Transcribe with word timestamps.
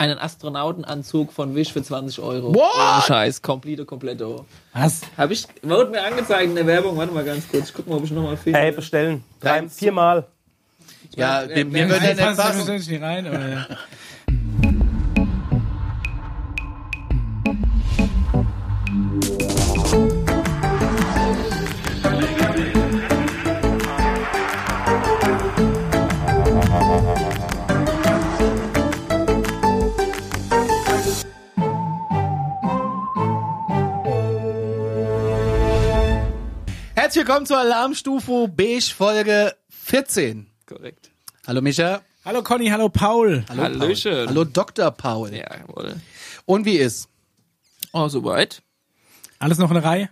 einen 0.00 0.18
Astronautenanzug 0.18 1.30
von 1.30 1.54
Wish 1.54 1.74
für 1.74 1.82
20 1.82 2.20
Euro. 2.20 2.54
What? 2.54 2.74
Ohne 2.74 3.02
Scheiß, 3.02 3.42
komplett, 3.42 3.86
kompletto. 3.86 4.46
Was? 4.72 5.02
Hab 5.18 5.30
ich, 5.30 5.46
wurde 5.62 5.90
mir 5.90 6.02
angezeigt 6.02 6.44
in 6.44 6.54
der 6.54 6.66
Werbung, 6.66 6.96
warte 6.96 7.12
mal 7.12 7.22
ganz 7.22 7.46
kurz, 7.46 7.68
ich 7.68 7.74
guck 7.74 7.86
mal, 7.86 7.96
ob 7.96 8.04
ich 8.04 8.10
nochmal 8.10 8.38
finde. 8.38 8.58
Ey, 8.58 8.72
bestellen. 8.72 9.22
Drei, 9.40 9.68
viermal. 9.68 10.26
Ja, 11.14 11.44
mir 11.46 11.88
würde 11.88 12.00
der 12.00 12.14
nicht 12.14 12.36
passen. 12.36 12.74
nicht 12.74 13.02
rein, 13.02 13.26
aber 13.26 13.66
Herzlich 37.10 37.26
willkommen 37.26 37.46
zur 37.46 37.58
Alarmstufe 37.58 38.46
Beige 38.46 38.94
Folge 38.96 39.56
14. 39.68 40.46
Korrekt. 40.64 41.10
Hallo 41.44 41.60
Micha. 41.60 42.02
Hallo 42.24 42.40
Conny, 42.44 42.68
hallo 42.68 42.88
Paul. 42.88 43.44
Hallo 43.48 43.62
Hallöchen. 43.64 44.12
Paul. 44.12 44.26
Hallo 44.28 44.44
Dr. 44.44 44.92
Paul. 44.92 45.34
Ja, 45.34 45.56
jawohl. 45.58 45.96
Und 46.46 46.66
wie 46.66 46.76
ist? 46.76 47.08
Oh, 47.92 48.06
soweit. 48.06 48.62
Alles 49.40 49.58
noch 49.58 49.70
in 49.72 49.74
der 49.74 49.84
Reihe? 49.84 50.10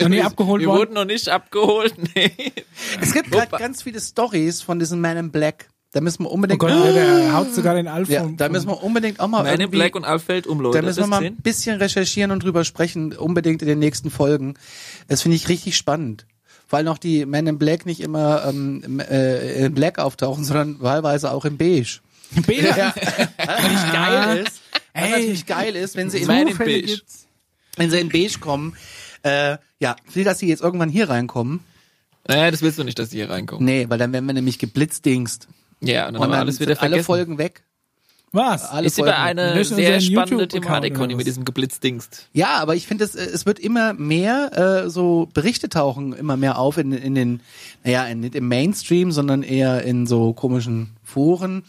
Noch 0.00 0.08
nie 0.08 0.22
abgeholt 0.22 0.60
Wir 0.60 0.68
worden? 0.68 0.78
wurden 0.78 0.94
noch 0.94 1.06
nicht 1.06 1.28
abgeholt, 1.28 1.96
nee. 2.14 2.52
Es 3.00 3.12
gibt 3.12 3.32
gerade 3.32 3.56
ganz 3.58 3.82
viele 3.82 4.00
Stories 4.00 4.62
von 4.62 4.78
diesem 4.78 5.00
Man 5.00 5.16
in 5.16 5.32
Black. 5.32 5.66
Da 5.96 6.02
müssen 6.02 6.24
wir 6.24 6.30
Oh 6.30 6.34
unbedingt 6.34 6.60
Gott, 6.60 6.68
der, 6.68 6.92
der 6.92 7.32
haut 7.32 7.54
sogar 7.54 7.74
den 7.74 7.88
Alf 7.88 8.10
ja, 8.10 8.28
da 8.36 8.50
müssen 8.50 8.68
wir 8.68 8.82
unbedingt 8.82 9.18
auch 9.18 9.28
mal 9.28 9.44
Meine 9.44 9.62
irgendwie, 9.62 9.78
Black 9.78 9.96
und 9.96 10.04
Alfeld 10.04 10.46
um, 10.46 10.60
Leute. 10.60 10.76
da 10.76 10.84
müssen 10.84 11.00
wir 11.00 11.06
mal 11.06 11.24
ein 11.24 11.36
bisschen 11.36 11.78
recherchieren 11.78 12.32
und 12.32 12.42
drüber 12.42 12.64
sprechen, 12.64 13.14
unbedingt 13.16 13.62
in 13.62 13.68
den 13.68 13.78
nächsten 13.78 14.10
Folgen. 14.10 14.58
Das 15.08 15.22
finde 15.22 15.36
ich 15.36 15.48
richtig 15.48 15.74
spannend. 15.74 16.26
Weil 16.68 16.84
noch 16.84 16.98
die 16.98 17.24
Men 17.24 17.46
in 17.46 17.56
Black 17.58 17.86
nicht 17.86 18.02
immer 18.02 18.44
ähm, 18.46 19.00
äh, 19.00 19.64
in 19.64 19.72
Black 19.72 19.98
auftauchen, 19.98 20.44
sondern 20.44 20.82
wahlweise 20.82 21.30
auch 21.32 21.46
in 21.46 21.56
Beige. 21.56 22.00
Bela. 22.46 22.76
Ja. 22.76 22.94
Was 23.38 23.46
natürlich 23.46 23.92
geil 23.94 24.36
ist, 24.44 24.60
was 24.92 25.02
Ey. 25.02 25.10
natürlich 25.12 25.46
geil 25.46 25.76
ist, 25.76 25.96
wenn 25.96 26.10
sie 26.10 26.18
in, 26.18 26.26
Man 26.26 26.46
in 26.46 26.58
Beige. 26.58 26.82
gibt's. 26.82 27.26
wenn 27.76 27.90
sie 27.90 28.00
in 28.00 28.10
Beige 28.10 28.38
kommen, 28.38 28.76
äh, 29.22 29.56
ja, 29.78 29.96
will, 30.12 30.24
dass 30.24 30.40
sie 30.40 30.48
jetzt 30.48 30.60
irgendwann 30.62 30.90
hier 30.90 31.08
reinkommen. 31.08 31.60
Naja, 32.28 32.50
das 32.50 32.60
willst 32.60 32.78
du 32.78 32.84
nicht, 32.84 32.98
dass 32.98 33.08
die 33.08 33.16
hier 33.16 33.30
reinkommen. 33.30 33.64
Nee, 33.64 33.86
weil 33.88 33.96
dann 33.96 34.12
werden 34.12 34.26
wir 34.26 34.34
nämlich 34.34 34.58
geblitzdingst. 34.58 35.48
Ja, 35.80 36.06
und 36.06 36.14
dann 36.14 36.16
Und 36.16 36.22
haben 36.22 36.30
wir 36.30 36.32
dann 36.32 36.40
alles 36.40 36.60
wieder 36.60 36.74
sind 36.74 36.82
alle 36.82 36.90
vergessen. 36.90 37.06
Folgen 37.06 37.38
weg. 37.38 37.62
Was? 38.32 38.68
Alle 38.68 38.86
ist 38.86 38.98
über 38.98 39.06
Folgen. 39.06 39.22
eine 39.22 39.54
Löschen 39.54 39.76
sehr 39.76 40.00
spannende 40.00 40.48
Thematik, 40.48 40.94
Conny, 40.94 41.14
mit 41.14 41.26
diesem 41.26 41.44
Geblitzdingst. 41.44 42.28
Ja, 42.34 42.56
aber 42.56 42.74
ich 42.74 42.86
finde, 42.86 43.04
es, 43.04 43.14
es 43.14 43.46
wird 43.46 43.58
immer 43.58 43.94
mehr, 43.94 44.84
äh, 44.84 44.90
so 44.90 45.28
Berichte 45.32 45.68
tauchen 45.68 46.12
immer 46.12 46.36
mehr 46.36 46.58
auf 46.58 46.76
in, 46.76 46.92
in 46.92 47.14
den, 47.14 47.40
naja, 47.84 48.04
in, 48.04 48.20
nicht 48.20 48.34
im 48.34 48.48
Mainstream, 48.48 49.10
sondern 49.12 49.42
eher 49.42 49.84
in 49.84 50.06
so 50.06 50.34
komischen 50.34 50.96
Foren, 51.02 51.62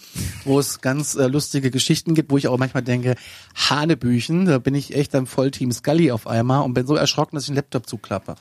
wo 0.43 0.59
es 0.59 0.81
ganz 0.81 1.15
äh, 1.15 1.27
lustige 1.27 1.71
Geschichten 1.71 2.15
gibt, 2.15 2.31
wo 2.31 2.37
ich 2.37 2.47
auch 2.47 2.57
manchmal 2.57 2.83
denke, 2.83 3.15
Hanebüchen, 3.55 4.45
da 4.45 4.57
bin 4.57 4.75
ich 4.75 4.93
echt 4.95 5.13
dann 5.13 5.25
voll 5.25 5.51
Team 5.51 5.71
Scully 5.71 6.11
auf 6.11 6.27
einmal 6.27 6.63
und 6.63 6.73
bin 6.73 6.87
so 6.87 6.95
erschrocken, 6.95 7.37
dass 7.37 7.43
ich 7.43 7.49
den 7.49 7.55
Laptop 7.55 7.87
zuklappe. 7.87 8.35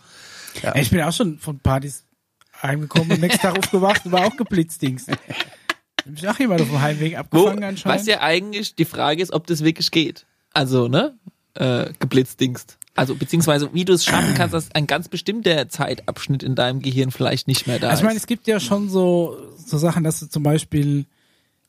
Ey, 0.63 0.83
ich 0.83 0.91
bin 0.91 1.03
auch 1.03 1.13
schon 1.13 1.39
von 1.39 1.59
Partys 1.61 2.06
heimgekommen 2.67 3.13
und 3.13 3.21
nächsten 3.21 3.41
Tag 3.43 3.59
aufgewacht 3.59 4.05
und 4.07 4.13
war 4.13 4.27
auch 4.27 4.37
geblitzdings. 4.37 5.07
Hab 5.09 5.19
mich 6.07 6.29
auch 6.29 6.39
jemand 6.39 6.61
auf 6.63 6.69
dem 6.69 6.81
Heimweg 6.81 7.13
Wo, 7.15 7.19
abgefangen 7.19 7.65
anscheinend. 7.65 8.01
was 8.01 8.07
ja 8.07 8.21
eigentlich 8.21 8.75
die 8.75 8.85
Frage 8.85 9.23
ist, 9.23 9.33
ob 9.33 9.47
das 9.47 9.65
wirklich 9.65 9.91
geht. 9.91 10.27
Also, 10.53 10.89
ne? 10.89 11.17
Äh, 11.55 11.93
geblitzdingst. 11.99 12.79
Also, 12.95 13.15
beziehungsweise, 13.15 13.75
wie 13.75 13.85
du 13.85 13.93
es 13.93 14.05
schaffen 14.05 14.35
kannst, 14.35 14.55
dass 14.55 14.75
ein 14.75 14.87
ganz 14.87 15.09
bestimmter 15.09 15.69
Zeitabschnitt 15.69 16.43
in 16.43 16.55
deinem 16.55 16.81
Gehirn 16.81 17.11
vielleicht 17.11 17.47
nicht 17.49 17.67
mehr 17.67 17.79
da 17.79 17.89
Also 17.89 18.01
ich 18.01 18.05
meine, 18.05 18.17
ist. 18.17 18.23
es 18.23 18.27
gibt 18.27 18.47
ja 18.47 18.59
schon 18.61 18.89
so, 18.89 19.37
so 19.57 19.77
Sachen, 19.79 20.05
dass 20.05 20.21
du 20.21 20.27
zum 20.27 20.43
Beispiel, 20.43 21.05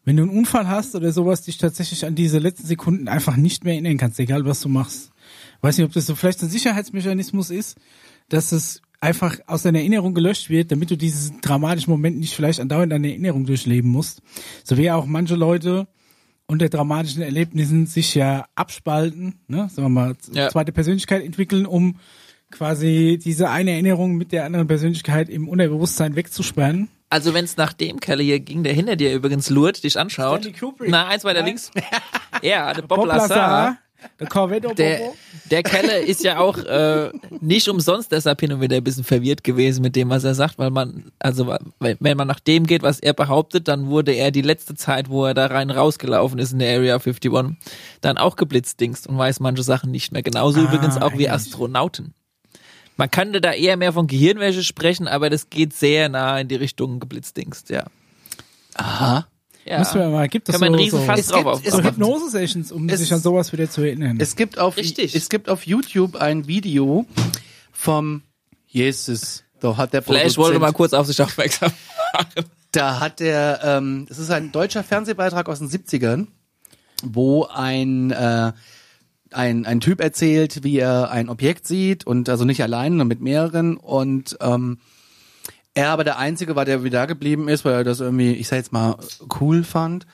wenn 0.06 0.16
du 0.16 0.24
einen 0.24 0.31
Unfall 0.38 0.69
hast 0.69 0.96
oder 0.96 1.12
sowas, 1.12 1.41
dich 1.41 1.57
tatsächlich 1.57 2.06
an 2.06 2.16
diese 2.16 2.40
letzten 2.40 2.66
Sekunden 2.68 3.07
einfach 3.09 3.36
nicht 3.36 3.66
mehr 3.66 3.74
erinnern 3.74 3.97
kannst, 3.97 4.19
egal 4.19 4.46
was 4.46 4.62
du 4.62 4.69
machst. 4.69 5.12
Weiß 5.62 5.78
nicht, 5.78 5.86
ob 5.86 5.91
das 5.94 6.06
so 6.06 6.16
vielleicht 6.16 6.41
ein 6.44 6.50
Sicherheitsmechanismus 6.50 7.50
ist, 7.50 7.78
dass 8.30 8.52
es 8.53 8.81
einfach 9.00 9.38
aus 9.47 9.63
deiner 9.63 9.80
Erinnerung 9.80 10.13
gelöscht 10.13 10.50
wird, 10.50 10.72
damit 10.72 10.90
du 10.91 10.97
diesen 10.97 11.41
dramatischen 11.41 11.91
Moment 11.91 12.18
nicht 12.18 12.34
vielleicht 12.35 12.59
andauernd 12.59 12.85
in 12.85 13.02
deiner 13.02 13.08
Erinnerung 13.13 13.46
durchleben 13.46 13.91
musst. 13.91 14.22
So 14.63 14.78
wie 14.78 14.84
ja 14.84 14.96
auch 14.96 15.06
manche 15.06 15.35
Leute 15.35 15.88
unter 16.47 16.69
dramatischen 16.69 17.22
Erlebnissen 17.22 17.86
sich 17.88 18.16
ja 18.16 18.46
abspalten, 18.56 19.36
ne, 19.47 19.68
sagen 19.69 19.84
wir 19.88 19.90
mal, 19.90 20.16
Ja. 20.31 20.50
zweite 20.50 20.72
Persönlichkeit 20.72 21.24
entwickeln, 21.24 21.66
um 21.66 21.97
quasi 22.52 23.19
diese 23.22 23.50
eine 23.50 23.72
Erinnerung 23.72 24.16
mit 24.16 24.31
der 24.31 24.46
anderen 24.46 24.68
Persönlichkeit 24.68 25.30
im 25.30 25.50
Unterbewusstsein 25.50 26.16
wegzusperren. 26.16 26.88
Also, 27.09 27.34
wenn 27.34 27.46
es 27.46 27.56
nach 27.57 27.74
dem 27.74 28.00
Kerl 28.00 28.22
hier 28.22 28.40
ging, 28.40 28.63
der 28.63 28.74
hinter 28.74 28.96
dir 28.97 29.13
übrigens 29.13 29.50
lurt, 29.50 29.84
dich 29.84 29.97
anschaut. 30.00 30.50
Na, 30.88 31.07
eins 31.07 31.24
weiter 31.24 31.40
Nein. 31.40 31.47
links. 31.50 31.72
Ja, 32.44 32.72
der 32.74 32.84
Bob, 32.84 33.00
Bob 33.00 33.07
Lazar. 33.07 33.28
Lazar, 33.30 33.78
der 34.19 34.28
Der, 34.78 35.13
der 35.52 35.63
Kelle 35.63 36.00
ist 36.00 36.24
ja 36.24 36.40
auch 36.40 36.58
äh, 36.58 37.12
nicht 37.40 37.68
umsonst 37.68 38.12
deshalb 38.12 38.40
hin 38.40 38.52
und 38.52 38.62
wieder 38.62 38.78
ein 38.78 38.84
bisschen 38.84 39.03
verwirrt 39.03 39.44
gewesen 39.44 39.81
mit 39.81 39.96
dem, 39.96 40.09
was 40.09 40.24
er 40.24 40.35
sagt, 40.35 40.58
weil 40.59 40.69
man, 40.69 41.12
also 41.19 41.56
wenn 41.80 42.18
man 42.18 42.28
nach 42.28 42.40
dem 42.40 42.66
geht, 42.66 42.84
was 42.84 43.00
er 43.00 43.13
behauptet, 43.13 43.68
dann 43.68 43.88
wurde 43.88 44.13
er 44.13 44.31
die 44.31 44.41
letzte 44.41 44.75
Zeit, 44.75 45.09
wo 45.09 45.25
er 45.25 45.34
da 45.34 45.47
rein 45.47 45.69
rausgelaufen 45.69 46.40
ist 46.40 46.52
in 46.52 46.59
der 46.59 46.75
Area 46.78 46.96
51, 46.96 47.57
dann 48.02 48.18
auch 48.18 48.36
geblitzdingst 48.36 49.07
und 49.07 49.18
weiß 49.18 49.40
manche 49.40 49.63
Sachen 49.63 49.91
nicht 49.91 50.12
mehr. 50.12 50.24
Genauso 50.24 50.59
Ah, 50.59 50.63
übrigens 50.63 50.97
auch 50.97 51.18
wie. 51.18 51.30
Astronauten. 51.30 52.13
Man 52.96 53.12
könnte 53.12 53.41
da 53.41 53.52
eher 53.53 53.78
mehr 53.78 53.94
von 53.94 54.07
Gehirnwäsche 54.07 54.63
sprechen, 54.63 55.07
aber 55.07 55.30
das 55.30 55.50
geht 55.50 55.74
sehr 55.74 56.09
nah 56.09 56.40
in 56.40 56.47
die 56.47 56.56
Richtung 56.56 57.00
geblitzdingst, 57.00 57.69
ja. 57.69 57.86
Aha. 58.74 59.28
Ja. 59.67 59.79
Müssen 59.79 60.00
wir 60.00 60.09
mal, 60.09 60.28
gibt 60.29 60.50
es 60.50 60.53
Kann 60.53 60.61
man 60.61 60.73
so, 60.73 60.78
riesen 60.83 61.00
so, 61.00 61.05
Fass 61.05 61.19
Es 61.19 61.28
drauf 61.28 61.44
gibt- 61.55 61.67
es 61.67 61.73
so 61.73 61.81
gibt- 61.81 61.94
Hypnose-Sessions, 61.97 62.72
um 62.72 62.88
Es- 62.89 63.00
sich 63.00 63.13
an 63.13 63.19
sowas 63.19 63.51
wieder 63.53 63.69
zu 63.69 63.81
erinnern. 63.81 64.17
Es 64.19 64.35
gibt 64.35 64.57
auf, 64.59 64.78
Richtig. 64.78 65.16
es 65.16 65.29
gibt 65.29 65.50
auf 65.50 65.66
YouTube 65.67 66.16
ein 66.16 66.47
Video 66.47 67.05
vom 67.72 68.22
Jesus. 68.67 69.44
Da 69.59 69.75
hat 69.77 69.94
der 69.94 70.01
Flash 70.01 70.38
wollte 70.38 70.59
Produzent- 70.59 70.61
mal 70.61 70.73
kurz 70.73 70.94
auf 70.94 71.07
sich 71.07 71.22
aufmerksam 71.22 71.72
machen. 72.13 72.45
Da 72.72 73.00
hat 73.00 73.19
der, 73.19 73.59
ähm, 73.63 74.06
das 74.07 74.19
ist 74.19 74.29
ein 74.29 74.51
deutscher 74.51 74.83
Fernsehbeitrag 74.83 75.47
aus 75.50 75.59
den 75.59 75.69
70ern, 75.69 76.27
wo 77.03 77.45
ein, 77.45 78.11
äh, 78.11 78.51
ein, 79.31 79.66
ein 79.66 79.79
Typ 79.79 80.00
erzählt, 80.01 80.63
wie 80.63 80.77
er 80.77 81.09
ein 81.11 81.29
Objekt 81.29 81.66
sieht 81.67 82.06
und 82.06 82.29
also 82.29 82.45
nicht 82.45 82.61
allein, 82.61 82.91
sondern 82.94 83.07
mit 83.07 83.22
mehreren 83.22 83.77
und 83.77 84.38
ähm, 84.41 84.79
er 85.77 85.91
aber 85.91 86.03
der 86.03 86.17
Einzige 86.17 86.55
war, 86.55 86.65
der 86.65 86.83
wieder 86.83 86.97
da 87.01 87.05
geblieben 87.05 87.47
ist, 87.47 87.63
weil 87.63 87.73
er 87.73 87.83
das 87.83 87.99
irgendwie, 87.99 88.33
ich 88.33 88.47
sag 88.47 88.57
jetzt 88.57 88.73
mal, 88.73 88.97
cool 89.39 89.63
fand 89.63 90.07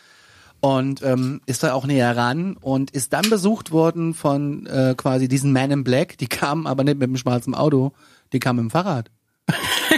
und 0.59 1.01
ähm, 1.03 1.39
ist 1.45 1.63
da 1.63 1.73
auch 1.73 1.85
näher 1.85 2.17
ran 2.17 2.57
und 2.59 2.91
ist 2.91 3.13
dann 3.13 3.29
besucht 3.29 3.71
worden 3.71 4.13
von 4.13 4.65
äh, 4.65 4.93
quasi 4.97 5.29
diesen 5.29 5.53
Man 5.53 5.71
in 5.71 5.85
Black, 5.85 6.17
die 6.17 6.27
kamen 6.27 6.67
aber 6.67 6.83
nicht 6.83 6.99
mit 6.99 7.07
dem 7.07 7.15
schwarzen 7.15 7.55
Auto, 7.55 7.93
die 8.33 8.39
kamen 8.39 8.57
mit 8.57 8.71
dem 8.71 8.71
Fahrrad. 8.71 9.09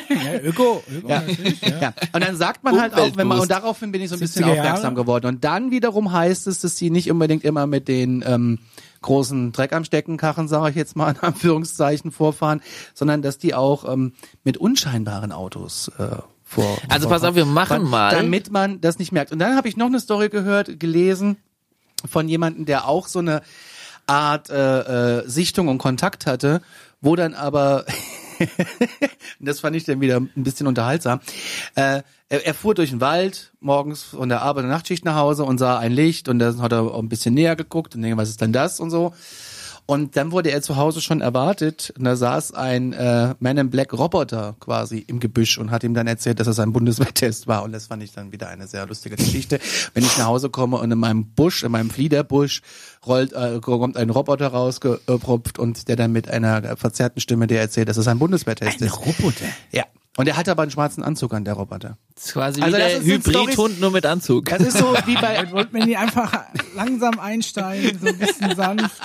ja, 0.09 0.39
Öko, 0.43 0.83
Öko 0.91 1.07
Ja. 1.07 1.21
natürlich, 1.21 1.61
ja. 1.61 1.81
ja. 1.81 1.93
Und 2.13 2.23
dann 2.23 2.35
sagt 2.35 2.63
man 2.63 2.79
halt 2.79 2.93
auch, 2.93 3.17
wenn 3.17 3.27
man, 3.27 3.39
und 3.39 3.49
daraufhin 3.49 3.91
bin 3.91 4.01
ich 4.01 4.09
so 4.09 4.15
ein 4.15 4.19
bisschen 4.19 4.43
70er 4.43 4.47
Jahre. 4.47 4.59
aufmerksam 4.61 4.93
geworden. 4.93 5.25
Und 5.25 5.43
dann 5.43 5.71
wiederum 5.71 6.11
heißt 6.11 6.45
es, 6.45 6.59
dass 6.59 6.77
sie 6.77 6.91
nicht 6.91 7.09
unbedingt 7.09 7.43
immer 7.43 7.65
mit 7.65 7.87
den 7.87 8.23
ähm, 8.27 8.59
großen 9.05 9.51
Dreck 9.51 9.71
am 9.73 9.85
Steckenkarren, 9.85 10.47
sage 10.47 10.71
ich 10.71 10.75
jetzt 10.75 10.95
mal 10.95 11.11
in 11.11 11.19
Anführungszeichen, 11.19 12.11
vorfahren, 12.11 12.61
sondern 12.93 13.21
dass 13.21 13.37
die 13.37 13.53
auch 13.53 13.91
ähm, 13.91 14.13
mit 14.43 14.57
unscheinbaren 14.57 15.31
Autos 15.31 15.89
äh, 15.97 16.17
vor. 16.43 16.77
Also 16.89 17.07
pass 17.09 17.23
auf, 17.23 17.35
wir 17.35 17.45
machen 17.45 17.83
mal. 17.83 18.11
Damit 18.11 18.51
man 18.51 18.81
das 18.81 18.99
nicht 18.99 19.11
merkt. 19.11 19.31
Und 19.31 19.39
dann 19.39 19.55
habe 19.55 19.67
ich 19.67 19.77
noch 19.77 19.87
eine 19.87 19.99
Story 19.99 20.29
gehört, 20.29 20.79
gelesen 20.79 21.37
von 22.05 22.27
jemandem, 22.27 22.65
der 22.65 22.87
auch 22.87 23.07
so 23.07 23.19
eine 23.19 23.41
Art 24.07 24.49
äh, 24.49 25.19
äh, 25.19 25.27
Sichtung 25.27 25.67
und 25.67 25.77
Kontakt 25.77 26.25
hatte, 26.25 26.61
wo 27.01 27.15
dann 27.15 27.33
aber 27.33 27.85
das 29.39 29.61
fand 29.61 29.75
ich 29.75 29.85
dann 29.85 30.01
wieder 30.01 30.17
ein 30.17 30.31
bisschen 30.35 30.67
unterhaltsam. 30.67 31.19
Äh, 31.75 32.03
er, 32.29 32.45
er 32.45 32.53
fuhr 32.53 32.73
durch 32.73 32.89
den 32.89 33.01
Wald 33.01 33.53
morgens 33.59 34.03
von 34.03 34.29
der 34.29 34.41
Arbeit 34.41 34.63
und 34.63 34.69
Nachtschicht 34.69 35.05
nach 35.05 35.15
Hause 35.15 35.43
und 35.43 35.57
sah 35.57 35.77
ein 35.77 35.91
Licht 35.91 36.27
und 36.27 36.39
dann 36.39 36.61
hat 36.61 36.71
er 36.71 36.83
auch 36.83 36.99
ein 36.99 37.09
bisschen 37.09 37.33
näher 37.33 37.55
geguckt 37.55 37.95
und 37.95 38.01
denkt, 38.01 38.17
was 38.17 38.29
ist 38.29 38.41
denn 38.41 38.53
das 38.53 38.79
und 38.79 38.89
so. 38.89 39.13
Und 39.87 40.17
dann 40.17 40.31
wurde 40.31 40.49
er 40.49 40.63
zu 40.63 40.77
Hause 40.77 40.99
schon 40.99 41.21
erwartet 41.21 41.93
und 41.95 42.05
da 42.05 42.15
saß 42.15 42.55
ein 42.55 42.93
äh, 42.93 43.35
Man 43.39 43.57
in 43.59 43.69
Black 43.69 43.93
Roboter 43.93 44.55
quasi 44.59 44.97
im 44.97 45.19
Gebüsch 45.19 45.59
und 45.59 45.69
hat 45.69 45.83
ihm 45.83 45.93
dann 45.93 46.07
erzählt, 46.07 46.39
dass 46.39 46.47
es 46.47 46.57
ein 46.57 46.73
Bundeswehrtest 46.73 47.45
war 47.45 47.61
und 47.61 47.71
das 47.71 47.85
fand 47.85 48.01
ich 48.01 48.11
dann 48.11 48.31
wieder 48.31 48.49
eine 48.49 48.65
sehr 48.65 48.87
lustige 48.87 49.15
Geschichte. 49.15 49.59
Wenn 49.93 50.03
ich 50.03 50.17
nach 50.17 50.25
Hause 50.25 50.49
komme 50.49 50.77
und 50.77 50.91
in 50.91 50.97
meinem 50.97 51.27
Busch, 51.27 51.61
in 51.61 51.71
meinem 51.71 51.91
Fliederbusch 51.91 52.63
rollt, 53.05 53.33
äh, 53.33 53.59
kommt 53.61 53.95
ein 53.95 54.09
Roboter 54.09 54.47
rausgepropft 54.47 55.59
und 55.59 55.87
der 55.87 55.95
dann 55.95 56.11
mit 56.11 56.31
einer 56.31 56.77
verzerrten 56.77 57.21
Stimme 57.21 57.45
dir 57.45 57.59
erzählt, 57.59 57.87
dass 57.87 57.97
es 57.97 58.07
ein 58.07 58.17
Bundeswehrtest 58.17 58.81
ist. 58.81 59.05
Roboter. 59.05 59.45
Ja. 59.71 59.83
Und 60.17 60.27
er 60.29 60.37
hat 60.37 60.47
aber 60.47 60.61
einen 60.61 60.71
schwarzen 60.71 61.03
Anzug 61.03 61.33
an, 61.33 61.43
der 61.43 61.55
Roboter. 61.55 61.97
Das 62.15 62.27
ist 62.27 62.33
quasi 62.33 62.61
Also 62.61 62.77
wie 62.77 62.79
der 62.79 63.01
Hybridhund 63.01 63.81
nur 63.81 63.91
mit 63.91 64.05
Anzug. 64.05 64.45
Das 64.45 64.61
ist 64.61 64.77
so 64.77 64.95
wie 65.05 65.15
bei, 65.15 65.51
Wollten 65.51 65.75
wir 65.75 65.85
die 65.85 65.97
einfach 65.97 66.45
langsam 66.73 67.19
einsteigen, 67.19 67.99
so 67.99 68.07
ein 68.07 68.17
bisschen 68.17 68.55
sanft. 68.55 69.01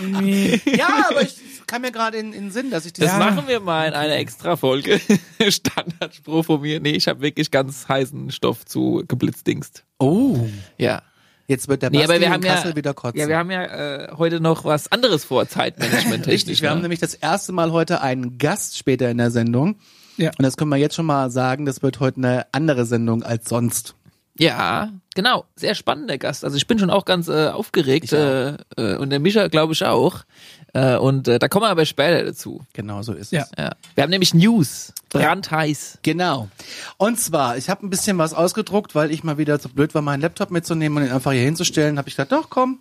Irgendwie. 0.00 0.60
ja, 0.76 1.06
aber 1.10 1.22
ich 1.22 1.34
kam 1.66 1.82
mir 1.82 1.90
gerade 1.90 2.18
in, 2.18 2.32
in 2.32 2.44
den 2.44 2.50
Sinn, 2.52 2.70
dass 2.70 2.86
ich 2.86 2.92
Das 2.92 3.10
das, 3.10 3.18
Ja. 3.18 3.30
machen 3.30 3.48
wir 3.48 3.58
mal 3.58 3.88
in 3.88 3.94
einer 3.94 4.14
extra 4.16 4.54
Folge. 4.56 5.00
Standardspruch 5.48 6.44
von 6.44 6.60
mir. 6.60 6.80
Nee, 6.80 6.92
ich 6.92 7.08
habe 7.08 7.20
wirklich 7.20 7.50
ganz 7.50 7.88
heißen 7.88 8.30
Stoff 8.30 8.64
zu 8.64 9.02
geblitzdingst. 9.08 9.84
oh, 9.98 10.46
Ja. 10.78 11.02
jetzt 11.48 11.66
wird 11.68 11.82
der 11.82 11.90
Nee, 11.90 11.98
Basti 11.98 12.12
aber 12.12 12.20
wir 12.20 12.26
in 12.28 12.32
haben 12.34 12.42
ja, 12.44 12.54
Kassel 12.54 12.76
wieder 12.76 12.94
kotzen. 12.94 13.18
ja, 13.18 13.28
wir 13.28 13.36
haben 13.36 13.50
ja 13.50 13.64
äh, 13.64 14.12
heute 14.16 14.40
noch 14.40 14.64
was 14.64 14.90
anderes 14.92 15.24
vor, 15.24 15.48
Zeitmanagement 15.48 16.24
technisch. 16.24 16.26
Richtig, 16.34 16.62
wir 16.62 16.70
haben 16.70 16.78
ne? 16.78 16.82
nämlich 16.82 17.00
das 17.00 17.14
erste 17.14 17.52
Mal 17.52 17.72
heute 17.72 18.00
einen 18.00 18.38
Gast 18.38 18.76
später 18.78 19.10
in 19.10 19.18
der 19.18 19.30
Sendung. 19.30 19.76
Ja. 20.22 20.30
Und 20.38 20.42
das 20.42 20.56
können 20.56 20.70
wir 20.70 20.76
jetzt 20.76 20.94
schon 20.94 21.06
mal 21.06 21.30
sagen, 21.30 21.66
das 21.66 21.82
wird 21.82 22.00
heute 22.00 22.18
eine 22.18 22.46
andere 22.52 22.84
Sendung 22.86 23.22
als 23.22 23.48
sonst. 23.48 23.94
Ja, 24.38 24.88
genau. 25.14 25.44
Sehr 25.56 25.74
spannender 25.74 26.16
Gast. 26.16 26.42
Also 26.44 26.56
ich 26.56 26.66
bin 26.66 26.78
schon 26.78 26.88
auch 26.90 27.04
ganz 27.04 27.28
äh, 27.28 27.48
aufgeregt 27.48 28.12
äh, 28.12 28.56
äh, 28.76 28.96
und 28.96 29.10
der 29.10 29.20
Mischa 29.20 29.48
glaube 29.48 29.74
ich 29.74 29.84
auch. 29.84 30.24
Äh, 30.72 30.96
und 30.96 31.28
äh, 31.28 31.38
da 31.38 31.48
kommen 31.48 31.64
wir 31.66 31.70
aber 31.70 31.84
später 31.84 32.24
dazu. 32.24 32.62
Genau 32.72 33.02
so 33.02 33.12
ist 33.12 33.30
Ja. 33.30 33.42
es. 33.42 33.50
Ja. 33.58 33.70
Wir 33.94 34.02
haben 34.04 34.10
nämlich 34.10 34.32
News. 34.32 34.94
Brandheiß. 35.10 35.98
Genau. 36.02 36.48
Und 36.96 37.20
zwar, 37.20 37.58
ich 37.58 37.68
habe 37.68 37.86
ein 37.86 37.90
bisschen 37.90 38.16
was 38.16 38.32
ausgedruckt, 38.32 38.94
weil 38.94 39.10
ich 39.10 39.22
mal 39.22 39.36
wieder 39.36 39.60
zu 39.60 39.68
blöd 39.68 39.94
war, 39.94 40.00
meinen 40.00 40.22
Laptop 40.22 40.50
mitzunehmen 40.50 40.96
und 40.96 41.08
ihn 41.08 41.12
einfach 41.14 41.32
hier 41.32 41.42
hinzustellen. 41.42 41.98
Habe 41.98 42.08
ich 42.08 42.16
gedacht, 42.16 42.32
doch 42.32 42.48
komm, 42.48 42.78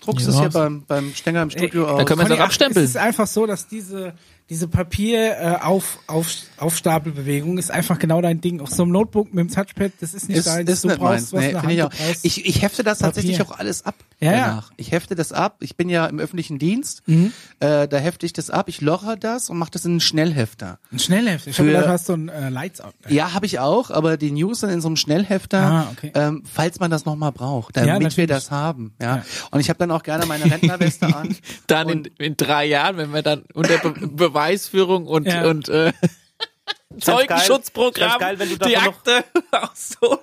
druckst 0.00 0.26
Ja. 0.26 0.32
es 0.32 0.38
hier 0.40 0.48
beim, 0.48 0.84
beim 0.86 1.12
Stenger 1.14 1.42
im 1.42 1.50
Studio 1.50 1.84
da 1.84 1.92
aus. 1.92 2.06
können 2.06 2.20
wir 2.20 2.26
es 2.26 2.32
auch 2.32 2.44
abstempeln. 2.44 2.82
Es 2.84 2.90
ist 2.92 2.96
einfach 2.96 3.26
so, 3.26 3.44
dass 3.44 3.68
diese, 3.68 4.14
diese 4.50 4.68
Papier 4.68 5.36
äh, 5.38 5.56
auf, 5.62 5.98
auf, 6.06 6.26
Aufstapelbewegung 6.56 7.58
ist 7.58 7.70
einfach 7.70 7.98
genau 7.98 8.20
dein 8.20 8.40
Ding. 8.40 8.60
Auf 8.60 8.70
so 8.70 8.82
einem 8.84 8.92
Notebook 8.92 9.32
mit 9.34 9.46
dem 9.48 9.54
Touchpad, 9.54 9.92
das 10.00 10.14
ist 10.14 10.28
nicht 10.28 10.38
ist, 10.38 10.46
deins. 10.46 10.70
ist 10.70 10.84
du 10.84 10.88
nicht 10.88 10.98
brauchst 10.98 11.32
meins. 11.32 11.32
was 11.32 11.40
Nee, 11.64 11.72
ich, 11.74 11.82
auch. 11.82 11.90
du 11.90 11.96
ich, 12.22 12.46
ich 12.46 12.62
hefte 12.62 12.82
das 12.82 12.98
tatsächlich 13.00 13.38
Papier. 13.38 13.52
auch 13.54 13.58
alles 13.58 13.84
ab 13.84 13.94
Ja, 14.20 14.32
ja. 14.32 14.46
danach. 14.46 14.72
Ich 14.76 14.92
hefte 14.92 15.14
das 15.14 15.32
ab. 15.32 15.56
Ich 15.60 15.76
bin 15.76 15.88
ja 15.88 16.06
im 16.06 16.18
öffentlichen 16.18 16.58
Dienst. 16.58 17.02
Mhm. 17.06 17.32
Äh, 17.60 17.88
da 17.88 17.98
hefte 17.98 18.26
ich 18.26 18.32
das 18.32 18.50
ab. 18.50 18.68
Ich 18.68 18.80
loche 18.80 19.16
das 19.18 19.50
und 19.50 19.58
mache 19.58 19.70
das 19.72 19.84
in 19.84 19.92
einen 19.92 20.00
Schnellhefter. 20.00 20.78
ein 20.92 20.98
Schnellheft. 20.98 21.46
Ich 21.46 21.58
habe 21.58 21.68
Für- 21.68 21.72
gedacht, 21.74 21.86
du 21.86 21.92
hast 21.92 22.06
so 22.06 22.14
ein 22.14 22.28
äh, 22.28 22.48
Lights 22.48 22.80
out. 22.80 22.94
Ja, 23.08 23.34
habe 23.34 23.46
ich 23.46 23.58
auch, 23.58 23.90
aber 23.90 24.16
die 24.16 24.30
News 24.30 24.60
sind 24.60 24.70
in 24.70 24.80
so 24.80 24.88
einem 24.88 24.96
Schnellhefter, 24.96 25.58
Ah, 25.62 25.88
okay. 25.92 26.12
ähm, 26.14 26.42
falls 26.50 26.80
man 26.80 26.90
das 26.90 27.04
nochmal 27.04 27.32
braucht, 27.32 27.76
damit 27.76 27.88
wir 27.88 27.98
natürlich. 28.00 28.30
das 28.30 28.50
haben. 28.50 28.94
Ja. 29.00 29.16
Ja. 29.16 29.24
Und 29.50 29.60
ich 29.60 29.68
habe 29.68 29.78
dann 29.78 29.90
auch 29.90 30.02
gerne 30.02 30.26
meine 30.26 30.44
Rentnerweste 30.44 31.06
an. 31.14 31.34
Dann 31.66 31.88
in, 31.88 32.04
in 32.18 32.36
drei 32.36 32.64
Jahren, 32.66 32.96
wenn 32.96 33.12
wir 33.12 33.22
dann 33.22 33.42
unter 33.54 33.78
Be 33.78 34.34
Beweisführung 34.38 35.06
und, 35.06 35.26
Ja. 35.26 35.44
und 35.46 35.68
äh, 35.68 35.92
Zeugenschutzprogramm 37.00 38.18
geil, 38.18 38.38
wenn 38.38 38.48
du 38.50 38.56
die 38.58 38.76
Akte 38.76 39.24
ausholen. 39.50 40.20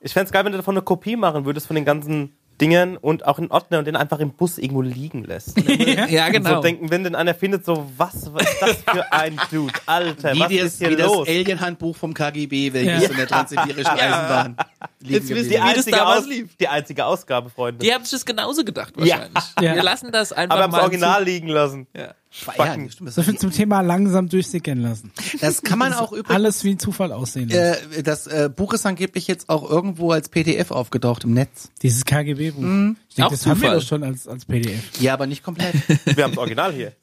Ich 0.00 0.12
fänd's 0.12 0.30
geil, 0.30 0.44
wenn 0.44 0.52
du 0.52 0.58
davon 0.58 0.74
eine 0.76 0.82
Kopie 0.82 1.16
machen 1.16 1.44
würdest 1.46 1.66
von 1.66 1.74
den 1.74 1.84
ganzen 1.84 2.36
Dingen 2.60 2.96
und 2.96 3.26
auch 3.26 3.38
einen 3.38 3.50
Ordner 3.50 3.80
und 3.80 3.84
den 3.86 3.96
einfach 3.96 4.18
im 4.18 4.30
Bus 4.32 4.56
irgendwo 4.56 4.80
liegen 4.80 5.24
lässt. 5.24 5.58
Ja, 6.08 6.26
Und 6.26 6.32
genau. 6.32 6.54
so 6.56 6.60
denken, 6.62 6.90
wenn 6.90 7.04
denn 7.04 7.14
einer 7.14 7.34
findet, 7.34 7.66
so, 7.66 7.90
was, 7.98 8.32
was 8.32 8.44
ist 8.44 8.62
das 8.62 8.76
für 8.94 9.12
ein 9.12 9.38
Dude? 9.50 9.72
Alter, 9.84 10.32
Wie, 10.34 10.40
was 10.40 10.48
das, 10.48 10.58
ist 10.62 10.78
hier 10.78 10.90
wie 10.90 10.96
das 10.96 11.06
los? 11.06 11.28
Alien-Handbuch 11.28 11.94
vom 11.96 12.14
KGB, 12.14 12.72
welches 12.72 13.02
Ja. 13.04 13.10
in 13.10 13.16
der 13.16 13.26
Transsibirischen 13.26 13.86
Eisenbahn 13.86 14.56
Jetzt 15.00 15.28
wisst 15.28 15.50
ihr, 15.50 15.58
wie 15.60 15.64
das 15.64 15.76
einzige, 15.76 15.96
damals 15.96 16.20
Aus, 16.22 16.26
lief. 16.28 16.56
die 16.56 16.68
einzige 16.68 17.04
Ausgabe, 17.04 17.50
Freunde. 17.50 17.84
Die 17.84 17.92
haben 17.92 18.04
sich 18.04 18.12
das 18.12 18.24
genauso 18.24 18.64
gedacht 18.64 18.94
wahrscheinlich. 18.96 19.44
Ja. 19.60 19.74
Wir 19.74 19.82
lassen 19.82 20.10
das 20.12 20.32
einfach 20.32 20.56
Aber 20.56 20.68
mal 20.68 20.78
das 20.78 20.84
Original 20.86 21.18
Zu. 21.18 21.24
liegen 21.24 21.48
lassen. 21.48 21.86
Ja. 21.94 22.14
Ja, 22.58 22.72
stimmt, 22.90 23.12
So 23.12 23.20
das, 23.20 23.24
viel 23.24 23.38
zum 23.38 23.50
Thema 23.50 23.80
langsam 23.80 24.28
durchsickern 24.28 24.78
lassen. 24.78 25.12
das 25.40 25.62
kann 25.62 25.78
man 25.78 25.92
auch 25.92 26.12
übrigens. 26.12 26.34
Alles 26.34 26.64
wie 26.64 26.70
ein 26.70 26.78
Zufall 26.78 27.12
aussehen 27.12 27.48
lassen. 27.48 27.92
Äh, 27.92 28.02
das 28.02 28.26
äh, 28.26 28.50
Buch 28.54 28.72
ist 28.74 28.86
angeblich 28.86 29.26
jetzt 29.26 29.48
auch 29.48 29.68
irgendwo 29.68 30.12
als 30.12 30.28
PDF 30.28 30.70
aufgetaucht 30.70 31.24
im 31.24 31.32
Netz. 31.32 31.70
Dieses 31.82 32.04
KGB-Buch. 32.04 32.60
Mhm. 32.60 32.96
Ich 33.18 33.22
denke, 33.24 33.30
das 33.30 33.46
haben 33.46 33.60
wir 33.62 33.68
Zufall. 33.68 33.78
doch 33.80 33.86
schon 33.86 34.02
als, 34.04 34.28
als 34.28 34.44
PDF. 34.44 35.00
Ja, 35.00 35.14
aber 35.14 35.26
nicht 35.26 35.42
komplett. 35.42 35.74
Wir 36.04 36.24
haben 36.24 36.32
das 36.32 36.38
Original 36.38 36.72
hier. 36.72 36.92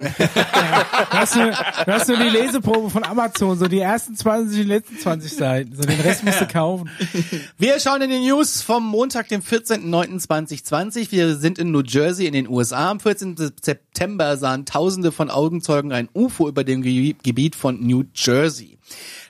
Du 1.14 1.18
hast, 1.20 1.36
nur, 1.36 1.52
du 1.52 1.92
hast 1.92 2.08
nur 2.08 2.18
die 2.18 2.30
Leseprobe 2.30 2.90
von 2.90 3.04
Amazon, 3.04 3.58
so 3.58 3.68
die 3.68 3.80
ersten 3.80 4.16
20, 4.16 4.58
die 4.58 4.64
letzten 4.64 4.98
20 4.98 5.32
Seiten. 5.32 5.76
So 5.76 5.82
den 5.84 6.00
Rest 6.02 6.24
musst 6.24 6.42
du 6.42 6.48
kaufen. 6.48 6.90
Wir 7.58 7.80
schauen 7.80 8.02
in 8.02 8.10
die 8.10 8.20
News 8.20 8.62
vom 8.62 8.86
Montag, 8.86 9.28
dem 9.30 9.42
14.09.2020. 9.42 11.12
Wir 11.12 11.36
sind 11.36 11.60
in 11.60 11.72
New 11.72 11.82
Jersey 11.82 12.26
in 12.26 12.34
den 12.34 12.48
USA. 12.48 12.90
Am 12.92 13.00
14. 13.00 13.36
September 13.62 14.38
sahen 14.38 14.66
Tausende 14.66 15.12
von 15.12 15.30
Augenzeugen 15.30 15.92
ein 15.92 16.10
UFO 16.14 16.48
über 16.50 16.64
dem 16.64 16.82
Ge- 16.82 17.16
Gebiet 17.24 17.56
von 17.56 17.80
New 17.86 18.04
Jersey. 18.16 18.78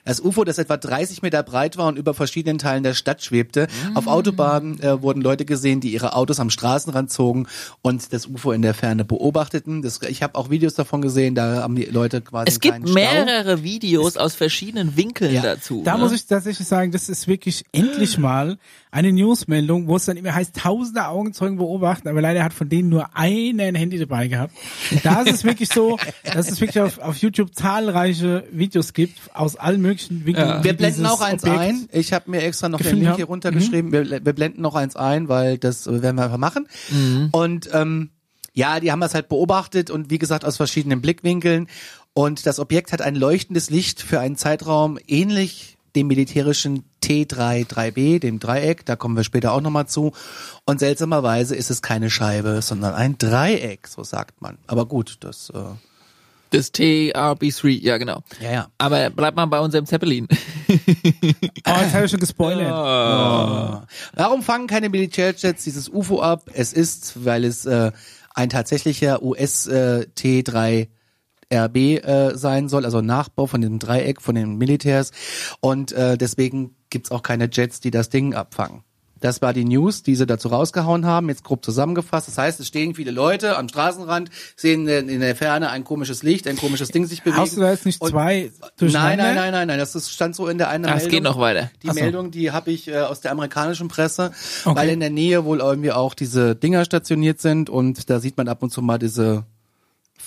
Das 0.04 0.20
UFO, 0.20 0.44
das 0.44 0.58
etwa 0.58 0.76
30 0.76 1.22
Meter 1.22 1.42
breit 1.42 1.76
war 1.76 1.86
und 1.88 1.96
über 1.98 2.12
verschiedenen 2.14 2.58
Teilen 2.58 2.82
der 2.82 2.94
Stadt 2.94 3.22
schwebte. 3.24 3.68
Auf 3.94 4.06
Autobahnen 4.06 4.80
äh, 4.82 5.00
wurden 5.00 5.22
Leute 5.22 5.44
gesehen, 5.44 5.80
die 5.80 5.92
ihre 5.92 6.14
Autos 6.14 6.40
am 6.40 6.50
Straßenrand 6.50 7.10
zogen 7.10 7.46
und 7.82 8.12
das 8.12 8.26
UFO 8.26 8.52
in 8.52 8.62
der 8.62 8.74
Ferne 8.74 9.04
beobachteten. 9.04 9.82
Das, 9.82 10.00
ich 10.02 10.22
habe 10.22 10.34
auch 10.34 10.50
Videos 10.50 10.74
davon 10.74 11.00
gesehen, 11.02 11.34
da 11.34 11.62
haben 11.62 11.74
die 11.76 11.84
Leute 11.84 12.20
quasi 12.20 12.48
Es 12.48 12.54
einen 12.54 12.60
gibt 12.82 12.92
kleinen 12.92 13.14
Stau. 13.14 13.24
mehrere 13.24 13.62
Videos 13.62 14.16
aus 14.16 14.34
verschiedenen 14.34 14.96
Winkeln 14.96 15.32
Ja. 15.32 15.42
dazu. 15.42 15.82
Da 15.84 15.94
ne? 15.94 16.00
muss 16.02 16.12
ich 16.12 16.26
tatsächlich 16.26 16.68
sagen, 16.68 16.92
das 16.92 17.08
ist 17.08 17.26
wirklich 17.26 17.64
endlich 17.72 18.18
mal 18.18 18.58
eine 18.94 19.12
Newsmeldung, 19.12 19.88
wo 19.88 19.96
es 19.96 20.04
dann 20.04 20.16
immer 20.16 20.32
heißt, 20.32 20.54
tausende 20.54 21.08
Augenzeugen 21.08 21.58
beobachten, 21.58 22.06
aber 22.06 22.20
leider 22.22 22.44
hat 22.44 22.52
von 22.52 22.68
denen 22.68 22.88
nur 22.88 23.16
einer 23.16 23.64
ein 23.64 23.74
Handy 23.74 23.98
dabei 23.98 24.28
gehabt. 24.28 24.54
Da 25.02 25.22
ist 25.22 25.34
es 25.34 25.42
wirklich 25.42 25.68
so, 25.68 25.98
dass 26.32 26.48
es 26.48 26.60
wirklich 26.60 26.80
auf, 26.80 26.98
auf 26.98 27.16
YouTube 27.16 27.56
zahlreiche 27.56 28.44
Videos 28.52 28.92
gibt 28.92 29.18
aus 29.34 29.56
allen 29.56 29.82
möglichen 29.82 30.24
Winkeln. 30.24 30.46
Ja. 30.46 30.62
Wir 30.62 30.74
blenden 30.74 31.06
auch 31.06 31.20
eins 31.20 31.42
Objekt- 31.42 31.58
ein. 31.58 31.88
Ich 31.90 32.12
habe 32.12 32.30
mir 32.30 32.42
extra 32.42 32.68
noch 32.68 32.80
den 32.80 33.00
Link 33.00 33.16
hier 33.16 33.24
runtergeschrieben. 33.24 33.90
Wir, 33.90 34.24
wir 34.24 34.32
blenden 34.32 34.62
noch 34.62 34.76
eins 34.76 34.94
ein, 34.94 35.28
weil 35.28 35.58
das 35.58 35.88
äh, 35.88 36.00
werden 36.00 36.14
wir 36.14 36.24
einfach 36.26 36.38
machen. 36.38 36.68
Und 37.32 37.68
ähm, 37.72 38.10
ja, 38.52 38.78
die 38.78 38.92
haben 38.92 39.00
das 39.00 39.14
halt 39.14 39.28
beobachtet 39.28 39.90
und 39.90 40.10
wie 40.10 40.18
gesagt 40.18 40.44
aus 40.44 40.56
verschiedenen 40.56 41.00
Blickwinkeln. 41.00 41.66
Und 42.12 42.46
das 42.46 42.60
Objekt 42.60 42.92
hat 42.92 43.02
ein 43.02 43.16
leuchtendes 43.16 43.70
Licht 43.70 44.00
für 44.00 44.20
einen 44.20 44.36
Zeitraum 44.36 45.00
ähnlich 45.08 45.78
dem 45.96 46.06
militärischen 46.06 46.84
T33B, 47.04 48.18
dem 48.18 48.38
Dreieck, 48.40 48.86
da 48.86 48.96
kommen 48.96 49.16
wir 49.16 49.24
später 49.24 49.52
auch 49.52 49.60
nochmal 49.60 49.86
zu. 49.86 50.12
Und 50.64 50.80
seltsamerweise 50.80 51.54
ist 51.54 51.70
es 51.70 51.82
keine 51.82 52.10
Scheibe, 52.10 52.62
sondern 52.62 52.94
ein 52.94 53.18
Dreieck, 53.18 53.86
so 53.86 54.02
sagt 54.02 54.40
man. 54.40 54.58
Aber 54.66 54.86
gut, 54.86 55.18
das, 55.20 55.50
äh, 55.50 55.58
Das 56.50 56.72
TRB3, 56.72 57.68
ja 57.80 57.98
genau. 57.98 58.22
ja, 58.40 58.50
ja. 58.52 58.68
Aber 58.78 59.10
bleibt 59.10 59.36
mal 59.36 59.46
bei 59.46 59.60
unserem 59.60 59.86
Zeppelin. 59.86 60.28
Oh, 61.66 61.80
jetzt 61.80 61.94
habe 61.94 62.04
ich 62.04 62.10
schon 62.10 62.20
gespoilert. 62.20 62.70
Warum 64.14 64.42
fangen 64.42 64.66
keine 64.66 64.88
Militärjets 64.88 65.64
dieses 65.64 65.88
UFO 65.88 66.20
ab? 66.20 66.50
Es 66.52 66.72
ist, 66.72 67.24
weil 67.24 67.44
es 67.44 67.64
äh, 67.64 67.90
ein 68.34 68.48
tatsächlicher 68.50 69.22
US 69.22 69.66
äh, 69.66 70.06
T3 70.16 70.88
RB 71.52 71.76
äh, 71.76 72.36
sein 72.36 72.68
soll, 72.68 72.84
also 72.84 72.98
ein 72.98 73.06
Nachbau 73.06 73.46
von 73.46 73.60
dem 73.60 73.78
Dreieck 73.78 74.20
von 74.20 74.34
den 74.34 74.56
Militärs. 74.56 75.12
Und 75.60 75.92
äh, 75.92 76.18
deswegen 76.18 76.74
gibt's 76.94 77.10
auch 77.10 77.22
keine 77.22 77.50
Jets, 77.52 77.80
die 77.80 77.90
das 77.90 78.08
Ding 78.08 78.32
abfangen. 78.34 78.82
Das 79.20 79.40
war 79.40 79.52
die 79.54 79.64
News, 79.64 80.02
die 80.02 80.16
sie 80.16 80.26
dazu 80.26 80.48
rausgehauen 80.48 81.06
haben, 81.06 81.28
jetzt 81.30 81.44
grob 81.44 81.64
zusammengefasst. 81.64 82.28
Das 82.28 82.36
heißt, 82.36 82.60
es 82.60 82.66
stehen 82.68 82.94
viele 82.94 83.10
Leute 83.10 83.56
am 83.56 83.68
Straßenrand, 83.68 84.28
sehen 84.54 84.86
in 84.86 85.20
der 85.20 85.34
Ferne 85.34 85.70
ein 85.70 85.82
komisches 85.84 86.22
Licht, 86.22 86.46
ein 86.46 86.56
komisches 86.56 86.88
Ding 86.90 87.06
sich 87.06 87.22
bewegen. 87.22 87.40
Hast 87.40 87.56
du 87.56 87.60
da 87.62 87.70
jetzt 87.70 87.86
nicht 87.86 88.04
zwei 88.04 88.50
Nein, 88.80 88.92
nein, 88.92 89.18
nein, 89.18 89.52
nein, 89.52 89.68
nein. 89.68 89.78
Das 89.78 89.94
ist, 89.94 90.10
stand 90.10 90.36
so 90.36 90.46
in 90.46 90.58
der 90.58 90.68
einen 90.68 90.84
Ach, 90.84 90.90
es 90.90 91.04
Meldung. 91.04 91.10
geht 91.10 91.22
noch 91.22 91.38
weiter. 91.40 91.70
Die 91.82 91.88
Ach 91.88 91.94
so. 91.94 92.00
Meldung, 92.00 92.30
die 92.32 92.50
habe 92.52 92.70
ich 92.70 92.86
äh, 92.88 92.98
aus 93.00 93.20
der 93.20 93.32
amerikanischen 93.32 93.88
Presse, 93.88 94.30
Okay. 94.66 94.76
weil 94.76 94.88
in 94.90 95.00
der 95.00 95.10
Nähe 95.10 95.44
wohl 95.46 95.60
irgendwie 95.60 95.92
auch 95.92 96.12
diese 96.12 96.54
Dinger 96.54 96.84
stationiert 96.84 97.40
sind 97.40 97.70
und 97.70 98.10
da 98.10 98.20
sieht 98.20 98.36
man 98.36 98.46
ab 98.48 98.62
und 98.62 98.70
zu 98.70 98.82
mal 98.82 98.98
diese. 98.98 99.44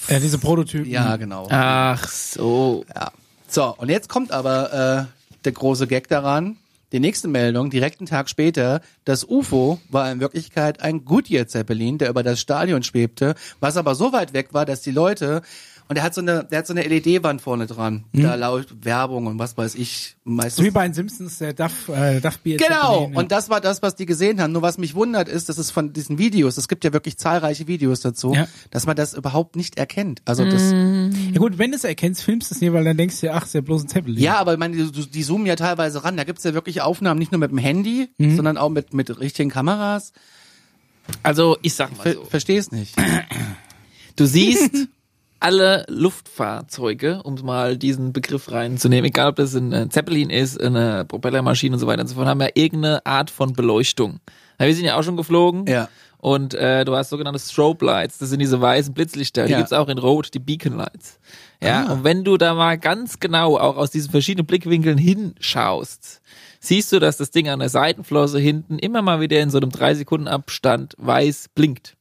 Ja, 0.09 0.19
diese 0.19 0.39
Prototypen. 0.39 0.89
Ja, 0.89 1.15
genau. 1.17 1.47
Ach 1.51 2.07
so. 2.07 2.83
Ja. 2.95 3.11
So, 3.47 3.75
und 3.77 3.89
jetzt 3.89 4.09
kommt 4.09 4.31
aber 4.31 5.07
äh, 5.07 5.16
der 5.47 5.53
große 5.53 5.87
Gag 5.87 6.09
daran. 6.09 6.57
Die 6.91 6.99
nächste 6.99 7.29
Meldung, 7.29 7.69
direkt 7.69 7.99
einen 7.99 8.07
Tag 8.07 8.29
später, 8.29 8.81
das 9.05 9.23
UFO 9.23 9.79
war 9.89 10.11
in 10.11 10.19
Wirklichkeit 10.19 10.81
ein 10.81 11.05
Goodyear 11.05 11.47
Zeppelin, 11.47 11.97
der 11.97 12.09
über 12.09 12.21
das 12.21 12.39
Stadion 12.41 12.83
schwebte, 12.83 13.35
was 13.61 13.77
aber 13.77 13.95
so 13.95 14.11
weit 14.11 14.33
weg 14.33 14.49
war, 14.53 14.65
dass 14.65 14.81
die 14.81 14.91
Leute 14.91 15.41
und 15.89 15.95
der 15.95 16.03
hat 16.03 16.13
so 16.13 16.21
eine, 16.21 16.43
der 16.43 16.59
hat 16.59 16.67
so 16.67 16.73
eine 16.73 16.83
LED-Wand 16.83 17.41
vorne 17.41 17.65
dran, 17.67 18.03
da 18.13 18.35
laut 18.35 18.67
Werbung 18.83 19.27
und 19.27 19.39
was 19.39 19.57
weiß 19.57 19.75
ich, 19.75 20.17
meistens 20.23 20.55
So 20.57 20.63
wie 20.63 20.71
bei 20.71 20.83
den 20.87 20.93
Simpsons, 20.93 21.37
der 21.37 21.53
Duff, 21.53 21.89
äh, 21.89 22.19
Duff 22.19 22.39
Beer 22.39 22.57
Genau, 22.57 22.91
Zeppelin, 22.93 23.13
ja. 23.13 23.19
und 23.19 23.31
das 23.31 23.49
war 23.49 23.61
das, 23.61 23.81
was 23.81 23.95
die 23.95 24.05
gesehen 24.05 24.41
haben. 24.41 24.51
Nur 24.51 24.61
was 24.61 24.77
mich 24.77 24.95
wundert 24.95 25.29
ist, 25.29 25.49
dass 25.49 25.57
es 25.57 25.71
von 25.71 25.93
diesen 25.93 26.17
Videos, 26.17 26.57
es 26.57 26.67
gibt 26.67 26.83
ja 26.83 26.93
wirklich 26.93 27.17
zahlreiche 27.17 27.67
Videos 27.67 28.01
dazu, 28.01 28.33
Ja. 28.33 28.47
dass 28.71 28.85
man 28.85 28.95
das 28.95 29.13
überhaupt 29.13 29.55
nicht 29.55 29.77
erkennt. 29.77 30.21
Also 30.25 30.43
das, 30.45 30.71
Ja 30.71 31.39
gut, 31.39 31.57
wenn 31.57 31.71
du 31.71 31.77
es 31.77 31.83
erkennst, 31.83 32.23
filmst 32.23 32.51
du 32.51 32.55
es 32.55 32.61
nicht, 32.61 32.73
weil 32.73 32.83
dann 32.83 32.97
denkst 32.97 33.19
du 33.21 33.27
ja, 33.27 33.33
ach, 33.35 33.45
ist 33.45 33.53
ja 33.53 33.61
bloß 33.61 33.83
ein 33.83 33.87
Zeppelin. 33.87 34.21
ja, 34.21 34.35
aber 34.37 34.53
ich 34.53 34.59
meine, 34.59 34.75
die, 34.75 35.09
die 35.09 35.23
zoomen 35.23 35.47
ja 35.47 35.55
teilweise 35.55 36.03
ran. 36.03 36.17
Da 36.17 36.23
gibt's 36.23 36.43
ja 36.43 36.53
wirklich 36.53 36.81
Aufnahmen, 36.81 37.17
nicht 37.19 37.31
nur 37.31 37.39
mit 37.39 37.51
dem 37.51 37.57
Handy, 37.57 38.09
Mhm. 38.17 38.35
sondern 38.35 38.57
auch 38.57 38.69
mit, 38.69 38.93
mit 38.93 39.19
richtigen 39.19 39.49
Kameras. 39.49 40.11
Also 41.23 41.57
ich 41.61 41.73
sag 41.73 41.95
mal 41.97 42.03
Ver 42.03 42.13
so. 42.15 42.25
Versteh's 42.25 42.71
nicht. 42.71 42.95
Du 44.15 44.25
siehst 44.25 44.71
alle 45.39 45.85
Luftfahrzeuge, 45.89 47.21
um 47.23 47.35
mal 47.43 47.77
diesen 47.77 48.13
Begriff 48.13 48.51
reinzunehmen, 48.51 49.05
egal 49.05 49.29
ob 49.29 49.35
das 49.35 49.53
ein 49.55 49.89
Zeppelin 49.91 50.29
ist, 50.29 50.59
eine 50.61 51.05
Propellermaschine 51.05 51.75
und 51.75 51.79
so 51.79 51.87
weiter 51.87 52.01
und 52.01 52.07
so 52.07 52.15
fort, 52.15 52.27
haben 52.27 52.41
ja 52.41 52.49
irgendeine 52.53 53.05
Art 53.05 53.29
von 53.29 53.53
Beleuchtung. 53.53 54.19
Na, 54.59 54.65
wir 54.65 54.75
sind 54.75 54.85
ja 54.85 54.97
auch 54.97 55.03
schon 55.03 55.17
geflogen. 55.17 55.65
Ja. 55.67 55.89
Und 56.19 56.55
äh, 56.55 56.83
du 56.83 56.95
hast 56.95 57.09
sogenannte 57.09 57.39
Strobe 57.39 57.85
Lights, 57.85 58.17
das 58.17 58.29
sind 58.29 58.39
diese 58.39 58.59
weißen 58.59 58.93
Blitzlichter. 58.93 59.45
Die 59.45 59.51
Ja. 59.51 59.57
gibt's 59.59 59.71
auch 59.73 59.87
in 59.87 59.99
Rot, 59.99 60.33
die 60.33 60.39
Beacon 60.39 60.73
Lights. 60.75 61.19
Ja, 61.61 61.85
Ah. 61.87 61.93
und 61.93 62.03
wenn 62.03 62.23
du 62.23 62.37
da 62.37 62.55
mal 62.55 62.77
ganz 62.79 63.19
genau 63.19 63.57
auch 63.57 63.77
aus 63.77 63.91
diesen 63.91 64.09
verschiedenen 64.11 64.47
Blickwinkeln 64.47 64.97
hinschaust, 64.97 66.21
siehst 66.59 66.91
du, 66.91 66.99
dass 66.99 67.17
das 67.17 67.29
Ding 67.29 67.49
an 67.49 67.59
der 67.59 67.69
Seitenflosse 67.69 68.39
hinten 68.39 68.79
immer 68.79 69.03
mal 69.03 69.21
wieder 69.21 69.39
in 69.39 69.51
so 69.51 69.59
einem 69.59 69.69
drei 69.69 69.93
Sekunden 69.93 70.27
Abstand 70.27 70.95
weiß 70.97 71.49
blinkt. 71.53 71.95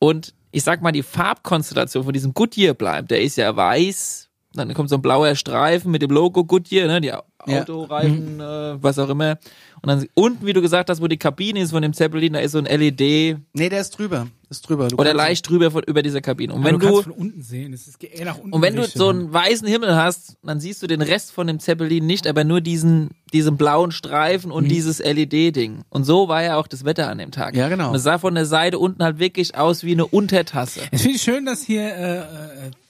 Und 0.00 0.34
ich 0.50 0.62
sag 0.64 0.82
mal, 0.82 0.92
die 0.92 1.02
Farbkonstellation 1.02 2.04
von 2.04 2.12
diesem 2.12 2.34
Goodyear 2.34 2.74
bleibt, 2.74 3.10
der 3.10 3.22
ist 3.22 3.36
ja 3.36 3.54
weiß, 3.54 4.28
dann 4.54 4.72
kommt 4.74 4.88
so 4.88 4.96
ein 4.96 5.02
blauer 5.02 5.34
Streifen 5.34 5.90
mit 5.90 6.02
dem 6.02 6.10
Logo 6.10 6.44
Goodyear, 6.44 6.86
ne, 6.88 7.00
die 7.00 7.08
Ja. 7.08 7.22
Autoreifen, 7.62 8.40
äh, 8.40 8.82
was 8.82 8.98
auch 8.98 9.08
immer. 9.08 9.38
Und 9.80 9.86
dann 9.88 10.06
unten, 10.14 10.44
wie 10.44 10.52
du 10.52 10.60
gesagt 10.60 10.90
hast, 10.90 11.00
wo 11.00 11.06
die 11.06 11.16
Kabine 11.18 11.60
ist 11.60 11.70
von 11.70 11.82
dem 11.82 11.92
Zeppelin, 11.92 12.32
da 12.32 12.40
ist 12.40 12.52
so 12.52 12.58
ein 12.58 12.64
LED 12.64 13.38
Nee, 13.52 13.68
der 13.68 13.80
ist 13.80 13.90
drüber. 13.90 14.26
Ist 14.50 14.68
drüber. 14.68 14.88
Du 14.88 14.96
oder 14.96 15.14
leicht 15.14 15.48
drüber 15.48 15.70
von, 15.70 15.82
über 15.84 16.02
dieser 16.02 16.20
Kabine. 16.20 16.52
Und 16.52 16.64
wenn 16.64 16.78
du 16.78 16.78
du, 16.80 16.86
kannst 16.86 17.04
von 17.04 17.12
unten 17.12 17.42
sehen, 17.42 17.72
es 17.72 17.86
ist 17.86 18.02
eher 18.02 18.24
nach 18.24 18.38
unten. 18.38 18.52
und 18.52 18.62
wenn 18.62 18.74
du 18.74 18.84
so 18.86 19.10
einen 19.10 19.32
weißen 19.32 19.68
Himmel 19.68 19.94
hast, 19.94 20.36
dann 20.42 20.58
siehst 20.58 20.82
du 20.82 20.86
den 20.88 21.00
Rest 21.02 21.30
von 21.32 21.46
dem 21.46 21.60
Zeppelin 21.60 22.06
nicht, 22.06 22.26
aber 22.26 22.42
nur 22.44 22.60
diesen, 22.60 23.10
diesen 23.32 23.56
blauen 23.56 23.90
Streifen 23.92 24.48
Mhm. 24.50 24.54
und 24.56 24.68
dieses 24.68 24.98
LED-Ding. 25.00 25.82
Und 25.90 26.04
so 26.04 26.28
war 26.28 26.42
ja 26.42 26.56
auch 26.56 26.66
das 26.66 26.84
Wetter 26.84 27.08
an 27.08 27.18
dem 27.18 27.30
Tag. 27.30 27.54
Ja, 27.56 27.68
genau. 27.68 27.90
Und 27.90 27.96
es 27.96 28.02
sah 28.02 28.18
von 28.18 28.34
der 28.34 28.46
Seite 28.46 28.78
unten 28.78 29.02
halt 29.02 29.18
wirklich 29.18 29.56
aus 29.56 29.84
wie 29.84 29.92
eine 29.92 30.06
Untertasse. 30.06 30.80
Es 30.90 31.02
finde 31.02 31.16
ich 31.16 31.22
schön, 31.22 31.44
dass 31.46 31.62
hier 31.62 31.82
äh, 31.82 32.18
äh, 32.18 32.22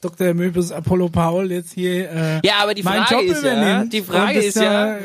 Dr. 0.01 0.35
Möbus 0.35 0.71
Apollo 0.73 1.09
Paul 1.09 1.51
jetzt 1.51 1.73
hier 1.73 2.11
äh, 2.11 2.41
Ja, 2.45 2.55
aber 2.63 2.75
die 2.75 2.83
Frage 2.83 3.15
Job 3.15 3.23
ist 3.25 3.43
ja, 3.43 3.85
die 3.85 4.03
Frage 4.03 4.39
ist 4.41 4.57
ja, 4.57 4.99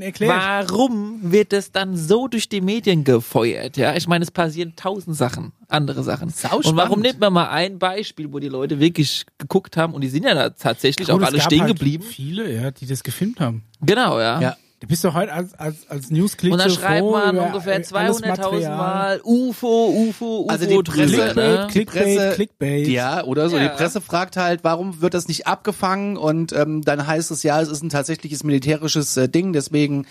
erklärt. 0.00 0.32
warum 0.70 1.18
wird 1.22 1.52
das 1.52 1.72
dann 1.72 1.96
so 1.96 2.28
durch 2.28 2.48
die 2.48 2.60
Medien 2.60 3.04
gefeuert? 3.04 3.76
Ja, 3.76 3.94
ich 3.94 4.06
meine, 4.08 4.22
es 4.24 4.30
passieren 4.30 4.74
tausend 4.76 5.16
Sachen, 5.16 5.52
andere 5.68 6.02
Sachen. 6.02 6.30
Sau 6.30 6.56
und 6.56 6.76
warum 6.76 7.00
nimmt 7.00 7.20
man 7.20 7.32
mal 7.32 7.48
ein 7.48 7.78
Beispiel, 7.78 8.32
wo 8.32 8.38
die 8.38 8.48
Leute 8.48 8.80
wirklich 8.80 9.26
geguckt 9.38 9.76
haben 9.76 9.92
und 9.94 10.00
die 10.00 10.08
sind 10.08 10.24
ja 10.24 10.34
da 10.34 10.50
tatsächlich 10.50 11.08
Gut, 11.08 11.22
auch 11.22 11.26
alle 11.26 11.40
stehen 11.40 11.60
halt 11.62 11.72
geblieben? 11.76 12.04
Viele, 12.04 12.50
ja, 12.52 12.70
die 12.70 12.86
das 12.86 13.02
gefilmt 13.04 13.40
haben. 13.40 13.62
Genau, 13.86 14.18
ja. 14.20 14.40
Ja. 14.40 14.56
Du 14.80 14.88
bist 14.88 15.02
doch 15.02 15.14
heute 15.14 15.32
als, 15.32 15.54
als, 15.54 15.88
als 15.88 16.10
News-Click 16.10 16.52
Und 16.52 16.58
dann 16.58 16.68
so 16.68 16.78
schreibt 16.78 17.06
man 17.10 17.38
ungefähr 17.38 17.76
alles 17.76 17.90
200.000 17.90 18.28
Material. 18.28 18.76
Mal 18.76 19.20
UFO, 19.24 19.86
UFO, 19.88 20.40
UFO 20.40 20.46
Also 20.50 20.66
die 20.66 20.74
Presse- 20.82 21.16
drüber, 21.16 21.34
ne? 21.34 21.68
Clickbait, 21.70 22.04
Presse- 22.04 22.32
Clickbait. 22.34 22.88
Ja, 22.88 23.24
oder 23.24 23.48
so. 23.48 23.56
Ja. 23.56 23.62
Die 23.62 23.68
Presse 23.76 24.02
fragt 24.02 24.36
halt, 24.36 24.62
warum 24.62 25.00
wird 25.00 25.14
das 25.14 25.26
nicht 25.26 25.46
abgefangen? 25.46 26.18
Und 26.18 26.52
ähm, 26.52 26.82
dann 26.82 27.06
heißt 27.06 27.30
es 27.30 27.42
ja, 27.44 27.62
es 27.62 27.68
ist 27.70 27.82
ein 27.82 27.88
tatsächliches 27.88 28.44
militärisches 28.44 29.16
äh, 29.16 29.26
Ding, 29.26 29.54
deswegen 29.54 30.06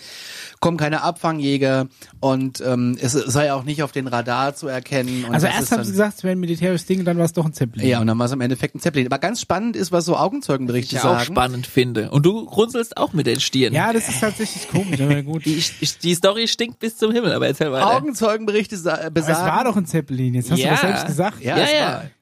kommen 0.60 0.76
keine 0.78 1.02
Abfangjäger 1.02 1.88
und 2.20 2.62
ähm, 2.64 2.96
es 3.00 3.12
sei 3.12 3.52
auch 3.52 3.64
nicht 3.64 3.82
auf 3.82 3.92
den 3.92 4.06
Radar 4.06 4.54
zu 4.54 4.66
erkennen. 4.68 5.24
Und 5.24 5.34
Also 5.34 5.46
das 5.46 5.54
erst 5.56 5.64
ist 5.66 5.72
haben 5.72 5.84
sie 5.84 5.90
gesagt, 5.92 6.18
es 6.18 6.24
wäre 6.24 6.32
ein 6.32 6.40
militärisches 6.40 6.86
Ding, 6.86 7.04
dann 7.04 7.18
war 7.18 7.24
es 7.26 7.32
doch 7.32 7.44
ein 7.44 7.52
Zeppelin. 7.52 7.86
Ja, 7.88 8.00
und 8.00 8.06
dann 8.06 8.18
war 8.18 8.26
es 8.26 8.32
im 8.32 8.40
Endeffekt 8.40 8.74
ein 8.74 8.80
Zeppelin. 8.80 9.06
Aber 9.06 9.18
ganz 9.18 9.40
spannend 9.40 9.76
ist, 9.76 9.92
was 9.92 10.04
so 10.06 10.16
Augenzeugenberichte 10.16 10.96
ich 10.96 11.00
auch 11.02 11.18
sagen. 11.18 11.24
spannend 11.24 11.66
finde. 11.66 12.10
Und 12.10 12.24
du 12.24 12.38
runzelst 12.40 12.96
auch 12.96 13.12
mit 13.12 13.26
den 13.26 13.40
Stirn. 13.40 13.74
Ja, 13.74 13.92
das 13.92 14.08
ist 14.08 14.20
tatsächlich 14.20 14.68
komisch, 14.68 15.00
aber 15.00 15.22
gut. 15.22 15.44
Die, 15.44 15.62
die 16.02 16.14
Story 16.14 16.48
stinkt 16.48 16.78
bis 16.78 16.96
zum 16.96 17.12
Himmel, 17.12 17.32
aber 17.32 17.46
erzähl 17.46 17.70
weiter. 17.70 17.96
Augenzeugenberichte 17.96 18.76
sa- 18.76 18.94
äh, 18.96 19.00
Aber 19.02 19.10
besagen. 19.10 19.46
es 19.46 19.52
war 19.52 19.64
doch 19.64 19.76
ein 19.76 19.86
Zeppelin, 19.86 20.34
jetzt 20.34 20.50
hast 20.50 20.58
Ja. 20.58 20.66
du 20.68 20.70
das 20.72 20.80
selbst 20.80 21.06
gesagt. 21.06 21.42
Ja, 21.44 21.58
Ja, 21.58 21.64
es 21.64 21.72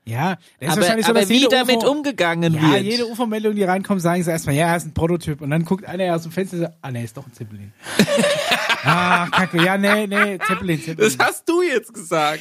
ja. 0.05 0.39
aber 0.61 0.77
wahrscheinlich 0.77 1.07
so, 1.07 1.13
aber 1.13 1.29
wie 1.29 1.47
damit 1.49 1.79
UFO 1.79 1.91
umgegangen 1.91 2.55
Ja, 2.55 2.73
wird. 2.73 2.83
jede 2.83 3.07
UFO-Meldung, 3.07 3.55
die 3.55 3.65
reinkommt, 3.65 4.01
sagen 4.01 4.23
sie 4.23 4.31
erstmal, 4.31 4.55
ja, 4.55 4.75
ist 4.75 4.87
ein 4.87 4.95
Prototyp. 4.95 5.41
Und 5.41 5.51
dann 5.51 5.65
guckt 5.65 5.85
einer 5.85 6.15
aus 6.15 6.23
dem 6.23 6.33
Fenster 6.33 6.57
und 6.57 6.63
sagt, 6.65 6.75
ah, 6.83 6.91
nee, 6.91 7.05
ist 7.05 7.17
doch 7.17 7.27
ein 7.27 7.33
Zeppelin. 7.33 7.73
ah, 8.85 9.29
kacke, 9.31 9.65
ja, 9.65 9.79
nee, 9.79 10.07
nee, 10.07 10.39
Zeppelin, 10.47 10.81
Zeppelin. 10.81 11.17
das 11.17 11.19
hast 11.19 11.49
du 11.49 11.63
jetzt 11.63 11.95
gesagt. 11.95 12.41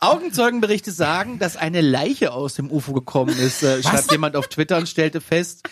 Augenzeugenberichte 0.00 0.92
sagen, 0.92 1.38
dass 1.40 1.56
eine 1.56 1.80
Leiche 1.80 2.32
aus 2.32 2.54
dem 2.54 2.70
UFO 2.70 2.92
gekommen 2.92 3.36
ist, 3.36 3.62
äh, 3.64 3.82
schreibt 3.82 4.12
jemand 4.12 4.36
auf 4.36 4.46
Twitter 4.46 4.76
und 4.76 4.88
stellte 4.88 5.20
fest, 5.20 5.68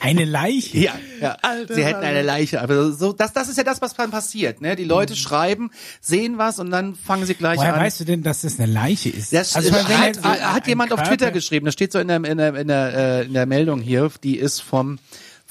Eine 0.00 0.24
Leiche. 0.24 0.78
Ja, 0.86 0.94
ja. 1.20 1.36
sie 1.68 1.84
hätten 1.84 2.02
eine 2.02 2.22
Leiche. 2.22 2.60
Aber 2.62 2.92
so, 2.92 3.12
das, 3.12 3.32
das 3.32 3.48
ist 3.48 3.58
ja 3.58 3.64
das, 3.64 3.82
was 3.82 3.94
dann 3.94 4.10
passiert. 4.10 4.60
Ne? 4.60 4.76
Die 4.76 4.84
Leute 4.84 5.16
schreiben, 5.16 5.70
sehen 6.00 6.38
was 6.38 6.58
und 6.58 6.70
dann 6.70 6.94
fangen 6.94 7.26
sie 7.26 7.34
gleich 7.34 7.58
Woher 7.58 7.74
an. 7.74 7.80
weißt 7.80 8.00
du 8.00 8.04
denn, 8.04 8.22
dass 8.22 8.42
das 8.42 8.58
eine 8.58 8.72
Leiche 8.72 9.10
ist? 9.10 9.32
Das 9.32 9.54
also, 9.54 9.70
meine, 9.70 9.88
hat, 9.98 10.22
hat, 10.22 10.40
hat 10.40 10.66
jemand 10.66 10.92
auf 10.92 10.98
Körper- 10.98 11.10
Twitter 11.10 11.30
geschrieben. 11.30 11.66
Das 11.66 11.74
steht 11.74 11.92
so 11.92 11.98
in 11.98 12.08
der, 12.08 12.24
in 12.24 12.38
der, 12.38 12.54
in 12.54 12.68
der, 12.68 12.94
äh, 12.94 13.24
in 13.26 13.34
der 13.34 13.46
Meldung 13.46 13.80
hier. 13.80 14.10
Die 14.22 14.36
ist 14.38 14.60
vom 14.60 14.98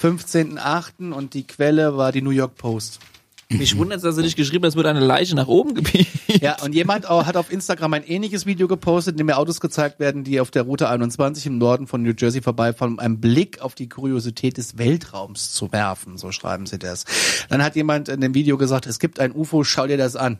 15.8. 0.01 1.11
und 1.11 1.33
die 1.33 1.45
Quelle 1.45 1.97
war 1.97 2.11
die 2.11 2.21
New 2.21 2.31
York 2.31 2.55
Post. 2.55 2.99
Mich 3.49 3.77
wundert, 3.77 4.03
dass 4.03 4.15
du 4.15 4.21
nicht 4.21 4.35
geschrieben 4.35 4.65
hast, 4.65 4.73
es 4.73 4.77
wurde 4.77 4.89
eine 4.89 5.01
Leiche 5.01 5.35
nach 5.35 5.47
oben 5.47 5.75
gebiegt. 5.75 6.09
Ja, 6.41 6.61
und 6.63 6.73
jemand 6.73 7.07
auch, 7.07 7.25
hat 7.25 7.37
auf 7.37 7.51
Instagram 7.51 7.93
ein 7.93 8.03
ähnliches 8.03 8.45
Video 8.45 8.67
gepostet, 8.67 9.13
in 9.13 9.17
dem 9.17 9.27
mir 9.27 9.37
Autos 9.37 9.59
gezeigt 9.61 9.99
werden, 9.99 10.23
die 10.23 10.39
auf 10.39 10.51
der 10.51 10.63
Route 10.63 10.89
21 10.89 11.45
im 11.45 11.57
Norden 11.57 11.85
von 11.85 12.01
New 12.01 12.13
Jersey 12.17 12.41
vorbeifahren, 12.41 12.95
um 12.95 12.99
einen 12.99 13.21
Blick 13.21 13.61
auf 13.61 13.75
die 13.75 13.87
Kuriosität 13.87 14.57
des 14.57 14.77
Weltraums 14.77 15.53
zu 15.53 15.71
werfen. 15.71 16.17
So 16.17 16.31
schreiben 16.31 16.65
sie 16.65 16.79
das. 16.79 17.05
Dann 17.49 17.63
hat 17.63 17.75
jemand 17.75 18.09
in 18.09 18.19
dem 18.21 18.33
Video 18.33 18.57
gesagt, 18.57 18.87
es 18.87 18.99
gibt 18.99 19.19
ein 19.19 19.31
UFO, 19.31 19.63
schau 19.63 19.85
dir 19.85 19.97
das 19.97 20.15
an. 20.15 20.39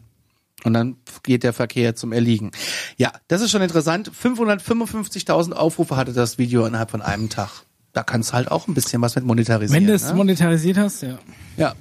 Und 0.64 0.74
dann 0.74 0.98
geht 1.22 1.44
der 1.44 1.54
Verkehr 1.54 1.96
zum 1.96 2.12
Erliegen. 2.12 2.52
Ja, 2.98 3.12
das 3.28 3.42
ist 3.42 3.52
schon 3.52 3.62
interessant. 3.62 4.12
555.000 4.12 5.52
Aufrufe 5.52 5.96
hatte 5.96 6.14
das 6.14 6.38
Video 6.38 6.66
innerhalb 6.66 6.90
von 6.90 7.02
einem 7.02 7.30
Tag. 7.30 7.52
Da 7.94 8.04
kannst 8.04 8.32
du 8.32 8.34
halt 8.34 8.52
auch 8.52 8.68
ein 8.68 8.74
bisschen 8.74 9.02
was 9.02 9.16
mit 9.16 9.26
monetarisieren. 9.26 9.82
Wenn 9.82 9.88
du 9.88 9.94
es 9.94 10.08
ne? 10.08 10.16
monetarisiert 10.16 10.78
hast, 10.78 11.02
ja. 11.04 11.20
Ja, 11.56 11.76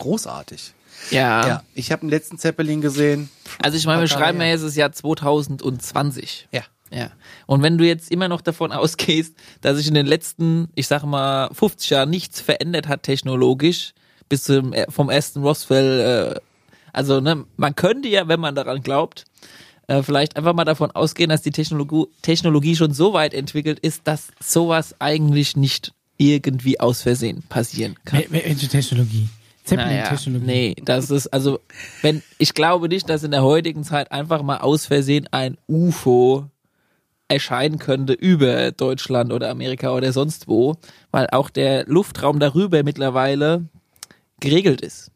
großartig. 0.00 0.72
Ja. 1.10 1.46
Ja, 1.46 1.62
ich 1.74 1.92
habe 1.92 2.00
den 2.00 2.10
letzten 2.10 2.36
Zeppelin 2.38 2.80
gesehen. 2.80 3.30
Also 3.62 3.78
ich 3.78 3.86
meine, 3.86 4.00
wir 4.02 4.08
schreiben 4.08 4.40
ja 4.40 4.48
jetzt 4.48 4.64
das 4.64 4.76
Jahr 4.76 4.92
2020. 4.92 6.48
Ja. 6.52 6.62
Ja. 6.92 7.10
Und 7.46 7.62
wenn 7.62 7.78
du 7.78 7.86
jetzt 7.86 8.10
immer 8.10 8.28
noch 8.28 8.40
davon 8.40 8.72
ausgehst, 8.72 9.34
dass 9.60 9.76
sich 9.76 9.86
in 9.86 9.94
den 9.94 10.06
letzten, 10.06 10.68
ich 10.74 10.88
sag 10.88 11.04
mal, 11.04 11.48
50 11.54 11.90
Jahren 11.90 12.10
nichts 12.10 12.40
verändert 12.40 12.88
hat 12.88 13.04
technologisch, 13.04 13.92
bis 14.28 14.42
zum, 14.44 14.72
äh, 14.72 14.86
vom 14.90 15.08
ersten 15.08 15.42
Roswell, 15.42 16.34
äh, 16.36 16.40
also 16.92 17.20
ne, 17.20 17.44
man 17.56 17.76
könnte 17.76 18.08
ja, 18.08 18.26
wenn 18.28 18.40
man 18.40 18.54
daran 18.56 18.82
glaubt, 18.82 19.24
äh, 19.86 20.02
vielleicht 20.02 20.36
einfach 20.36 20.52
mal 20.54 20.64
davon 20.64 20.90
ausgehen, 20.90 21.30
dass 21.30 21.42
die 21.42 21.52
Technologie, 21.52 22.06
Technologie 22.22 22.74
schon 22.76 22.92
so 22.92 23.12
weit 23.12 23.34
entwickelt 23.34 23.78
ist, 23.78 24.02
dass 24.04 24.28
sowas 24.40 24.96
eigentlich 24.98 25.56
nicht 25.56 25.92
irgendwie 26.16 26.78
aus 26.80 27.02
Versehen 27.02 27.42
passieren 27.48 27.94
kann. 28.04 28.20
Wel- 28.20 28.32
Welche 28.44 28.68
Technologie? 28.68 29.28
Zeppelin-Technologie. 29.64 30.46
nee, 30.46 30.74
das 30.84 31.10
ist 31.10 31.28
also, 31.28 31.60
wenn 32.02 32.22
ich 32.38 32.54
glaube 32.54 32.88
nicht, 32.88 33.08
dass 33.08 33.22
in 33.22 33.30
der 33.30 33.42
heutigen 33.42 33.84
Zeit 33.84 34.10
einfach 34.12 34.42
mal 34.42 34.58
aus 34.58 34.86
Versehen 34.86 35.28
ein 35.30 35.56
UFO 35.68 36.46
erscheinen 37.28 37.78
könnte 37.78 38.12
über 38.12 38.72
Deutschland 38.72 39.32
oder 39.32 39.50
Amerika 39.50 39.94
oder 39.94 40.12
sonst 40.12 40.48
wo, 40.48 40.76
weil 41.12 41.28
auch 41.30 41.48
der 41.50 41.84
Luftraum 41.86 42.40
darüber 42.40 42.82
mittlerweile 42.82 43.66
geregelt 44.40 44.80
ist. 44.80 45.10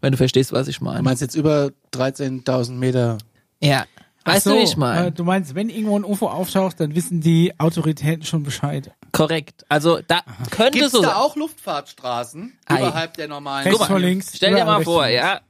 Wenn 0.00 0.12
du 0.12 0.16
verstehst, 0.18 0.52
was 0.52 0.66
ich 0.68 0.78
Du 0.78 0.84
meine. 0.84 1.02
meinst 1.02 1.20
jetzt 1.22 1.34
über 1.34 1.70
13.000 1.92 2.72
Meter 2.72 3.18
Ja. 3.62 3.84
Weißt 4.24 4.44
so, 4.44 4.50
du, 4.50 4.56
wie 4.58 4.62
ich 4.62 4.76
meine? 4.76 5.08
äh, 5.08 5.12
Du 5.12 5.24
meinst, 5.24 5.54
wenn 5.56 5.68
irgendwo 5.68 5.96
ein 5.98 6.04
UFO 6.04 6.28
auftaucht, 6.28 6.78
dann 6.80 6.94
wissen 6.94 7.20
die 7.20 7.52
Autoritäten 7.58 8.24
schon 8.24 8.44
Bescheid. 8.44 8.92
Korrekt. 9.12 9.64
Also 9.68 10.00
da 10.06 10.22
könnte 10.50 10.72
Gibt 10.78 10.86
es 10.86 10.92
so 10.92 11.02
da 11.02 11.08
sein. 11.08 11.16
auch 11.16 11.36
Luftfahrtstraßen 11.36 12.58
Ei. 12.66 12.78
überhalb 12.78 13.14
der 13.14 13.28
normalen? 13.28 13.64
Rechts 13.64 13.78
Guck 13.78 13.86
vor 13.88 13.98
mal, 13.98 14.06
links. 14.06 14.32
Stell 14.34 14.54
dir 14.54 14.64
mal 14.64 14.82
vor, 14.82 15.06
ja, 15.06 15.40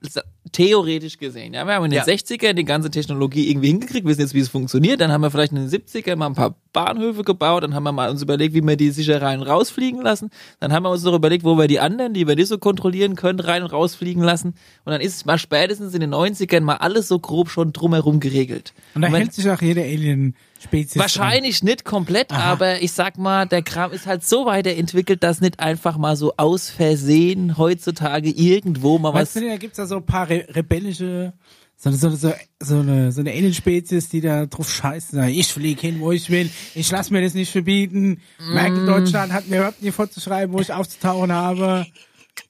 theoretisch 0.52 1.18
gesehen, 1.18 1.54
ja, 1.54 1.64
wir 1.66 1.74
haben 1.74 1.84
in 1.86 1.90
den 1.90 1.96
Ja. 1.98 2.04
60er 2.04 2.52
die 2.52 2.64
ganze 2.64 2.90
Technologie 2.90 3.50
irgendwie 3.50 3.68
hingekriegt, 3.68 4.06
wissen 4.06 4.20
jetzt, 4.20 4.34
wie 4.34 4.40
es 4.40 4.48
funktioniert, 4.48 5.00
dann 5.00 5.10
haben 5.10 5.22
wir 5.22 5.30
vielleicht 5.30 5.52
in 5.52 5.58
den 5.58 5.68
70er 5.68 6.14
mal 6.16 6.26
ein 6.26 6.34
paar 6.34 6.54
Bahnhöfe 6.72 7.22
gebaut, 7.24 7.62
dann 7.62 7.74
haben 7.74 7.82
wir 7.84 7.92
mal 7.92 8.10
uns 8.10 8.22
überlegt, 8.22 8.54
wie 8.54 8.62
wir 8.62 8.76
die 8.76 8.90
sicher 8.90 9.20
rein 9.20 9.40
und 9.40 9.46
rausfliegen 9.46 10.00
lassen, 10.00 10.30
dann 10.60 10.72
haben 10.72 10.82
wir 10.84 10.90
uns 10.90 11.02
noch 11.02 11.14
überlegt, 11.14 11.44
wo 11.44 11.56
wir 11.56 11.66
die 11.68 11.80
anderen, 11.80 12.14
die 12.14 12.26
wir 12.26 12.36
nicht 12.36 12.48
so 12.48 12.58
kontrollieren 12.58 13.16
können, 13.16 13.40
rein 13.40 13.62
und 13.62 13.72
rausfliegen 13.72 14.22
lassen 14.22 14.48
und 14.84 14.92
dann 14.92 15.00
ist 15.00 15.26
mal 15.26 15.38
spätestens 15.38 15.94
in 15.94 16.00
den 16.00 16.14
90ern 16.14 16.60
mal 16.60 16.76
alles 16.76 17.08
so 17.08 17.18
grob 17.18 17.48
schon 17.50 17.72
drumherum 17.72 18.20
geregelt. 18.20 18.72
Und 18.94 19.02
da 19.02 19.08
wenn- 19.08 19.16
hält 19.22 19.32
sich 19.34 19.48
auch 19.50 19.60
jede 19.60 19.82
Alien-Spezies. 19.82 20.96
Wahrscheinlich 20.98 21.62
nicht 21.62 21.84
komplett, 21.84 22.32
aber 22.32 22.82
ich 22.82 22.92
sag 22.92 23.18
mal, 23.18 23.46
der 23.46 23.62
Kram 23.62 23.92
ist 23.92 24.06
halt 24.06 24.24
so 24.24 24.46
weiterentwickelt, 24.46 25.22
dass 25.22 25.40
nicht 25.40 25.60
einfach 25.60 25.96
mal 25.98 26.16
so 26.16 26.34
aus 26.36 26.70
Versehen 26.70 27.58
heutzutage 27.58 28.30
irgendwo 28.30 28.98
mal 28.98 29.12
Weißt 29.14 29.36
was. 29.36 29.42
du, 29.42 29.48
da 29.48 29.56
gibt's 29.56 29.76
da 29.76 29.86
so 29.86 29.96
ein 29.96 30.06
paar 30.06 30.28
re 30.28 30.41
rebellische, 30.48 31.32
so, 31.76 31.90
so, 31.90 32.10
so, 32.10 32.32
so 32.60 32.78
eine, 32.78 33.10
so 33.10 33.20
eine 33.20 33.30
Alien-Spezies, 33.30 34.08
die 34.08 34.20
da 34.20 34.46
drauf 34.46 34.68
sagen, 34.68 35.28
ich 35.28 35.48
fliege 35.48 35.80
hin, 35.80 36.00
wo 36.00 36.12
ich 36.12 36.30
will, 36.30 36.48
ich 36.74 36.90
lass 36.90 37.10
mir 37.10 37.22
das 37.22 37.34
nicht 37.34 37.50
verbieten. 37.50 38.20
Mm. 38.38 38.54
Merkel 38.54 38.86
Deutschland 38.86 39.32
hat 39.32 39.48
mir 39.48 39.56
überhaupt 39.56 39.82
nicht 39.82 39.94
vorzuschreiben, 39.94 40.54
wo 40.54 40.60
ich 40.60 40.72
aufzutauchen 40.72 41.32
habe. 41.32 41.86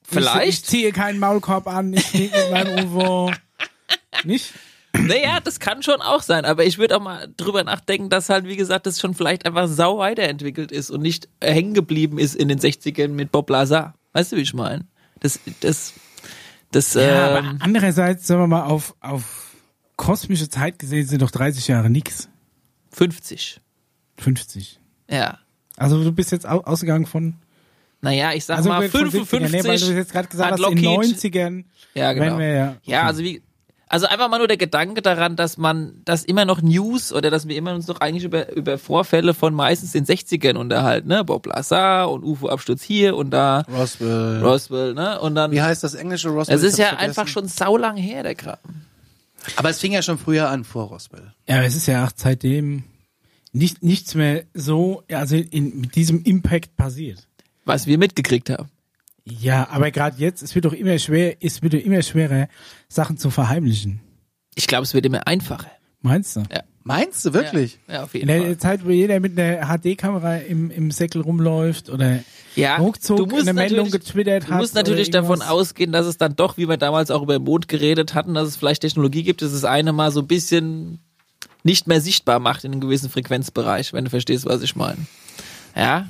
Vielleicht? 0.03 0.43
Ich, 0.43 0.49
ich 0.49 0.65
ziehe 0.65 0.91
keinen 0.91 1.19
Maulkorb 1.19 1.67
an, 1.67 1.93
ich 1.93 2.03
fliege 2.03 2.37
mit 2.37 2.51
meinem 2.51 2.85
UFO. 2.95 3.31
Nicht? 4.23 4.53
Naja, 4.95 5.39
das 5.39 5.59
kann 5.59 5.81
schon 5.81 6.01
auch 6.01 6.21
sein, 6.21 6.45
aber 6.45 6.65
ich 6.65 6.77
würde 6.77 6.95
auch 6.95 7.01
mal 7.01 7.27
drüber 7.35 7.63
nachdenken, 7.63 8.09
dass 8.09 8.29
halt, 8.29 8.45
wie 8.45 8.55
gesagt, 8.55 8.85
das 8.85 8.99
schon 8.99 9.15
vielleicht 9.15 9.45
einfach 9.47 9.67
sau 9.67 9.97
weiterentwickelt 9.97 10.71
ist 10.71 10.91
und 10.91 11.01
nicht 11.01 11.27
hängen 11.41 11.73
geblieben 11.73 12.19
ist 12.19 12.35
in 12.35 12.47
den 12.47 12.59
60ern 12.59 13.07
mit 13.07 13.31
Bob 13.31 13.49
Lazar. 13.49 13.95
Weißt 14.13 14.31
du, 14.31 14.35
wie 14.35 14.41
ich 14.41 14.53
meine? 14.53 14.85
Das, 15.19 15.39
das, 15.61 15.93
das, 16.73 16.93
Ja, 16.93 17.37
ähm, 17.37 17.45
aber 17.45 17.55
andererseits, 17.63 18.27
sagen 18.27 18.41
wir 18.41 18.47
mal, 18.47 18.63
auf, 18.63 18.95
auf 18.99 19.51
kosmische 19.95 20.49
Zeit 20.49 20.79
gesehen 20.79 21.07
sind 21.07 21.21
doch 21.21 21.31
30 21.31 21.67
Jahre 21.67 21.89
nix. 21.89 22.29
50. 22.91 23.61
50. 24.17 24.79
Ja. 25.09 25.39
Also 25.77 26.03
du 26.03 26.11
bist 26.11 26.31
jetzt 26.31 26.47
au 26.47 26.59
ausgegangen 26.61 27.05
von, 27.05 27.35
Naja, 28.01 28.33
ich 28.33 28.45
sag 28.45 28.57
also 28.57 28.69
mal 28.69 28.87
von 28.89 29.09
70ern, 29.09 29.25
55. 29.25 29.51
nee, 29.51 29.67
weil 29.67 29.79
du 29.79 29.93
jetzt 29.95 30.11
gerade 30.11 30.27
gesagt 30.27 30.51
hast, 30.51 30.59
in 30.59 30.83
Lockheed- 30.83 31.15
90ern 31.15 31.63
Ja, 31.95 32.13
genau. 32.13 32.37
wir 32.37 32.47
ja. 32.53 32.75
Ja, 32.83 33.03
also 33.03 33.23
wie, 33.23 33.41
also 33.87 34.07
einfach 34.07 34.29
mal 34.29 34.37
nur 34.37 34.47
der 34.47 34.57
Gedanke 34.57 35.01
daran, 35.01 35.35
dass 35.35 35.57
man, 35.57 36.01
dass 36.05 36.23
immer 36.23 36.45
noch 36.45 36.61
News 36.61 37.13
oder 37.13 37.29
dass 37.29 37.47
wir 37.47 37.55
immer 37.55 37.73
uns 37.73 37.85
doch 37.85 38.01
eigentlich 38.01 38.23
über, 38.23 38.51
über 38.53 38.77
Vorfälle 38.77 39.33
von 39.33 39.53
meistens 39.53 39.91
den 39.91 40.05
60ern 40.05 40.55
unterhalten, 40.55 41.07
ne? 41.09 41.23
Bob 41.23 41.45
Lazar 41.45 42.11
und 42.11 42.23
UFO-Absturz 42.23 42.81
hier 42.81 43.15
und 43.15 43.29
da, 43.31 43.63
Roswell. 43.71 44.41
Roswell, 44.43 44.93
ne? 44.93 45.19
Und 45.19 45.35
dann, 45.35 45.51
Wie 45.51 45.61
heißt 45.61 45.83
das 45.83 45.93
englische 45.93 46.29
Roswell? 46.29 46.55
es 46.55 46.63
ist 46.63 46.77
ja 46.77 46.87
vergessen. 46.87 47.09
einfach 47.09 47.27
schon 47.27 47.47
saulang 47.47 47.97
her, 47.97 48.23
der 48.23 48.35
Kram. 48.35 48.57
Aber 49.57 49.69
es 49.69 49.79
fing 49.79 49.91
ja 49.91 50.01
schon 50.01 50.17
früher 50.17 50.49
an, 50.49 50.63
vor 50.63 50.85
Roswell. 50.85 51.33
Ja, 51.47 51.61
es 51.63 51.75
ist 51.75 51.87
ja 51.87 52.05
auch 52.05 52.11
seitdem 52.15 52.83
nicht, 53.51 53.83
nichts 53.83 54.15
mehr 54.15 54.43
so, 54.53 55.03
also 55.11 55.35
in, 55.35 55.81
mit 55.81 55.95
diesem 55.95 56.23
Impact 56.23 56.75
passiert. 56.75 57.27
Was 57.65 57.85
wir 57.85 57.97
mitgekriegt 57.97 58.49
haben. 58.49 58.69
Ja, 59.25 59.67
aber 59.69 59.91
gerade 59.91 60.17
jetzt, 60.19 60.41
es 60.43 60.53
wird 60.53 60.65
doch 60.65 60.73
immer 60.73 60.99
schwer, 60.99 61.37
es 61.41 61.61
wird 61.61 61.73
doch 61.73 61.79
immer 61.79 62.01
schwerer, 62.01 62.47
Sachen 62.89 63.17
zu 63.17 63.29
verheimlichen. 63.29 64.01
Ich 64.55 64.67
glaube, 64.67 64.83
es 64.83 64.93
wird 64.93 65.05
immer 65.05 65.25
einfacher. 65.27 65.71
Meinst 66.01 66.35
du? 66.35 66.41
Ja. 66.51 66.63
Meinst 66.85 67.23
du 67.23 67.33
wirklich? 67.33 67.79
Ja, 67.87 67.93
ja 67.93 68.03
auf 68.03 68.13
In 68.13 68.19
jeden 68.27 68.37
Fall. 68.39 68.47
der 68.49 68.59
Zeit, 68.59 68.85
wo 68.85 68.89
jeder 68.89 69.21
mit 69.21 69.39
einer 69.39 69.65
HD-Kamera 69.79 70.35
im, 70.39 70.69
im 70.69 70.91
Säckel 70.91 71.21
rumläuft 71.21 71.89
oder 71.89 72.19
Ja, 72.57 72.75
ruckzuck 72.75 73.29
du 73.29 73.37
eine 73.37 73.53
Meldung 73.53 73.85
natürlich- 73.85 74.05
getwittert 74.05 74.43
Du 74.49 74.51
hat. 74.51 74.59
musst 74.59 74.75
natürlich 74.75 75.09
davon 75.09 75.41
ausgehen, 75.41 75.93
dass 75.93 76.05
es 76.05 76.17
dann 76.17 76.35
doch, 76.35 76.57
wie 76.57 76.67
wir 76.67 76.75
damals 76.75 77.09
auch 77.09 77.21
über 77.23 77.39
den 77.39 77.45
Mond 77.45 77.69
geredet 77.69 78.13
hatten, 78.15 78.33
dass 78.33 78.49
es 78.49 78.57
vielleicht 78.57 78.81
Technologie 78.81 79.23
gibt, 79.23 79.41
dass 79.41 79.53
es 79.53 79.63
eine 79.63 79.93
mal 79.93 80.11
so 80.11 80.19
ein 80.19 80.27
bisschen 80.27 80.99
nicht 81.63 81.87
mehr 81.87 82.01
sichtbar 82.01 82.39
macht 82.39 82.65
in 82.65 82.73
einem 82.73 82.81
gewissen 82.81 83.09
Frequenzbereich, 83.09 83.93
wenn 83.93 84.03
du 84.03 84.09
verstehst, 84.09 84.45
was 84.45 84.61
ich 84.61 84.75
meine. 84.75 84.97
Ja, 85.77 86.07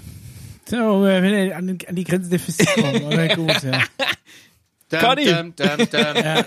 So, 0.66 1.04
wenn 1.04 1.52
an, 1.52 1.78
an 1.88 1.96
die 1.96 2.04
Grenzen 2.04 2.30
der 2.30 2.40
Physik 2.40 2.68
kommen, 2.76 3.04
oder 3.04 3.28
gut, 3.36 3.64
ja. 3.64 3.84
Dum, 4.90 5.00
Conny. 5.00 5.26
dum, 5.26 5.56
dum, 5.56 5.78
dum. 5.90 6.44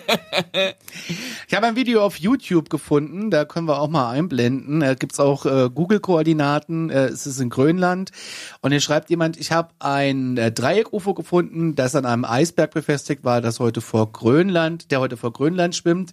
Ich 1.49 1.55
habe 1.55 1.67
ein 1.67 1.77
Video 1.77 2.03
auf 2.03 2.17
YouTube 2.17 2.71
gefunden, 2.71 3.31
da 3.31 3.45
können 3.45 3.67
wir 3.67 3.81
auch 3.81 3.89
mal 3.89 4.11
einblenden. 4.11 4.81
Da 4.81 4.95
gibt's 4.95 5.19
auch 5.19 5.47
äh, 5.47 5.69
Google-Koordinaten, 5.69 6.91
äh, 6.91 7.07
es 7.07 7.27
ist 7.27 7.41
in 7.41 7.51
Grönland. 7.51 8.13
Und 8.61 8.71
hier 8.71 8.81
schreibt 8.81 9.11
jemand, 9.11 9.37
ich 9.37 9.51
habe 9.53 9.71
ein 9.81 10.37
äh, 10.37 10.53
Dreieck-UFO 10.53 11.15
gefunden, 11.15 11.75
das 11.75 11.97
an 11.97 12.07
einem 12.07 12.25
Eisberg 12.25 12.73
befestigt 12.73 13.25
war, 13.25 13.41
das 13.41 13.59
heute 13.59 13.81
vor 13.81 14.13
Grönland, 14.13 14.93
der 14.93 15.01
heute 15.01 15.17
vor 15.17 15.33
Grönland 15.33 15.75
schwimmt. 15.75 16.13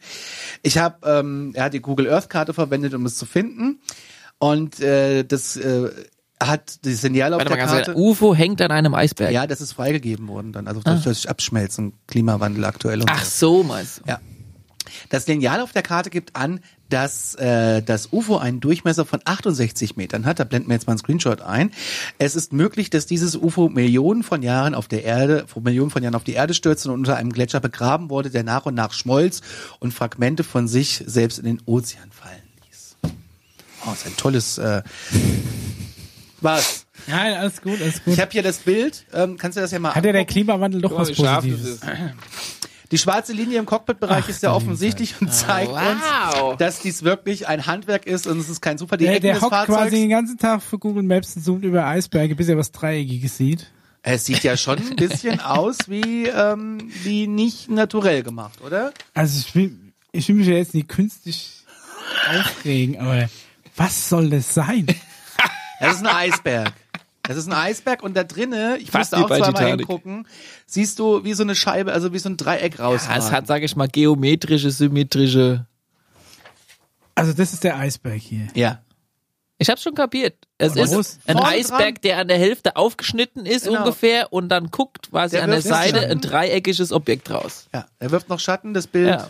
Ich 0.64 0.78
habe, 0.78 1.08
ähm, 1.08 1.52
er 1.54 1.66
hat 1.66 1.74
die 1.74 1.82
Google 1.82 2.10
Earth-Karte 2.10 2.54
verwendet, 2.54 2.96
um 2.96 3.06
es 3.06 3.16
zu 3.16 3.26
finden. 3.28 3.80
Und 4.40 4.80
äh, 4.80 5.24
das 5.24 5.56
äh, 5.56 5.90
hat 6.48 6.84
die 6.86 6.94
Signal 6.94 7.34
auf 7.34 7.40
warte 7.40 7.52
mal 7.52 7.58
der 7.58 7.66
ganz 7.66 7.72
Karte. 7.78 7.94
kurz. 7.94 8.04
UFO 8.04 8.36
hängt 8.36 8.62
an 8.62 8.72
einem 8.72 8.94
Eisberg. 8.94 9.32
Ja, 9.32 9.48
das 9.48 9.62
ist 9.62 9.74
freigegeben 9.74 10.28
worden 10.28 10.52
dann, 10.52 10.68
also 10.68 10.82
durch, 10.82 11.04
durch 11.04 11.30
Abschmelzen, 11.30 11.94
Klimawandel 12.08 12.66
aktuell 12.66 13.02
und 13.02 13.10
Ach 13.12 13.26
so. 13.26 13.64
meinst 13.64 14.00
du? 14.00 14.10
Ja. 14.10 14.20
Das 15.10 15.28
Lineal 15.28 15.62
auf 15.62 15.72
der 15.72 15.82
Karte 15.82 16.10
gibt 16.10 16.36
an, 16.36 16.60
dass 16.90 17.34
äh, 17.36 17.82
das 17.82 18.10
UFO 18.12 18.38
einen 18.38 18.60
Durchmesser 18.60 19.06
von 19.06 19.20
68 19.24 19.96
Metern 19.96 20.26
hat. 20.26 20.40
Da 20.40 20.44
blenden 20.44 20.70
wir 20.70 20.76
jetzt 20.76 20.86
mal 20.86 20.92
einen 20.92 21.00
Screenshot 21.00 21.42
ein. 21.42 21.72
Es 22.20 22.36
ist 22.36 22.54
möglich, 22.54 22.90
dass 22.90 23.06
dieses 23.08 23.36
UFO 23.36 23.70
Millionen 23.70 24.22
von 24.22 24.44
Jahren 24.44 24.76
auf 24.76 24.88
der 24.88 25.04
Erde, 25.04 25.46
vor 25.48 25.64
Millionen 25.64 25.90
von 25.90 26.04
Jahren 26.04 26.16
auf 26.16 26.24
die 26.24 26.34
Erde 26.34 26.54
stürzte 26.54 26.90
und 26.90 27.00
unter 27.00 27.16
einem 27.16 27.32
Gletscher 27.32 27.60
begraben 27.60 28.10
wurde, 28.10 28.30
der 28.30 28.44
nach 28.44 28.66
und 28.66 28.76
nach 28.76 28.94
schmolz 28.94 29.42
und 29.80 29.94
Fragmente 29.94 30.44
von 30.44 30.68
sich 30.68 31.04
selbst 31.08 31.40
in 31.40 31.46
den 31.46 31.62
Ozean 31.66 32.12
fallen 32.12 32.44
ließ. 32.68 32.98
Oh, 33.88 33.94
ist 33.94 34.06
ein 34.06 34.18
tolles. 34.18 34.58
Äh, 34.60 34.84
was? 36.44 36.86
Nein, 37.08 37.34
alles 37.36 37.62
gut, 37.62 37.82
alles 37.82 38.04
gut. 38.04 38.14
Ich 38.14 38.20
habe 38.20 38.32
hier 38.32 38.44
das 38.44 38.60
Bild. 38.60 39.06
Ähm, 39.14 39.38
kannst 39.38 39.58
du 39.58 39.62
das 39.62 39.72
ja 39.72 39.80
mal 39.80 39.96
Hat 39.96 40.06
ja 40.06 40.12
der? 40.12 40.26
Klimawandel 40.26 40.82
doch 40.82 40.96
was 40.98 41.12
Positives? 41.12 41.80
Die 42.92 42.98
schwarze 43.00 43.34
Linie 43.34 43.58
im 43.58 43.66
Cockpitbereich 43.66 44.26
Ach, 44.26 44.30
ist 44.30 44.44
ja 44.44 44.54
offensichtlich 44.54 45.16
und 45.20 45.34
zeigt 45.34 45.72
wow. 45.72 46.50
uns, 46.52 46.58
dass 46.60 46.80
dies 46.82 47.02
wirklich 47.04 47.48
ein 47.48 47.66
Handwerk 47.66 48.06
ist 48.06 48.28
und 48.28 48.38
es 48.40 48.50
ist 48.50 48.62
kein 48.62 48.78
Zufall. 48.78 49.00
Die 49.00 49.06
Der, 49.06 49.14
Ecken 49.16 49.24
der 49.24 49.34
des 49.34 49.42
hockt 49.42 49.54
Fahrzeugs. 49.54 49.80
quasi 49.80 49.96
den 49.96 50.10
ganzen 50.10 50.38
Tag 50.38 50.62
für 50.62 50.78
Google 50.78 51.02
Maps 51.02 51.36
und 51.36 51.44
zoomt 51.44 51.66
über 51.66 51.88
Eisberge, 51.88 52.36
bis 52.36 52.50
er 52.50 52.58
was 52.58 52.72
Dreieckiges 52.72 53.36
sieht. 53.38 53.72
Es 54.04 54.26
sieht 54.26 54.44
ja 54.44 54.58
schon 54.58 54.78
ein 54.78 54.96
bisschen 54.96 55.40
aus 55.40 55.78
wie, 55.88 56.28
ähm, 56.28 56.92
wie 57.04 57.26
nicht 57.26 57.70
naturell 57.70 58.22
gemacht, 58.22 58.62
oder? 58.62 58.92
Also 59.16 59.40
ich 59.40 59.56
will, 59.56 59.76
ich 60.12 60.28
will 60.28 60.36
mich 60.36 60.48
ja 60.48 60.56
jetzt 60.56 60.76
nicht 60.76 60.90
künstlich 60.90 61.64
aufregen, 62.30 63.00
aber 63.00 63.28
was 63.76 64.08
soll 64.10 64.30
das 64.30 64.54
sein? 64.54 64.86
Das 65.84 65.96
ist 65.96 66.06
ein 66.06 66.08
Eisberg. 66.16 66.74
Das 67.24 67.38
ist 67.38 67.48
ein 67.48 67.54
Eisberg 67.54 68.04
und 68.04 68.16
da 68.16 68.24
drinnen, 68.26 68.80
ich 68.82 68.92
Fast 68.92 69.12
musste 69.14 69.26
auch 69.26 69.30
zweimal 69.30 69.54
Titanic. 69.54 69.80
hingucken, 69.88 70.28
siehst 70.66 71.00
du 71.00 71.24
wie 71.24 71.34
so 71.34 71.44
eine 71.44 71.56
Scheibe, 71.56 71.94
also 71.94 72.12
wie 72.12 72.20
so 72.20 72.28
ein 72.30 72.36
Dreieck 72.38 72.80
raus. 72.80 73.06
Ja, 73.10 73.16
es 73.18 73.32
hat, 73.32 73.48
sage 73.48 73.64
ich 73.66 73.76
mal, 73.78 73.88
geometrische, 73.88 74.72
symmetrische. 74.72 75.66
Also 77.16 77.32
das 77.34 77.54
ist 77.54 77.64
der 77.64 77.78
Eisberg 77.78 78.22
hier. 78.22 78.48
ja. 78.56 78.80
Ich 79.60 79.70
hab's 79.70 79.84
schon 79.84 79.94
kapiert. 79.96 80.36
Es 80.58 80.76
ist 80.76 81.20
ein 81.26 81.38
Eisberg, 81.38 81.80
dran? 81.96 82.02
der 82.04 82.18
an 82.18 82.28
der 82.28 82.38
Hälfte 82.38 82.76
aufgeschnitten 82.76 83.46
ist 83.46 83.66
Genau. 83.66 83.80
ungefähr 83.80 84.34
und 84.34 84.50
dann 84.50 84.72
guckt 84.72 85.12
quasi 85.12 85.36
Der 85.38 85.44
an 85.46 85.52
der 85.52 85.62
Seite 85.62 86.00
Schatten. 86.00 86.12
ein 86.12 86.20
dreieckiges 86.22 86.92
Objekt 86.92 87.30
raus. 87.32 87.70
Ja, 87.74 87.86
er 88.00 88.12
wirft 88.12 88.28
noch 88.28 88.40
Schatten, 88.42 88.74
das 88.74 88.88
Bild. 88.88 89.08
Ja. 89.08 89.30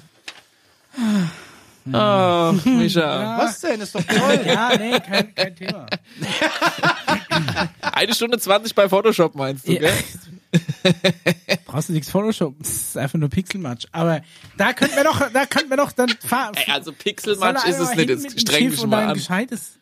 Oh, 1.86 2.54
Micha. 2.66 3.38
Was 3.40 3.60
denn? 3.62 3.82
Ist 3.82 3.94
doch 3.94 4.04
toll. 4.04 4.40
Ja, 4.46 4.72
nee, 4.78 5.00
kein, 5.00 5.36
kein 5.36 5.56
Thema. 5.56 5.86
Eine 7.82 8.14
Stunde 8.16 8.40
20 8.40 8.74
bei 8.74 8.88
Photoshop 8.88 9.36
meinst 9.36 9.68
du, 9.68 9.74
Ja. 9.74 9.80
gell? 9.80 9.94
Brauchst 11.66 11.90
du 11.90 11.94
nichts 11.94 12.10
Photoshop, 12.10 12.56
das 12.60 12.70
ist 12.70 12.98
einfach 12.98 13.18
nur 13.18 13.30
Pixelmatch. 13.30 13.88
Aber 13.92 14.22
da 14.58 14.74
könnten 14.74 14.96
wir 14.96 15.04
doch, 15.04 15.20
da 15.32 15.46
könnten 15.46 15.70
wir 15.72 15.78
doch 15.78 15.92
dann 15.92 16.10
fahren. 16.26 16.54
Ey, 16.56 16.72
also 16.72 16.92
Pixelmatch 16.94 17.66
ist 17.68 17.80
es 17.80 17.96
nicht, 17.96 18.10
jetzt 18.10 18.40
streng 18.42 18.70
dich 18.70 18.86
mal 18.86 19.08
an. 19.08 19.14
gescheites 19.16 19.80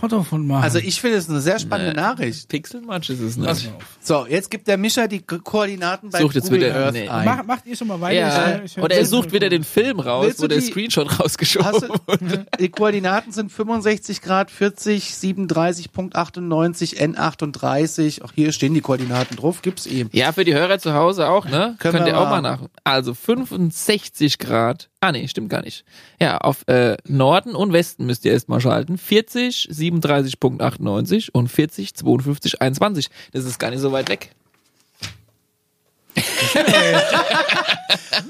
Foto 0.00 0.22
von 0.22 0.46
machen. 0.46 0.64
Also 0.64 0.78
ich 0.78 1.00
finde 1.00 1.18
es 1.18 1.28
eine 1.30 1.40
sehr 1.40 1.58
spannende 1.58 1.94
Nachricht. 1.94 2.48
Pixelmatch 2.48 3.10
ist 3.10 3.20
es 3.20 3.36
nicht. 3.36 3.70
So, 4.00 4.26
jetzt 4.28 4.50
gibt 4.50 4.66
der 4.68 4.76
Mischer 4.76 5.08
die 5.08 5.20
Ko- 5.20 5.38
Koordinaten 5.38 6.10
bei 6.10 6.20
Sucht 6.20 6.34
jetzt 6.34 6.44
Google 6.50 6.60
wieder- 6.70 6.74
Earth 6.86 6.92
nee. 6.92 7.08
ein. 7.08 7.24
Mach, 7.24 7.44
macht 7.44 7.66
ihr 7.66 7.76
schon 7.76 7.88
mal 7.88 8.00
weiter? 8.00 8.14
Ja, 8.20 8.56
Ich- 8.64 8.76
ich- 8.76 8.82
oder 8.82 8.94
er 8.96 9.06
sucht 9.06 9.32
wieder 9.32 9.48
den 9.48 9.64
Film 9.64 10.00
raus, 10.00 10.34
wo 10.38 10.46
der 10.46 10.58
die- 10.58 10.64
Screenshot 10.66 11.08
Hast 11.10 11.20
rausgeschoben 11.20 11.80
du, 11.80 11.88
wurde. 12.06 12.46
die 12.58 12.68
Koordinaten 12.68 13.32
sind 13.32 13.50
65 13.52 14.20
Grad, 14.20 14.50
40, 14.50 15.14
37.98, 15.14 16.96
N38. 17.00 18.22
Auch 18.22 18.32
hier 18.34 18.52
stehen 18.52 18.74
die 18.74 18.80
Koordinaten 18.80 19.36
drauf. 19.36 19.62
Gibt's 19.62 19.86
eben. 19.86 20.10
Ja, 20.12 20.32
für 20.32 20.44
die 20.44 20.54
Hörer 20.54 20.78
zu 20.78 20.94
Hause 20.94 21.28
auch, 21.28 21.44
ne? 21.46 21.76
Können 21.78 21.94
Könnt 21.94 22.06
wir 22.06 22.12
ihr 22.12 22.18
auch 22.20 22.24
mal- 22.30 22.42
mal 22.42 22.56
nach. 22.56 22.60
Also 22.84 23.14
65 23.14 24.38
Grad. 24.38 24.88
Ah 25.04 25.12
nee, 25.12 25.28
stimmt 25.28 25.50
gar 25.50 25.60
nicht. 25.60 25.84
Ja, 26.18 26.38
auf 26.38 26.66
äh, 26.66 26.96
Norden 27.06 27.54
und 27.54 27.74
Westen 27.74 28.06
müsst 28.06 28.24
ihr 28.24 28.32
erstmal 28.32 28.62
schalten. 28.62 28.96
40, 28.96 29.68
37.98 29.70 31.28
und 31.30 31.48
40, 31.48 31.92
52, 31.92 32.62
21. 32.62 33.10
Das 33.32 33.44
ist 33.44 33.58
gar 33.58 33.68
nicht 33.68 33.80
so 33.80 33.92
weit 33.92 34.08
weg. 34.08 34.30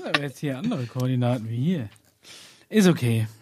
Aber 0.04 0.20
jetzt 0.20 0.40
hier 0.40 0.58
andere 0.58 0.84
Koordinaten 0.86 1.48
wie 1.48 1.56
hier. 1.58 1.88
Ist 2.68 2.88
okay. 2.88 3.28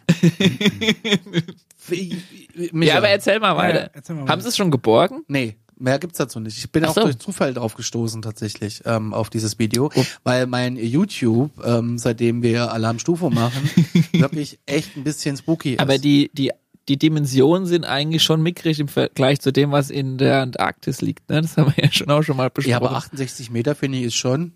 Ja, 2.73 2.99
aber 2.99 3.09
erzähl 3.09 3.40
mal 3.40 3.57
weiter. 3.57 3.90
erzähl 3.92 4.14
mal 4.14 4.29
Haben 4.29 4.40
sie 4.40 4.49
es 4.49 4.57
schon 4.57 4.71
geborgen? 4.71 5.25
Nee, 5.27 5.57
mehr 5.83 5.99
gibt's 5.99 6.18
dazu 6.18 6.40
nicht. 6.40 6.57
Ich 6.59 6.71
bin 6.71 6.85
Ach 6.85 6.90
auch 6.90 6.95
so. 6.95 7.01
durch 7.03 7.18
Zufall 7.18 7.53
drauf 7.55 7.75
gestoßen 7.75 8.23
tatsächlich 8.23 8.83
ähm, 8.87 9.12
auf 9.12 9.29
dieses 9.31 9.59
Video, 9.59 9.90
Oh. 9.95 10.05
weil 10.25 10.47
mein 10.47 10.77
YouTube, 10.77 11.51
ähm, 11.64 11.99
seitdem 11.99 12.42
wir 12.42 12.73
Alarmstufe 12.73 13.31
machen, 13.31 13.68
wirklich 14.12 14.59
echt 14.66 14.97
ein 14.97 15.05
bisschen 15.05 15.37
spooky 15.37 15.75
ist. 15.75 15.81
Aber 15.81 15.99
die, 15.99 16.31
die, 16.33 16.51
die 16.88 16.97
Dimensionen 16.99 17.66
sind 17.66 17.85
eigentlich 17.85 18.23
schon 18.23 18.42
mickrig 18.42 18.81
im 18.81 18.88
Vergleich 18.88 19.40
zu 19.40 19.53
dem, 19.53 19.71
was 19.73 19.90
in 19.90 20.18
der 20.18 20.40
Antarktis 20.42 21.01
liegt. 21.01 21.29
Ne? 21.31 21.42
Das 21.42 21.57
haben 21.57 21.73
wir 21.77 21.85
ja 21.85 21.92
schon 21.92 22.11
auch 22.11 22.23
schon 22.23 22.37
mal 22.37 22.51
besprochen. 22.51 22.71
ja, 22.71 22.77
aber 22.79 22.92
68 22.92 23.51
Meter 23.51 23.75
finde 23.75 23.99
ich 23.99 24.05
ist 24.05 24.14
schon. 24.14 24.53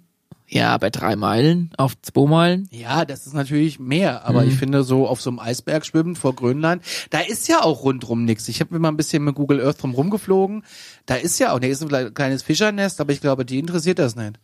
Ja, 0.48 0.78
bei 0.78 0.90
drei 0.90 1.16
Meilen 1.16 1.70
auf 1.76 2.00
zwei 2.02 2.26
Meilen. 2.28 2.68
Ja, 2.70 3.04
das 3.04 3.26
ist 3.26 3.34
natürlich 3.34 3.80
mehr, 3.80 4.24
aber 4.24 4.42
Mhm. 4.42 4.48
ich 4.50 4.54
finde 4.56 4.84
so 4.84 5.08
auf 5.08 5.20
so 5.20 5.30
einem 5.30 5.40
Eisberg 5.40 5.84
schwimmen 5.84 6.14
vor 6.14 6.34
Grönland, 6.36 6.84
da 7.10 7.18
ist 7.20 7.48
ja 7.48 7.62
auch 7.62 7.82
rundrum 7.82 8.24
nichts. 8.24 8.48
Ich 8.48 8.60
habe 8.60 8.72
mir 8.72 8.78
mal 8.80 8.88
ein 8.88 8.96
bisschen 8.96 9.24
mit 9.24 9.34
Google 9.34 9.60
Earth 9.60 9.82
drum 9.82 9.92
rumgeflogen. 9.94 10.62
Da 11.04 11.16
ist 11.16 11.38
ja 11.40 11.52
auch, 11.52 11.58
da 11.58 11.66
ist 11.66 11.82
ein 11.82 12.14
kleines 12.14 12.42
Fischernest, 12.44 13.00
aber 13.00 13.12
ich 13.12 13.20
glaube, 13.20 13.44
die 13.44 13.58
interessiert 13.58 13.98
das 13.98 14.14
nicht. 14.14 14.38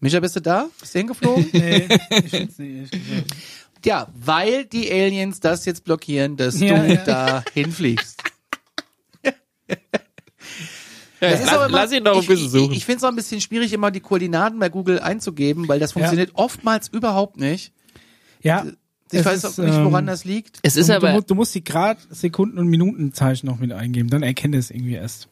Micha, 0.00 0.20
bist 0.20 0.36
du 0.36 0.40
da? 0.40 0.68
Bist 0.80 0.94
du 0.94 0.98
hingeflogen? 1.00 1.48
Nee, 1.52 1.88
ich 2.24 2.30
find's 2.30 2.58
nicht. 2.58 2.96
Ja, 3.84 4.08
weil 4.14 4.64
die 4.64 4.90
Aliens 4.90 5.40
das 5.40 5.64
jetzt 5.66 5.84
blockieren, 5.84 6.36
dass 6.36 6.58
Ja, 6.60 6.78
du 6.82 6.94
ja. 6.94 7.04
da 7.04 7.44
hinfliegst. 7.52 8.22
Ja, 11.20 11.28
Es 11.28 11.40
ist 11.40 11.46
lass, 11.46 11.54
aber 11.54 11.66
immer- 11.66 11.78
lass 11.78 11.92
ihn 11.92 12.04
doch 12.04 12.14
ein 12.16 12.20
ich, 12.22 12.28
bisschen 12.28 12.48
suchen. 12.48 12.72
Ich, 12.72 12.78
ich 12.78 12.84
finde 12.84 12.98
es 12.98 13.04
auch 13.04 13.08
ein 13.08 13.16
bisschen 13.16 13.40
schwierig, 13.40 13.72
immer 13.72 13.90
die 13.90 14.00
Koordinaten 14.00 14.58
bei 14.58 14.68
Google 14.68 15.00
einzugeben, 15.00 15.68
weil 15.68 15.80
das 15.80 15.92
funktioniert 15.92 16.30
oftmals 16.34 16.88
überhaupt 16.88 17.38
nicht. 17.38 17.72
Ja. 18.42 18.64
Ich 19.10 19.24
weiß 19.24 19.42
ist, 19.42 19.58
auch 19.58 19.64
nicht, 19.64 19.74
woran 19.78 20.04
ähm, 20.04 20.06
das 20.06 20.24
liegt. 20.24 20.58
es 20.62 20.76
ist 20.76 20.90
du, 20.90 20.94
aber, 20.96 21.12
du, 21.14 21.20
du 21.22 21.34
musst 21.34 21.54
die 21.54 21.64
Grad, 21.64 21.98
Sekunden 22.10 22.58
und 22.58 22.68
Minutenzeichen 22.68 23.48
noch 23.48 23.58
mit 23.58 23.72
eingeben, 23.72 24.10
dann 24.10 24.22
erkennt 24.22 24.54
es 24.54 24.70
irgendwie 24.70 24.94
erst. 24.94 25.28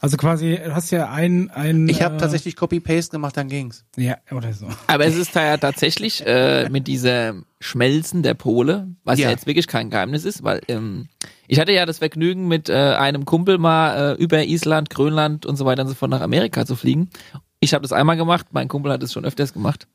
Also 0.00 0.16
quasi, 0.16 0.58
du 0.62 0.74
hast 0.74 0.90
ja 0.90 1.10
ein, 1.10 1.50
ein 1.50 1.88
Ich 1.88 2.02
habe 2.02 2.16
äh, 2.16 2.18
tatsächlich 2.18 2.56
Copy-Paste 2.56 3.12
gemacht, 3.12 3.36
dann 3.36 3.48
ging's. 3.48 3.84
Ja, 3.96 4.16
oder 4.32 4.52
so. 4.52 4.66
aber 4.86 5.06
es 5.06 5.16
ist 5.16 5.34
da 5.34 5.44
ja 5.44 5.56
tatsächlich 5.56 6.26
äh, 6.26 6.68
mit 6.68 6.88
dieser 6.88 7.36
Schmelzen 7.60 8.22
der 8.22 8.34
Pole, 8.34 8.88
was 9.04 9.18
ja. 9.18 9.26
Ja. 9.26 9.30
jetzt 9.30 9.46
wirklich 9.46 9.68
kein 9.68 9.88
Geheimnis 9.88 10.24
ist, 10.24 10.42
weil 10.42 10.60
ähm, 10.68 11.08
ich 11.52 11.60
hatte 11.60 11.72
ja 11.72 11.84
das 11.84 11.98
Vergnügen, 11.98 12.48
mit 12.48 12.70
äh, 12.70 12.72
einem 12.72 13.26
Kumpel 13.26 13.58
mal 13.58 14.14
äh, 14.14 14.22
über 14.22 14.42
Island, 14.42 14.88
Grönland 14.88 15.44
und 15.44 15.56
so 15.56 15.66
weiter 15.66 15.82
und 15.82 15.88
so 15.88 15.94
fort 15.94 16.10
nach 16.10 16.22
Amerika 16.22 16.64
zu 16.64 16.76
fliegen. 16.76 17.10
Ich 17.60 17.74
habe 17.74 17.82
das 17.82 17.92
einmal 17.92 18.16
gemacht, 18.16 18.46
mein 18.52 18.68
Kumpel 18.68 18.90
hat 18.90 19.02
es 19.02 19.12
schon 19.12 19.26
öfters 19.26 19.52
gemacht. 19.52 19.86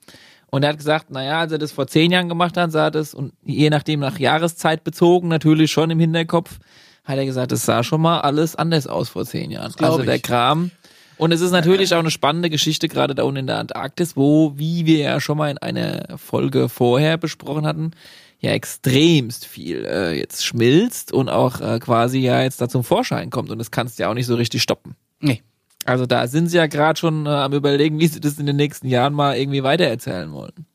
Und 0.52 0.62
er 0.62 0.70
hat 0.70 0.78
gesagt, 0.78 1.10
naja, 1.10 1.40
als 1.40 1.52
er 1.52 1.58
das 1.58 1.72
vor 1.72 1.88
zehn 1.88 2.12
Jahren 2.12 2.30
gemacht 2.30 2.58
hat, 2.58 2.72
sah 2.72 2.92
das, 2.92 3.16
und 3.16 3.34
je 3.44 3.72
nachdem 3.72 4.02
nach 4.02 4.20
Jahreszeit 4.20 4.84
bezogen, 4.84 5.30
natürlich 5.30 5.72
schon 5.72 5.90
im 5.90 6.00
Hinterkopf, 6.00 6.60
hat 7.04 7.18
er 7.18 7.26
gesagt, 7.26 7.52
es 7.52 7.66
sah 7.66 7.84
schon 7.84 8.02
mal 8.02 8.20
alles 8.20 8.56
anders 8.56 8.86
aus 8.86 9.10
vor 9.10 9.26
zehn 9.26 9.50
Jahren. 9.50 9.74
Also 9.80 10.04
der 10.04 10.18
ich. 10.18 10.22
Kram. 10.22 10.70
Und 11.18 11.32
es 11.32 11.42
ist 11.42 11.50
natürlich 11.50 11.96
auch 11.96 12.00
eine 12.00 12.12
spannende 12.12 12.52
Geschichte, 12.52 12.88
gerade 12.88 13.16
da 13.16 13.24
unten 13.24 13.40
in 13.40 13.48
der 13.48 13.58
Antarktis, 13.58 14.16
wo, 14.16 14.54
wie 14.58 14.86
wir 14.86 15.00
ja 15.00 15.20
schon 15.20 15.40
mal 15.40 15.50
in 15.50 15.58
einer 15.58 16.20
Folge 16.20 16.70
vorher 16.70 17.18
besprochen 17.18 17.66
hatten, 17.66 17.94
ja 18.40 18.52
extremst 18.52 19.46
viel 19.46 19.86
äh, 19.86 20.18
jetzt 20.18 20.46
schmilzt 20.46 21.12
und 21.12 21.30
auch 21.30 21.60
äh, 21.62 21.80
quasi 21.80 22.20
ja 22.20 22.42
jetzt 22.42 22.62
da 22.62 22.70
zum 22.70 22.84
Vorschein 22.84 23.30
kommt. 23.30 23.50
Und 23.50 23.60
das 23.60 23.72
kannst 23.72 23.98
du 23.98 24.04
ja 24.04 24.10
auch 24.10 24.14
nicht 24.14 24.28
so 24.28 24.36
richtig 24.36 24.62
stoppen. 24.62 24.96
Nee. 25.20 25.42
Also 25.86 26.06
da 26.06 26.28
sind 26.28 26.48
sie 26.50 26.58
ja 26.58 26.68
gerade 26.68 27.00
schon 27.00 27.26
äh, 27.26 27.30
am 27.30 27.54
überlegen, 27.54 28.00
wie 28.00 28.08
sie 28.08 28.20
das 28.20 28.38
in 28.40 28.46
den 28.46 28.58
nächsten 28.58 28.88
Jahren 28.88 29.14
mal 29.14 29.38
irgendwie 29.38 29.64
weitererzählen 29.64 30.32
wollen. 30.32 30.66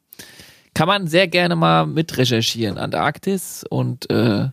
Kann 0.75 0.89
man 0.89 1.07
sehr 1.07 1.29
gerne 1.29 1.55
mal 1.55 1.87
mit 1.87 2.17
recherchieren. 2.17 2.79
Antarktis 2.79 3.65
und 3.69 4.11
äh, 4.11 4.49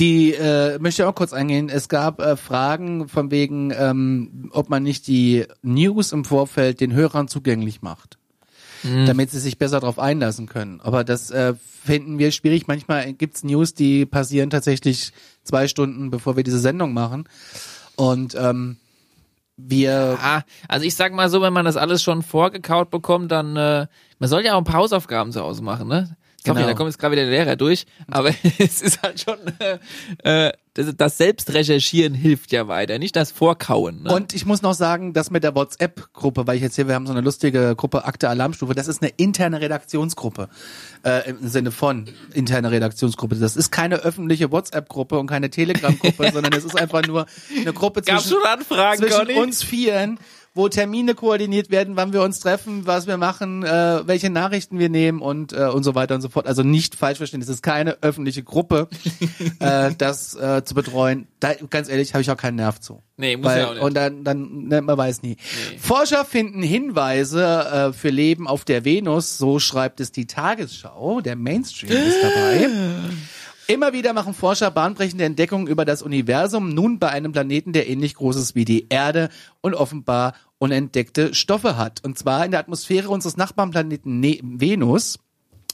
Die 0.00 0.32
äh, 0.32 0.78
möchte 0.78 1.02
ich 1.02 1.06
auch 1.06 1.14
kurz 1.14 1.32
eingehen. 1.32 1.68
Es 1.68 1.88
gab 1.88 2.20
äh, 2.20 2.36
Fragen 2.36 3.06
von 3.06 3.30
wegen, 3.30 3.70
ähm, 3.76 4.50
ob 4.52 4.70
man 4.70 4.82
nicht 4.82 5.06
die 5.06 5.44
News 5.62 6.12
im 6.12 6.24
Vorfeld 6.24 6.80
den 6.80 6.94
Hörern 6.94 7.28
zugänglich 7.28 7.82
macht, 7.82 8.18
damit 8.82 9.30
sie 9.30 9.38
sich 9.40 9.58
besser 9.58 9.80
darauf 9.80 9.98
einlassen 9.98 10.46
können. 10.46 10.80
Aber 10.80 11.04
das 11.04 11.30
äh, 11.30 11.54
finden 11.84 12.18
wir 12.18 12.32
schwierig. 12.32 12.66
Manchmal 12.66 13.12
gibt's 13.12 13.44
News, 13.44 13.74
die 13.74 14.06
passieren 14.06 14.50
tatsächlich 14.50 15.12
zwei 15.44 15.68
Stunden, 15.68 16.10
bevor 16.10 16.36
wir 16.36 16.44
diese 16.44 16.58
Sendung 16.58 16.92
machen. 16.92 17.28
Und 17.96 18.34
ähm, 18.34 18.76
wir 19.56 20.18
ah, 20.20 20.42
also 20.68 20.86
ich 20.86 20.94
sag 20.94 21.12
mal 21.12 21.28
so, 21.28 21.42
wenn 21.42 21.52
man 21.52 21.64
das 21.64 21.76
alles 21.76 22.02
schon 22.02 22.22
vorgekaut 22.22 22.90
bekommt, 22.90 23.30
dann 23.30 23.56
äh, 23.56 23.86
man 24.18 24.28
soll 24.28 24.44
ja 24.44 24.54
auch 24.54 24.58
ein 24.58 24.64
paar 24.64 24.80
Hausaufgaben 24.80 25.32
zu 25.32 25.40
Hause 25.40 25.62
machen, 25.62 25.88
ne? 25.88 26.16
Sorry, 26.44 26.56
Genau. 26.56 26.68
da 26.68 26.74
kommt 26.74 26.88
jetzt 26.88 26.98
gerade 26.98 27.12
wieder 27.12 27.24
der 27.24 27.32
Lehrer 27.32 27.56
durch, 27.56 27.86
aber 28.10 28.30
es 28.58 28.82
ist 28.82 29.02
halt 29.02 29.20
schon 29.20 29.38
äh, 30.24 30.48
äh, 30.48 30.52
das, 30.74 30.94
das 30.96 31.18
Selbstrecherchieren 31.18 32.14
hilft 32.14 32.52
ja 32.52 32.68
weiter, 32.68 32.98
nicht 32.98 33.16
das 33.16 33.32
Vorkauen. 33.32 34.04
Ne? 34.04 34.14
Und 34.14 34.34
ich 34.34 34.46
muss 34.46 34.62
noch 34.62 34.74
sagen, 34.74 35.12
das 35.12 35.30
mit 35.30 35.42
der 35.42 35.54
WhatsApp-Gruppe, 35.54 36.46
weil 36.46 36.56
ich 36.56 36.62
jetzt 36.62 36.76
hier, 36.76 36.86
wir 36.86 36.94
haben 36.94 37.06
so 37.06 37.12
eine 37.12 37.22
lustige 37.22 37.74
Gruppe 37.74 38.04
Akte 38.04 38.28
Alarmstufe, 38.28 38.74
das 38.74 38.86
ist 38.86 39.02
eine 39.02 39.12
interne 39.16 39.60
Redaktionsgruppe. 39.60 40.48
Äh, 41.04 41.30
Im 41.30 41.48
Sinne 41.48 41.72
von 41.72 42.08
interne 42.34 42.70
Redaktionsgruppe. 42.70 43.34
Das 43.36 43.56
ist 43.56 43.72
keine 43.72 43.96
öffentliche 43.96 44.52
WhatsApp-Gruppe 44.52 45.18
und 45.18 45.26
keine 45.26 45.50
Telegram-Gruppe, 45.50 46.30
sondern 46.32 46.52
es 46.52 46.64
ist 46.64 46.78
einfach 46.78 47.04
nur 47.04 47.26
eine 47.58 47.72
Gruppe 47.72 48.02
zwischen, 48.02 48.30
schon 48.30 48.44
Anfragen, 48.44 49.00
zwischen 49.00 49.26
Conny? 49.26 49.34
uns 49.38 49.64
Vieren, 49.64 50.18
wo 50.54 50.68
Termine 50.68 51.14
koordiniert 51.14 51.70
werden, 51.70 51.96
wann 51.96 52.12
wir 52.12 52.22
uns 52.22 52.40
treffen, 52.40 52.86
was 52.86 53.06
wir 53.06 53.16
machen, 53.16 53.62
äh, 53.62 54.06
welche 54.06 54.30
Nachrichten 54.30 54.78
wir 54.78 54.88
nehmen 54.88 55.20
und 55.20 55.52
äh, 55.52 55.66
und 55.66 55.84
so 55.84 55.94
weiter 55.94 56.16
und 56.16 56.22
so 56.22 56.28
fort. 56.28 56.46
Also 56.46 56.62
nicht 56.62 56.96
falsch 56.96 57.18
verstehen, 57.18 57.40
es 57.40 57.48
ist 57.48 57.62
keine 57.62 58.02
öffentliche 58.02 58.42
Gruppe, 58.42 58.88
äh, 59.60 59.92
das 59.96 60.34
äh, 60.34 60.64
zu 60.64 60.74
betreuen. 60.74 61.28
Da, 61.38 61.54
ganz 61.54 61.88
ehrlich, 61.88 62.14
habe 62.14 62.22
ich 62.22 62.30
auch 62.30 62.36
keinen 62.36 62.56
Nerv 62.56 62.80
zu. 62.80 63.02
Nee, 63.16 63.36
muss 63.36 63.46
Weil, 63.46 63.58
ja 63.58 63.68
auch 63.68 63.74
nicht. 63.74 63.82
Und 63.82 63.94
dann, 63.94 64.24
dann 64.24 64.68
ne, 64.68 64.80
man 64.80 64.98
weiß 64.98 65.22
nie. 65.22 65.36
Forscher 65.78 66.24
finden 66.24 66.62
Hinweise 66.62 67.44
äh, 67.44 67.92
für 67.92 68.10
Leben 68.10 68.48
auf 68.48 68.64
der 68.64 68.84
Venus, 68.84 69.38
so 69.38 69.58
schreibt 69.60 70.00
es 70.00 70.10
die 70.10 70.26
Tagesschau. 70.26 71.20
Der 71.20 71.36
Mainstream 71.36 71.92
ist 71.92 72.22
dabei. 72.22 72.68
Immer 73.70 73.92
wieder 73.92 74.12
machen 74.12 74.34
Forscher 74.34 74.70
bahnbrechende 74.70 75.24
Entdeckungen 75.24 75.66
über 75.68 75.84
das 75.84 76.02
Universum, 76.02 76.74
nun 76.74 76.98
bei 76.98 77.08
einem 77.10 77.30
Planeten, 77.32 77.72
der 77.72 77.88
ähnlich 77.88 78.14
groß 78.14 78.36
ist 78.36 78.54
wie 78.54 78.64
die 78.64 78.86
Erde 78.88 79.28
und 79.60 79.74
offenbar 79.74 80.34
unentdeckte 80.58 81.34
Stoffe 81.34 81.76
hat. 81.76 82.02
Und 82.04 82.18
zwar 82.18 82.44
in 82.44 82.50
der 82.50 82.60
Atmosphäre 82.60 83.08
unseres 83.08 83.36
Nachbarplaneten 83.36 84.18
ne 84.20 84.40
Venus 84.42 85.18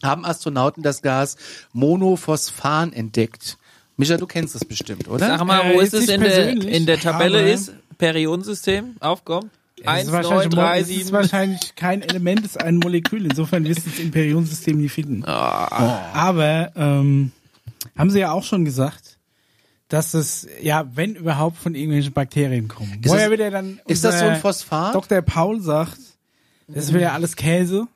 haben 0.02 0.24
Astronauten 0.26 0.82
das 0.82 1.00
Gas 1.00 1.36
Monophosphan 1.72 2.92
entdeckt. 2.92 3.56
Micha, 3.96 4.18
du 4.18 4.26
kennst 4.26 4.54
das 4.54 4.64
bestimmt, 4.66 5.08
oder? 5.08 5.26
Sag 5.38 5.44
mal, 5.46 5.60
Äh, 5.70 5.74
wo 5.74 5.80
jetzt 5.80 5.94
ist 5.94 6.02
es 6.02 6.08
in 6.10 6.20
der, 6.20 6.48
in 6.50 6.84
der 6.86 7.00
Tabelle 7.00 7.38
aber- 7.38 7.48
ist? 7.50 7.72
Periodensystem, 7.96 8.96
aufkommen. 9.00 9.50
Eins, 9.86 10.04
ist, 10.08 10.12
neun, 10.12 10.22
wahrscheinlich, 10.24 10.48
drei, 10.54 10.80
es 10.80 10.90
ist 10.90 11.12
wahrscheinlich 11.12 11.74
kein 11.76 12.02
Element, 12.02 12.44
ist 12.44 12.60
ein 12.60 12.76
Molekül. 12.76 13.24
Insofern 13.24 13.64
wirst 13.64 13.86
du 13.86 13.90
es 13.90 13.98
im 13.98 14.10
Periodensystem 14.10 14.76
nie 14.78 14.88
finden. 14.90 15.22
Ah. 15.26 16.10
Aber 16.12 16.72
ähm, 16.76 17.32
haben 17.96 18.10
sie 18.10 18.20
ja 18.20 18.32
auch 18.32 18.42
schon 18.44 18.64
gesagt, 18.64 19.18
dass 19.88 20.14
es, 20.14 20.48
ja, 20.62 20.88
wenn 20.94 21.14
überhaupt 21.14 21.58
von 21.58 21.74
irgendwelchen 21.74 22.12
Bakterien 22.12 22.68
kommen. 22.68 23.00
Ist 23.02 23.08
Woher 23.10 23.24
das- 23.28 23.30
wieder 23.32 23.50
dann 23.50 23.80
Ist 23.86 24.04
das 24.04 24.18
so 24.18 24.26
ein 24.26 24.36
Phosphat? 24.40 24.94
Dr. 24.94 25.22
Paul 25.22 25.60
sagt, 25.60 25.98
das 26.68 26.84
ist 26.86 26.94
wieder 26.94 27.12
alles 27.12 27.36
Käse. 27.36 27.86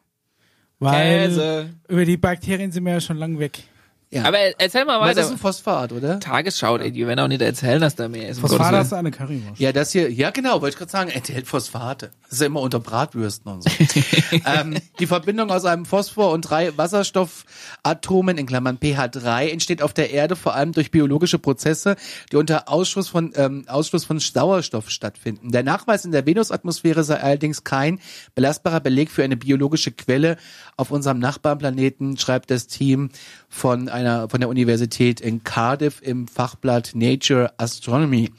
Weil 0.78 1.28
Käse. 1.28 1.70
über 1.88 2.04
die 2.04 2.16
Bakterien 2.16 2.72
sind 2.72 2.84
wir 2.84 2.92
ja 2.94 3.00
schon 3.00 3.16
lang 3.18 3.38
weg. 3.38 3.64
Ja. 4.12 4.24
Aber 4.24 4.38
erzähl 4.38 4.84
mal 4.84 4.96
Aber 4.96 5.06
das 5.06 5.18
ist 5.18 5.22
weiter. 5.24 5.34
ein 5.34 5.38
Phosphat, 5.38 5.92
oder? 5.92 6.18
Tagesschau, 6.18 6.78
ey, 6.78 6.90
die 6.90 7.06
werden 7.06 7.20
auch 7.20 7.28
nicht 7.28 7.42
erzählen, 7.42 7.80
dass 7.80 7.94
da 7.94 8.08
mehr 8.08 8.28
ist. 8.28 8.40
Phosphat 8.40 8.72
hast 8.72 8.90
du 8.90 8.96
eine 8.96 9.12
Currywurst. 9.12 9.60
Ja, 9.60 9.70
das 9.70 9.92
hier, 9.92 10.10
ja 10.10 10.30
genau, 10.30 10.60
wollte 10.60 10.74
ich 10.74 10.78
gerade 10.78 10.90
sagen, 10.90 11.10
enthält 11.10 11.46
Phosphate. 11.46 12.10
Das 12.22 12.32
ist 12.32 12.40
ja 12.40 12.46
immer 12.46 12.60
unter 12.60 12.80
Bratwürsten 12.80 13.52
und 13.52 13.62
so. 13.62 13.70
ähm, 14.46 14.76
die 14.98 15.06
Verbindung 15.06 15.52
aus 15.52 15.64
einem 15.64 15.84
Phosphor 15.84 16.32
und 16.32 16.42
drei 16.42 16.76
Wasserstoffatomen, 16.76 18.36
in 18.36 18.46
Klammern 18.46 18.78
pH3, 18.78 19.46
entsteht 19.46 19.80
auf 19.80 19.92
der 19.92 20.10
Erde 20.10 20.34
vor 20.34 20.54
allem 20.54 20.72
durch 20.72 20.90
biologische 20.90 21.38
Prozesse, 21.38 21.94
die 22.32 22.36
unter 22.36 22.68
Ausschluss 22.68 23.08
von, 23.08 23.32
ähm, 23.36 23.64
Ausschluss 23.68 24.04
von 24.04 24.18
Sauerstoff 24.18 24.90
stattfinden. 24.90 25.52
Der 25.52 25.62
Nachweis 25.62 26.04
in 26.04 26.10
der 26.10 26.26
Venusatmosphäre 26.26 27.04
sei 27.04 27.20
allerdings 27.20 27.62
kein 27.62 28.00
belastbarer 28.34 28.80
Beleg 28.80 29.08
für 29.12 29.22
eine 29.22 29.36
biologische 29.36 29.92
Quelle 29.92 30.36
auf 30.80 30.90
unserem 30.90 31.18
Nachbarplaneten, 31.18 32.16
schreibt 32.16 32.50
das 32.50 32.66
Team 32.66 33.10
von 33.48 33.88
einer, 33.88 34.28
von 34.28 34.40
der 34.40 34.48
Universität 34.48 35.20
in 35.20 35.44
Cardiff 35.44 36.00
im 36.02 36.26
Fachblatt 36.26 36.92
Nature 36.94 37.52
Astronomy. 37.58 38.30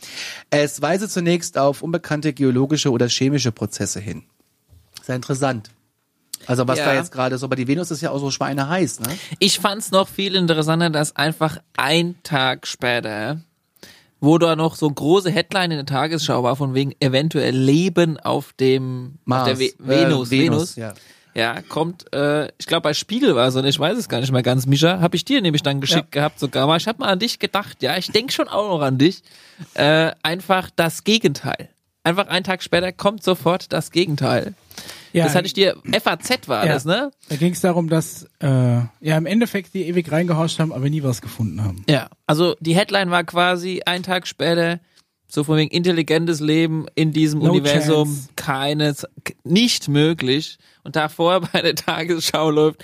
Es 0.49 0.81
weise 0.81 1.07
zunächst 1.07 1.57
auf 1.57 1.81
unbekannte 1.83 2.33
geologische 2.33 2.91
oder 2.91 3.07
chemische 3.07 3.51
Prozesse 3.51 3.99
hin. 3.99 4.23
Sehr 5.03 5.15
interessant. 5.15 5.69
Also 6.47 6.67
was 6.67 6.79
Ja. 6.79 6.85
da 6.85 6.95
jetzt 6.95 7.11
gerade 7.11 7.37
so, 7.37 7.45
aber 7.45 7.55
die 7.55 7.67
Venus 7.67 7.91
ist 7.91 8.01
ja 8.01 8.09
auch 8.09 8.19
so 8.19 8.31
schweineheiß, 8.31 9.01
ne? 9.01 9.09
Ich 9.37 9.59
fand's 9.59 9.91
noch 9.91 10.07
viel 10.07 10.35
interessanter, 10.35 10.89
dass 10.89 11.15
einfach 11.15 11.59
ein 11.77 12.15
Tag 12.23 12.65
später, 12.65 13.41
wo 14.19 14.39
da 14.39 14.55
noch 14.55 14.75
so 14.75 14.89
große 14.89 15.29
Headline 15.29 15.69
in 15.71 15.77
der 15.77 15.85
Tagesschau 15.85 16.41
war, 16.41 16.55
von 16.55 16.73
wegen 16.73 16.93
eventuell 16.99 17.55
Leben 17.55 18.19
auf 18.19 18.53
dem 18.53 19.19
auf 19.29 19.43
der 19.45 19.59
Ve 19.59 19.65
Äh, 19.65 19.73
Venus, 19.77 20.31
Venus, 20.31 20.75
ja. 20.75 20.95
Ja, 21.33 21.61
kommt, 21.61 22.13
äh, 22.13 22.47
ich 22.59 22.65
glaube 22.67 22.81
bei 22.83 22.93
Spiegel 22.93 23.35
war 23.35 23.47
es, 23.47 23.55
und 23.55 23.65
ich 23.65 23.79
weiß 23.79 23.97
es 23.97 24.09
gar 24.09 24.19
nicht 24.19 24.31
mehr 24.31 24.43
ganz, 24.43 24.65
Mischa, 24.65 24.99
habe 24.99 25.15
ich 25.15 25.25
dir 25.25 25.41
nämlich 25.41 25.63
dann 25.63 25.81
geschickt 25.81 26.11
gehabt 26.11 26.39
sogar 26.39 26.67
mal. 26.67 26.77
Ich 26.77 26.87
habe 26.87 26.99
mal 26.99 27.07
an 27.09 27.19
dich 27.19 27.39
gedacht, 27.39 27.81
ja, 27.81 27.97
ich 27.97 28.11
denk 28.11 28.31
schon 28.33 28.47
auch 28.47 28.69
noch 28.77 28.81
an 28.85 28.97
dich. 28.97 29.21
Äh, 29.75 30.11
einfach 30.23 30.69
das 30.75 31.03
Gegenteil. 31.03 31.69
Einfach 32.03 32.27
einen 32.27 32.43
Tag 32.43 32.63
später 32.63 32.91
kommt 32.91 33.23
sofort 33.23 33.71
das 33.71 33.91
Gegenteil. 33.91 34.55
Ja, 35.13 35.25
das 35.25 35.35
hatte 35.35 35.45
ich 35.45 35.53
dir, 35.53 35.75
FAZ 36.01 36.47
war 36.47 36.65
Ja. 36.65 36.73
das, 36.73 36.85
ne? 36.85 37.11
Da 37.29 37.35
ging 37.35 37.51
es 37.53 37.59
darum, 37.61 37.89
dass 37.89 38.23
äh, 38.39 38.47
ja 38.47 39.17
im 39.17 39.25
Endeffekt 39.25 39.73
die 39.73 39.83
ewig 39.87 40.11
reingehorcht 40.11 40.57
haben, 40.59 40.71
aber 40.71 40.89
nie 40.89 41.03
was 41.03 41.21
gefunden 41.21 41.63
haben. 41.63 41.83
Ja, 41.89 42.07
also 42.27 42.55
die 42.61 42.75
Headline 42.75 43.11
war 43.11 43.23
quasi 43.25 43.81
ein 43.85 44.03
Tag 44.03 44.25
später, 44.25 44.79
so 45.27 45.43
von 45.43 45.57
wegen 45.57 45.69
intelligentes 45.69 46.39
Leben 46.39 46.87
in 46.95 47.11
diesem 47.11 47.39
No 47.39 47.51
Universum, 47.51 48.07
chance. 48.09 48.29
keines, 48.35 49.05
nicht 49.43 49.87
möglich. 49.89 50.57
Und 50.83 50.95
da 50.95 51.09
vorher 51.09 51.41
bei 51.41 51.61
der 51.61 51.75
Tagesschau 51.75 52.49
läuft, 52.49 52.83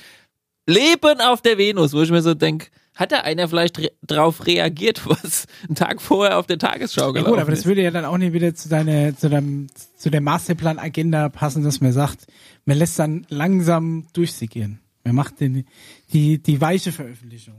Leben 0.68 1.22
auf 1.22 1.42
der 1.42 1.58
Venus, 1.58 1.94
wo 1.94 2.02
ich 2.02 2.12
mir 2.12 2.22
so 2.22 2.34
denk, 2.34 2.70
hat 2.94 3.12
da 3.12 3.20
einer 3.20 3.48
vielleicht 3.48 3.80
re 3.80 3.92
drauf 4.06 4.46
reagiert, 4.46 5.06
was 5.08 5.46
einen 5.68 5.76
Tag 5.76 6.02
vorher 6.02 6.38
auf 6.38 6.48
der 6.48 6.58
Tagesschau 6.58 7.08
Ja 7.08 7.12
gelaufen 7.12 7.32
gut, 7.32 7.40
aber 7.40 7.52
das 7.52 7.66
würde 7.66 7.82
ja 7.82 7.92
dann 7.92 8.06
auch 8.06 8.18
nicht 8.18 8.34
wieder 8.34 8.54
zu 8.54 8.70
deiner, 8.70 9.16
zu 9.16 9.30
deinem, 9.30 9.68
zu 9.96 10.10
der 10.10 10.22
Masterplan-Agenda 10.22 11.30
passen, 11.30 11.64
dass 11.64 11.80
man 11.80 11.94
sagt, 11.94 12.28
man 12.66 12.78
lässt 12.78 13.00
dann 13.00 13.26
langsam 13.30 14.08
durchsickern. 14.14 14.80
Wer 15.04 15.14
macht 15.14 15.40
denn 15.40 15.66
die, 16.12 16.42
die 16.42 16.60
weiche 16.60 16.92
Veröffentlichung? 16.92 17.56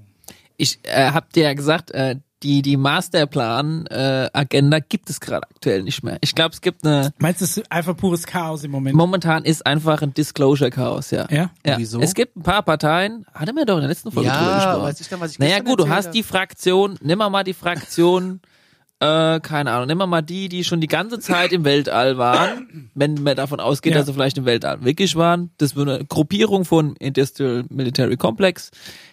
Ich 0.58 0.80
äh, 0.82 1.12
hab 1.12 1.32
dir 1.32 1.44
ja 1.44 1.54
gesagt, 1.54 1.92
äh, 1.92 2.16
die, 2.42 2.62
die 2.62 2.76
Masterplan-Agenda 2.76 4.78
gibt 4.80 5.10
es 5.10 5.20
gerade 5.20 5.46
aktuell 5.48 5.82
nicht 5.82 6.02
mehr. 6.02 6.18
Ich 6.20 6.34
glaube, 6.34 6.54
es 6.54 6.60
gibt 6.60 6.84
eine, 6.86 7.12
Meinst 7.18 7.40
du, 7.40 7.44
es 7.44 7.56
ist 7.56 7.70
einfach 7.72 7.96
pures 7.96 8.26
Chaos 8.26 8.64
im 8.64 8.70
Moment? 8.70 8.96
momentan 8.96 9.44
ist 9.44 9.66
einfach 9.66 10.02
ein 10.02 10.14
Disclosure-Chaos, 10.14 11.10
ja. 11.10 11.26
Ja? 11.30 11.50
Ja. 11.64 11.78
Wieso? 11.78 12.00
Es 12.00 12.14
gibt 12.14 12.36
ein 12.36 12.42
paar 12.42 12.62
Parteien, 12.62 13.26
hatte 13.34 13.52
mir 13.52 13.66
doch 13.66 13.76
in 13.76 13.80
der 13.82 13.88
letzten 13.88 14.10
Folge 14.12 14.28
drüber 14.30 14.42
Ja, 14.42 14.54
gesprochen. 14.56 14.82
weiß 14.82 15.00
ich 15.00 15.08
dann, 15.08 15.20
was 15.20 15.32
ich 15.32 15.38
Naja 15.38 15.60
gut, 15.60 15.80
du 15.80 15.88
hast 15.88 16.10
die 16.12 16.22
Fraktion, 16.22 16.98
nimm 17.02 17.18
mal 17.18 17.30
mal 17.30 17.44
die 17.44 17.54
Fraktion, 17.54 18.40
äh, 19.00 19.40
keine 19.40 19.70
Ahnung, 19.72 19.86
nimm 19.86 19.98
mal 19.98 20.06
mal 20.06 20.22
die, 20.22 20.48
die 20.48 20.64
schon 20.64 20.80
die 20.80 20.86
ganze 20.88 21.18
Zeit 21.20 21.52
im 21.52 21.64
Weltall 21.64 22.18
waren, 22.18 22.90
wenn 22.94 23.14
man 23.14 23.36
davon 23.36 23.60
ausgeht, 23.60 23.92
Ja. 23.92 23.98
dass 23.98 24.06
sie 24.08 24.12
vielleicht 24.12 24.38
im 24.38 24.44
Weltall 24.44 24.84
wirklich 24.84 25.14
waren. 25.16 25.50
Das 25.58 25.76
war 25.76 25.82
eine 25.86 26.04
Gruppierung 26.04 26.64
von 26.64 26.94
Industrial 26.96 27.64
Military 27.68 28.16
Complex. 28.16 28.70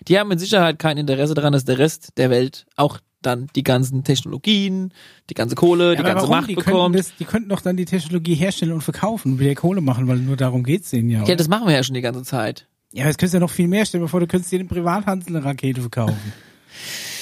Die 0.07 0.19
haben 0.19 0.27
mit 0.29 0.39
Sicherheit 0.39 0.79
kein 0.79 0.97
Interesse 0.97 1.33
daran, 1.35 1.53
dass 1.53 1.65
der 1.65 1.77
Rest 1.79 2.09
der 2.17 2.29
Welt 2.29 2.65
auch 2.75 2.99
dann 3.25 3.47
die 3.55 3.63
ganzen 3.63 4.03
Technologien, 4.03 4.93
die 5.29 5.33
ganze 5.33 5.55
Kohle, 5.55 5.93
die 5.93 5.99
aber 5.99 6.09
ganze 6.09 6.23
warum? 6.23 6.37
Macht 6.37 6.49
die 6.49 6.55
könnten 6.55 6.71
bekommt. 6.71 6.95
Das, 6.97 7.15
die 7.15 7.25
könnten 7.25 7.49
doch 7.49 7.61
dann 7.61 7.77
die 7.77 7.85
Technologie 7.85 8.35
herstellen 8.35 8.71
und 8.71 8.81
verkaufen 8.81 9.33
und 9.33 9.39
wieder 9.39 9.55
Kohle 9.55 9.81
machen, 9.81 10.07
weil 10.07 10.17
nur 10.17 10.37
darum 10.37 10.63
geht's 10.63 10.89
denen 10.91 11.09
ja. 11.09 11.19
ja, 11.19 11.23
oder? 11.25 11.35
das 11.35 11.47
machen 11.47 11.67
wir 11.67 11.73
ja 11.73 11.83
schon 11.83 11.95
die 11.95 12.01
ganze 12.01 12.23
Zeit. 12.23 12.67
Ja, 12.91 13.05
jetzt 13.05 13.17
könntest 13.17 13.33
du 13.33 13.37
ja 13.37 13.41
noch 13.41 13.51
viel 13.51 13.67
mehr 13.67 13.85
stellen, 13.85 14.03
bevor 14.03 14.19
du 14.19 14.27
könntest 14.27 14.51
dir 14.51 14.59
den 14.59 14.67
Privathandel 14.67 15.35
eine 15.35 15.45
Rakete 15.45 15.81
verkaufen. 15.81 16.15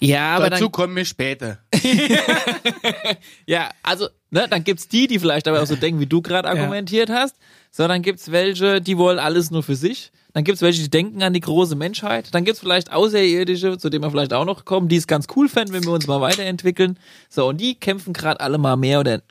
Ja, 0.00 0.36
aber 0.36 0.50
Dazu 0.50 0.64
dann, 0.64 0.72
kommen 0.72 0.96
wir 0.96 1.04
später. 1.04 1.58
ja, 3.46 3.70
also, 3.82 4.08
ne, 4.30 4.46
dann 4.48 4.64
gibt's 4.64 4.88
die, 4.88 5.06
die 5.06 5.18
vielleicht 5.18 5.48
aber 5.48 5.62
auch 5.62 5.66
so 5.66 5.76
denken, 5.76 6.00
wie 6.00 6.06
du 6.06 6.22
gerade 6.22 6.48
argumentiert 6.48 7.10
hast. 7.10 7.36
So, 7.70 7.86
dann 7.88 8.02
gibt's 8.02 8.30
welche, 8.30 8.80
die 8.80 8.96
wollen 8.96 9.18
alles 9.18 9.50
nur 9.50 9.62
für 9.62 9.76
sich. 9.76 10.12
Dann 10.34 10.44
gibt's 10.44 10.62
welche, 10.62 10.82
die 10.82 10.90
denken 10.90 11.22
an 11.22 11.32
die 11.32 11.40
große 11.40 11.74
Menschheit. 11.74 12.34
Dann 12.34 12.44
gibt's 12.44 12.60
vielleicht 12.60 12.92
Außerirdische, 12.92 13.78
zu 13.78 13.90
denen 13.90 14.04
wir 14.04 14.10
vielleicht 14.10 14.32
auch 14.32 14.44
noch 14.44 14.64
kommen, 14.64 14.88
die 14.88 14.96
es 14.96 15.06
ganz 15.06 15.26
cool 15.34 15.48
fänden, 15.48 15.74
wenn 15.74 15.84
wir 15.84 15.92
uns 15.92 16.06
mal 16.06 16.20
weiterentwickeln. 16.20 16.98
So, 17.28 17.48
und 17.48 17.60
die 17.60 17.74
kämpfen 17.74 18.12
gerade 18.12 18.40
alle 18.40 18.58
mal 18.58 18.76
mehr 18.76 19.00
oder 19.00 19.22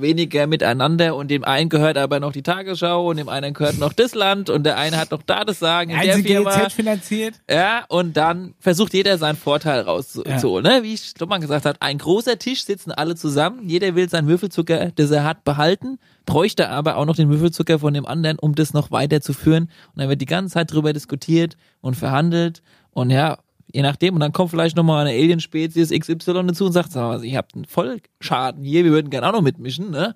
weniger 0.00 0.46
miteinander 0.46 1.16
und 1.16 1.30
dem 1.30 1.44
einen 1.44 1.68
gehört 1.68 1.98
aber 1.98 2.20
noch 2.20 2.32
die 2.32 2.42
Tagesschau 2.42 3.10
und 3.10 3.16
dem 3.16 3.28
einen 3.28 3.54
gehört 3.54 3.78
noch 3.78 3.92
das 3.92 4.14
Land 4.14 4.50
und 4.50 4.64
der 4.64 4.76
eine 4.76 4.96
hat 4.96 5.10
noch 5.10 5.22
da 5.22 5.44
das 5.44 5.58
Sagen 5.58 5.90
in 5.90 6.00
der 6.00 6.18
Firma. 6.18 6.68
Finanziert. 6.70 7.34
Ja, 7.50 7.84
und 7.88 8.16
dann 8.16 8.54
versucht 8.58 8.94
jeder 8.94 9.18
seinen 9.18 9.36
Vorteil 9.36 9.80
rauszuholen. 9.80 10.64
Ne? 10.64 10.82
Wie 10.82 10.96
Stoppmann 10.96 11.40
gesagt 11.40 11.64
hat, 11.64 11.80
ein 11.80 11.98
großer 11.98 12.38
Tisch 12.38 12.64
sitzen 12.64 12.92
alle 12.92 13.16
zusammen. 13.16 13.68
Jeder 13.68 13.94
will 13.94 14.08
seinen 14.08 14.28
Würfelzucker, 14.28 14.92
das 14.94 15.10
er 15.10 15.24
hat, 15.24 15.44
behalten, 15.44 15.98
bräuchte 16.26 16.68
aber 16.68 16.96
auch 16.96 17.06
noch 17.06 17.16
den 17.16 17.30
Würfelzucker 17.30 17.78
von 17.78 17.94
dem 17.94 18.06
anderen, 18.06 18.38
um 18.38 18.54
das 18.54 18.74
noch 18.74 18.90
weiterzuführen. 18.90 19.64
Und 19.94 20.00
dann 20.00 20.08
wird 20.08 20.20
die 20.20 20.26
ganze 20.26 20.54
Zeit 20.54 20.72
drüber 20.72 20.92
diskutiert 20.92 21.56
und 21.80 21.96
verhandelt. 21.96 22.62
Und 22.92 23.10
ja, 23.10 23.38
je 23.72 23.82
nachdem. 23.82 24.14
Und 24.14 24.20
dann 24.20 24.32
kommt 24.32 24.50
vielleicht 24.50 24.76
nochmal 24.76 25.06
eine 25.06 25.16
Alien-Spezies 25.16 25.90
XY 25.90 26.16
dazu 26.46 26.66
und 26.66 26.72
sagt, 26.72 26.92
sag 26.92 27.02
mal, 27.02 27.24
ihr 27.24 27.36
habt 27.38 27.54
einen 27.54 27.64
Vollschaden 27.64 28.64
hier, 28.64 28.84
wir 28.84 28.92
würden 28.92 29.10
gerne 29.10 29.28
auch 29.28 29.32
noch 29.32 29.42
mitmischen. 29.42 29.90
Ne? 29.90 30.14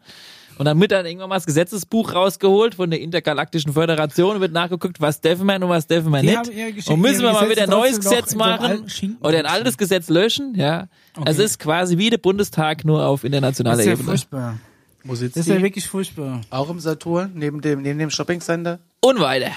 Und 0.59 0.67
dann 0.67 0.79
wird 0.81 0.93
dann 0.93 1.07
irgendwann 1.07 1.31
mal 1.31 1.37
das 1.37 1.47
Gesetzesbuch 1.47 2.15
rausgeholt 2.15 2.75
von 2.75 2.91
der 2.91 3.01
Intergalaktischen 3.01 3.73
Föderation 3.73 4.37
und 4.37 4.41
wird 4.43 4.53
nachgeguckt, 4.53 5.01
was 5.01 5.21
dürfen 5.21 5.47
wir 5.47 5.57
und 5.57 5.69
was 5.71 5.87
dürfen 5.87 6.11
wir 6.13 6.23
nicht. 6.23 6.89
Und 6.89 7.01
müssen 7.01 7.23
wir 7.23 7.33
mal 7.33 7.49
wieder 7.51 7.63
ein 7.65 7.71
neues 7.71 7.99
Gesetz 7.99 8.35
machen 8.35 8.87
oder 9.23 9.39
ein 9.39 9.47
altes 9.47 9.79
Gesetz 9.79 10.09
löschen. 10.11 10.55
Ja, 10.55 10.89
es 11.25 11.39
ist 11.39 11.59
quasi 11.59 11.97
wie 11.99 12.11
der 12.11 12.19
Bundestag 12.19 12.85
nur 12.85 13.05
auf 13.07 13.23
Das 13.23 13.27
internationaler 13.29 13.81
ist 13.81 13.87
ja 13.87 13.93
Ebene. 13.93 14.09
furchtbar. 14.09 14.59
Wo 15.05 15.15
sitzt 15.15 15.37
Das 15.37 15.41
ist 15.41 15.47
die? 15.49 15.55
ja 15.57 15.63
wirklich 15.63 15.89
furchtbar. 15.89 16.43
Auch 16.51 16.71
im 16.71 16.79
Saturn, 16.79 17.33
neben 17.35 17.61
dem, 17.61 17.83
neben 17.83 17.99
dem 17.99 18.11
Shopping-Center? 18.11 18.79
Und 19.01 19.19
weiter. 19.21 19.51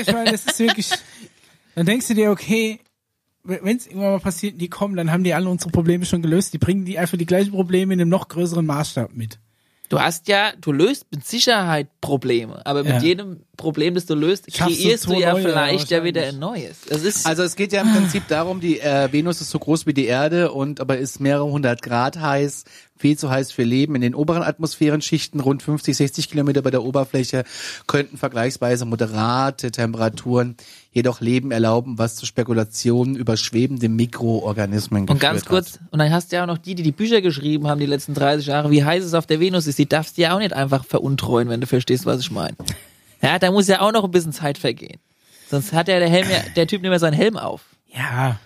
Ich 0.00 0.12
meine, 0.12 0.32
das 0.32 0.44
ist 0.46 0.58
wirklich. 0.58 0.90
Dann 1.74 1.86
denkst 1.86 2.08
du 2.08 2.14
dir, 2.14 2.30
okay, 2.30 2.80
wenn 3.44 3.76
es 3.76 3.86
irgendwann 3.86 4.12
mal 4.12 4.20
passiert, 4.20 4.60
die 4.60 4.68
kommen, 4.68 4.96
dann 4.96 5.10
haben 5.10 5.24
die 5.24 5.34
alle 5.34 5.48
unsere 5.48 5.70
Probleme 5.70 6.04
schon 6.04 6.22
gelöst. 6.22 6.52
Die 6.52 6.58
bringen 6.58 6.84
die 6.84 6.98
einfach 6.98 7.18
die 7.18 7.26
gleichen 7.26 7.50
Probleme 7.52 7.92
in 7.94 8.00
einem 8.00 8.10
noch 8.10 8.28
größeren 8.28 8.64
Maßstab 8.64 9.14
mit. 9.14 9.38
Du 9.88 10.00
hast 10.00 10.26
ja, 10.26 10.52
du 10.58 10.72
löst 10.72 11.04
mit 11.10 11.26
Sicherheit 11.26 11.88
Probleme, 12.00 12.64
aber 12.64 12.82
mit 12.82 12.94
Ja. 12.94 13.02
jedem 13.02 13.40
Problem, 13.58 13.94
das 13.94 14.06
du 14.06 14.14
löst, 14.14 14.44
Schaffst 14.50 14.80
kreierst 14.80 15.06
du 15.06 15.12
ja 15.12 15.32
neue, 15.32 15.42
vielleicht 15.42 15.90
ja 15.90 16.02
wieder 16.02 16.26
ein 16.26 16.38
neues. 16.38 16.78
Es 16.88 17.04
ist 17.04 17.26
Also 17.26 17.42
es 17.42 17.56
geht 17.56 17.74
ja 17.74 17.82
im 17.82 17.92
Prinzip 17.92 18.26
darum, 18.28 18.60
die 18.60 18.80
äh, 18.80 19.12
Venus 19.12 19.42
ist 19.42 19.50
so 19.50 19.58
groß 19.58 19.84
wie 19.84 19.92
die 19.92 20.06
Erde 20.06 20.50
und 20.52 20.80
aber 20.80 20.96
ist 20.96 21.20
mehrere 21.20 21.44
hundert 21.44 21.82
Grad 21.82 22.18
heiß, 22.18 22.64
viel 22.96 23.18
zu 23.18 23.28
heiß 23.28 23.52
für 23.52 23.64
Leben. 23.64 23.94
In 23.94 24.00
den 24.00 24.14
oberen 24.14 24.42
Atmosphärenschichten, 24.42 25.40
rund 25.40 25.62
50, 25.62 25.94
60 25.94 26.30
Kilometer 26.30 26.62
bei 26.62 26.70
der 26.70 26.84
Oberfläche, 26.84 27.44
könnten 27.86 28.16
vergleichsweise 28.16 28.86
moderate 28.86 29.72
Temperaturen 29.72 30.56
jedoch 30.92 31.20
Leben 31.20 31.50
erlauben, 31.50 31.96
was 31.98 32.16
zu 32.16 32.26
Spekulationen 32.26 33.16
über 33.16 33.36
schwebende 33.36 33.88
Mikroorganismen 33.88 35.08
Und 35.08 35.20
ganz 35.20 35.42
geführt 35.44 35.64
kurz, 35.64 35.78
und 35.90 35.98
dann 35.98 36.10
hast 36.12 36.30
du 36.30 36.36
ja 36.36 36.42
auch 36.42 36.46
noch 36.46 36.58
die, 36.58 36.74
die 36.74 36.82
die 36.82 36.92
Bücher 36.92 37.22
geschrieben 37.22 37.66
haben 37.66 37.80
die 37.80 37.86
letzten 37.86 38.12
30 38.14 38.46
Jahre, 38.46 38.70
wie 38.70 38.84
heiß 38.84 39.02
es 39.04 39.14
auf 39.14 39.26
der 39.26 39.40
Venus 39.40 39.66
ist. 39.66 39.78
Die 39.78 39.88
darfst 39.88 40.18
du 40.18 40.22
ja 40.22 40.34
auch 40.34 40.38
nicht 40.38 40.52
einfach 40.52 40.84
veruntreuen, 40.84 41.48
wenn 41.48 41.60
du 41.62 41.66
verstehst, 41.66 42.04
was 42.04 42.20
ich 42.20 42.30
meine. 42.30 42.56
Ja, 43.22 43.38
da 43.38 43.50
muss 43.50 43.68
ja 43.68 43.80
auch 43.80 43.92
noch 43.92 44.04
ein 44.04 44.10
bisschen 44.10 44.32
Zeit 44.32 44.58
vergehen. 44.58 44.98
Sonst 45.50 45.72
hat 45.72 45.88
ja 45.88 45.98
der 45.98 46.08
Helm 46.10 46.28
ja, 46.30 46.38
der 46.56 46.66
Typ 46.66 46.82
nicht 46.82 46.90
mehr 46.90 46.98
seinen 46.98 47.14
Helm 47.14 47.36
auf. 47.36 47.62
Ja. 47.94 48.38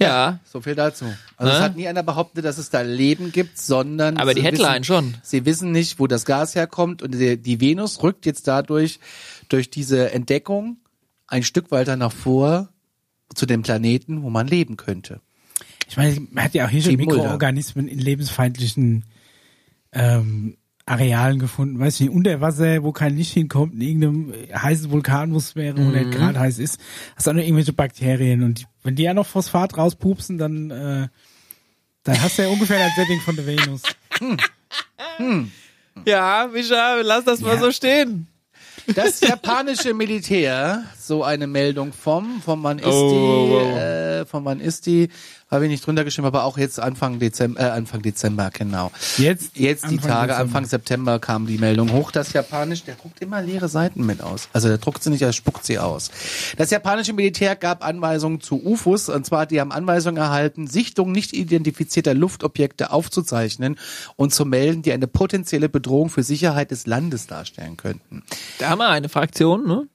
Ja, 0.00 0.38
So 0.44 0.60
viel 0.60 0.76
dazu. 0.76 1.06
Also 1.36 1.52
es 1.52 1.58
Ne? 1.58 1.64
hat 1.64 1.76
nie 1.76 1.88
einer 1.88 2.04
behauptet, 2.04 2.44
dass 2.44 2.56
es 2.58 2.70
da 2.70 2.82
Leben 2.82 3.32
gibt, 3.32 3.58
sondern 3.58 4.16
aber 4.16 4.32
die 4.32 4.40
sie 4.42 4.46
Headline 4.46 4.72
wissen, 4.82 4.84
schon. 4.84 5.14
Sie 5.22 5.44
wissen 5.44 5.72
nicht, 5.72 5.98
wo 5.98 6.06
das 6.06 6.24
Gas 6.24 6.54
herkommt 6.54 7.02
und 7.02 7.14
die, 7.14 7.36
die 7.36 7.60
Venus 7.60 8.00
rückt 8.02 8.24
jetzt 8.24 8.46
dadurch 8.46 9.00
durch 9.48 9.70
diese 9.70 10.12
Entdeckung 10.12 10.78
ein 11.26 11.42
Stück 11.42 11.70
weiter 11.70 11.96
nach 11.96 12.12
vor 12.12 12.68
zu 13.34 13.46
dem 13.46 13.62
Planeten, 13.62 14.22
wo 14.22 14.30
man 14.30 14.46
leben 14.46 14.76
könnte. 14.76 15.20
Ich 15.88 15.96
meine, 15.96 16.18
man 16.30 16.44
hat 16.44 16.54
ja 16.54 16.66
auch 16.66 16.70
hier 16.70 16.82
schon. 16.82 16.96
Mikroorganismen 16.96 17.88
in 17.88 17.98
lebensfeindlichen 17.98 19.04
ähm, 19.92 20.56
Arealen 20.86 21.38
gefunden. 21.38 21.78
Weiß 21.78 21.94
ich 21.94 22.00
nicht, 22.08 22.10
unter 22.16 22.40
Wasser, 22.40 22.82
wo 22.82 22.92
kein 22.92 23.16
Licht 23.16 23.32
hinkommt, 23.34 23.74
in 23.74 23.80
irgendeinem 23.82 24.32
heißen 24.54 24.90
Vulkan, 24.90 25.32
wo 25.32 25.36
es 25.38 25.54
wäre, 25.56 25.76
wo 25.76 25.82
Mhm. 25.82 25.92
der 25.92 26.04
gerade 26.06 26.40
heiß 26.40 26.58
ist. 26.58 26.80
Hast 27.16 27.26
du 27.26 27.30
auch 27.30 27.34
noch 27.34 27.42
irgendwelche 27.42 27.72
Bakterien. 27.74 28.42
Und 28.42 28.60
die, 28.60 28.64
wenn 28.82 28.96
die 28.96 29.02
ja 29.02 29.14
noch 29.14 29.26
Phosphat 29.26 29.76
rauspupsen, 29.76 30.38
dann, 30.38 30.70
äh, 30.70 31.08
dann 32.04 32.22
hast 32.22 32.38
du 32.38 32.42
ja 32.42 32.48
ungefähr 32.48 32.82
ein 32.82 32.92
Setting 32.96 33.20
von 33.20 33.36
der 33.36 33.46
Venus. 33.46 33.82
Ja, 36.06 36.48
Micha, 36.52 37.00
lass 37.02 37.24
das 37.24 37.40
mal 37.40 37.58
so 37.58 37.70
stehen. 37.72 38.26
Das 38.94 39.20
japanische 39.20 39.92
Militär, 39.94 40.82
so 41.08 41.24
eine 41.24 41.46
Meldung 41.48 41.92
vom, 41.92 42.40
von 42.40 42.62
wann 42.62 42.78
ist 42.78 42.86
Oh. 42.86 43.48
die, 43.60 43.76
äh, 43.76 44.24
von 44.26 44.44
wann 44.44 44.60
ist 44.60 44.86
die, 44.86 45.08
habe 45.50 45.64
ich 45.64 45.70
nicht 45.70 45.86
drunter 45.86 46.04
geschrieben, 46.04 46.26
aber 46.26 46.44
auch 46.44 46.58
jetzt 46.58 46.78
Anfang 46.78 47.18
Dezember, 47.18 47.60
äh, 47.60 47.64
Anfang 47.70 48.02
Dezember, 48.02 48.50
genau. 48.52 48.92
Jetzt, 49.16 49.56
Jetzt 49.56 49.84
die 49.84 49.94
Anfang 49.94 50.08
Tage, 50.10 50.26
Dezember. 50.28 50.36
Anfang 50.44 50.64
September 50.66 51.18
kam 51.18 51.46
die 51.46 51.56
Meldung 51.58 51.90
hoch. 51.92 52.10
Das 52.10 52.32
Japanisch, 52.34 52.84
der 52.84 52.96
druckt 52.96 53.20
immer 53.22 53.40
leere 53.40 53.68
Seiten 53.68 54.04
mit 54.04 54.20
aus. 54.20 54.48
Also 54.52 54.68
der 54.68 54.76
druckt 54.78 55.02
sie 55.02 55.08
nicht, 55.10 55.22
er 55.22 55.32
spuckt 55.32 55.64
sie 55.64 55.78
aus. 55.78 56.10
Das 56.58 56.70
japanische 56.70 57.14
Militär 57.14 57.56
gab 57.56 57.82
Anweisungen 57.84 58.42
zu 58.42 58.62
UFOs. 58.62 59.08
Und 59.08 59.24
zwar, 59.24 59.46
die 59.46 59.58
haben 59.60 59.72
Anweisungen 59.72 60.18
erhalten, 60.18 60.66
Sichtungen 60.66 61.12
nicht 61.12 61.32
identifizierter 61.32 62.12
Luftobjekte 62.12 62.90
aufzuzeichnen 62.92 63.78
und 64.16 64.34
zu 64.34 64.44
melden, 64.44 64.82
die 64.82 64.92
eine 64.92 65.06
potenzielle 65.06 65.70
Bedrohung 65.70 66.10
für 66.10 66.22
Sicherheit 66.22 66.70
des 66.70 66.86
Landes 66.86 67.26
darstellen 67.26 67.78
könnten. 67.78 68.22
Da 68.58 68.68
haben 68.68 68.78
wir 68.80 68.88
eine 68.90 69.08
Fraktion, 69.08 69.66
ne? 69.66 69.86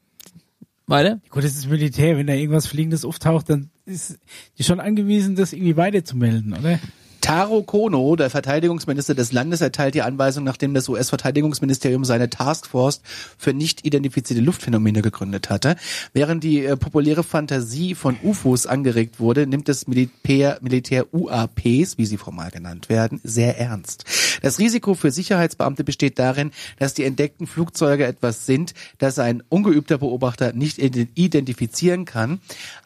Weiter? 0.88 1.22
Gut, 1.30 1.44
das 1.44 1.56
ist 1.56 1.70
Militär. 1.70 2.18
Wenn 2.18 2.28
da 2.28 2.34
irgendwas 2.34 2.68
Fliegendes 2.68 3.06
auftaucht, 3.06 3.50
dann 3.50 3.70
ist 3.86 4.20
die 4.58 4.64
schon 4.64 4.80
angewiesen, 4.80 5.36
das 5.36 5.54
irgendwie 5.54 5.78
weiterzumelden, 5.78 6.54
oder? 6.54 6.80
Taro 7.24 7.64
Kono, 7.64 8.18
der 8.18 8.30
Verteidigungsminister 8.30 9.16
des 9.16 9.32
Landes, 9.32 9.62
erteilt 9.62 9.96
die 9.96 10.02
Anweisung, 10.02 10.44
nachdem 10.44 10.74
das 10.74 10.90
US-Verteidigungsministerium 10.90 12.04
seine 12.04 12.30
Taskforce 12.30 13.00
für 13.38 13.54
nicht 13.54 13.86
identifizierte 13.86 14.44
Luftphänomene 14.44 15.02
gegründet 15.02 15.50
hatte. 15.50 15.78
Während 16.12 16.44
die 16.44 16.66
äh, 16.66 16.76
populäre 16.76 17.24
Fantasie 17.24 17.96
von 17.96 18.18
UFOs 18.22 18.68
angeregt 18.68 19.22
wurde, 19.22 19.48
nimmt 19.48 19.70
das 19.70 19.88
Militär, 19.88 20.58
Militär 20.60 21.14
UAPs, 21.14 21.98
wie 21.98 22.06
sie 22.06 22.18
formal 22.18 22.52
genannt 22.52 22.90
werden, 22.90 23.22
sehr 23.24 23.58
ernst. 23.58 24.04
Das 24.42 24.60
Risiko 24.60 24.94
für 24.94 25.10
Sicherheitsbeamte 25.10 25.86
besteht 25.86 26.20
darin, 26.20 26.52
dass 26.78 26.94
die 26.94 27.06
entdeckten 27.06 27.48
Flugzeuge 27.48 28.06
etwas 28.06 28.46
sind, 28.46 28.74
das 28.98 29.18
ein 29.18 29.42
ungeübter 29.48 29.98
Beobachter 29.98 30.52
nicht 30.52 30.78
ident- 30.78 31.08
identifizieren 31.16 32.04
kann, 32.04 32.42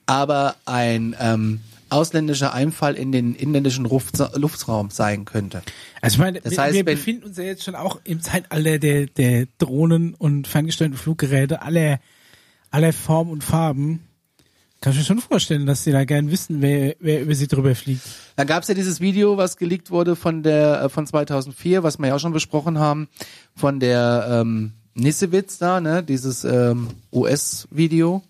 aber 0.06 0.54
ein 0.66 1.16
ähm, 1.20 1.62
ausländischer 1.90 2.54
Einfall 2.54 2.96
in 2.96 3.12
den 3.12 3.36
inländischen 3.36 3.86
Luft 3.86 4.18
Luftraum 4.36 4.90
sein 4.90 5.26
könnte. 5.26 5.62
Also 6.02 6.16
ich 6.16 6.20
meine, 6.20 6.42
Das 6.42 6.52
wir, 6.52 6.62
heißt, 6.62 6.76
wir 6.76 6.86
befinden 6.86 7.26
uns 7.26 7.38
ja 7.38 7.44
jetzt 7.44 7.64
schon 7.64 7.76
auch 7.76 8.00
im 8.04 8.22
Zeitalter 8.22 8.80
der, 8.80 9.08
der 9.08 9.48
Drohnen 9.58 10.14
und 10.14 10.48
ferngesteuerten 10.48 10.98
Fluggeräte 10.98 11.62
aller, 11.62 12.00
aller 12.72 12.94
Formen 12.94 13.32
und 13.32 13.44
Farben. 13.44 14.02
Kann 14.80 14.94
ich 14.94 15.00
mir 15.00 15.06
schon 15.06 15.20
vorstellen, 15.20 15.66
dass 15.66 15.84
sie 15.84 15.92
da 15.92 16.06
gern 16.06 16.30
wissen, 16.30 16.62
wer, 16.62 16.96
wer 17.00 17.22
über 17.22 17.34
sie 17.34 17.48
drüber 17.48 17.74
fliegt. 17.74 18.02
Da 18.36 18.44
gab 18.44 18.62
es 18.62 18.70
ja 18.70 18.76
dieses 18.76 19.02
Video, 19.02 19.36
was 19.38 19.58
geleakt 19.58 19.90
wurde 19.90 20.16
von 20.16 20.44
der 20.44 20.84
äh, 20.84 20.90
von 20.90 21.08
2004, 21.08 21.82
was 21.82 21.98
wir 21.98 22.08
ja 22.08 22.16
auch 22.16 22.20
schon 22.20 22.34
besprochen 22.34 22.78
haben, 22.78 23.08
von 23.56 23.80
der 23.80 24.28
ähm, 24.30 24.74
Nissewitz 24.94 25.58
da, 25.58 25.82
ne, 25.82 26.04
dieses 26.04 26.44
ähm, 26.44 26.90
US-Video. 27.12 28.22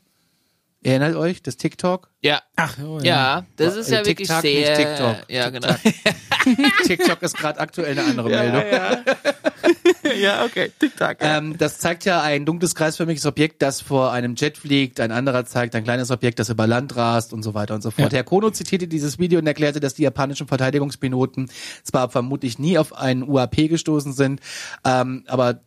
Erinnert 0.87 1.15
euch, 1.17 1.43
das 1.43 1.57
TikTok? 1.57 2.09
Ja. 2.21 2.41
Ach, 2.55 2.77
oh, 2.81 2.99
Ja, 3.03 3.45
das 3.57 3.75
Äh, 3.75 3.79
ist 3.81 3.91
ja 3.91 4.05
wirklich 4.05 4.29
TikTok, 4.29 4.41
sehr. 4.41 4.69
nicht 4.69 4.75
TikTok. 4.77 5.15
Ja, 5.27 5.49
genau. 5.49 5.75
TikTok 6.85 7.21
ist 7.23 7.35
gerade 7.37 7.59
aktuell 7.59 7.91
eine 7.91 8.05
andere 8.05 8.29
Meldung. 8.29 8.63
ja, 10.21 10.45
okay. 10.45 10.71
TikTok. 10.79 11.17
Ähm, 11.19 11.57
das 11.57 11.79
zeigt 11.79 12.05
ja 12.05 12.21
ein 12.21 12.45
dunkles 12.45 12.73
kreisförmiges 12.73 13.25
Objekt, 13.25 13.61
das 13.61 13.81
vor 13.81 14.13
einem 14.13 14.35
Jet 14.35 14.57
fliegt. 14.57 15.01
Ein 15.01 15.11
anderer 15.11 15.45
zeigt 15.45 15.75
ein 15.75 15.83
kleines 15.83 16.09
Objekt, 16.09 16.39
das 16.39 16.47
über 16.47 16.67
Land 16.67 16.95
rast 16.95 17.33
und 17.33 17.43
so 17.43 17.53
weiter 17.53 17.75
und 17.75 17.81
so 17.81 17.91
fort. 17.91 18.13
Ja. 18.13 18.19
Herr 18.19 18.23
Kono 18.23 18.49
zitierte 18.51 18.87
dieses 18.87 19.19
Video 19.19 19.39
und 19.39 19.47
erklärte, 19.47 19.81
dass 19.81 19.93
die 19.93 20.03
japanischen 20.03 20.47
Verteidigungspiloten 20.47 21.51
zwar 21.83 22.09
vermutlich 22.09 22.59
nie 22.59 22.77
auf 22.77 22.93
einen 22.95 23.23
UAP 23.27 23.55
gestoßen 23.67 24.13
sind, 24.13 24.39
ähm, 24.85 25.25
aber 25.27 25.59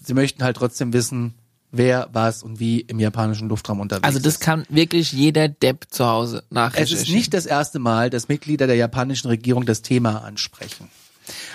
sie 0.00 0.14
möchten 0.14 0.44
halt 0.44 0.56
trotzdem 0.56 0.92
wissen, 0.92 1.34
wer, 1.70 2.08
was 2.12 2.42
und 2.42 2.60
wie 2.60 2.80
im 2.80 2.98
japanischen 3.00 3.48
Luftraum 3.48 3.80
unterwegs 3.80 4.04
Also 4.04 4.18
das 4.18 4.34
ist. 4.34 4.40
kann 4.40 4.64
wirklich 4.68 5.12
jeder 5.12 5.48
Depp 5.48 5.86
zu 5.90 6.06
Hause 6.06 6.38
Es 6.38 6.50
nachrecherchieren. 6.50 7.02
ist 7.04 7.10
nicht 7.10 7.34
das 7.34 7.46
erste 7.46 7.78
Mal, 7.78 8.10
dass 8.10 8.28
Mitglieder 8.28 8.66
der 8.66 8.76
japanischen 8.76 9.28
Regierung 9.28 9.66
das 9.66 9.82
Thema 9.82 10.24
ansprechen. 10.24 10.88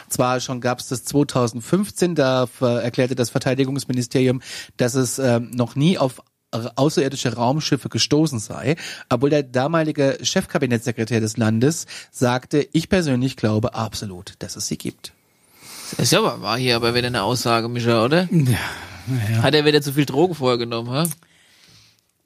Zwar 0.07 0.39
schon 0.39 0.61
gab 0.61 0.79
es 0.79 0.87
das 0.89 1.03
2015, 1.05 2.13
da 2.13 2.47
erklärte 2.61 3.15
das 3.15 3.31
Verteidigungsministerium, 3.31 4.41
dass 4.77 4.93
es 4.93 5.17
ähm, 5.17 5.49
noch 5.51 5.75
nie 5.75 5.97
auf 5.97 6.21
außerirdische 6.51 7.33
Raumschiffe 7.33 7.89
gestoßen 7.89 8.37
sei, 8.37 8.75
obwohl 9.09 9.31
der 9.31 9.41
damalige 9.41 10.19
Chefkabinettssekretär 10.21 11.19
des 11.19 11.37
Landes 11.37 11.87
sagte, 12.11 12.67
ich 12.73 12.89
persönlich 12.89 13.37
glaube 13.37 13.73
absolut, 13.73 14.35
dass 14.37 14.55
es 14.55 14.67
sie 14.67 14.77
gibt. 14.77 15.13
Das 15.97 16.11
ist 16.11 16.13
aber, 16.13 16.43
war 16.43 16.57
hier 16.59 16.75
aber 16.75 16.93
wieder 16.93 17.07
eine 17.07 17.23
Aussage, 17.23 17.67
Micha, 17.69 18.05
oder? 18.05 18.27
Ja, 18.31 18.57
naja. 19.07 19.43
Hat 19.43 19.53
er 19.55 19.65
wieder 19.65 19.81
zu 19.81 19.93
viel 19.93 20.05
Drogen 20.05 20.35
vorgenommen, 20.35 20.89
ha? 20.89 21.05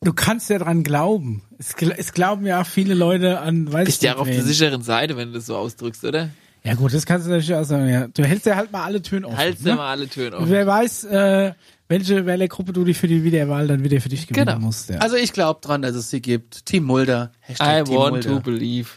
Du 0.01 0.13
kannst 0.13 0.49
ja 0.49 0.59
dran 0.59 0.83
glauben. 0.83 1.41
Es, 1.57 1.75
gl- 1.75 1.95
es 1.97 2.13
glauben 2.13 2.45
ja 2.45 2.61
auch 2.61 2.65
viele 2.67 2.93
Leute 2.93 3.39
an, 3.39 3.71
weiß 3.71 3.85
Bist 3.85 4.03
ja 4.03 4.15
auch 4.15 4.19
auf 4.21 4.27
der 4.29 4.43
sicheren 4.43 4.83
Seite, 4.83 5.17
wenn 5.17 5.29
du 5.29 5.33
das 5.35 5.47
so 5.47 5.55
ausdrückst, 5.57 6.03
oder? 6.05 6.29
Ja 6.63 6.75
gut, 6.75 6.93
das 6.93 7.05
kannst 7.05 7.25
du 7.25 7.31
natürlich 7.31 7.55
auch 7.55 7.63
sagen. 7.63 7.89
Ja. 7.89 8.07
Du 8.07 8.23
hältst 8.23 8.45
ja 8.45 8.55
halt 8.55 8.71
mal 8.71 8.83
alle 8.83 9.01
Türen 9.01 9.25
offen. 9.25 9.37
Haltst 9.37 9.63
ne? 9.63 9.71
ja 9.71 9.75
mal 9.75 9.89
alle 9.89 10.07
Türen 10.07 10.33
offen. 10.35 10.49
Wer 10.49 10.67
weiß, 10.67 11.05
äh, 11.05 11.53
welche 11.87 12.25
Wählergruppe 12.25 12.73
du 12.73 12.83
dich 12.83 12.97
für 12.97 13.07
die 13.07 13.23
Wiederwahl 13.23 13.67
dann 13.67 13.83
wieder 13.83 14.01
für 14.01 14.09
dich 14.09 14.27
gewinnen 14.27 14.45
Genau. 14.47 14.59
musst. 14.59 14.89
Ja. 14.89 14.97
Also 14.99 15.15
ich 15.15 15.33
glaube 15.33 15.61
dran, 15.61 15.81
dass 15.81 15.95
es 15.95 16.09
sie 16.09 16.21
gibt. 16.21 16.65
Team 16.65 16.83
Mulder. 16.83 17.31
Hashtag 17.39 17.81
I 17.81 17.89
Team 17.89 17.95
want 17.97 18.11
Mulder. 18.25 18.29
to 18.29 18.39
believe. 18.41 18.89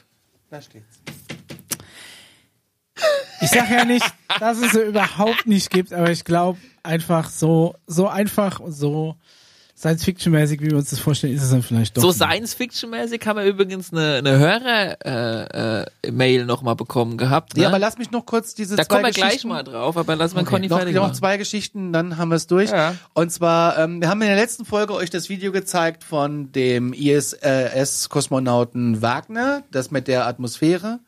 Da 0.51 0.61
steht's. 0.61 0.89
Ich 3.40 3.50
sag 3.50 3.70
ja 3.70 3.84
nicht, 3.84 4.04
dass 4.38 4.58
es 4.58 4.72
sie 4.72 4.82
überhaupt 4.82 5.46
nicht 5.46 5.70
gibt, 5.70 5.92
aber 5.92 6.10
ich 6.10 6.24
glaube 6.24 6.58
einfach 6.82 7.30
so, 7.30 7.74
so 7.86 8.08
einfach 8.08 8.60
und 8.60 8.72
so 8.72 9.16
Science-Fiction-mäßig, 9.80 10.60
wie 10.60 10.70
wir 10.72 10.76
uns 10.76 10.90
das 10.90 10.98
vorstellen, 10.98 11.34
ist 11.34 11.42
es 11.42 11.48
dann 11.50 11.62
vielleicht 11.62 11.96
doch. 11.96 12.02
So. 12.02 12.12
Science-Fiction-mäßig 12.12 13.24
haben 13.24 13.38
wir 13.38 13.46
übrigens 13.46 13.90
eine, 13.92 14.16
eine 14.16 14.38
Hörer-Mail 14.38 16.44
noch 16.44 16.60
mal 16.60 16.74
bekommen 16.74 17.16
gehabt. 17.16 17.56
Ne? 17.56 17.62
Ja, 17.62 17.70
aber 17.70 17.78
lass 17.78 17.96
mich 17.96 18.10
noch 18.10 18.26
kurz 18.26 18.54
diese 18.54 18.76
da 18.76 18.84
zwei 18.84 18.96
kommen 18.96 19.06
wir 19.06 19.12
gleich 19.12 19.42
mal 19.46 19.64
drauf, 19.64 19.96
aber 19.96 20.16
lass 20.16 20.34
mal 20.34 20.44
Conny 20.44 20.68
noch, 20.68 20.76
fertig 20.76 20.96
noch 20.96 21.12
zwei 21.12 21.38
Geschichten, 21.38 21.94
dann 21.94 22.18
haben 22.18 22.28
wir 22.28 22.36
es 22.36 22.46
durch. 22.46 22.70
Ja. 22.70 22.94
Und 23.14 23.32
zwar, 23.32 23.78
ähm, 23.78 24.02
wir 24.02 24.10
haben 24.10 24.20
in 24.20 24.28
der 24.28 24.36
letzten 24.36 24.66
Folge 24.66 24.92
euch 24.92 25.08
das 25.08 25.30
Video 25.30 25.50
gezeigt 25.50 26.04
von 26.04 26.52
dem 26.52 26.92
ISS-Kosmonauten 26.92 29.00
Wagner, 29.00 29.62
das 29.70 29.90
mit 29.90 30.08
der 30.08 30.26
Atmosphäre, 30.26 30.98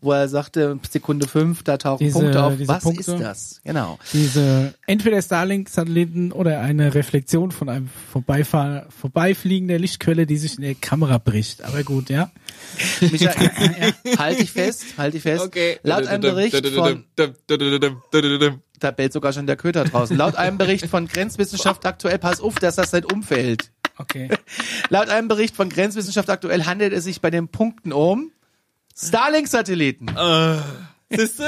wo 0.00 0.12
er 0.12 0.28
sagte, 0.28 0.78
Sekunde 0.88 1.28
fünf, 1.28 1.62
da 1.62 1.76
tauchen. 1.76 2.04
Diese- 2.04 2.18
Punkte 2.18 2.42
auf. 2.42 2.54
Was 2.66 2.82
Punkte. 2.82 3.12
ist 3.12 3.20
das? 3.20 3.60
Genau. 3.64 3.98
Diese 4.12 4.74
entweder 4.86 5.20
Starlink-Satelliten 5.20 6.32
oder 6.32 6.60
eine 6.60 6.94
Reflexion 6.94 7.50
von 7.50 7.68
einem 7.68 7.88
Vorbeifahr 8.12 8.86
vorbeifliegender 8.90 9.78
Lichtquelle, 9.78 10.26
die 10.26 10.36
sich 10.36 10.56
in 10.56 10.62
der 10.62 10.74
Kamera 10.74 11.18
bricht. 11.18 11.62
Aber 11.62 11.82
gut, 11.82 12.10
ja. 12.10 12.30
Micha, 13.00 13.32
halt 14.18 14.40
dich 14.40 14.50
fest, 14.50 14.84
halt 14.96 15.14
dich 15.14 15.22
fest. 15.22 15.44
Okay. 15.44 15.78
Laut 15.82 16.06
einem 16.06 16.22
Bericht 16.22 16.66
von, 16.68 17.04
da 18.78 18.90
bellt 18.90 19.12
sogar 19.12 19.32
schon 19.32 19.46
der 19.46 19.56
Köter 19.56 19.84
draußen. 19.84 20.16
Laut 20.16 20.36
einem 20.36 20.58
Bericht 20.58 20.86
von 20.86 21.06
Grenzwissenschaft 21.06 21.84
aktuell, 21.86 22.18
pass 22.18 22.40
auf, 22.40 22.54
dass 22.56 22.76
das 22.76 22.92
nicht 22.92 23.12
umfällt. 23.12 23.70
Okay. 23.98 24.30
Laut 24.88 25.10
einem 25.10 25.28
Bericht 25.28 25.54
von 25.54 25.68
Grenzwissenschaft 25.68 26.30
aktuell 26.30 26.64
handelt 26.64 26.92
es 26.92 27.04
sich 27.04 27.20
bei 27.20 27.30
den 27.30 27.48
Punkten 27.48 27.92
um 27.92 28.32
Starlink-Satelliten. 29.08 30.06
Siehste? 31.10 31.44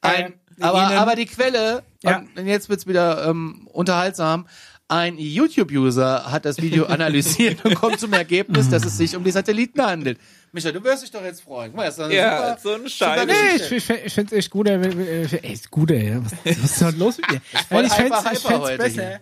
Ein, 0.00 0.24
Ähm, 0.26 0.34
aber, 0.60 0.82
Ihnen- 0.90 0.98
aber 0.98 1.14
die 1.16 1.26
Quelle, 1.26 1.82
Ja. 2.02 2.22
und 2.36 2.46
jetzt 2.46 2.68
wird's 2.68 2.86
wieder 2.86 3.26
ähm, 3.28 3.68
unterhaltsam, 3.72 4.46
ein 4.90 5.18
YouTube-User 5.18 6.30
hat 6.32 6.44
das 6.46 6.58
Video 6.62 6.86
analysiert 6.86 7.64
und 7.64 7.74
kommt 7.74 8.00
zum 8.00 8.12
Ergebnis, 8.14 8.70
dass 8.70 8.84
es 8.86 8.96
sich 8.96 9.14
um 9.16 9.22
die 9.24 9.30
Satelliten 9.30 9.82
handelt. 9.84 10.18
Micha, 10.50 10.72
du 10.72 10.82
wirst 10.82 11.02
dich 11.02 11.10
doch 11.10 11.22
jetzt 11.22 11.42
freuen. 11.42 11.72
Guck 11.72 11.76
mal, 11.76 11.88
ist 11.88 11.98
Ja, 11.98 12.56
super, 12.56 12.58
so 12.62 12.74
ein 12.82 12.88
Scheiß. 12.88 13.26
Nee, 13.26 13.58
Geschichte. 13.58 13.74
ich, 13.76 13.90
ich, 14.00 14.06
ich 14.06 14.14
finde 14.14 14.34
es 14.34 14.38
echt 14.38 14.50
gut. 14.50 14.66
Äh, 14.66 14.76
äh, 14.80 15.24
echt 15.42 15.70
gut, 15.70 15.90
ey. 15.90 16.16
Was, 16.24 16.32
was 16.42 16.56
ist 16.70 16.80
denn 16.80 16.98
los 16.98 17.18
mit 17.18 17.30
dir? 17.32 17.40
voll 17.68 17.82
ich 17.84 17.88
ich 17.88 17.92
fänd's 17.92 18.44
heute 18.48 18.78
besser, 18.78 19.20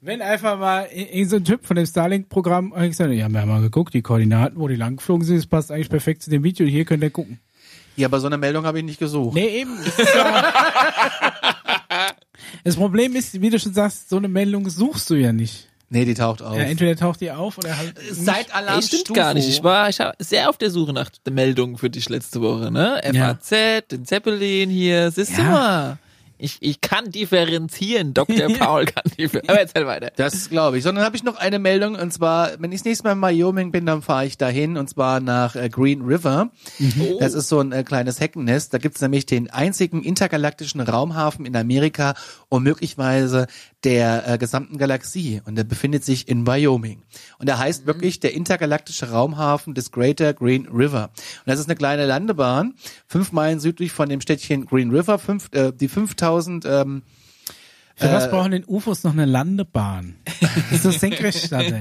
wenn 0.00 0.22
einfach 0.22 0.58
mal 0.58 0.86
irgend 0.92 1.30
so 1.30 1.36
ein 1.36 1.44
Typ 1.44 1.66
von 1.66 1.76
dem 1.76 1.86
Starlink-Programm 1.86 2.72
eigentlich 2.72 2.96
sagt, 2.96 3.12
ja, 3.12 3.28
wir 3.28 3.40
haben 3.40 3.48
mal 3.48 3.60
geguckt, 3.60 3.94
die 3.94 4.02
Koordinaten, 4.02 4.58
wo 4.58 4.68
die 4.68 4.76
lang 4.76 4.96
geflogen 4.96 5.24
sind, 5.26 5.36
das 5.38 5.46
passt 5.46 5.72
eigentlich 5.72 5.90
perfekt 5.90 6.22
zu 6.22 6.30
dem 6.30 6.44
Video. 6.44 6.66
Hier 6.66 6.84
könnt 6.84 7.02
ihr 7.02 7.10
gucken. 7.10 7.40
Ja, 7.96 8.06
aber 8.06 8.20
so 8.20 8.28
eine 8.28 8.38
Meldung 8.38 8.64
habe 8.64 8.78
ich 8.78 8.84
nicht 8.84 9.00
gesucht. 9.00 9.34
Nee, 9.34 9.60
eben. 9.60 9.76
Das, 9.84 10.14
ja 10.14 10.52
Problem 12.76 13.16
ist, 13.16 13.40
wie 13.40 13.50
du 13.50 13.58
schon 13.58 13.74
sagst, 13.74 14.08
so 14.08 14.16
eine 14.18 14.28
Meldung 14.28 14.68
suchst 14.70 15.10
du 15.10 15.14
ja 15.16 15.32
nicht. 15.32 15.68
Nee, 15.90 16.04
die 16.04 16.14
taucht 16.14 16.42
auf. 16.42 16.56
Ja, 16.56 16.64
entweder 16.64 16.94
taucht 16.96 17.20
die 17.20 17.30
auf 17.32 17.56
oder 17.58 17.76
halt. 17.76 17.94
Seit 18.10 18.54
Alarm 18.54 18.76
Ey, 18.80 18.82
stimmt 18.82 19.14
gar 19.14 19.32
nicht. 19.34 19.48
Ich 19.48 19.64
war, 19.64 19.88
ich 19.88 19.98
war 19.98 20.14
sehr 20.18 20.50
auf 20.50 20.58
der 20.58 20.70
Suche 20.70 20.92
nach 20.92 21.10
der 21.24 21.32
Meldung 21.32 21.78
für 21.78 21.88
dich 21.88 22.08
letzte 22.08 22.42
Woche, 22.42 22.70
ne? 22.70 23.00
Ja. 23.12 23.34
FAZ, 23.34 23.88
den 23.90 24.04
Zeppelin 24.04 24.68
hier, 24.70 25.10
siehst 25.10 25.36
du 25.36 25.42
Ja. 25.42 25.50
mal. 25.50 25.98
Ich, 26.38 26.58
ich 26.60 26.80
kann 26.80 27.10
differenzieren, 27.10 28.14
Dr. 28.14 28.48
Paul 28.58 28.86
kann 28.86 29.04
differenzieren. 29.18 29.48
Aber 29.48 29.60
erzähl 29.60 29.86
weiter. 29.86 30.12
Das 30.16 30.48
glaube 30.48 30.78
ich. 30.78 30.84
Sondern 30.84 31.04
habe 31.04 31.16
ich 31.16 31.24
noch 31.24 31.36
eine 31.36 31.58
Meldung 31.58 31.96
und 31.96 32.12
zwar, 32.12 32.52
wenn 32.58 32.72
ich 32.72 32.80
das 32.80 32.86
nächste 32.86 33.04
Mal 33.04 33.12
in 33.32 33.38
Wyoming 33.38 33.72
bin, 33.72 33.86
dann 33.86 34.02
fahre 34.02 34.26
ich 34.26 34.38
dahin 34.38 34.76
und 34.76 34.88
zwar 34.88 35.20
nach 35.20 35.56
äh, 35.56 35.68
Green 35.68 36.02
River. 36.02 36.50
Oh. 36.80 37.18
Das 37.20 37.34
ist 37.34 37.48
so 37.48 37.60
ein 37.60 37.72
äh, 37.72 37.82
kleines 37.82 38.20
Heckennest. 38.20 38.72
Da 38.72 38.78
gibt 38.78 38.96
es 38.96 39.02
nämlich 39.02 39.26
den 39.26 39.50
einzigen 39.50 40.02
intergalaktischen 40.02 40.80
Raumhafen 40.80 41.44
in 41.44 41.56
Amerika 41.56 42.14
und 42.48 42.62
möglicherweise 42.62 43.46
der 43.84 44.28
äh, 44.28 44.38
gesamten 44.38 44.78
Galaxie. 44.78 45.40
Und 45.44 45.56
der 45.56 45.64
befindet 45.64 46.04
sich 46.04 46.28
in 46.28 46.46
Wyoming. 46.46 47.02
Und 47.38 47.48
der 47.48 47.58
heißt 47.58 47.86
wirklich 47.86 48.20
der 48.20 48.34
intergalaktische 48.34 49.10
Raumhafen 49.10 49.74
des 49.74 49.92
Greater 49.92 50.34
Green 50.34 50.66
River. 50.68 51.10
Und 51.14 51.46
das 51.46 51.60
ist 51.60 51.66
eine 51.66 51.76
kleine 51.76 52.06
Landebahn, 52.06 52.74
fünf 53.06 53.32
Meilen 53.32 53.60
südlich 53.60 53.92
von 53.92 54.08
dem 54.08 54.20
Städtchen 54.20 54.66
Green 54.66 54.90
River, 54.90 55.18
fünf, 55.18 55.48
äh, 55.52 55.72
die 55.72 55.88
5000 55.88 56.64
ähm, 56.66 57.02
Für 57.98 58.12
was 58.12 58.30
brauchen 58.30 58.52
denn 58.52 58.64
UFOs 58.66 59.04
noch 59.04 59.12
eine 59.12 59.24
Landebahn? 59.26 60.16
Das 60.70 60.78
ist 60.78 60.84
das 60.84 61.00
Senkrechtstarter. 61.00 61.80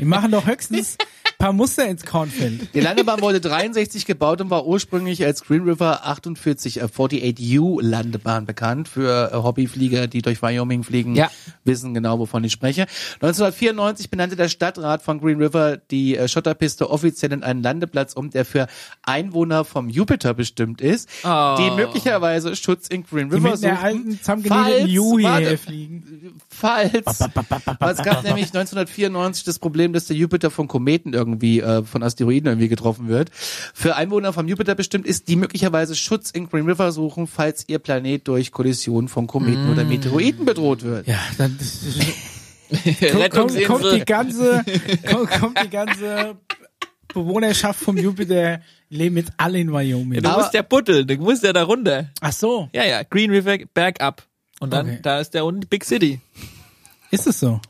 Die 0.00 0.04
machen 0.04 0.30
doch 0.30 0.46
höchstens 0.46 0.96
ein 1.00 1.38
paar 1.38 1.52
Muster 1.52 1.84
ins 1.88 2.04
Kornfeld. 2.06 2.72
Die 2.74 2.80
Landebahn 2.80 3.20
wurde 3.22 3.40
63 3.40 4.06
gebaut 4.06 4.40
und 4.40 4.50
war 4.50 4.66
ursprünglich 4.66 5.24
als 5.24 5.42
Green 5.42 5.62
River 5.62 6.06
48 6.06 6.80
äh, 6.80 6.84
48U 6.84 7.82
Landebahn 7.82 8.46
bekannt 8.46 8.86
für 8.88 9.32
äh, 9.32 9.36
Hobbyflieger, 9.36 10.06
die 10.06 10.22
durch 10.22 10.42
Wyoming 10.42 10.84
fliegen, 10.84 11.16
Ja. 11.16 11.28
wissen 11.64 11.92
genau, 11.92 12.20
wovon 12.20 12.44
ich 12.44 12.52
spreche. 12.52 12.82
1994 13.20 14.10
benannte 14.10 14.36
der 14.36 14.48
Stadtrat 14.48 15.02
von 15.02 15.20
Green 15.20 15.38
River 15.42 15.76
die 15.76 16.16
äh, 16.16 16.28
Schotterpiste 16.28 16.88
offiziell 16.90 17.32
in 17.32 17.42
einen 17.42 17.62
Landeplatz 17.62 18.12
um, 18.12 18.30
der 18.30 18.44
für 18.44 18.68
Einwohner 19.02 19.64
vom 19.64 19.88
Jupiter 19.88 20.34
bestimmt 20.34 20.80
ist, 20.80 21.08
Oh. 21.24 21.56
die 21.58 21.70
möglicherweise 21.72 22.54
Schutz 22.54 22.86
in 22.86 23.02
Green 23.04 23.30
River 23.32 23.50
mit 23.50 23.62
der 23.62 23.76
suchen. 23.76 23.84
alten, 23.84 24.18
falls- 24.48 24.88
Warte, 25.34 25.58
fliegen. 25.58 26.34
falls. 26.48 26.94
Es 27.06 27.18
gab 28.02 28.24
nämlich 28.24 28.46
1994 28.46 29.44
das 29.44 29.58
Problem, 29.58 29.92
dass 29.92 30.06
der 30.06 30.16
Jupiter 30.16 30.50
von 30.50 30.68
Kometen 30.68 31.12
irgendwie, 31.12 31.60
äh, 31.60 31.82
von 31.82 32.02
Asteroiden 32.02 32.48
irgendwie 32.48 32.68
getroffen 32.68 33.08
wird. 33.08 33.30
Für 33.32 33.96
Einwohner 33.96 34.32
vom 34.32 34.48
Jupiter 34.48 34.74
bestimmt 34.74 35.06
ist, 35.06 35.28
die 35.28 35.36
möglicherweise 35.36 35.94
Schutz 35.94 36.30
in 36.30 36.48
Green 36.48 36.66
River 36.66 36.92
suchen, 36.92 37.26
falls 37.26 37.64
ihr 37.68 37.78
Planet 37.78 38.26
durch 38.28 38.52
Kollision 38.52 39.08
von 39.08 39.26
Kometen 39.26 39.70
oder 39.70 39.84
Meteoriten 39.84 40.44
bedroht 40.44 40.82
wird. 40.82 41.06
Ja, 41.06 41.18
dann 41.38 41.56
kommt, 43.30 43.64
kommt 43.64 43.92
die 43.92 44.04
ganze, 44.04 44.64
kommt, 45.06 45.30
kommt 45.30 45.62
die 45.62 45.70
ganze 45.70 46.36
Bewohnerschaft 47.14 47.80
vom 47.80 47.96
Jupiter, 47.96 48.60
leben 48.90 49.16
jetzt 49.16 49.32
alle 49.36 49.60
in 49.60 49.72
Wyoming. 49.72 50.22
Du 50.22 50.30
musst 50.30 50.52
ja 50.52 50.62
buddeln, 50.62 51.06
du 51.06 51.16
musst 51.16 51.44
ja 51.44 51.52
da 51.52 51.62
runter. 51.62 52.10
Ach 52.20 52.32
so, 52.32 52.68
Ja, 52.72 52.84
ja, 52.84 53.02
Green 53.02 53.30
River 53.30 53.58
bergab. 53.72 54.26
Und 54.60 54.72
dann, 54.72 54.86
Okay. 54.86 54.98
da 55.02 55.20
ist 55.20 55.34
der 55.34 55.44
unten 55.44 55.66
Big 55.66 55.84
City. 55.84 56.20
ist 57.10 57.26
es 57.26 57.40
so? 57.40 57.60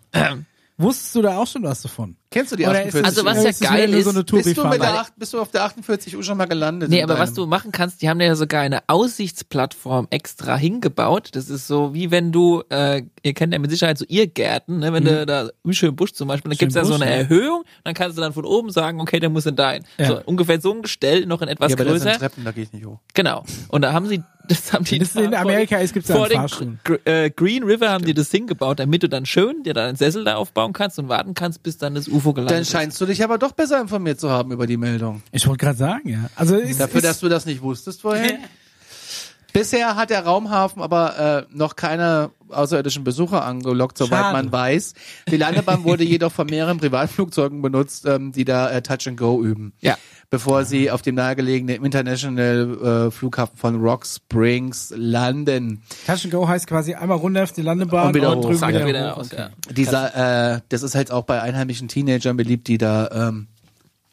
Wusstest 0.77 1.15
du 1.15 1.23
da 1.23 1.39
auch 1.39 1.47
schon 1.47 1.63
was 1.63 1.83
davon? 1.83 2.17
Kennst 2.35 2.51
du 2.51 2.57
die 2.57 2.65
Oder 2.65 2.81
48 2.81 3.05
Also 3.05 3.25
was 3.25 3.37
ja, 3.37 3.43
ja 3.45 3.49
ist 3.49 3.61
es 3.63 3.69
geil 3.69 3.91
so 3.93 3.97
ist, 3.99 4.09
eine 4.09 4.25
bist 4.25 4.57
du, 4.59 4.65
mit 4.67 4.83
der, 4.83 4.95
acht- 4.95 5.13
bist 5.17 5.33
du 5.33 5.41
auf 5.41 5.53
der 5.53 5.63
48 5.65 6.17
Uhr 6.17 6.23
schon 6.25 6.37
mal 6.37 6.47
gelandet? 6.47 6.91
Nee, 6.91 7.01
aber 7.03 7.17
was 7.17 7.33
du 7.33 7.47
machen 7.47 7.71
kannst, 7.71 8.03
die 8.03 8.09
haben 8.09 8.21
ja 8.21 8.35
sogar 8.35 8.63
eine 8.63 8.81
Aussichtsplattform 8.89 10.09
extra 10.11 10.57
hingebaut. 10.57 11.29
Das 11.33 11.49
ist 11.49 11.67
so, 11.67 11.95
wie 11.95 12.11
wenn 12.11 12.33
du, 12.33 12.63
äh, 12.71 13.03
ihr 13.23 13.35
kennt 13.35 13.53
ja 13.53 13.59
mit 13.59 13.71
Sicherheit 13.71 13.99
so 13.99 14.05
Irrgärten, 14.09 14.81
ne? 14.81 14.93
wenn 14.93 15.05
du 15.05 15.25
da 15.27 15.49
im 15.63 15.73
schönen 15.73 15.95
Busch 15.97 16.13
zum 16.13 16.29
Beispiel, 16.29 16.51
dann 16.51 16.59
gibt's 16.59 16.75
ja 16.75 16.85
so 16.85 16.95
eine. 16.95 17.05
Erhöhung, 17.07 17.63
dann 17.85 17.95
kannst 17.95 18.19
du 18.19 18.23
dann 18.23 18.33
von 18.33 18.45
oben 18.45 18.71
sagen, 18.71 19.01
okay, 19.01 19.21
der 19.21 19.31
muss 19.31 19.47
in 19.47 19.55
dein. 19.57 19.85
Ja. 19.99 20.07
So 20.09 20.21
ungefähr 20.25 20.61
so 20.61 20.73
ein 20.73 20.83
Gestell, 20.83 21.27
noch 21.27 21.41
in 21.43 21.49
etwas 21.49 21.71
Ja, 21.73 21.77
aber 21.79 21.85
das 21.85 22.03
sind 22.03 22.09
größer. 22.09 22.19
Treppen, 22.19 22.45
da 22.45 22.51
gehe 22.51 22.65
ich 22.65 22.73
nicht 22.73 22.85
hoch. 22.85 22.99
Genau. 23.15 23.45
Und 23.69 23.83
da 23.83 23.93
haben 23.93 24.09
sie, 24.09 24.23
das 24.49 24.73
haben 24.73 24.85
die 24.85 24.97
Wenn 24.97 25.03
es 25.03 25.13
da 25.15 25.21
in 25.21 25.35
Amerika 25.35 25.79
ist, 25.79 25.95
gibt's 25.95 26.09
da 26.09 26.17
vor 26.17 26.29
den. 26.29 26.79
Gr- 26.85 26.99
äh, 27.07 27.31
Green 27.31 27.63
River 27.63 27.91
haben 27.91 28.05
die 28.05 28.13
das 28.15 28.31
hingebaut, 28.31 28.79
damit 28.81 29.03
du 29.03 29.09
dann 29.09 29.25
schön 29.27 29.63
dir 29.63 29.73
da 29.75 29.87
einen 29.87 29.97
Sessel 29.97 30.25
da 30.25 30.35
aufbauen 30.37 30.73
kannst 30.73 30.99
und 30.99 31.09
warten 31.09 31.35
kannst, 31.35 31.63
bis 31.63 31.79
dann 31.79 31.95
das 31.95 32.09
UFO 32.25 32.33
gelandet 32.33 32.55
Dann 32.55 32.63
ist. 32.63 32.71
scheinst 32.71 33.01
du 33.01 33.07
dich 33.07 33.23
aber 33.23 33.39
doch 33.39 33.53
besser 33.53 33.81
informiert 33.81 34.19
zu 34.19 34.31
haben 34.31 34.53
über 34.53 34.67
die 34.67 34.77
Meldung. 34.77 35.23
Ich 35.33 35.47
wollte 35.47 35.65
gerade 35.65 35.79
sagen, 35.79 36.09
ja. 36.09 36.31
Also 36.37 36.57
ist, 36.57 36.81
Dafür, 36.81 36.97
ist, 36.97 37.05
dass 37.05 37.21
du 37.21 37.29
das 37.29 37.47
nicht 37.47 37.63
wusstest 37.63 38.01
vorhin. 38.03 38.39
Bisher 39.53 39.95
hat 39.95 40.11
der 40.11 40.25
Raumhafen 40.25 40.83
aber 40.83 41.47
äh, 41.49 41.57
noch 41.57 41.77
keine 41.77 42.33
außerirdischen 42.49 43.05
Besucher 43.05 43.45
angelockt, 43.45 43.97
soweit 43.97 44.19
Schade. 44.19 44.33
man 44.33 44.51
weiß. 44.51 44.95
Die 45.31 45.37
Landebahn 45.37 45.85
wurde 45.85 46.03
jedoch 46.05 46.33
von 46.33 46.49
mehreren 46.49 46.79
Privatflugzeugen 46.79 47.63
benutzt, 47.63 48.05
ähm, 48.05 48.33
die 48.33 48.45
da 48.45 48.69
äh, 48.71 48.83
Touch 48.83 49.07
and 49.07 49.17
Go 49.17 49.45
üben. 49.45 49.73
Ja. 49.81 49.97
Bevor 50.31 50.65
sie 50.65 50.91
auf 50.91 51.03
dem 51.03 51.15
nahegelegenen 51.15 51.85
International 51.85 53.07
äh, 53.09 53.11
Flughafen 53.11 53.57
von 53.57 53.81
Rock 53.81 54.05
Springs 54.07 54.93
landen. 54.97 55.83
Touch 56.07 56.25
and 56.25 56.33
Go 56.33 56.49
heißt 56.49 56.67
quasi 56.67 56.95
einmal 56.95 57.19
runter 57.19 57.45
auf 57.45 57.53
die 57.53 57.63
Landebahn 57.63 58.09
Und 58.09 58.15
wieder 58.15 58.35
hoch. 58.35 58.43
drüben 58.45 58.69
wieder, 58.69 58.87
wieder 58.87 59.13
hoch. 59.13 59.19
aus, 59.19 59.31
ja. 59.33 59.51
Dieser, 59.71 60.55
äh, 60.57 60.61
das 60.71 60.83
ist 60.83 60.95
halt 60.95 61.11
auch 61.11 61.25
bei 61.25 61.41
einheimischen 61.41 61.89
Teenagern 61.89 62.37
beliebt, 62.37 62.67
die 62.69 62.79
da 62.79 63.29
ähm, 63.29 63.47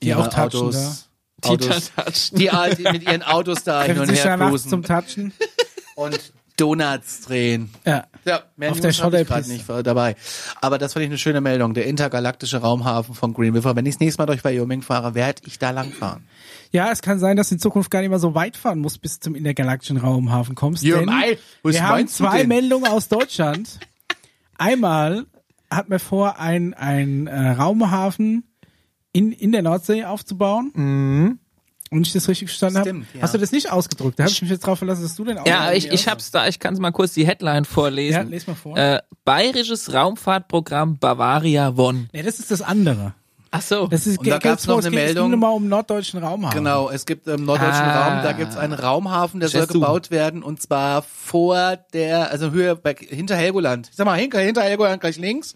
Die 0.04 0.10
ihre 0.10 0.20
auch 0.22 0.28
touchen 0.28 0.68
Autos, 0.68 1.08
Die 1.44 1.50
Autos 1.50 1.92
da 1.96 2.04
touchen. 2.04 2.38
die, 2.38 2.52
halt 2.52 2.80
mit 2.92 3.04
ihren 3.04 3.24
Autos 3.24 3.64
da 3.64 3.84
hin 3.84 3.98
und 3.98 4.08
sich 4.08 4.24
her 4.24 4.38
cruisen 4.38 4.70
zum 4.70 4.84
Touchen. 4.84 5.34
und 5.96 6.20
Donuts 6.62 7.22
drehen. 7.22 7.70
Ja. 7.86 8.06
Ja, 8.24 8.44
mehr 8.56 8.70
Auf 8.70 8.76
News 8.76 8.82
der 8.82 8.90
ich 8.92 8.98
Schotterpiste. 8.98 9.52
nicht 9.52 9.68
dabei. 9.68 10.16
Aber 10.62 10.78
das 10.78 10.94
fand 10.94 11.04
ich 11.04 11.10
eine 11.10 11.18
schöne 11.18 11.42
Meldung. 11.42 11.74
Der 11.74 11.88
intergalaktische 11.88 12.58
Raumhafen 12.58 13.16
von 13.16 13.34
Green 13.34 13.56
River. 13.56 13.76
Wenn 13.76 13.88
ich 13.88 13.96
das 13.96 14.00
nächste 14.00 14.22
Mal 14.22 14.28
durch 14.28 14.44
Wyoming 14.44 14.84
fahre, 14.84 15.16
werde 15.16 15.42
ich 15.48 15.58
da 15.58 15.72
langfahren. 15.72 16.24
Ja, 16.72 16.92
es 16.92 17.02
kann 17.02 17.18
sein, 17.18 17.36
dass 17.36 17.50
du 17.50 17.56
in 17.56 17.60
Zukunft 17.60 17.90
gar 17.90 18.02
nicht 18.02 18.12
mehr 18.12 18.20
so 18.20 18.36
weit 18.36 18.56
fahren 18.56 18.80
musst, 18.80 19.02
bis 19.02 19.20
zum 19.20 19.34
intergalaktischen 19.34 19.98
Raumhafen 19.98 20.54
kommst. 20.54 20.84
Denn 20.84 21.10
wir 21.64 21.84
haben 21.84 22.08
zwei? 22.08 22.46
Meldungen 22.46 22.92
aus 22.92 23.08
Deutschland. 23.08 23.80
Einmal 24.58 25.26
hat 25.72 25.90
man 25.90 25.98
vor, 26.00 26.38
ein, 26.40 26.76
ein 26.76 27.26
äh, 27.26 27.52
Raumhafen 27.52 28.44
in, 29.14 29.32
in 29.32 29.52
der 29.52 29.64
Nordsee 29.64 30.06
aufzubauen. 30.06 30.72
Mhm. 30.76 31.40
Und 31.94 32.08
ich 32.08 32.14
das 32.14 32.28
richtig 32.30 32.48
verstanden 32.48 32.78
habe. 32.78 32.90
Stimmt, 32.90 33.08
ja. 33.14 33.22
Hast 33.22 33.34
du 33.34 33.38
das 33.38 33.52
nicht 33.52 33.70
ausgedruckt? 33.70 34.18
Da 34.18 34.24
habe 34.24 34.32
ich 34.32 34.42
mich 34.42 34.50
jetzt 34.50 34.66
drauf 34.66 34.78
verlassen, 34.78 35.04
dass 35.04 35.14
du 35.16 35.26
den 35.26 35.38
auch 35.38 35.46
Ja, 35.46 35.74
ich, 35.74 35.92
ich 35.92 36.08
hab's 36.08 36.32
da, 36.32 36.48
ich 36.48 36.58
kann's 36.60 36.80
mal 36.80 36.92
kurz 36.92 37.12
die 37.14 37.28
Headline 37.28 37.64
Ja, 37.66 37.70
vorlesen. 37.70 38.30
les 38.30 38.48
mal 38.48 38.56
vor. 38.56 38.78
Äh, 38.78 39.02
Bayerisches 39.26 39.94
Raumfahrtprogramm 39.94 40.98
Bavaria 41.00 41.70
One. 41.76 42.08
Nee, 42.14 42.24
das 42.24 42.40
ist 42.40 42.50
das 42.50 42.62
andere. 42.62 43.14
Ach 43.54 43.62
so. 43.62 43.88
Das 43.88 44.08
ist, 44.08 44.20
Und 44.20 44.28
da 44.30 44.36
geht's 44.36 44.44
gab's 44.46 44.68
noch 44.68 44.80
es 44.80 44.86
eine 44.86 44.96
geht- 44.96 45.00
Es 45.02 45.06
Meldung. 45.08 45.32
ging 45.32 45.40
nur 45.40 45.50
mal 45.50 45.54
um 45.54 45.68
norddeutschen 45.68 46.24
Raumhafen. 46.24 46.58
Genau, 46.58 46.90
es 46.90 47.06
gibt 47.06 47.28
im 47.28 47.44
norddeutschen 47.44 47.84
Ah. 47.84 48.08
Raum, 48.16 48.24
da 48.24 48.32
gibt's 48.32 48.56
einen 48.56 48.72
Raumhafen, 48.72 49.42
der 49.42 49.50
soll 49.50 49.60
Verstehst 49.64 49.76
du? 49.76 49.80
gebaut 49.82 50.10
werden 50.12 50.42
und 50.44 50.62
zwar 50.62 51.02
vor 51.02 51.76
der, 51.92 52.32
also 52.32 52.52
Höhe 52.52 52.78
bei, 52.78 52.96
hinter 52.98 53.36
Helgoland. 53.36 53.90
Ich 53.92 53.98
sag 53.98 54.06
mal, 54.06 54.18
hinter, 54.18 54.40
hinter 54.40 54.62
Helgoland 54.64 55.02
gleich 55.02 55.18
links. 55.18 55.56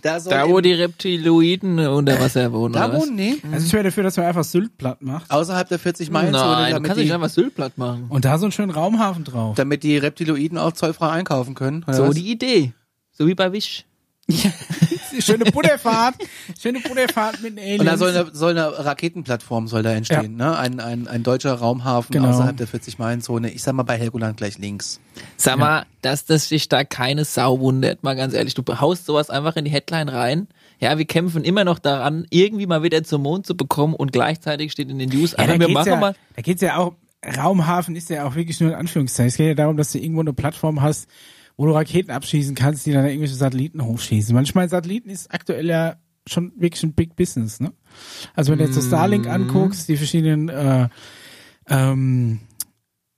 Da 0.00 0.18
da, 0.18 0.48
wo 0.48 0.60
die 0.60 0.72
Reptiloiden 0.72 1.78
unter 1.78 2.18
Wasser 2.18 2.50
wohnen, 2.52 2.72
da 2.72 2.86
oder 2.86 2.94
was? 2.94 3.02
wohnen, 3.02 3.14
nee. 3.14 3.36
Also 3.52 3.66
ich 3.66 3.72
wäre 3.72 3.84
dafür, 3.84 4.02
dass 4.02 4.16
man 4.16 4.26
einfach 4.26 4.42
Sylt 4.42 4.76
platt 4.78 5.02
macht. 5.02 5.30
Außerhalb 5.30 5.68
der 5.68 5.78
40 5.78 6.10
Meilen 6.10 6.32
Zone, 6.32 6.46
Nein, 6.46 6.64
du 6.66 6.72
damit 6.72 6.86
kannst 6.86 6.98
nicht 6.98 7.10
die, 7.10 7.14
einfach 7.14 7.28
Syltblatt 7.28 7.76
machen. 7.76 8.06
Und 8.08 8.24
da 8.24 8.38
so 8.38 8.46
einen 8.46 8.52
schönen 8.52 8.70
Raumhafen 8.70 9.24
drauf. 9.24 9.54
damit 9.54 9.82
die 9.82 9.98
Reptiloiden 9.98 10.56
auch 10.56 10.72
zollfrei 10.72 11.10
einkaufen 11.10 11.54
können. 11.54 11.84
So 11.90 12.08
was? 12.08 12.14
die 12.14 12.30
Idee. 12.32 12.72
So 13.12 13.26
wie 13.26 13.34
bei 13.34 13.52
Wish. 13.52 13.84
Schöne 15.20 15.44
Butterfahrt. 15.46 16.16
Schöne 16.60 16.80
Butterfahrt 16.80 17.42
mit 17.42 17.56
den 17.56 17.64
Aliens. 17.64 17.80
Und 17.80 17.86
da 17.86 17.96
soll 17.96 18.16
eine, 18.16 18.30
soll 18.34 18.50
eine 18.52 18.84
Raketenplattform 18.84 19.68
soll 19.68 19.82
da 19.82 19.92
entstehen, 19.92 20.36
ne? 20.36 20.56
Ein, 20.56 20.80
ein, 20.80 21.08
ein 21.08 21.22
deutscher 21.22 21.54
Raumhafen 21.54 22.12
Genau. 22.12 22.28
außerhalb 22.28 22.56
der 22.56 22.68
40-Meilen-Zone. 22.68 23.50
Ich 23.50 23.62
sag 23.62 23.74
mal 23.74 23.82
bei 23.82 23.98
Helgoland 23.98 24.36
gleich 24.36 24.58
links. 24.58 25.00
Sag 25.36 25.58
mal, 25.58 25.86
dass 26.00 26.24
das 26.24 26.48
sich 26.48 26.68
da 26.68 26.84
keine 26.84 27.24
Sau 27.24 27.60
wundert, 27.60 28.02
mal 28.02 28.14
ganz 28.14 28.34
ehrlich. 28.34 28.54
Du 28.54 28.62
haust 28.80 29.06
sowas 29.06 29.30
einfach 29.30 29.56
in 29.56 29.64
die 29.64 29.70
Headline 29.70 30.08
rein. 30.08 30.48
Ja, 30.78 30.98
wir 30.98 31.04
kämpfen 31.04 31.44
immer 31.44 31.64
noch 31.64 31.78
daran, 31.78 32.26
irgendwie 32.30 32.66
mal 32.66 32.82
wieder 32.82 33.04
zum 33.04 33.22
Mond 33.22 33.46
zu 33.46 33.56
bekommen 33.56 33.94
und 33.94 34.12
gleichzeitig 34.12 34.72
steht 34.72 34.90
in 34.90 34.98
den 34.98 35.10
News, 35.10 35.32
ja, 35.38 35.46
da 35.46 35.52
wir 35.52 35.58
geht's 35.58 35.72
machen 35.72 35.88
ja, 35.88 35.96
mal. 35.96 36.14
Da 36.34 36.42
geht's 36.42 36.60
ja 36.60 36.76
auch, 36.76 36.94
Raumhafen 37.24 37.94
ist 37.94 38.10
ja 38.10 38.26
auch 38.26 38.34
wirklich 38.34 38.60
nur 38.60 38.70
in 38.70 38.76
Anführungszeichen. 38.76 39.28
Es 39.28 39.36
geht 39.36 39.46
ja 39.46 39.54
darum, 39.54 39.76
dass 39.76 39.92
du 39.92 39.98
irgendwo 39.98 40.22
eine 40.22 40.32
Plattform 40.32 40.82
hast, 40.82 41.08
wo 41.56 41.66
du 41.66 41.72
Raketen 41.72 42.10
abschießen 42.10 42.54
kannst, 42.54 42.86
die 42.86 42.92
dann 42.92 43.06
irgendwelche 43.06 43.34
Satelliten 43.34 43.84
hochschießen. 43.84 44.34
Manchmal 44.34 44.68
Satelliten 44.68 45.10
ist 45.10 45.32
aktuell 45.32 45.66
ja 45.66 45.96
schon 46.26 46.52
wirklich 46.56 46.82
ein 46.82 46.94
Big 46.94 47.16
Business, 47.16 47.60
ne? 47.60 47.72
Also 48.34 48.52
wenn 48.52 48.58
du 48.58 48.64
jetzt 48.64 48.74
so 48.74 48.80
Starlink 48.80 49.26
anguckst, 49.26 49.88
die 49.88 49.96
verschiedenen 49.96 50.48
äh, 50.48 50.88
ähm, 51.68 52.40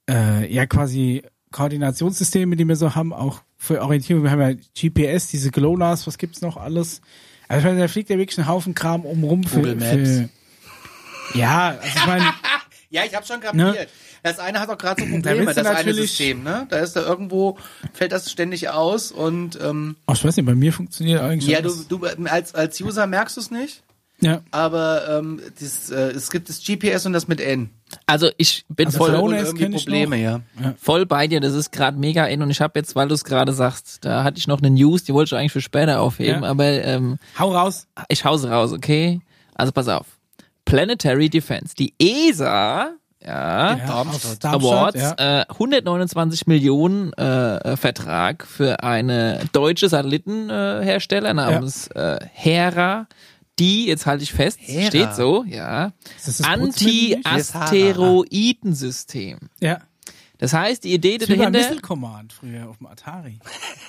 äh, 0.09 0.53
ja 0.53 0.66
quasi 0.66 1.22
Koordinationssysteme, 1.51 2.57
die 2.57 2.66
wir 2.66 2.76
so 2.76 2.95
haben, 2.95 3.12
auch 3.12 3.43
für 3.57 3.80
Orientierung. 3.80 4.24
Wir 4.24 4.30
haben 4.30 4.41
ja 4.41 4.55
GPS, 4.55 5.28
diese 5.28 5.51
GLONASS, 5.51 6.07
was 6.07 6.18
gibt's 6.18 6.41
noch 6.41 6.57
alles? 6.57 7.01
Also 7.49 7.61
ich 7.61 7.64
meine, 7.64 7.80
da 7.80 7.89
fliegt 7.89 8.11
ja 8.11 8.18
wirklich 8.18 8.39
ein 8.39 8.49
Haufen 8.49 8.74
Kram 8.74 9.03
umrum 9.03 9.45
für, 9.45 9.57
Google 9.57 9.76
Maps. 9.76 9.93
für 9.93 10.28
ja, 11.35 11.68
also 11.80 11.99
ich 11.99 12.07
meine, 12.07 12.24
Ja, 12.95 13.03
ich 13.05 13.14
habe 13.14 13.26
schon 13.26 13.40
kapiert. 13.40 13.74
Ne? 13.74 13.86
Das 14.22 14.38
eine 14.38 14.61
hat 14.61 14.68
auch 14.70 14.78
gerade 14.78 15.03
so 15.03 15.09
Da 15.09 15.12
Probleme, 15.14 15.40
du 15.40 15.47
das 15.47 15.59
eine 15.66 15.74
natürlich- 15.78 16.11
System, 16.11 16.45
ne? 16.45 16.66
Da 16.70 16.78
ist 16.78 16.95
da 16.95 17.03
irgendwo, 17.03 17.59
fällt 17.92 18.12
das 18.12 18.30
ständig 18.30 18.68
aus 18.68 19.11
und 19.11 19.59
ähm, 19.61 19.97
oh, 20.07 20.12
ich 20.14 20.24
weiß 20.24 20.36
nicht, 20.36 20.47
bei 20.47 20.55
mir 20.55 20.72
funktioniert 20.72 21.20
eigentlich 21.20 21.51
ja, 21.51 21.61
du, 21.61 21.70
du 21.88 22.07
als, 22.26 22.55
als 22.55 22.80
User 22.80 23.07
merkst 23.09 23.36
du 23.36 23.40
es 23.40 23.51
nicht, 23.51 23.82
ja. 24.20 24.42
aber 24.53 25.09
ähm, 25.18 25.40
das, 25.61 25.90
äh, 25.90 26.12
es 26.12 26.30
gibt 26.30 26.49
das 26.49 26.62
GPS 26.64 27.05
und 27.05 27.12
das 27.14 27.26
mit 27.26 27.40
N. 27.40 27.70
Also 28.07 28.30
ich 28.38 28.64
bin 28.68 28.86
Also 28.86 28.99
voll, 28.99 29.11
irgendwie 29.14 29.64
ich 29.64 29.84
Probleme, 29.84 30.16
ja. 30.16 30.40
voll 30.80 31.05
bei 31.07 31.26
dir. 31.26 31.40
Das 31.40 31.53
ist 31.55 31.72
gerade 31.72 31.99
mega 31.99 32.26
in 32.26 32.42
und 32.42 32.51
ich 32.51 32.61
habe 32.61 32.78
jetzt, 32.78 32.95
weil 32.97 33.09
du 33.09 33.14
es 33.14 33.24
gerade 33.24 33.53
sagst, 33.53 34.05
da 34.05 34.22
hatte 34.24 34.38
ich 34.38 34.47
noch 34.47 34.59
eine 34.61 34.70
News, 34.70 35.03
die 35.05 35.12
wollte 35.14 35.34
ich 35.34 35.38
eigentlich 35.40 35.53
für 35.53 35.61
später 35.61 36.01
aufheben, 36.01 36.42
Ja. 36.45 36.49
aber 36.49 36.64
ähm, 36.64 37.18
Hau 37.38 37.53
raus. 37.53 37.86
ich 38.09 38.24
hause 38.24 38.49
raus, 38.51 38.72
okay? 38.72 39.20
Also 39.55 39.72
pass 39.72 39.88
auf. 39.88 40.07
Planetary 40.64 41.28
Defense. 41.30 41.74
Die 41.74 41.94
ESA, 41.98 42.92
ja, 43.24 43.76
Ja, 43.76 43.86
Darmstadt. 43.86 44.44
Darmstadt, 44.44 44.54
Awards, 44.54 45.00
ja. 45.18 45.40
äh, 45.42 45.46
129 45.48 46.46
Millionen 46.46 47.12
äh, 47.14 47.76
Vertrag 47.76 48.46
für 48.46 48.82
eine 48.82 49.40
deutsche 49.52 49.88
Satellitenhersteller 49.88 51.30
äh, 51.30 51.34
namens 51.34 51.86
äh, 51.88 52.18
Hera, 52.32 53.06
die, 53.58 53.86
jetzt 53.86 54.06
halte 54.06 54.24
ich 54.24 54.32
fest, 54.32 54.58
Hera. 54.60 54.86
steht 54.88 55.14
so, 55.14 55.44
ja? 55.48 55.92
Anti-Asteroidensystem. 56.42 59.38
Ja. 59.60 59.78
Das 60.45 60.53
heißt, 60.53 60.84
die 60.84 60.92
Idee 60.92 61.16
Das 61.16 61.26
ist 61.26 61.34
wie 61.34 61.38
dahinter, 61.38 61.59
Missile 61.59 61.80
Command 61.80 62.34
früher 62.34 62.68
auf 62.68 62.76
dem 62.76 62.86
Atari. 62.86 63.38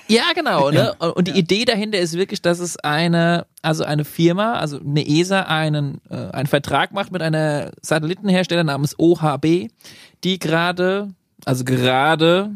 ja 0.08 0.24
genau, 0.34 0.72
ne? 0.72 0.94
Und 0.94 1.28
die 1.28 1.38
Idee 1.38 1.66
dahinter 1.66 2.00
ist 2.00 2.14
wirklich, 2.14 2.42
dass 2.42 2.60
es 2.60 2.78
eine, 2.78 3.46
also 3.62 3.84
eine 3.84 4.06
Firma, 4.06 4.54
also 4.54 4.80
eine 4.80 5.06
ESA 5.06 5.42
einen, 5.42 6.00
äh, 6.10 6.16
einen 6.16 6.48
Vertrag 6.48 6.94
macht 6.94 7.12
mit 7.12 7.22
einer 7.22 7.72
Satellitenhersteller 7.82 8.64
namens 8.64 8.98
OHB, 8.98 9.68
die 10.24 10.40
gerade, 10.40 11.10
also 11.44 11.66
gerade, 11.66 12.52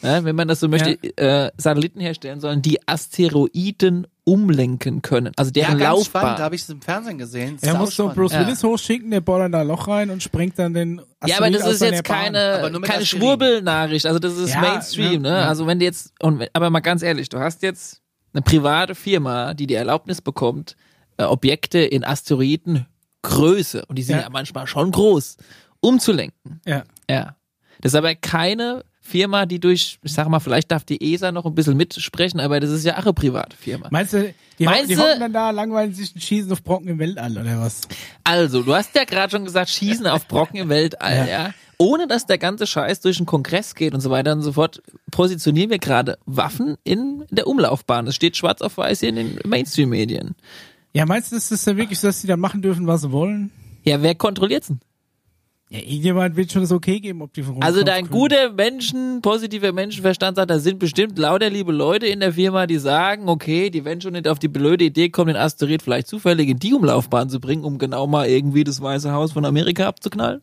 ne, 0.00 0.20
wenn 0.24 0.34
man 0.34 0.48
das 0.48 0.60
so 0.60 0.68
möchte, 0.68 0.92
äh, 1.18 1.50
Satelliten 1.58 2.00
herstellen 2.00 2.40
sollen, 2.40 2.62
die 2.62 2.88
Asteroiden 2.88 4.06
umlenken 4.30 5.02
können, 5.02 5.32
also 5.36 5.48
Ja, 5.54 5.66
deren 5.66 5.78
ganz 5.78 6.04
spannend, 6.06 6.24
da 6.24 6.28
Laufbahn. 6.30 6.44
habe 6.44 6.54
ich 6.54 6.62
es 6.62 6.68
im 6.68 6.80
Fernsehen 6.80 7.18
gesehen. 7.18 7.58
Er 7.62 7.74
muss 7.74 7.96
so. 7.96 8.08
Bruce 8.10 8.32
Ja. 8.32 8.46
Willis 8.46 8.62
hochschicken, 8.62 9.10
der 9.10 9.20
bohrt 9.20 9.40
dann 9.42 9.52
da 9.52 9.60
ein 9.62 9.66
Loch 9.66 9.88
rein 9.88 10.10
und 10.10 10.22
sprengt 10.22 10.58
dann 10.58 10.72
den 10.74 10.98
Ja, 11.26 11.36
aber 11.38 11.46
Asteroid 11.46 11.54
das 11.54 11.66
ist 11.74 11.80
jetzt 11.82 12.04
keine, 12.04 12.70
keine. 12.84 13.04
Schwurbelnachricht. 13.06 14.06
Also 14.06 14.18
das 14.18 14.36
ist 14.36 14.54
Ja, 14.54 14.60
Mainstream, 14.60 15.22
ne, 15.22 15.30
ne? 15.30 15.38
ja. 15.40 15.48
Also 15.48 15.66
wenn 15.66 15.78
du 15.80 15.84
jetzt, 15.84 16.12
und, 16.20 16.46
aber 16.52 16.70
mal 16.70 16.80
ganz 16.80 17.02
ehrlich, 17.02 17.28
du 17.28 17.38
hast 17.38 17.62
jetzt 17.62 18.00
eine 18.32 18.42
private 18.42 18.94
Firma, 18.94 19.54
die 19.54 19.66
die 19.66 19.74
Erlaubnis 19.74 20.20
bekommt, 20.20 20.76
äh, 21.16 21.24
Objekte 21.24 21.78
in 21.80 22.04
Asteroidengröße, 22.04 23.84
und 23.86 23.98
die 23.98 24.02
sind 24.02 24.16
Ja. 24.16 24.22
ja. 24.22 24.30
manchmal 24.30 24.66
schon 24.66 24.90
groß, 24.90 25.36
umzulenken. 25.80 26.60
Ja. 26.66 26.84
Ja. 27.10 27.36
Das 27.80 27.92
ist 27.92 27.96
aber 27.96 28.14
keine 28.14 28.84
Firma, 29.10 29.44
die 29.44 29.58
durch, 29.58 29.98
ich 30.02 30.12
sag 30.12 30.28
mal, 30.28 30.40
vielleicht 30.40 30.70
darf 30.70 30.84
die 30.84 31.12
ESA 31.12 31.32
noch 31.32 31.44
ein 31.44 31.54
bisschen 31.54 31.76
mitsprechen, 31.76 32.40
aber 32.40 32.60
das 32.60 32.70
ist 32.70 32.84
ja 32.84 32.94
auch 32.94 33.02
eine 33.02 33.12
private 33.12 33.56
Firma. 33.56 33.88
Meinst 33.90 34.12
du, 34.12 34.32
die, 34.58 34.64
Meinst 34.64 34.90
die 34.90 34.96
hocken 34.96 35.20
dann 35.20 35.32
da, 35.32 35.50
langweilen 35.50 35.92
sich 35.92 36.14
und 36.14 36.22
schießen 36.22 36.52
auf 36.52 36.62
Brocken 36.62 36.88
im 36.88 36.98
Weltall 36.98 37.32
oder 37.32 37.60
was? 37.60 37.82
Also, 38.24 38.62
du 38.62 38.74
hast 38.74 38.94
ja 38.94 39.04
gerade 39.04 39.30
schon 39.30 39.44
gesagt, 39.44 39.70
Schießen 39.70 40.06
auf 40.06 40.28
Brocken 40.28 40.56
im 40.58 40.68
Weltall, 40.68 41.16
ja. 41.16 41.26
Ja. 41.26 41.54
Ohne 41.78 42.06
dass 42.06 42.26
der 42.26 42.36
ganze 42.38 42.66
Scheiß 42.66 43.00
durch 43.00 43.16
den 43.16 43.26
Kongress 43.26 43.74
geht 43.74 43.94
und 43.94 44.00
so 44.00 44.10
weiter 44.10 44.32
und 44.32 44.42
so 44.42 44.52
fort, 44.52 44.82
positionieren 45.10 45.70
wir 45.70 45.78
gerade 45.78 46.18
Waffen 46.26 46.76
in 46.84 47.24
der 47.30 47.46
Umlaufbahn. 47.46 48.06
Es 48.06 48.14
steht 48.14 48.36
schwarz 48.36 48.60
auf 48.60 48.76
weiß 48.76 49.00
hier 49.00 49.08
in 49.08 49.16
den 49.16 49.38
Mainstream-Medien. 49.46 50.34
Ja, 50.92 51.06
meinst 51.06 51.32
du, 51.32 51.36
ist 51.36 51.50
das 51.50 51.64
dann 51.64 51.76
wirklich 51.78 51.98
so, 51.98 52.08
dass 52.08 52.20
die 52.20 52.26
dann 52.26 52.40
machen 52.40 52.60
dürfen, 52.60 52.86
was 52.86 53.00
sie 53.00 53.12
wollen? 53.12 53.50
Ja, 53.84 54.02
wer 54.02 54.14
kontrolliert's 54.14 54.66
denn? 54.66 54.80
Ja, 55.72 55.78
irgendjemand 55.78 56.34
wird 56.34 56.50
schon 56.50 56.62
das 56.62 56.72
okay 56.72 56.98
geben, 56.98 57.22
ob 57.22 57.32
die 57.32 57.44
von 57.44 57.62
Also 57.62 57.84
dein 57.84 58.08
guter 58.08 58.52
Menschen, 58.52 59.22
positiver 59.22 59.70
Menschenverstand 59.70 60.36
sagt, 60.36 60.50
da 60.50 60.58
sind 60.58 60.80
bestimmt 60.80 61.16
lauter 61.16 61.48
liebe 61.48 61.70
Leute 61.70 62.06
in 62.06 62.18
der 62.18 62.32
Firma, 62.32 62.66
die 62.66 62.78
sagen, 62.78 63.28
okay, 63.28 63.70
die 63.70 63.84
werden 63.84 64.00
schon 64.00 64.14
nicht 64.14 64.26
auf 64.26 64.40
die 64.40 64.48
blöde 64.48 64.84
Idee 64.84 65.10
kommen, 65.10 65.28
den 65.28 65.36
Asteroid 65.36 65.80
vielleicht 65.80 66.08
zufällig 66.08 66.48
in 66.48 66.58
die 66.58 66.74
Umlaufbahn 66.74 67.30
zu 67.30 67.38
bringen, 67.38 67.62
um 67.62 67.78
genau 67.78 68.08
mal 68.08 68.28
irgendwie 68.28 68.64
das 68.64 68.82
Weiße 68.82 69.12
Haus 69.12 69.30
von 69.30 69.44
Amerika 69.44 69.86
abzuknallen. 69.86 70.42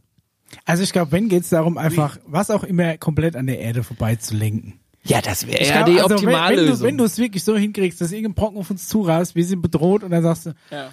Also 0.64 0.84
ich 0.84 0.94
glaube, 0.94 1.12
wenn 1.12 1.28
geht's 1.28 1.50
darum, 1.50 1.78
einfach 1.78 2.18
was 2.26 2.50
auch 2.50 2.64
immer 2.64 2.98
komplett 2.98 3.36
an 3.36 3.48
der 3.48 3.60
Erde 3.60 3.84
vorbeizulenken. 3.84 4.80
Ja, 5.04 5.22
das 5.22 5.46
wäre 5.46 5.60
Ich 5.60 5.70
ja 5.70 5.84
die 5.84 6.00
also 6.00 6.16
Optimallösung. 6.16 6.58
wenn, 6.58 6.70
wenn 6.70 6.78
du 6.78 6.84
wenn 6.84 6.98
du 7.00 7.04
es 7.04 7.18
wirklich 7.18 7.44
so 7.44 7.58
hinkriegst, 7.58 8.00
dass 8.00 8.14
irgendein 8.14 8.36
Brocken 8.36 8.60
auf 8.60 8.70
uns 8.70 8.88
zurast, 8.88 9.36
wir 9.36 9.44
sind 9.44 9.62
bedroht 9.62 10.04
und 10.04 10.12
dann 10.12 10.24
sagst 10.24 10.46
du, 10.46 10.54
ja. 10.72 10.92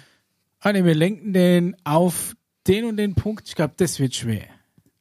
ah 0.59 0.73
nee, 0.73 0.83
wir 0.83 0.93
lenken 0.93 1.31
den 1.31 1.77
auf 1.85 2.35
den 2.67 2.85
und 2.85 2.97
den 2.97 3.15
Punkt. 3.15 3.47
Ich 3.47 3.55
glaube, 3.55 3.73
das 3.77 3.99
wird 3.99 4.15
schwer. 4.15 4.43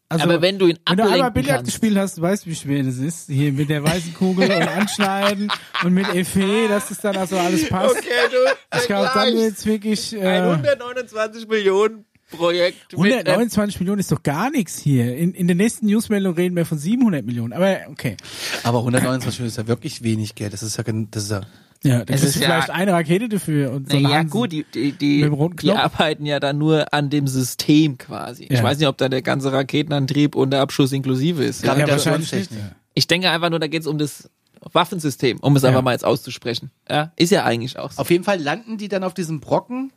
Also, 0.09 0.25
Aber 0.25 0.43
wenn 0.43 0.59
du 0.59 0.67
ihn 0.67 0.79
wenn 0.87 0.97
du 0.97 1.03
einmal 1.03 1.23
ablenken 1.23 1.43
Billard 1.43 1.65
gespielt 1.65 1.97
hast, 1.97 2.19
du 2.19 2.23
weißt, 2.23 2.47
wie 2.47 2.55
schwer 2.55 2.83
das 2.83 2.99
ist. 2.99 3.29
Hier 3.29 3.53
mit 3.53 3.69
der 3.69 3.83
weißen 3.83 4.15
Kugel 4.15 4.51
und 4.51 4.63
anschneiden 4.63 5.51
und 5.83 5.93
mit 5.93 6.09
Effet, 6.15 6.69
dass 6.69 6.89
das 6.89 7.01
dann 7.01 7.17
also 7.17 7.37
alles 7.37 7.69
passt. 7.69 7.97
du, 7.97 8.79
Ich 8.79 8.87
glaube, 8.87 9.11
dann 9.13 9.35
wird's 9.35 9.67
wirklich. 9.67 10.15
Äh, 10.15 10.41
129 10.41 11.49
Millionen 11.49 12.05
Projekt 12.31 12.97
mit, 12.97 13.13
äh, 13.13 13.19
129 13.19 13.81
Millionen 13.81 14.01
ist 14.01 14.13
doch 14.13 14.23
gar 14.23 14.51
nichts 14.51 14.79
hier. 14.79 15.17
In, 15.17 15.35
in 15.35 15.47
der 15.47 15.57
nächsten 15.57 15.87
Newsmeldung 15.87 16.35
reden 16.35 16.57
wir 16.57 16.67
von 16.67 16.79
700 16.79 17.25
Millionen. 17.25 17.53
Aber 17.53 17.81
okay. 17.91 18.17
Aber 18.63 18.79
129 18.79 19.41
Millionen 19.41 19.49
ist 19.49 19.57
ja 19.57 19.67
wirklich 19.67 20.03
wenig 20.03 20.35
Geld. 20.35 20.53
Das 20.53 20.63
ist 20.63 20.77
ja, 20.77 20.85
das 20.87 21.25
ist 21.25 21.31
ja 21.31 21.41
Ja, 21.85 22.05
das 22.05 22.17
Es 22.17 22.23
ist 22.31 22.37
ist 22.37 22.43
ja- 22.43 22.47
vielleicht 22.49 22.71
eine 22.71 22.93
Rakete 22.93 23.29
dafür 23.29 23.71
und 23.73 23.91
so 23.91 23.99
Na 23.99 24.09
ja 24.11 24.23
gut, 24.23 24.53
die, 24.53 24.65
die, 24.75 24.93
die, 24.93 25.31
die 25.61 25.73
arbeiten 25.73 26.25
ja 26.27 26.41
dann 26.41 26.57
nur 26.59 26.93
an 26.95 27.11
dem 27.11 27.27
System 27.29 27.99
quasi. 27.99 28.45
Ich 28.45 28.59
Ja. 28.59 28.63
weiß 28.63 28.79
nicht, 28.79 28.89
ob 28.89 28.97
da 28.97 29.09
der 29.11 29.21
ganze 29.23 29.53
Raketenantrieb 29.53 30.35
und 30.35 30.51
der 30.51 30.63
Abschuss 30.63 30.93
inklusive 30.93 31.45
ist. 31.45 31.63
Ja, 31.63 31.75
Ja. 31.75 31.81
ja, 31.81 31.89
wahrscheinlich 31.93 32.33
nicht. 32.33 32.51
Ich 32.95 33.07
denke 33.07 33.31
einfach 33.31 33.51
nur, 33.51 33.59
da 33.61 33.67
geht 33.67 33.83
es 33.83 33.87
um 33.87 33.99
das 33.99 34.31
Waffensystem, 34.73 35.39
um 35.41 35.55
es 35.57 35.63
Ja. 35.63 35.69
einfach 35.69 35.83
mal 35.83 35.93
jetzt 35.93 36.05
auszusprechen. 36.07 36.71
Ja, 36.89 37.13
ist 37.17 37.31
ja 37.31 37.45
eigentlich 37.45 37.79
auch 37.79 37.93
so. 37.93 38.01
Auf 38.01 38.11
jeden 38.11 38.25
Fall 38.25 38.41
landen 38.41 38.79
die 38.79 38.89
dann 38.89 39.05
auf 39.05 39.13
diesem 39.13 39.41
Brocken 39.41 39.93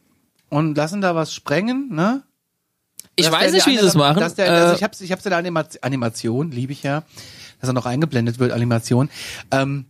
und 0.49 0.75
lassen 0.75 0.99
da 0.99 1.15
was 1.15 1.33
sprengen, 1.33 1.89
ne? 1.93 2.23
Ich 3.15 3.25
Dass 3.25 3.33
weiß 3.33 3.43
der 3.45 3.51
nicht, 3.53 3.67
wie 3.67 3.77
sie 3.77 3.85
es 3.85 3.95
machen. 3.95 4.19
Dass 4.19 4.35
der, 4.35 4.51
also 4.51 4.73
Äh, 4.73 4.75
ich 4.75 4.83
hab's, 4.83 4.99
ich 5.01 5.11
hab's 5.11 5.25
in 5.25 5.29
der 5.29 5.39
Anima 5.39 5.63
Animation, 5.81 6.51
liebe 6.51 6.73
ich 6.73 6.83
ja, 6.83 7.03
dass 7.61 7.69
er 7.69 7.73
noch 7.73 7.85
eingeblendet 7.85 8.37
wird, 8.39 8.51
Animation. 8.51 9.09
Ähm, 9.51 9.85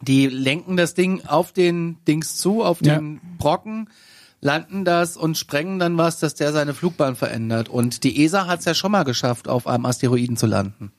die 0.00 0.26
lenken 0.26 0.76
das 0.76 0.94
Ding 0.94 1.22
auf 1.26 1.52
den 1.52 1.96
Dings 2.06 2.36
zu, 2.36 2.62
auf 2.62 2.80
Ja. 2.82 2.96
den 2.96 3.20
Brocken, 3.38 3.88
landen 4.40 4.84
das 4.84 5.16
und 5.16 5.36
sprengen 5.36 5.78
dann 5.78 5.98
was, 5.98 6.20
dass 6.20 6.34
der 6.34 6.52
seine 6.52 6.74
Flugbahn 6.74 7.16
verändert. 7.16 7.68
Und 7.68 8.04
die 8.04 8.22
ESA 8.24 8.46
hat's 8.46 8.64
ja 8.64 8.74
schon 8.74 8.92
mal 8.92 9.02
geschafft, 9.04 9.48
auf 9.48 9.66
einem 9.66 9.84
Asteroiden 9.86 10.36
zu 10.36 10.46
landen. 10.46 10.92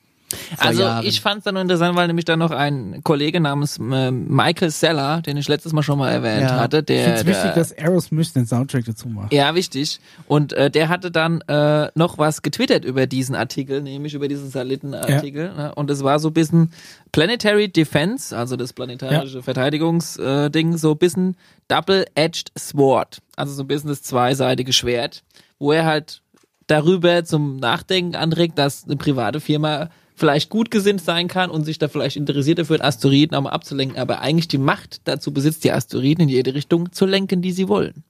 Also 0.57 0.83
Jahren. 0.83 1.05
ich 1.05 1.21
fand 1.21 1.39
es 1.39 1.43
dann 1.45 1.55
nur 1.55 1.61
interessant, 1.63 1.95
weil 1.95 2.07
nämlich 2.07 2.25
da 2.25 2.35
noch 2.37 2.51
ein 2.51 3.01
Kollege 3.03 3.39
namens 3.39 3.77
äh, 3.79 4.11
Michael 4.11 4.69
Seller, 4.69 5.21
den 5.21 5.37
ich 5.37 5.47
letztes 5.47 5.73
Mal 5.73 5.81
schon 5.83 5.97
mal 5.97 6.11
erwähnt 6.11 6.49
Ja. 6.49 6.59
hatte, 6.59 6.79
Ich 6.79 6.85
der, 6.85 7.03
finde 7.03 7.19
es 7.21 7.25
wichtig, 7.25 7.53
dass 7.55 7.77
Aerosmith 7.77 8.33
den 8.33 8.45
Soundtrack 8.45 8.85
dazu 8.85 9.07
macht. 9.07 9.33
ja 9.33 9.55
wichtig 9.55 9.99
und 10.27 10.53
äh, 10.53 10.69
der 10.69 10.89
hatte 10.89 11.11
dann 11.11 11.41
äh, 11.47 11.89
noch 11.95 12.17
was 12.17 12.41
getwittert 12.41 12.85
über 12.85 13.07
diesen 13.07 13.35
Artikel, 13.35 13.81
nämlich 13.81 14.13
über 14.13 14.27
diesen 14.27 14.49
Satellitenartikel 14.49 15.53
ne? 15.55 15.73
und 15.75 15.89
es 15.89 16.03
war 16.03 16.19
so 16.19 16.29
ein 16.29 16.33
bisschen 16.33 16.71
Planetary 17.11 17.69
Defense, 17.69 18.37
also 18.37 18.55
das 18.55 18.73
planetarische 18.73 19.41
Verteidigungsding, 19.41 20.73
äh, 20.73 20.77
so 20.77 20.91
ein 20.91 20.97
bisschen 20.97 21.37
Double-Edged 21.69 22.51
Sword, 22.57 23.19
also 23.35 23.53
so 23.53 23.63
ein 23.63 23.67
bisschen 23.67 23.89
das 23.89 24.03
zweiseitige 24.03 24.73
Schwert, 24.73 25.23
wo 25.57 25.71
er 25.71 25.85
halt 25.85 26.21
darüber 26.67 27.23
zum 27.25 27.57
Nachdenken 27.57 28.15
anregt, 28.15 28.57
dass 28.59 28.85
eine 28.85 28.95
private 28.95 29.39
Firma 29.39 29.89
vielleicht 30.19 30.49
gut 30.49 30.69
gesinnt 30.69 31.01
sein 31.01 31.27
kann 31.27 31.49
und 31.49 31.63
sich 31.65 31.79
da 31.79 31.87
vielleicht 31.87 32.17
interessiert 32.17 32.59
dafür, 32.59 32.83
Asteroiden 32.83 33.35
auch 33.35 33.41
mal 33.41 33.49
abzulenken, 33.51 33.97
aber 33.97 34.19
eigentlich 34.21 34.47
die 34.47 34.57
Macht 34.57 35.01
dazu 35.05 35.31
besitzt, 35.33 35.63
die 35.63 35.71
Asteroiden 35.71 36.23
in 36.23 36.29
jede 36.29 36.53
Richtung 36.53 36.91
zu 36.91 37.05
lenken, 37.05 37.41
die 37.41 37.51
sie 37.51 37.67
wollen. 37.69 38.03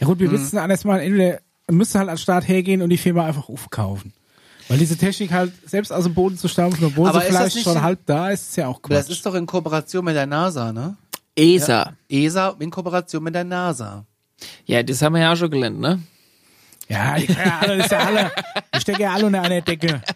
Ja 0.00 0.06
gut, 0.06 0.18
wir 0.18 0.28
Mhm. 0.28 0.32
wissen 0.32 0.58
alles 0.58 0.84
mal, 0.84 0.98
entweder 1.00 1.38
müsste 1.70 1.98
halt 2.00 2.08
an 2.08 2.16
den 2.16 2.20
Start 2.20 2.46
hergehen 2.48 2.82
und 2.82 2.90
die 2.90 2.98
Firma 2.98 3.24
einfach 3.24 3.48
aufkaufen. 3.48 4.12
Weil 4.68 4.78
diese 4.78 4.96
Technik 4.96 5.32
halt 5.32 5.52
selbst 5.66 5.92
aus 5.92 6.04
dem 6.04 6.14
Boden 6.14 6.36
zu 6.36 6.48
stampfen, 6.48 6.84
obwohl 6.84 7.08
Aber 7.08 7.20
sie 7.20 7.26
ist 7.26 7.32
das 7.32 7.38
vielleicht 7.38 7.54
nicht 7.56 7.64
schon 7.64 7.76
in- 7.76 7.82
halb 7.82 8.00
da 8.06 8.30
ist, 8.30 8.48
ist 8.50 8.56
ja 8.56 8.68
auch 8.68 8.80
Aber 8.82 8.94
das 8.94 9.08
ist 9.08 9.24
doch 9.24 9.34
in 9.34 9.46
Kooperation 9.46 10.04
mit 10.04 10.14
der 10.16 10.26
NASA, 10.26 10.72
ne? 10.72 10.96
ESA. 11.36 11.94
ESA 12.08 12.56
in 12.58 12.70
Kooperation 12.70 13.22
mit 13.22 13.34
der 13.34 13.44
NASA. 13.44 14.04
Ja, 14.66 14.82
das 14.82 15.00
haben 15.02 15.14
wir 15.14 15.22
ja 15.22 15.32
auch 15.32 15.36
schon 15.36 15.50
gelernt, 15.50 15.80
ne? 15.80 16.00
Ja, 16.92 17.16
die, 17.16 17.26
ja, 17.32 17.60
das 17.66 17.84
ist 17.86 17.90
ja 17.92 17.98
alle, 17.98 18.30
die 18.74 18.80
stecken 18.80 19.00
ja 19.02 19.12
alle 19.14 19.26
unter 19.26 19.42
einer 19.42 19.60
Decke. 19.60 20.02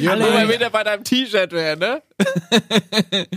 Ja, 0.00 0.12
Alle 0.12 0.30
mal 0.30 0.48
wieder 0.48 0.70
bei 0.70 0.84
deinem 0.84 1.02
T-Shirt 1.02 1.50
wären, 1.52 1.78
ne? 1.80 2.02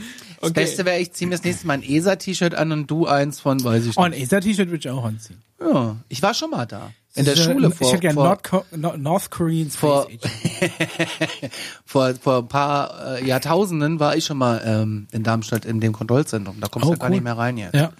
Das 0.41 0.53
Beste 0.53 0.85
wäre, 0.85 0.99
ich 0.99 1.11
ziehe 1.13 1.27
mir 1.27 1.35
das 1.35 1.43
nächste 1.43 1.67
Mal 1.67 1.73
ein 1.73 1.83
ESA-T-Shirt 1.83 2.55
an 2.55 2.71
und 2.71 2.87
du 2.89 3.05
eins 3.07 3.39
von, 3.39 3.63
weiß 3.63 3.85
ich 3.85 3.97
Oh, 3.97 4.07
nicht. 4.07 4.17
ein 4.17 4.23
ESA-T-Shirt 4.23 4.69
würde 4.69 4.77
ich 4.77 4.89
auch 4.89 5.03
anziehen. 5.05 5.41
Ja, 5.59 5.95
ich 6.09 6.21
war 6.23 6.33
schon 6.33 6.49
mal 6.49 6.65
da. 6.65 6.91
In 7.13 7.25
der 7.25 7.35
Schule 7.35 7.67
Ich 7.69 7.75
vor, 7.75 7.89
hätte 7.89 7.99
gerne 7.99 8.15
vor, 8.43 8.65
North, 8.97 9.29
Korean 9.31 9.69
Space 9.69 9.75
vor- 9.79 10.07
vor, 11.85 12.13
vor 12.15 12.37
ein 12.39 12.47
paar 12.47 13.17
äh, 13.17 13.25
Jahrtausenden 13.27 13.99
war 13.99 14.15
ich 14.15 14.25
schon 14.25 14.37
mal 14.37 14.61
ähm, 14.65 15.07
in 15.11 15.23
Darmstadt 15.23 15.65
in 15.65 15.79
dem 15.79 15.93
Kontrollzentrum. 15.93 16.57
Da 16.59 16.67
kommst 16.67 16.85
du 16.87 16.89
Oh, 16.89 16.93
ja 16.93 16.97
gar 16.99 17.09
cool. 17.09 17.15
nicht 17.15 17.23
mehr 17.23 17.37
rein 17.37 17.57
jetzt. 17.57 17.75
Ja. 17.75 17.91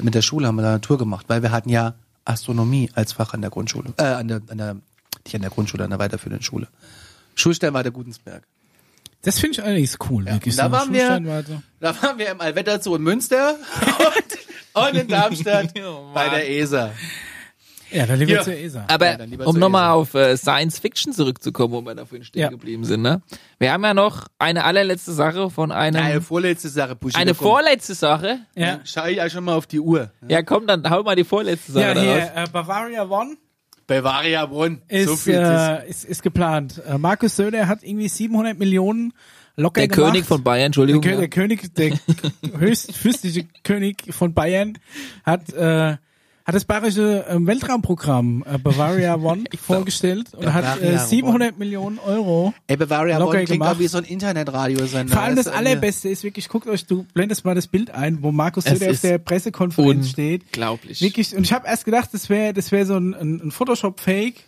Mit 0.00 0.14
der 0.14 0.22
Schule 0.22 0.46
haben 0.46 0.56
wir 0.56 0.62
da 0.62 0.70
eine 0.70 0.80
Tour 0.80 0.98
gemacht, 0.98 1.26
weil 1.28 1.42
wir 1.42 1.50
hatten 1.52 1.68
ja 1.68 1.94
Astronomie 2.24 2.90
als 2.94 3.12
Fach 3.12 3.34
an 3.34 3.40
der 3.40 3.50
Grundschule. 3.50 3.92
Äh, 3.98 4.04
an 4.04 4.28
der, 4.28 4.42
an 4.48 4.58
der, 4.58 4.76
nicht 5.24 5.34
an 5.34 5.42
der 5.42 5.50
Grundschule, 5.50 5.84
an 5.84 5.90
der 5.90 5.98
weiterführenden 5.98 6.42
Schule. 6.42 6.68
Schulstern 7.34 7.74
war 7.74 7.82
der 7.82 7.92
Gutensberg. 7.92 8.42
Das 9.22 9.38
finde 9.38 9.58
ich 9.58 9.64
allerdings 9.64 9.96
cool. 10.10 10.26
wirklich 10.26 10.54
und 10.54 10.58
da 10.58 10.66
so. 10.66 10.72
waren 10.72 10.92
wir-. 10.92 11.62
Da 11.80 12.02
waren 12.02 12.18
wir 12.18 12.28
im 12.28 12.40
Allwetterzoo 12.40 12.96
in 12.96 13.02
Münster 13.02 13.56
und, 14.74 14.86
und 14.86 14.94
in 14.94 15.08
Darmstadt 15.08 15.72
Oh, 15.78 16.12
bei 16.12 16.28
der 16.28 16.50
ESA. 16.50 16.92
Ja, 17.94 18.06
dann 18.06 18.18
lieber 18.18 18.32
Ja. 18.32 18.42
zur 18.42 18.54
ESA. 18.54 18.84
Aber 18.88 19.06
Ja, 19.18 19.46
um 19.46 19.58
nochmal 19.58 19.90
auf 19.92 20.14
äh, 20.14 20.36
Science 20.36 20.78
Fiction 20.78 21.12
zurückzukommen, 21.12 21.72
wo 21.72 21.80
wir 21.82 21.94
da 21.94 22.04
vorhin 22.04 22.24
stehen 22.24 22.42
Ja. 22.42 22.48
geblieben 22.50 22.84
sind, 22.84 23.02
ne? 23.02 23.22
Wir 23.58 23.72
haben 23.72 23.84
ja 23.84 23.94
noch 23.94 24.26
eine 24.38 24.64
allerletzte 24.64 25.12
Sache 25.12 25.48
von 25.50 25.70
einem, 25.72 26.02
Eine 26.02 26.20
vorletzte 26.20 26.68
Sache, 26.68 26.96
Buschi. 26.96 27.16
eine 27.16 27.34
komm. 27.34 27.46
vorletzte 27.48 27.94
Sache. 27.94 28.38
ja. 28.56 28.80
Schau 28.84 29.06
ja 29.06 29.30
schon 29.30 29.44
mal 29.44 29.54
auf 29.54 29.66
die 29.66 29.80
Uhr. 29.80 30.10
Ja, 30.28 30.42
komm, 30.42 30.66
dann 30.66 30.88
hau 30.90 31.02
mal 31.02 31.16
die 31.16 31.24
vorletzte 31.24 31.72
Sache 31.72 31.94
Ja, 31.94 32.00
hier, 32.00 32.32
äh, 32.34 32.46
Bavaria 32.52 33.04
One 33.08 33.36
Bavaria 33.86 34.46
Bonn. 34.46 34.80
ist, 34.88 35.06
so 35.08 35.14
viel 35.16 35.34
äh, 35.34 35.88
ist, 35.90 36.04
ist 36.06 36.22
geplant. 36.22 36.80
Äh, 36.88 36.96
Markus 36.96 37.36
Söder 37.36 37.68
hat 37.68 37.82
irgendwie 37.82 38.08
700 38.08 38.58
Millionen 38.58 39.12
locker 39.56 39.82
Der 39.82 39.88
gemacht. 39.88 40.12
König 40.12 40.24
von 40.26 40.42
Bayern, 40.42 40.58
der, 40.58 40.66
Entschuldigung. 40.66 41.02
Kö 41.02 41.10
ja. 41.10 41.16
der 41.18 41.28
König, 41.28 41.74
der 41.74 41.92
höchstfürstliche 42.58 43.46
König 43.62 44.02
von 44.10 44.32
Bayern 44.34 44.78
hat, 45.24 45.52
äh, 45.52 45.96
hat 46.44 46.54
das 46.54 46.66
bayerische 46.66 47.24
ähm, 47.28 47.46
Weltraumprogramm 47.46 48.44
äh, 48.46 48.58
Bavaria 48.58 49.14
One 49.22 49.44
vorgestellt 49.58 50.34
und 50.34 50.52
hat 50.52 50.64
Bavaria 50.64 50.96
äh, 50.96 50.98
700 50.98 51.58
Millionen 51.58 51.98
Euro. 51.98 52.52
Ey, 52.66 52.76
Bavaria 52.76 53.18
Locker 53.18 53.38
Bonn 53.38 53.46
klingt 53.46 53.60
gemacht. 53.60 53.76
auch 53.76 53.78
wie 53.78 53.86
so 53.86 53.98
ein 53.98 54.04
Internetradiosender. 54.04 55.12
Vor 55.12 55.22
allem 55.22 55.36
das 55.36 55.46
du, 55.46 55.54
Allerbeste 55.54 56.10
ist 56.10 56.22
wirklich, 56.22 56.48
guckt 56.48 56.66
euch, 56.66 56.84
du 56.84 57.04
blendest 57.14 57.46
mal 57.46 57.54
das 57.54 57.66
Bild 57.66 57.90
ein, 57.90 58.22
wo 58.22 58.30
Markus 58.30 58.64
Söder 58.64 58.90
auf 58.90 59.00
der 59.00 59.18
Pressekonferenz 59.18 60.10
steht. 60.10 60.42
Unglaublich. 60.44 61.00
Wirklich, 61.00 61.34
und 61.34 61.44
ich 61.44 61.52
habe 61.52 61.66
erst 61.66 61.86
gedacht, 61.86 62.10
das 62.12 62.28
wäre 62.28 62.52
das 62.52 62.72
wäre 62.72 62.84
so 62.84 62.96
ein, 62.96 63.14
ein, 63.14 63.40
ein 63.40 63.50
Photoshop-Fake, 63.50 64.44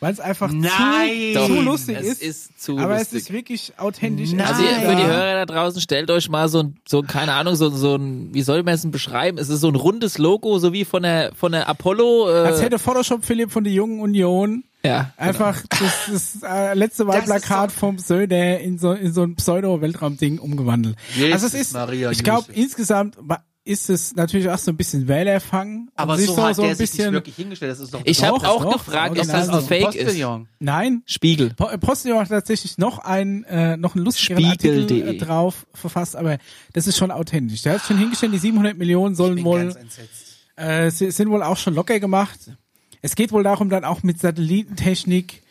weil 0.00 0.12
es 0.12 0.20
einfach 0.20 0.50
Nein! 0.52 1.32
zu, 1.34 1.46
zu 1.46 1.60
lustig 1.60 1.96
es 1.98 2.06
ist. 2.06 2.22
ist 2.22 2.60
zu 2.60 2.78
aber 2.78 2.98
lustig. 2.98 3.18
es 3.18 3.22
ist 3.24 3.32
wirklich 3.32 3.72
authentisch. 3.78 4.32
Nein. 4.32 4.46
Also 4.46 4.62
für 4.62 4.96
die. 4.96 5.02
Hörer 5.02 5.34
da 5.34 5.46
draußen, 5.46 5.80
stellt 5.80 6.10
euch 6.10 6.28
mal 6.28 6.48
so 6.48 6.64
ein, 6.64 6.76
so 6.86 7.00
ein, 7.00 7.06
keine 7.06 7.32
Ahnung, 7.32 7.56
so, 7.56 7.70
so 7.70 7.96
ein, 7.96 8.34
wie 8.34 8.42
soll 8.42 8.62
man 8.62 8.74
es 8.74 8.82
denn 8.82 8.90
beschreiben? 8.90 9.38
Es 9.38 9.48
ist 9.48 9.60
so 9.60 9.68
ein 9.68 9.74
rundes 9.74 10.18
Logo, 10.18 10.58
so 10.58 10.72
wie 10.72 10.84
von 10.84 11.02
der, 11.02 11.32
von 11.34 11.52
der 11.52 11.68
Apollo, 11.68 12.26
Als 12.26 12.60
äh, 12.60 12.64
hätte 12.64 12.78
Photoshop 12.78 13.24
Philipp 13.24 13.50
von 13.50 13.64
der 13.64 13.72
Jungen 13.72 14.00
Union 14.00 14.64
ja. 14.86 15.12
einfach 15.16 15.62
das, 15.68 16.08
das 16.10 16.42
äh, 16.42 16.74
letzte 16.74 17.06
Wahlplakat 17.06 17.72
vom 17.72 17.98
Söder 17.98 18.60
in 18.60 18.78
so, 18.78 18.92
in 18.92 19.12
so 19.12 19.22
ein 19.22 19.36
Pseudo-Weltraumding 19.36 20.38
umgewandelt. 20.38 20.96
Jesus 21.14 21.32
also 21.32 21.46
es 21.46 21.54
ist, 21.54 21.72
Maria 21.72 22.10
ich 22.10 22.22
glaube, 22.22 22.52
insgesamt 22.52 23.16
ist 23.66 23.90
es 23.90 24.14
natürlich 24.16 24.48
auch 24.48 24.58
so 24.58 24.70
ein 24.70 24.76
bisschen 24.76 25.08
Wählerfang. 25.08 25.88
Aber 25.96 26.16
so, 26.18 26.36
hat 26.42 26.56
so 26.56 26.62
der 26.62 26.70
ein 26.70 26.76
sich 26.76 26.90
nicht 26.90 26.96
bisschen, 26.98 27.12
wirklich 27.12 27.36
hingestellt. 27.36 27.72
Das 27.72 27.80
ist 27.80 27.92
doch 27.92 28.00
Ich 28.04 28.22
habe 28.24 28.36
auch 28.48 28.62
doch, 28.64 28.72
gefragt, 28.84 29.10
ob 29.10 29.16
das 29.26 29.48
ein 29.48 29.62
Fake 29.62 29.94
ist. 29.94 30.16
Nein, 30.60 31.02
Spiegel. 31.06 31.52
Po- 31.54 31.76
Postillon 31.78 32.20
hat 32.20 32.28
tatsächlich 32.28 32.78
noch 32.78 32.98
ein 33.00 33.44
äh, 33.44 33.76
noch 33.76 33.94
einen 33.96 34.04
lustigeren. 34.04 34.44
Artikel 34.46 35.08
äh, 35.08 35.18
drauf 35.18 35.66
verfasst, 35.74 36.16
aber 36.16 36.38
das 36.72 36.86
ist 36.86 36.96
schon 36.96 37.10
authentisch. 37.10 37.62
Der 37.62 37.74
hat 37.74 37.82
schon 37.82 37.98
hingestellt, 37.98 38.32
die 38.32 38.38
700 38.38 38.78
Millionen 38.78 39.14
sollen 39.14 39.34
bin 39.34 39.44
wohl 39.44 39.62
ganz 39.64 39.76
entsetzt. 39.76 40.36
äh, 40.56 40.90
sie- 40.90 41.10
sind 41.10 41.28
wohl 41.30 41.42
auch 41.42 41.56
schon 41.56 41.74
locker 41.74 41.98
gemacht. 42.00 42.38
Es 43.02 43.14
geht 43.14 43.32
wohl 43.32 43.42
darum, 43.42 43.68
dann 43.68 43.84
auch 43.84 44.02
mit 44.02 44.20
Satellitentechnik 44.20 45.42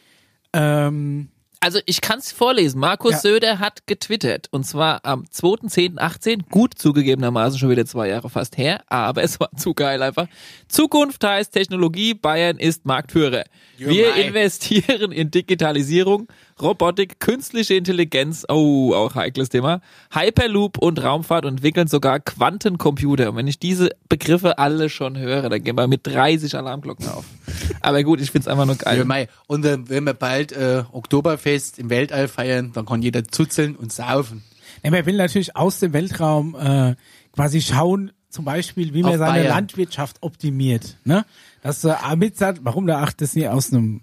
ähm, 0.54 1.28
Also 1.66 1.80
ich 1.88 2.00
kann 2.00 2.20
es 2.20 2.32
vorlesen. 2.32 2.80
Markus 2.80 3.14
Ja. 3.14 3.18
Söder 3.22 3.58
hat 3.58 3.88
getwittert 3.88 4.50
und 4.52 4.68
zwar 4.68 5.04
am 5.04 5.24
2.10.18, 5.24 6.48
gut 6.52 6.78
zugegebenermaßen 6.78 7.58
schon 7.58 7.72
wieder 7.72 7.88
zwei 7.88 8.10
Jahre 8.10 8.30
fast 8.30 8.56
her, 8.60 8.84
aber 8.88 9.24
es 9.24 9.40
war 9.40 9.50
zu 9.58 9.74
geil 9.74 10.04
einfach. 10.04 10.28
Zukunft 10.68 11.24
heißt 11.24 11.52
Technologie, 11.52 12.14
Bayern 12.14 12.60
ist 12.60 12.86
Marktführer. 12.86 13.46
Wir 13.80 14.14
investieren 14.14 15.12
in 15.12 15.32
Digitalisierung, 15.32 16.28
Robotik, 16.62 17.20
künstliche 17.20 17.74
Intelligenz, 17.76 18.46
oh, 18.48 18.94
auch 18.94 19.16
heikles 19.16 19.50
Thema, 19.50 19.82
Hyperloop 20.14 20.78
und 20.78 21.04
Raumfahrt 21.04 21.44
und 21.46 21.56
entwickeln 21.56 21.88
sogar 21.88 22.20
Quantencomputer. 22.22 23.30
Und 23.32 23.36
wenn 23.36 23.48
ich 23.48 23.60
diese 23.60 23.90
Begriffe 24.08 24.58
alle 24.58 24.90
schon 24.90 25.18
höre, 25.18 25.50
dann 25.50 25.64
gehen 25.64 25.76
wir 25.78 25.88
mit 25.88 26.08
30 26.08 26.56
Alarmglocken 26.56 27.10
auf. 27.10 27.26
Aber 27.82 28.02
gut, 28.04 28.22
ich 28.22 28.32
find's 28.32 28.48
einfach 28.48 28.66
nur 28.66 28.76
geil. 28.78 29.28
Und 29.48 29.66
äh, 29.66 29.78
wenn 29.90 30.06
wir 30.06 30.14
bald 30.14 30.54
äh, 30.54 30.84
Oktoberfest 30.94 31.78
im 31.78 31.90
Weltall 31.90 32.28
feiern, 32.30 32.72
dann 32.74 32.86
kann 32.86 33.02
jeder 33.02 33.26
zuzeln 33.26 33.76
und 33.76 33.92
saufen. 33.92 34.42
Ja, 34.84 34.92
man 34.92 35.06
will 35.06 35.18
natürlich 35.18 35.56
aus 35.58 35.80
dem 35.80 35.92
Weltraum 35.94 36.56
äh, 36.56 36.96
quasi 37.34 37.60
schauen, 37.62 38.12
zum 38.30 38.46
Beispiel, 38.46 38.94
wie 38.94 39.02
man 39.02 39.14
Auf 39.14 39.18
seine 39.20 39.32
Bayern. 39.44 39.48
Landwirtschaft 39.48 40.18
optimiert. 40.22 40.98
Ne? 41.06 41.26
Dass 41.62 41.82
du 41.82 41.90
äh, 41.90 42.16
mit, 42.16 42.38
Sat- 42.38 42.60
warum 42.64 42.88
du 42.88 42.96
ach, 42.96 43.14
das 43.14 43.36
nie 43.36 43.48
aus 43.48 43.72
einem 43.74 44.02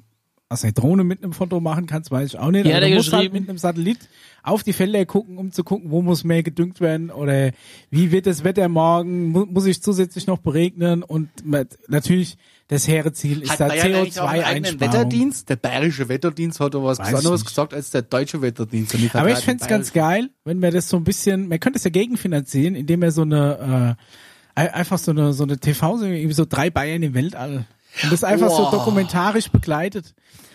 aus 0.53 0.63
einer 0.65 0.73
Drohne 0.73 1.05
mit 1.05 1.23
einem 1.23 1.33
Foto 1.33 1.61
machen 1.61 1.87
kannst, 1.87 2.11
weiß 2.11 2.35
ich 2.35 2.39
auch 2.39 2.51
nicht. 2.51 2.67
Ja, 2.67 2.73
Aber 2.73 2.81
der 2.81 2.91
du 2.91 2.97
musst 2.97 3.13
halt 3.13 3.33
mit 3.33 3.49
einem 3.49 3.59
Satellit 3.59 3.99
auf 4.45 4.63
die 4.63 4.73
Felder 4.73 5.05
gucken, 5.07 5.39
um 5.39 5.53
zu 5.53 5.65
gucken, 5.65 5.91
wo 5.91 6.03
muss 6.03 6.25
mehr 6.25 6.43
gedüngt 6.43 6.81
werden 6.81 7.11
oder 7.11 7.51
wie 7.91 8.11
wird 8.11 8.27
das 8.27 8.45
Wetter 8.45 8.69
morgen, 8.69 9.29
mu 9.31 9.47
muss 9.47 9.67
ich 9.67 9.83
zusätzlich 9.83 10.27
noch 10.27 10.39
beregnen 10.39 11.03
und 11.03 11.29
natürlich 11.89 12.37
das 12.69 12.89
hehre 12.89 13.13
Ziel 13.13 13.43
ist 13.43 13.51
Hat 13.53 13.61
da 13.61 13.69
Bayern 13.69 13.95
eigentlich 13.95 14.19
auch 14.21 14.29
einen 14.29 14.45
eigenen 14.45 14.65
CO2-Einsparung. 14.77 14.95
Wetterdienst? 14.95 15.49
Der 15.51 15.57
bayerische 15.57 16.09
Wetterdienst 16.09 16.59
hat 16.61 16.75
doch 16.75 16.85
was 16.85 16.99
Weiß 16.99 17.15
anderes 17.15 17.45
gesagt 17.45 17.75
als 17.75 17.91
der 17.91 18.03
deutsche 18.03 18.41
Wetterdienst. 18.41 18.95
Aber 18.95 19.05
ich 19.05 19.11
verraten 19.11 19.43
fänd's 19.43 19.67
ganz 19.69 19.93
geil, 19.93 20.31
wenn 20.45 20.63
wir 20.63 20.71
das 20.71 20.89
so 20.89 20.97
ein 20.97 21.05
bisschen, 21.05 21.49
man 21.49 21.61
könnte 21.61 21.77
es 21.79 21.85
ja 21.85 21.91
gegenfinanzieren, 21.91 22.75
indem 22.75 23.03
er 23.03 23.13
so 23.13 23.23
eine, 23.23 23.97
äh, 24.57 24.61
ein- 24.61 24.69
einfach 24.71 24.99
so 24.99 25.11
eine, 25.11 25.33
so 25.35 25.43
eine 25.45 25.59
TV-Serie, 25.59 26.19
irgendwie 26.19 26.35
so 26.35 26.47
drei 26.49 26.71
Bayern 26.71 27.03
im 27.03 27.15
Weltall. 27.15 27.67
Und 28.03 28.13
das 28.13 28.25
einfach 28.25 28.51
so 28.51 28.65
Wow. 28.65 28.71
dokumentarisch 28.71 29.51
begleitet. 29.51 30.15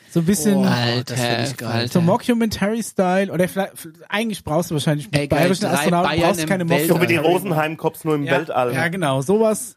So 0.10 0.22
ein 0.22 0.26
bisschen 0.26 0.66
Alter, 0.66 1.16
das 1.16 1.20
find 1.26 1.48
ich 1.50 1.58
geil. 1.58 1.70
Alter. 1.70 1.92
so 1.94 2.02
Mockumentary-Style 2.02 3.32
oder 3.32 3.48
vielleicht, 3.48 3.74
eigentlich 4.10 4.44
brauchst 4.44 4.72
du 4.72 4.76
wahrscheinlich 4.76 5.12
mit 5.12 5.20
Ey, 5.20 5.28
bayerischen 5.28 5.66
Astronauten 5.66 6.10
Bayern 6.10 6.32
brauchst 6.34 6.48
keine 6.48 6.70
Weltall. 6.70 6.88
So 6.88 7.02
wie 7.02 7.08
die 7.08 7.16
Mockumentary. 7.16 7.34
Rosenheim-Cops 7.50 8.04
nur 8.06 8.16
im 8.16 8.24
ja, 8.24 8.32
Weltall. 8.38 8.74
Ja, 8.74 8.88
genau, 8.88 9.22
sowas. 9.22 9.76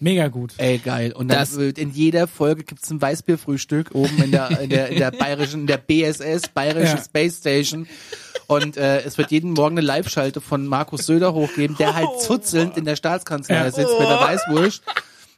Mega 0.00 0.28
gut. 0.28 0.54
Ey, 0.58 0.78
geil. 0.78 1.12
Und 1.12 1.28
dann 1.28 1.38
Das- 1.40 1.56
wird 1.56 1.76
in 1.76 1.90
jeder 1.90 2.26
Folge 2.28 2.62
gibt's 2.64 2.90
ein 2.90 3.00
Weißbierfrühstück 3.02 3.90
oben 3.94 4.22
in 4.22 4.30
der, 4.30 4.60
in 4.60 4.70
der, 4.70 4.88
in 4.88 4.98
der 4.98 5.10
bayerischen, 5.18 5.62
in 5.62 5.66
der 5.66 5.76
BSS, 5.78 6.48
Bayerische 6.54 6.96
Ja. 6.96 7.02
Space 7.04 7.38
Station. 7.38 7.86
Und 8.46 8.76
äh, 8.76 9.00
es 9.02 9.18
wird 9.18 9.30
jeden 9.32 9.52
Morgen 9.52 9.76
eine 9.76 9.86
Live-Schalte 9.86 10.40
von 10.40 10.66
Markus 10.66 11.04
Söder 11.04 11.34
hochgeben, 11.34 11.76
der 11.76 11.94
halt 11.94 12.08
zuzelnd 12.20 12.76
in 12.78 12.84
der 12.84 12.96
Staatskanzlei 12.96 13.56
Ja. 13.56 13.70
sitzt 13.70 13.98
mit 13.98 14.08
der 14.08 14.20
Weißwurst. 14.20 14.82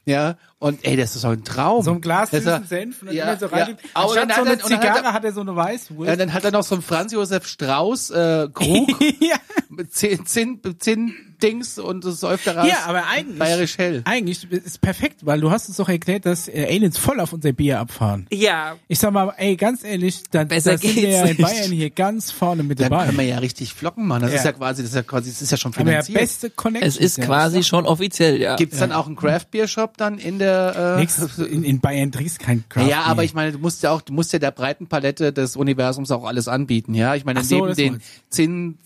Ja, 0.05 0.37
und 0.61 0.79
ey, 0.85 0.95
das 0.95 1.15
ist 1.15 1.23
doch 1.25 1.31
ein 1.31 1.43
Traum. 1.43 1.83
So 1.83 1.91
ein 1.91 1.99
Glas 2.01 2.29
Das 2.29 2.39
ist 2.39 2.45
süßen 2.45 2.61
doch- 2.61 2.69
Senf 2.69 3.01
und 3.01 3.07
dann 3.07 3.15
ja, 3.15 3.35
so 3.37 3.47
ja. 3.47 3.51
rein. 3.51 3.77
Aber 3.93 4.05
Anstatt 4.05 4.29
dann 4.29 4.29
so 4.29 4.35
hat 4.35 4.39
eine 4.47 4.49
er- 4.49 4.63
und 4.63 4.71
dann 4.71 4.79
hat 4.79 4.83
er- 4.85 4.93
Zigarre 4.95 5.13
hat 5.13 5.25
er 5.25 5.31
so 5.33 5.41
eine 5.41 5.55
Weißwurst. 5.55 6.09
Ja, 6.09 6.15
dann 6.15 6.33
hat 6.33 6.43
er 6.45 6.51
noch 6.51 6.63
so 6.63 6.75
einen 6.75 6.81
Franz 6.83 7.11
Josef 7.11 7.45
Strauß 7.47 8.09
äh, 8.11 8.47
Krug 8.53 8.89
ja. 9.19 9.35
mit 9.69 9.93
zehn, 9.93 10.25
zehn, 10.25 10.61
zehn 10.79 11.13
Dings 11.41 11.79
und 11.79 12.05
das 12.05 12.19
säuft 12.19 12.45
daraus 12.45 12.67
Ja, 12.67 12.81
aber 12.85 13.07
eigentlich, 13.07 13.39
bayerisch 13.39 13.75
hell. 13.79 14.03
eigentlich 14.05 14.43
ist 14.51 14.79
perfekt, 14.79 15.25
weil 15.25 15.41
du 15.41 15.49
hast 15.49 15.67
uns 15.69 15.77
doch 15.77 15.89
erklärt, 15.89 16.27
dass 16.27 16.47
äh, 16.47 16.67
Aliens 16.69 16.99
voll 16.99 17.19
auf 17.19 17.33
unser 17.33 17.51
Bier 17.51 17.79
abfahren. 17.79 18.27
Ja. 18.31 18.75
Ich 18.87 18.99
sag 18.99 19.11
mal, 19.11 19.33
ey, 19.37 19.55
ganz 19.55 19.83
ehrlich, 19.83 20.21
dann 20.29 20.49
Besser 20.49 20.73
da 20.73 20.77
sind 20.77 20.95
wir 20.95 21.09
ja 21.09 21.25
in. 21.25 21.37
Bayern 21.37 21.71
hier 21.71 21.89
ganz 21.89 22.29
vorne 22.29 22.61
mit 22.61 22.79
Dann 22.79 22.91
dabei. 22.91 23.05
können 23.07 23.17
wir 23.17 23.25
ja 23.25 23.39
richtig 23.39 23.73
flocken 23.73 24.05
machen. 24.05 24.21
Das 24.21 24.33
Ja. 24.33 24.37
ist 24.37 24.45
ja 24.45 24.51
quasi, 24.51 24.83
das 24.83 24.91
ist 24.91 24.95
ja 24.95 25.01
quasi, 25.01 25.31
das 25.31 25.41
ist 25.41 25.49
ja 25.49 25.57
schon 25.57 25.73
Haben 25.73 25.87
wir 25.87 25.93
ja 25.93 26.03
finanziert. 26.03 26.19
beste 26.19 26.49
Connection. 26.51 26.87
Es 26.87 26.97
ist 26.97 27.19
quasi 27.19 27.63
schon 27.63 27.87
offiziell, 27.87 28.39
ja. 28.39 28.55
Gibt's 28.57 28.77
dann 28.77 28.91
auch 28.91 29.07
einen 29.07 29.15
Craft 29.15 29.47
Beer 29.49 29.67
Shop 29.67 29.97
dann 29.97 30.19
in 30.19 30.37
der? 30.37 30.50
Äh, 30.51 30.99
Nächstes, 30.99 31.37
in, 31.39 31.63
in 31.63 31.79
Bayern 31.79 32.11
trinkst 32.11 32.39
kein 32.39 32.63
Craft 32.69 32.87
ja, 32.87 33.03
aber 33.03 33.23
ich 33.23 33.33
meine, 33.33 33.51
du 33.53 33.59
musst 33.59 33.83
ja 33.83 33.91
auch, 33.91 34.01
du 34.01 34.13
musst 34.13 34.33
ja 34.33 34.39
der 34.39 34.51
breiten 34.51 34.87
Palette 34.87 35.31
des 35.33 35.55
Universums 35.55 36.11
auch 36.11 36.25
alles 36.25 36.47
anbieten, 36.47 36.93
ja. 36.93 37.15
Ich 37.15 37.25
meine, 37.25 37.43
so, 37.43 37.65
neben 37.67 37.75
den 37.75 38.01
Zinn, 38.29 38.77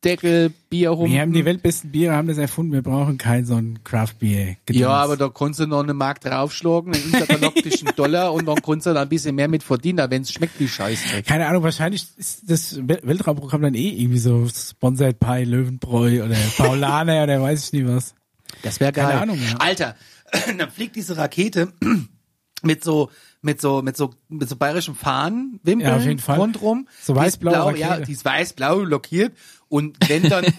Zinndeckel, 0.00 0.52
Bier 0.70 0.90
rum. 0.90 1.10
wir 1.10 1.20
haben 1.20 1.32
die 1.32 1.44
weltbesten 1.44 1.90
Biere, 1.90 2.14
haben 2.14 2.28
das 2.28 2.38
erfunden, 2.38 2.72
wir 2.72 2.82
brauchen 2.82 3.18
kein 3.18 3.44
so 3.44 3.54
ein 3.56 3.80
Craft 3.84 4.14
Beer. 4.20 4.56
Ja, 4.70 4.90
aber 4.90 5.16
da 5.16 5.28
konntest 5.28 5.60
du 5.60 5.66
noch 5.66 5.82
eine 5.82 5.94
Mark 5.94 6.20
draufschlagen, 6.20 6.94
einen 6.94 7.04
intergalaktischen 7.12 7.88
Dollar 7.96 8.32
und 8.32 8.46
dann 8.46 8.60
konntest 8.62 8.86
du 8.86 8.94
da 8.94 9.02
ein 9.02 9.08
bisschen 9.08 9.34
mehr 9.34 9.48
mit 9.48 9.62
verdienen, 9.62 10.08
wenn 10.10 10.22
es 10.22 10.32
schmeckt 10.32 10.58
wie 10.60 10.68
Scheißdreck. 10.68 11.26
keine 11.26 11.46
Ahnung, 11.46 11.62
wahrscheinlich 11.62 12.06
ist 12.16 12.42
das 12.50 12.78
Wel- 12.78 13.00
Weltraumprogramm 13.06 13.62
dann 13.62 13.74
eh 13.74 13.88
irgendwie 13.90 14.18
so 14.18 14.46
Sponsored 14.48 15.18
Pie, 15.18 15.44
Löwenbräu 15.44 16.24
oder 16.24 16.36
Paulaner 16.56 17.22
oder 17.24 17.40
weiß 17.42 17.64
ich 17.66 17.72
nicht 17.72 17.86
was. 17.88 18.14
Das 18.62 18.80
wäre 18.80 18.92
geil. 18.92 19.06
Keine 19.06 19.20
Ahnung, 19.20 19.38
ja. 19.38 19.56
Alter, 19.58 19.94
dann 20.58 20.70
fliegt 20.70 20.96
diese 20.96 21.16
Rakete 21.16 21.72
mit 22.62 22.82
so 22.84 23.10
mit 23.40 23.60
so 23.60 23.82
mit 23.82 23.96
so 23.96 24.14
mit 24.28 24.48
so 24.48 24.56
bayerischem 24.56 24.94
Fahnen, 24.96 25.60
Wimpeln 25.62 25.90
Ja, 25.90 25.96
auf 25.96 26.04
jeden 26.04 26.18
Fall. 26.18 26.38
rundrum. 26.38 26.88
So 27.02 27.12
Die 27.14 27.18
ist 27.20 27.24
weiß-blaue 27.24 27.52
blau, 27.54 27.66
Rakete. 27.66 27.80
Ja, 27.80 28.00
die 28.00 28.12
ist 28.12 28.24
weiß-blau 28.24 28.80
lackiert 28.84 29.32
und 29.68 29.96
wenn 30.08 30.28
dann 30.28 30.44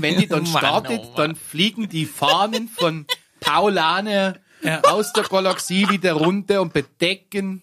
wenn 0.00 0.18
die 0.18 0.26
dann 0.26 0.42
Mann, 0.44 0.46
startet, 0.58 1.00
oh 1.00 1.04
Mann. 1.04 1.14
dann 1.16 1.36
fliegen 1.36 1.88
die 1.88 2.06
Fahnen 2.06 2.68
von 2.68 3.06
Paulaner 3.40 4.34
aus 4.82 5.12
der 5.12 5.22
Galaxie 5.24 5.88
wieder 5.88 6.14
runter 6.14 6.60
und 6.62 6.72
bedecken. 6.72 7.62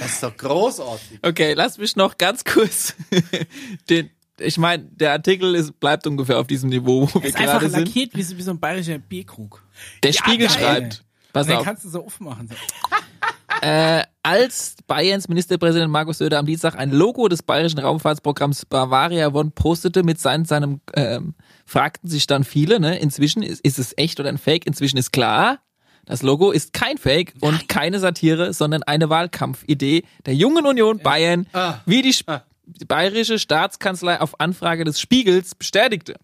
Das 0.00 0.14
ist 0.14 0.22
doch 0.24 0.36
großartig. 0.36 1.20
Okay, 1.22 1.54
lass 1.54 1.78
mich 1.78 1.94
noch 1.94 2.18
ganz 2.18 2.44
kurz 2.44 2.94
den 3.88 4.10
ich 4.40 4.58
meine, 4.58 4.84
der 4.84 5.12
Artikel 5.12 5.54
ist, 5.54 5.78
bleibt 5.80 6.06
ungefähr 6.06 6.38
auf 6.38 6.46
diesem 6.46 6.68
Niveau, 6.70 7.08
wo 7.12 7.20
wir 7.22 7.28
Ist 7.28 7.36
gerade 7.36 7.68
sind. 7.70 7.86
lackiert 7.88 8.14
wie, 8.14 8.22
so- 8.22 8.36
wie 8.36 8.42
so 8.42 8.50
ein 8.52 8.60
bayerischer 8.60 8.98
Bierkrug. 8.98 9.62
Der 10.02 10.12
Spiegel 10.12 10.48
geil. 10.48 10.56
schreibt, 10.58 11.04
pass 11.32 11.46
den 11.46 11.56
auf, 11.56 11.64
kannst 11.64 11.84
du 11.84 11.88
so 11.88 12.04
aufmachen. 12.04 12.48
So. 12.48 12.54
äh, 13.66 14.02
als 14.22 14.76
Bayerns 14.86 15.28
Ministerpräsident 15.28 15.90
Markus 15.90 16.18
Söder 16.18 16.38
am 16.38 16.46
Dienstag 16.46 16.76
ein 16.76 16.90
Logo 16.90 17.28
des 17.28 17.42
bayerischen 17.42 17.78
Raumfahrtsprogramms 17.78 18.66
Bavaria 18.66 19.28
One 19.32 19.50
postete 19.54 20.02
mit 20.02 20.20
seinem, 20.20 20.44
seinem 20.44 20.80
ähm, 20.94 21.34
fragten 21.64 22.08
sich 22.10 22.26
dann 22.26 22.44
viele, 22.44 22.80
ne, 22.80 22.98
inzwischen 22.98 23.42
ist, 23.42 23.60
ist 23.64 23.78
es 23.78 23.94
echt 23.96 24.20
oder 24.20 24.28
ein 24.28 24.38
Fake, 24.38 24.66
inzwischen 24.66 24.96
ist 24.98 25.12
klar, 25.12 25.60
das 26.04 26.22
Logo 26.22 26.50
ist 26.52 26.72
kein 26.72 26.98
Fake 26.98 27.34
und 27.40 27.68
keine 27.68 27.98
Satire, 27.98 28.52
sondern 28.52 28.82
eine 28.84 29.08
Wahlkampfidee 29.10 30.04
der 30.24 30.34
Jungen 30.34 30.66
Union 30.66 30.98
Bayern, 30.98 31.46
Ah. 31.52 31.78
wie 31.86 32.02
die, 32.02 32.10
Sp- 32.14 32.42
die 32.66 32.84
bayerische 32.84 33.38
Staatskanzlei 33.38 34.20
auf 34.20 34.40
Anfrage 34.40 34.84
des 34.84 35.00
Spiegels 35.00 35.54
bestätigte. 35.54 36.16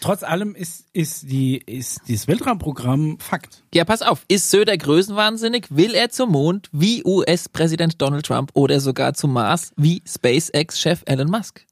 Trotz 0.00 0.22
allem 0.22 0.54
ist, 0.54 0.86
ist, 0.92 1.30
die, 1.30 1.58
ist 1.58 2.00
dieses 2.08 2.28
Weltraumprogramm 2.28 3.18
Fakt. 3.18 3.62
Ja, 3.74 3.84
pass 3.84 4.02
auf. 4.02 4.24
Ist 4.28 4.50
Söder 4.50 4.76
größenwahnsinnig? 4.76 5.66
Will 5.70 5.94
er 5.94 6.10
zum 6.10 6.30
Mond 6.30 6.68
wie 6.72 7.04
US-Präsident 7.04 8.00
Donald 8.00 8.26
Trump 8.26 8.50
oder 8.54 8.80
sogar 8.80 9.14
zum 9.14 9.32
Mars 9.32 9.72
wie 9.76 10.02
SpaceX-Chef 10.06 11.02
Elon 11.06 11.30
Musk? 11.30 11.64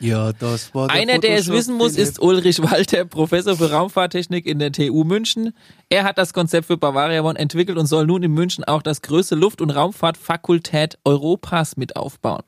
Ja, 0.00 0.32
das 0.32 0.74
war 0.74 0.90
Einer, 0.90 1.18
der 1.18 1.36
es 1.36 1.48
wissen 1.48 1.76
muss, 1.76 1.96
ist 1.96 2.20
Ulrich 2.20 2.62
Walter, 2.62 3.04
Professor 3.04 3.56
für 3.56 3.72
Raumfahrttechnik 3.72 4.46
in 4.46 4.60
der 4.60 4.70
TU 4.70 5.02
München. 5.02 5.54
Er 5.88 6.04
hat 6.04 6.18
das 6.18 6.32
Konzept 6.32 6.68
für 6.68 6.76
Bavaria 6.76 7.22
One 7.22 7.38
entwickelt 7.38 7.78
und 7.78 7.86
soll 7.86 8.06
nun 8.06 8.22
in 8.22 8.32
München 8.32 8.62
auch 8.64 8.82
das 8.82 9.02
größte 9.02 9.34
Luft- 9.34 9.60
und 9.60 9.70
Raumfahrtfakultät 9.70 10.98
Europas 11.04 11.76
mit 11.76 11.96
aufbauen. 11.96 12.42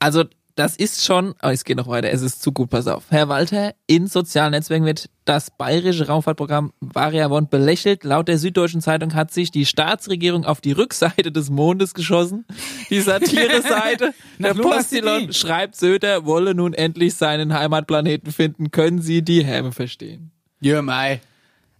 Also, 0.00 0.24
das 0.56 0.76
ist 0.76 1.04
schon, 1.04 1.34
oh, 1.42 1.48
es 1.48 1.64
geht 1.64 1.76
noch 1.76 1.86
weiter, 1.86 2.10
es 2.10 2.20
ist 2.22 2.42
zu 2.42 2.52
gut, 2.52 2.70
pass 2.70 2.86
auf. 2.86 3.04
Herr 3.08 3.28
Walter, 3.28 3.74
in 3.86 4.08
sozialen 4.08 4.50
Netzwerken 4.50 4.84
wird 4.84 5.08
das 5.24 5.50
bayerische 5.50 6.06
Raumfahrtprogramm 6.08 6.72
Varia 6.80 7.30
One 7.30 7.46
belächelt. 7.48 8.04
Laut 8.04 8.28
der 8.28 8.36
Süddeutschen 8.36 8.80
Zeitung 8.82 9.14
hat 9.14 9.30
sich 9.32 9.50
die 9.52 9.64
Staatsregierung 9.64 10.44
auf 10.44 10.60
die 10.60 10.72
Rückseite 10.72 11.30
des 11.32 11.48
Mondes 11.50 11.94
geschossen. 11.94 12.44
Die 12.90 13.00
Satire-Seite. 13.00 14.12
der 14.38 14.82
City. 14.82 15.32
schreibt, 15.32 15.76
Söder 15.76 16.26
wolle 16.26 16.54
nun 16.54 16.74
endlich 16.74 17.14
seinen 17.14 17.54
Heimatplaneten 17.54 18.32
finden. 18.32 18.70
Können 18.70 19.00
Sie 19.00 19.22
die 19.22 19.44
Häme 19.44 19.72
verstehen? 19.72 20.30
Ja, 20.60 20.82
mei. 20.82 21.20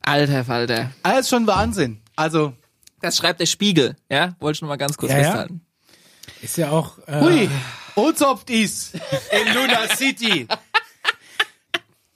Alter 0.03 0.45
Falter. 0.45 0.91
Alles 1.03 1.29
schon 1.29 1.47
Wahnsinn. 1.47 2.01
Also, 2.16 2.55
Das 3.01 3.16
schreibt 3.16 3.41
der 3.41 3.47
Spiegel, 3.47 3.97
ja? 4.11 4.37
Wollte 4.41 4.59
ich 4.59 4.62
nur 4.62 4.68
mal 4.68 4.77
ganz 4.77 4.97
kurz 4.97 5.12
Ja, 5.12 5.18
ja. 5.18 5.25
festhalten. 5.25 5.61
Ist 6.41 6.57
ja 6.57 6.71
auch. 6.71 6.99
Äh, 7.07 7.21
hui, 7.21 7.51
Ozopft 7.97 8.51
ist 8.51 8.95
in 8.95 9.55
Luna 9.55 9.88
City. 9.95 10.47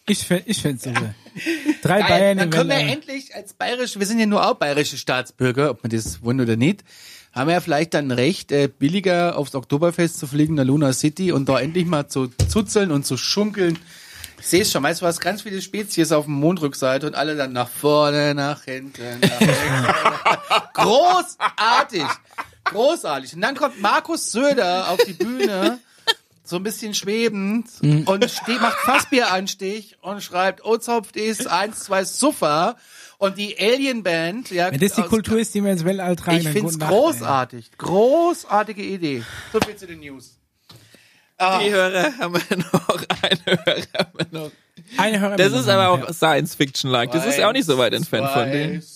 Ich, 0.07 0.31
ich 0.31 0.61
fände 0.61 0.83
super. 0.83 1.15
Drei 1.83 2.01
Geil, 2.01 2.09
Bayern 2.09 2.39
dann 2.39 2.51
können 2.51 2.71
wir 2.71 2.77
endlich 2.77 3.35
als 3.35 3.55
bayerische, 3.55 3.99
wir 3.99 4.07
sind 4.07 4.19
ja 4.19 4.27
nur 4.27 4.47
auch 4.47 4.55
bayerische 4.55 4.99
Staatsbürger, 4.99 5.71
ob 5.71 5.83
man 5.83 5.91
das 5.91 6.23
wollen 6.23 6.41
oder 6.41 6.57
nicht, 6.57 6.85
haben 7.33 7.49
wir 7.49 7.55
ja 7.55 7.61
vielleicht 7.61 7.95
dann 7.95 8.11
recht, 8.11 8.53
äh, 8.53 8.69
billiger 8.69 9.37
aufs 9.37 9.55
Oktoberfest 9.55 10.19
zu 10.19 10.27
fliegen, 10.27 10.55
nach 10.55 10.65
Luna 10.65 10.93
City 10.93 11.33
und 11.33 11.49
da 11.49 11.59
endlich 11.59 11.87
mal 11.87 12.07
zu 12.07 12.29
zuzeln 12.49 12.93
und 12.93 13.05
zu 13.05 13.17
schunkeln. 13.17 13.79
Ich 14.39 14.47
sehe 14.47 14.63
es 14.63 14.71
schon, 14.71 14.83
weißt 14.83 15.01
du 15.01 15.07
was, 15.07 15.21
ganz 15.21 15.43
viele 15.43 15.63
Spezies 15.63 16.13
auf 16.13 16.27
dem 16.27 16.35
Mondrückseite 16.35 17.07
und 17.07 17.15
alle 17.15 17.35
dann 17.35 17.53
nach 17.53 17.69
vorne, 17.69 18.35
nach 18.35 18.65
hinten, 18.65 19.21
nach 19.21 19.39
hinten. 19.39 19.95
Großartig! 20.75 22.05
Großartig. 22.65 23.35
Und 23.35 23.41
dann 23.43 23.55
kommt 23.57 23.81
Markus 23.81 24.33
Söder 24.33 24.89
auf 24.91 24.99
die 25.05 25.13
Bühne, 25.13 25.79
so 26.45 26.57
ein 26.57 26.63
bisschen 26.63 26.95
schwebend, 26.95 27.67
und 27.83 28.31
steht, 28.31 28.61
macht 28.61 28.79
Fassbieranstich 28.79 29.97
und 30.03 30.23
schreibt, 30.23 30.65
Ozopft 30.65 31.17
ist 31.17 31.47
eins, 31.47 31.81
zwei 31.81 32.05
Suffer. 32.05 32.77
Und 33.17 33.39
die 33.39 33.57
Alien 33.59 34.03
Band, 34.03 34.51
ja. 34.51 34.71
Wenn 34.73 34.81
das 34.81 34.95
die 34.95 35.03
aus- 35.03 35.09
Kultur 35.09 35.39
ist, 35.39 35.55
die 35.55 35.63
wir 35.65 35.71
ins 35.73 35.85
Weltall 35.85 36.17
tragen, 36.17 36.39
Ich 36.39 36.45
dann 36.45 36.53
find's 36.53 36.73
guten 36.75 36.81
Nacht, 36.81 36.93
ey. 36.93 36.99
großartig. 36.99 37.71
Großartige 37.79 38.83
Idee. 38.83 39.23
So 39.53 39.61
viel 39.61 39.77
zu 39.77 39.87
den 39.87 40.01
News. 40.01 40.37
Die 41.41 41.71
Hörer 41.71 42.13
haben 42.19 42.35
wir 42.35 42.57
noch, 42.57 43.05
eine 43.23 43.41
Hörer 43.47 43.83
haben 43.99 44.19
wir 44.19 44.27
noch. 44.41 44.51
Eine 44.97 45.37
Das 45.37 45.53
ist 45.53 45.69
aber 45.69 45.89
auch 45.89 46.07
Ja. 46.07 46.13
Science-Fiction-like. 46.13 47.13
Das 47.13 47.27
ist 47.27 47.39
ja 47.39 47.49
auch 47.49 47.53
nicht 47.53 47.67
so 47.67 47.79
weit 47.79 47.95
entfernt 47.95 48.29
von 48.31 48.51
denen. 48.51 48.83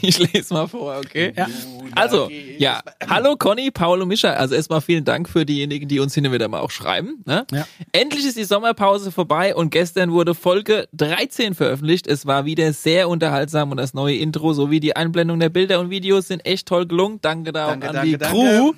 Ich 0.00 0.18
lese 0.18 0.54
mal 0.54 0.66
vor, 0.66 0.96
okay? 0.96 1.32
Ja. 1.36 1.46
Also, 1.94 2.30
ja. 2.58 2.80
Hallo 3.06 3.36
Conny, 3.36 3.70
und 3.78 4.08
Mischa. 4.08 4.30
Also 4.30 4.54
erstmal 4.54 4.80
vielen 4.80 5.04
Dank 5.04 5.28
für 5.28 5.44
diejenigen, 5.44 5.88
die 5.88 6.00
uns 6.00 6.14
hin 6.14 6.26
und 6.26 6.32
wieder 6.32 6.48
mal 6.48 6.60
auch 6.60 6.70
schreiben. 6.70 7.22
Ne? 7.26 7.46
Ja. 7.52 7.66
Endlich 7.92 8.24
ist 8.26 8.36
die 8.38 8.44
Sommerpause 8.44 9.12
vorbei 9.12 9.54
und 9.54 9.70
gestern 9.70 10.12
wurde 10.12 10.34
Folge 10.34 10.88
13 10.94 11.54
veröffentlicht. 11.54 12.06
Es 12.06 12.24
war 12.26 12.46
wieder 12.46 12.72
sehr 12.72 13.08
unterhaltsam 13.08 13.70
und 13.70 13.76
das 13.76 13.92
neue 13.94 14.16
Intro 14.16 14.54
sowie 14.54 14.80
die 14.80 14.96
Einblendung 14.96 15.38
der 15.38 15.50
Bilder 15.50 15.80
und 15.80 15.90
Videos 15.90 16.28
sind 16.28 16.44
echt 16.46 16.66
toll 16.66 16.86
gelungen. 16.86 17.18
Danke 17.20 17.52
da 17.52 17.66
auch 17.66 17.70
Danke, 17.70 17.88
an 17.88 17.94
danke, 17.96 18.08
die 18.10 18.18
danke. 18.18 18.36
Crew. 18.36 18.72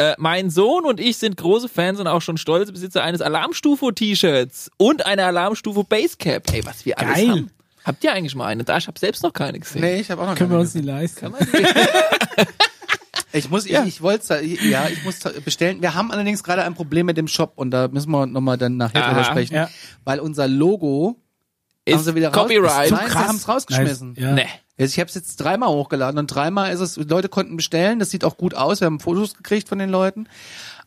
Äh, 0.00 0.14
mein 0.18 0.50
Sohn 0.50 0.84
und 0.84 0.98
ich 1.00 1.18
sind 1.18 1.36
große 1.36 1.68
Fans 1.68 2.00
und 2.00 2.06
auch 2.06 2.22
schon 2.22 2.36
stolze 2.38 2.72
Besitzer 2.72 3.02
eines 3.04 3.20
Alarmstufe-T-Shirts 3.20 4.70
und 4.78 5.04
einer 5.06 5.26
Alarmstufe 5.26 5.84
Basecap. 5.84 6.52
Ey, 6.52 6.64
was 6.64 6.84
wir 6.86 6.98
alles 6.98 7.14
Geil. 7.16 7.28
haben. 7.30 7.50
Habt 7.84 8.04
ihr 8.04 8.12
eigentlich 8.12 8.34
mal 8.34 8.46
eine? 8.46 8.64
Da, 8.64 8.76
ich 8.76 8.86
habe 8.86 8.98
selbst 8.98 9.22
noch 9.22 9.32
keine 9.32 9.58
gesehen. 9.58 9.80
Nee, 9.82 10.00
ich 10.00 10.10
habe 10.10 10.22
auch 10.22 10.26
noch 10.26 10.34
Können 10.36 10.50
wir 10.50 10.54
keine 10.56 10.62
uns 10.62 10.74
nicht 10.74 10.84
leisten. 10.84 11.34
Ich 13.32 13.48
muss, 13.48 13.68
Ja. 13.68 13.82
ich, 13.82 13.88
ich 13.88 14.02
wollte, 14.02 14.42
ja, 14.44 14.88
ich 14.88 15.04
muss 15.04 15.20
bestellen. 15.44 15.80
Wir 15.80 15.94
haben 15.94 16.10
allerdings 16.10 16.42
gerade 16.42 16.64
ein 16.64 16.74
Problem 16.74 17.06
mit 17.06 17.16
dem 17.16 17.28
Shop 17.28 17.52
und 17.54 17.70
da 17.70 17.86
müssen 17.86 18.10
wir 18.10 18.26
nochmal 18.26 18.58
dann 18.58 18.76
nachher 18.76 19.04
Aha. 19.04 19.10
drüber 19.12 19.24
sprechen, 19.24 19.54
Ja. 19.54 19.68
weil 20.04 20.18
unser 20.18 20.48
Logo 20.48 21.16
haben 21.88 21.98
Ist 21.98 22.06
sie 22.06 22.14
wieder 22.16 22.32
Copyright. 22.32 22.90
raus. 22.90 23.00
Nein, 23.00 23.08
sie 23.10 23.14
haben 23.18 23.36
es 23.36 23.48
rausgeschmissen. 23.48 24.14
Ja. 24.18 24.32
Nee. 24.32 24.48
Also 24.80 24.94
ich 24.94 25.00
habe 25.00 25.08
es 25.08 25.14
jetzt 25.14 25.36
dreimal 25.36 25.68
hochgeladen 25.68 26.18
und 26.18 26.26
dreimal 26.26 26.72
ist 26.72 26.80
es, 26.80 26.96
Leute 26.96 27.28
konnten 27.28 27.56
bestellen, 27.56 27.98
das 27.98 28.10
sieht 28.10 28.24
auch 28.24 28.38
gut 28.38 28.54
aus, 28.54 28.80
wir 28.80 28.86
haben 28.86 28.98
Fotos 28.98 29.34
gekriegt 29.34 29.68
von 29.68 29.78
den 29.78 29.90
Leuten, 29.90 30.26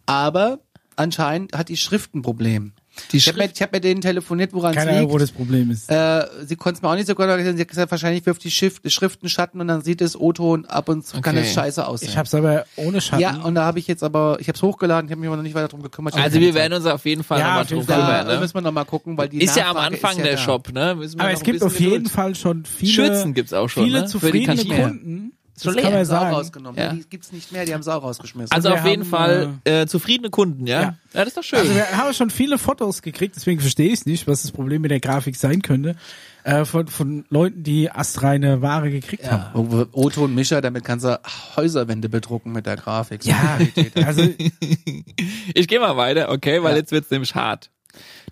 aber 0.08 0.60
anscheinend 0.96 1.56
hat 1.56 1.70
die 1.70 1.78
Schrift 1.78 2.16
ein 2.16 2.24
Problem. 2.24 2.74
Die 3.12 3.18
ich 3.18 3.28
habe 3.28 3.40
mit, 3.40 3.60
hab 3.60 3.72
mit 3.72 3.84
denen 3.84 4.02
telefoniert, 4.02 4.54
woran 4.54 4.72
es 4.72 4.78
Keine 4.78 4.92
Ahnung, 4.98 5.10
wo 5.10 5.18
liegt. 5.18 5.24
das 5.30 5.32
Problem 5.32 5.72
ist. 5.72 5.90
Äh, 5.90 6.26
sie 6.46 6.56
konnte 6.56 6.78
es 6.78 6.82
mir 6.84 6.90
auch 6.90 6.96
nicht 6.96 7.08
so 7.08 7.16
gut 7.16 7.26
erklären. 7.26 7.56
Sie 7.56 7.62
hat 7.62 7.68
gesagt, 7.68 7.90
wahrscheinlich 7.90 8.24
wirft 8.26 8.44
die 8.44 8.52
Schrift, 8.52 8.90
Schrift 8.92 9.22
einen 9.24 9.30
Schatten 9.30 9.60
und 9.60 9.68
dann 9.68 9.82
sieht 9.82 10.00
es 10.02 10.16
O-Ton 10.20 10.66
ab 10.66 10.90
und 10.90 11.06
zu 11.06 11.20
kann 11.22 11.36
Okay. 11.36 11.46
es 11.48 11.54
scheiße 11.54 11.88
aussehen. 11.88 12.10
Ich 12.10 12.18
hab's 12.18 12.34
aber 12.36 12.66
ohne 12.76 13.02
Schatten. 13.02 13.22
Ja, 13.22 13.38
und 13.42 13.56
da 13.56 13.64
habe 13.66 13.80
ich 13.80 13.88
jetzt 13.88 14.04
aber, 14.04 14.38
ich 14.40 14.48
habe 14.48 14.56
es 14.56 14.62
hochgeladen, 14.62 15.08
ich 15.08 15.12
habe 15.12 15.22
mich 15.22 15.28
aber 15.28 15.38
noch 15.38 15.44
nicht 15.44 15.56
weiter 15.56 15.70
drum 15.70 15.82
gekümmert. 15.82 16.14
Also 16.16 16.40
wir 16.40 16.54
werden 16.54 16.74
uns 16.74 16.86
auf 16.86 17.04
jeden 17.06 17.24
Fall 17.24 17.40
Ja, 17.40 17.48
nochmal 17.48 17.66
drum. 17.66 17.88
Zeit. 17.88 17.96
kümmern. 17.98 18.28
da 18.28 18.34
Ne? 18.36 18.40
müssen 18.40 18.54
wir 18.56 18.62
nochmal 18.62 18.86
gucken, 18.86 19.18
weil 19.18 19.30
die 19.30 19.42
Ist 19.42 19.56
ja 19.58 19.70
am 19.70 19.76
Nachfrage 19.76 19.96
Anfang 19.96 20.18
ja 20.18 20.24
der 20.24 20.36
da. 20.36 20.42
Shop, 20.42 20.72
ne? 20.72 20.96
Müssen 20.96 21.18
wir 21.18 21.22
aber 21.24 21.32
noch 21.32 21.38
es 21.40 21.44
gibt 21.44 21.64
auf 21.64 21.80
jeden 21.80 21.92
Geduld. 21.94 22.10
Fall 22.12 22.36
schon 22.36 22.66
viele, 22.66 22.92
Schürzen 22.92 23.34
gibt's 23.34 23.54
auch 23.54 23.68
schon, 23.70 23.86
viele 23.86 24.02
ne? 24.02 24.06
Zufriedene. 24.08 24.64
Kunden. 24.66 25.32
Schon 25.62 25.76
das 25.76 25.84
kann 25.84 25.92
leer. 25.92 26.00
man 26.00 26.06
Sau 26.06 26.14
sagen. 26.16 26.36
rausgenommen. 26.36 26.80
Ja. 26.82 26.94
Die 26.94 27.04
gibt's 27.10 27.32
nicht 27.32 27.52
mehr, 27.52 27.64
die 27.66 27.74
haben 27.74 27.84
Sau 27.84 27.98
rausgeschmissen. 28.00 28.52
Also 28.52 28.70
Wir 28.70 28.76
auf 28.76 28.86
jeden 28.86 29.04
haben, 29.04 29.10
Fall 29.10 29.54
äh, 29.66 29.86
zufriedene 29.86 30.30
Kunden, 30.32 30.66
ja? 30.66 30.82
Ja. 30.82 30.88
Ja, 31.14 31.20
das 31.20 31.28
ist 31.28 31.38
doch 31.38 31.44
schön. 31.44 31.60
Also 31.60 31.76
wir 31.76 31.90
haben 31.98 32.14
schon 32.14 32.30
viele 32.32 32.58
Fotos 32.58 33.02
gekriegt, 33.04 33.36
deswegen 33.36 33.60
verstehe 33.62 33.92
ich 33.94 34.06
nicht, 34.08 34.28
was 34.28 34.42
das 34.42 34.52
Problem 34.52 34.82
mit 34.82 34.90
der 34.92 35.00
Grafik 35.00 35.36
sein 35.36 35.62
könnte. 35.62 35.96
Äh, 36.44 36.66
von, 36.66 36.88
von 36.88 37.24
Leuten, 37.30 37.64
die 37.64 37.90
astreine 37.92 38.62
Ware 38.62 38.90
gekriegt 38.92 39.32
haben. 39.32 39.88
Oh, 39.94 40.04
Otto 40.06 40.26
und 40.26 40.36
Mischa, 40.36 40.60
damit 40.60 40.84
kannst 40.84 41.06
du 41.06 41.18
Häuserwände 41.56 42.10
bedrucken 42.10 42.52
mit 42.52 42.66
der 42.66 42.76
Grafik. 42.76 43.24
So 43.24 43.30
Ja, 43.30 43.60
also 44.06 44.24
Ich 45.54 45.68
gehe 45.68 45.80
mal 45.80 45.96
weiter, 45.98 46.30
okay, 46.32 46.62
weil 46.64 46.72
Ja. 46.72 46.78
jetzt 46.80 46.92
wird's 46.92 47.12
nämlich 47.12 47.36
hart. 47.36 47.70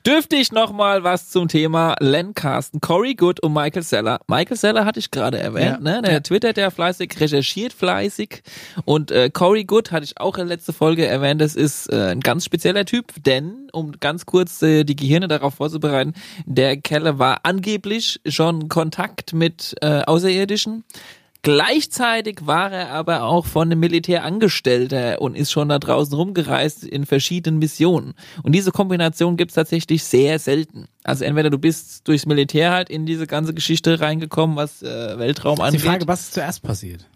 Dürfte 0.05 0.35
ich 0.35 0.51
noch 0.51 0.71
mal 0.71 1.03
was 1.03 1.29
zum 1.29 1.47
Thema 1.47 1.95
Len 1.99 2.33
Carsten, 2.33 2.81
Corey 2.81 3.13
Good 3.13 3.39
und 3.41 3.53
Michael 3.53 3.83
Seller. 3.83 4.19
Michael 4.27 4.57
Seller 4.57 4.85
hatte 4.85 4.99
ich 4.99 5.11
gerade 5.11 5.37
erwähnt, 5.39 5.79
Ja. 5.85 5.97
ne? 5.97 6.01
Der 6.01 6.23
twittert 6.23 6.57
ja 6.57 6.71
fleißig, 6.71 7.19
recherchiert 7.19 7.73
fleißig 7.73 8.41
und 8.85 9.11
äh, 9.11 9.29
Corey 9.29 9.63
Good 9.65 9.91
hatte 9.91 10.05
ich 10.05 10.19
auch 10.19 10.37
in 10.37 10.47
der 10.47 10.55
letzten 10.57 10.73
Folge 10.73 11.05
erwähnt. 11.05 11.39
Das 11.41 11.55
ist 11.55 11.87
äh, 11.91 12.11
ein 12.11 12.19
ganz 12.21 12.45
spezieller 12.45 12.85
Typ, 12.85 13.13
denn 13.23 13.67
um 13.73 13.91
ganz 13.99 14.25
kurz 14.25 14.61
äh, 14.63 14.83
die 14.83 14.95
Gehirne 14.95 15.27
darauf 15.27 15.55
vorzubereiten, 15.55 16.13
der 16.45 16.77
Kelle 16.77 17.19
war 17.19 17.41
angeblich 17.43 18.19
schon 18.27 18.69
Kontakt 18.69 19.33
mit 19.33 19.75
äh, 19.81 20.01
Außerirdischen. 20.01 20.83
Gleichzeitig 21.43 22.45
war 22.45 22.71
er 22.71 22.89
aber 22.91 23.23
auch 23.23 23.47
von 23.47 23.67
einem 23.67 23.79
Militär 23.79 24.23
Angestellter 24.23 25.19
und 25.21 25.35
ist 25.35 25.51
schon 25.51 25.69
da 25.69 25.79
draußen 25.79 26.13
rumgereist 26.13 26.83
in 26.83 27.07
verschiedenen 27.07 27.57
Missionen. 27.57 28.13
Und 28.43 28.51
diese 28.51 28.71
Kombination 28.71 29.37
gibt's 29.37 29.55
tatsächlich 29.55 30.03
sehr 30.03 30.37
selten. 30.37 30.85
Also 31.03 31.23
entweder 31.25 31.49
du 31.49 31.57
bist 31.57 32.07
durchs 32.07 32.27
Militär 32.27 32.71
halt 32.71 32.91
in 32.91 33.07
diese 33.07 33.25
ganze 33.25 33.55
Geschichte 33.55 33.99
reingekommen, 33.99 34.55
was 34.55 34.83
äh, 34.83 35.17
Weltraum 35.17 35.55
die 35.55 35.61
angeht. 35.63 35.81
Frage, 35.81 36.07
was 36.07 36.21
ist 36.21 36.33
zuerst 36.35 36.61
passiert? 36.61 37.07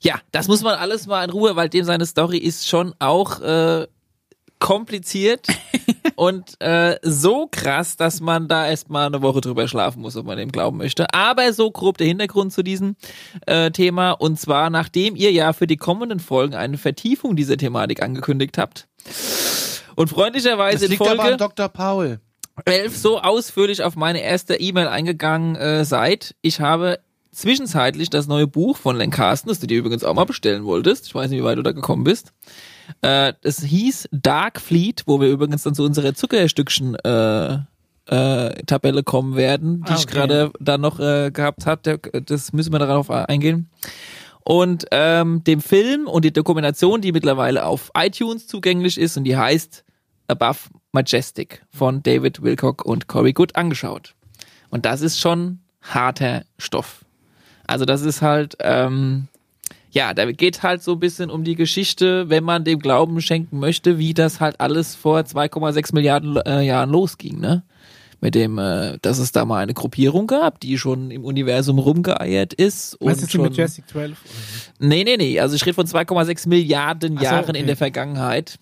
Ja, 0.00 0.20
das 0.30 0.46
muss 0.46 0.62
man 0.62 0.76
alles 0.76 1.08
mal 1.08 1.24
in 1.24 1.30
Ruhe, 1.30 1.56
weil 1.56 1.68
dem 1.68 1.84
seine 1.84 2.06
Story 2.06 2.38
ist 2.38 2.68
schon 2.68 2.94
auch 3.00 3.40
äh, 3.40 3.86
kompliziert 4.60 5.48
und 6.14 6.60
äh, 6.60 6.96
so 7.02 7.48
krass, 7.50 7.96
dass 7.96 8.20
man 8.20 8.46
da 8.46 8.68
erstmal 8.68 9.06
eine 9.06 9.22
Woche 9.22 9.40
drüber 9.40 9.66
schlafen 9.66 10.02
muss, 10.02 10.16
ob 10.16 10.26
man 10.26 10.38
dem 10.38 10.52
glauben 10.52 10.76
möchte. 10.76 11.12
Aber 11.12 11.52
so 11.52 11.70
grob 11.70 11.98
der 11.98 12.06
Hintergrund 12.06 12.52
zu 12.52 12.62
diesem 12.62 12.94
äh, 13.46 13.72
Thema 13.72 14.12
und 14.12 14.38
zwar 14.38 14.70
nachdem 14.70 15.16
ihr 15.16 15.32
ja 15.32 15.52
für 15.52 15.66
die 15.66 15.76
kommenden 15.76 16.20
Folgen 16.20 16.54
eine 16.54 16.78
Vertiefung 16.78 17.34
dieser 17.34 17.56
Thematik 17.56 18.02
angekündigt 18.02 18.58
habt 18.58 18.86
und 19.96 20.08
freundlicherweise 20.08 20.76
Das 20.76 20.82
in 20.84 20.90
liegt 20.90 21.02
aber 21.02 21.16
Folge 21.16 21.32
an 21.32 21.38
Dr. 21.38 21.68
Paul. 21.68 22.20
11 22.66 22.96
so 22.96 23.20
ausführlich 23.20 23.82
auf 23.82 23.96
meine 23.96 24.22
erste 24.22 24.56
E-Mail 24.56 24.88
eingegangen 24.88 25.56
äh, 25.56 25.84
seid. 25.84 26.34
Ich 26.42 26.60
habe 26.60 27.00
zwischenzeitlich 27.32 28.10
das 28.10 28.26
neue 28.26 28.46
Buch 28.46 28.76
von 28.76 28.96
Len 28.96 29.10
Carsten, 29.10 29.48
das 29.48 29.60
du 29.60 29.66
dir 29.66 29.78
übrigens 29.78 30.04
auch 30.04 30.14
mal 30.14 30.24
bestellen 30.24 30.64
wolltest. 30.64 31.06
Ich 31.06 31.14
weiß 31.14 31.30
nicht, 31.30 31.40
wie 31.40 31.44
weit 31.44 31.58
du 31.58 31.62
da 31.62 31.72
gekommen 31.72 32.04
bist. 32.04 32.32
Äh, 33.02 33.32
es 33.42 33.62
hieß 33.62 34.08
Dark 34.12 34.60
Fleet, 34.60 35.02
wo 35.06 35.20
wir 35.20 35.28
übrigens 35.28 35.62
dann 35.62 35.74
zu 35.74 35.84
unserer 35.84 36.14
Zuckerstückchen 36.14 36.94
äh, 36.96 37.58
äh, 38.06 38.62
Tabelle 38.66 39.02
kommen 39.02 39.36
werden, 39.36 39.84
die 39.86 39.92
Ah, 39.92 39.96
ich 39.96 40.04
okay. 40.04 40.14
gerade 40.14 40.52
da 40.58 40.78
noch 40.78 40.98
äh, 41.00 41.30
gehabt 41.30 41.66
habe. 41.66 42.00
Das 42.26 42.52
müssen 42.52 42.72
wir 42.72 42.78
darauf 42.78 43.10
eingehen. 43.10 43.70
Und 44.42 44.86
ähm, 44.90 45.44
dem 45.44 45.60
Film 45.60 46.06
und 46.08 46.24
die 46.24 46.32
Dokumentation, 46.32 47.00
die 47.00 47.12
mittlerweile 47.12 47.64
auf 47.66 47.90
iTunes 47.96 48.46
zugänglich 48.46 48.98
ist 48.98 49.16
und 49.16 49.24
die 49.24 49.36
heißt 49.36 49.84
Above 50.28 50.58
Majestic 50.92 51.62
von 51.70 52.02
David 52.02 52.42
Wilcock 52.42 52.84
und 52.84 53.06
Corey 53.06 53.32
Good 53.32 53.56
angeschaut. 53.56 54.14
Und 54.70 54.86
das 54.86 55.02
ist 55.02 55.20
schon 55.20 55.60
harter 55.82 56.44
Stoff. 56.58 57.04
Also 57.66 57.84
das 57.84 58.02
ist 58.02 58.22
halt, 58.22 58.56
ähm, 58.60 59.28
ja, 59.92 60.14
da 60.14 60.30
geht 60.30 60.62
halt 60.62 60.82
so 60.82 60.92
ein 60.92 61.00
bisschen 61.00 61.30
um 61.30 61.42
die 61.42 61.56
Geschichte, 61.56 62.28
wenn 62.28 62.44
man 62.44 62.64
dem 62.64 62.78
Glauben 62.78 63.20
schenken 63.20 63.58
möchte, 63.58 63.98
wie 63.98 64.14
das 64.14 64.40
halt 64.40 64.60
alles 64.60 64.94
vor 64.94 65.20
2,6 65.20 65.94
Milliarden 65.94 66.36
äh, 66.36 66.62
Jahren 66.62 66.90
losging, 66.90 67.40
ne? 67.40 67.64
Mit 68.22 68.34
dem, 68.34 68.58
äh, 68.58 68.98
dass 69.00 69.18
es 69.18 69.32
da 69.32 69.46
mal 69.46 69.62
eine 69.62 69.72
Gruppierung 69.72 70.26
gab, 70.26 70.60
die 70.60 70.76
schon 70.76 71.10
im 71.10 71.24
Universum 71.24 71.78
rumgeeiert 71.78 72.52
ist. 72.52 72.98
Was 73.00 73.22
ist 73.22 73.32
schon, 73.32 73.40
Majestic 73.40 73.88
12? 73.88 74.18
Nee, 74.78 75.04
nee, 75.04 75.16
nee. 75.16 75.40
Also 75.40 75.56
ich 75.56 75.64
rede 75.64 75.74
von 75.74 75.86
2,6 75.86 76.46
Milliarden 76.48 77.16
so, 77.16 77.24
Jahren 77.24 77.50
okay. 77.50 77.58
in 77.58 77.66
der 77.66 77.78
Vergangenheit, 77.78 78.58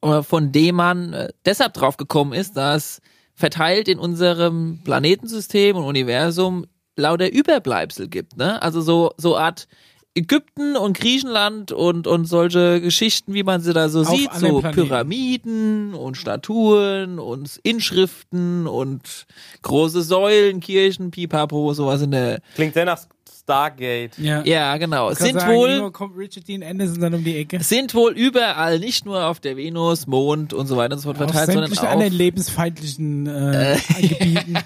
äh, 0.00 0.22
von 0.22 0.50
dem 0.50 0.76
man 0.76 1.12
äh, 1.12 1.28
deshalb 1.44 1.74
drauf 1.74 1.98
gekommen 1.98 2.32
ist, 2.32 2.56
dass 2.56 3.02
verteilt 3.34 3.88
in 3.88 3.98
unserem 3.98 4.80
Planetensystem 4.82 5.76
und 5.76 5.84
Universum 5.84 6.64
lauter 6.96 7.30
Überbleibsel 7.30 8.08
gibt. 8.08 8.36
Ne? 8.36 8.62
Also 8.62 8.80
so 8.80 9.12
so 9.18 9.36
Art 9.36 9.68
Ägypten 10.16 10.76
und 10.76 10.96
Griechenland 10.96 11.72
und 11.72 12.06
und 12.06 12.26
solche 12.26 12.80
Geschichten, 12.80 13.34
wie 13.34 13.42
man 13.42 13.60
sie 13.60 13.72
da 13.72 13.88
so 13.88 14.02
Auf 14.02 14.08
sieht, 14.08 14.32
so 14.34 14.60
Planeten. 14.60 14.72
Pyramiden 14.72 15.94
und 15.94 16.16
Statuen 16.16 17.18
und 17.18 17.58
Inschriften 17.64 18.68
und 18.68 19.26
große 19.62 20.02
Säulen, 20.02 20.60
Kirchen, 20.60 21.10
Pipapo, 21.10 21.72
sowas 21.74 22.02
in 22.02 22.12
der 22.12 22.40
Klingt 22.54 22.74
sehr 22.74 22.84
nach 22.84 23.00
Stargate. 23.44 24.16
Ja. 24.18 24.42
ja 24.44 24.76
genau. 24.78 25.08
Kann 25.08 25.16
Sind 25.16 25.40
sagen, 25.40 25.52
wohl 25.52 25.90
kommt 25.90 26.16
Richard 26.16 26.48
Dean 26.48 26.62
Anderson 26.62 27.00
dann 27.00 27.14
um 27.14 27.24
die 27.24 27.36
Ecke. 27.36 27.62
sind 27.62 27.94
wohl 27.94 28.12
überall, 28.12 28.78
nicht 28.78 29.04
nur 29.04 29.24
auf 29.24 29.40
der 29.40 29.56
Venus, 29.56 30.06
Mond 30.06 30.54
und 30.54 30.66
so 30.66 30.76
weiter 30.76 30.94
und 30.94 31.00
so 31.00 31.12
fort 31.12 31.16
Auf 31.20 31.30
verteilt, 31.30 31.46
sondern 31.46 31.64
sämtlichen 31.64 31.88
auch 31.88 31.92
anderen 31.92 32.14
lebensfeindlichen 32.14 33.26
äh, 33.26 33.78
Gebieten. 34.00 34.58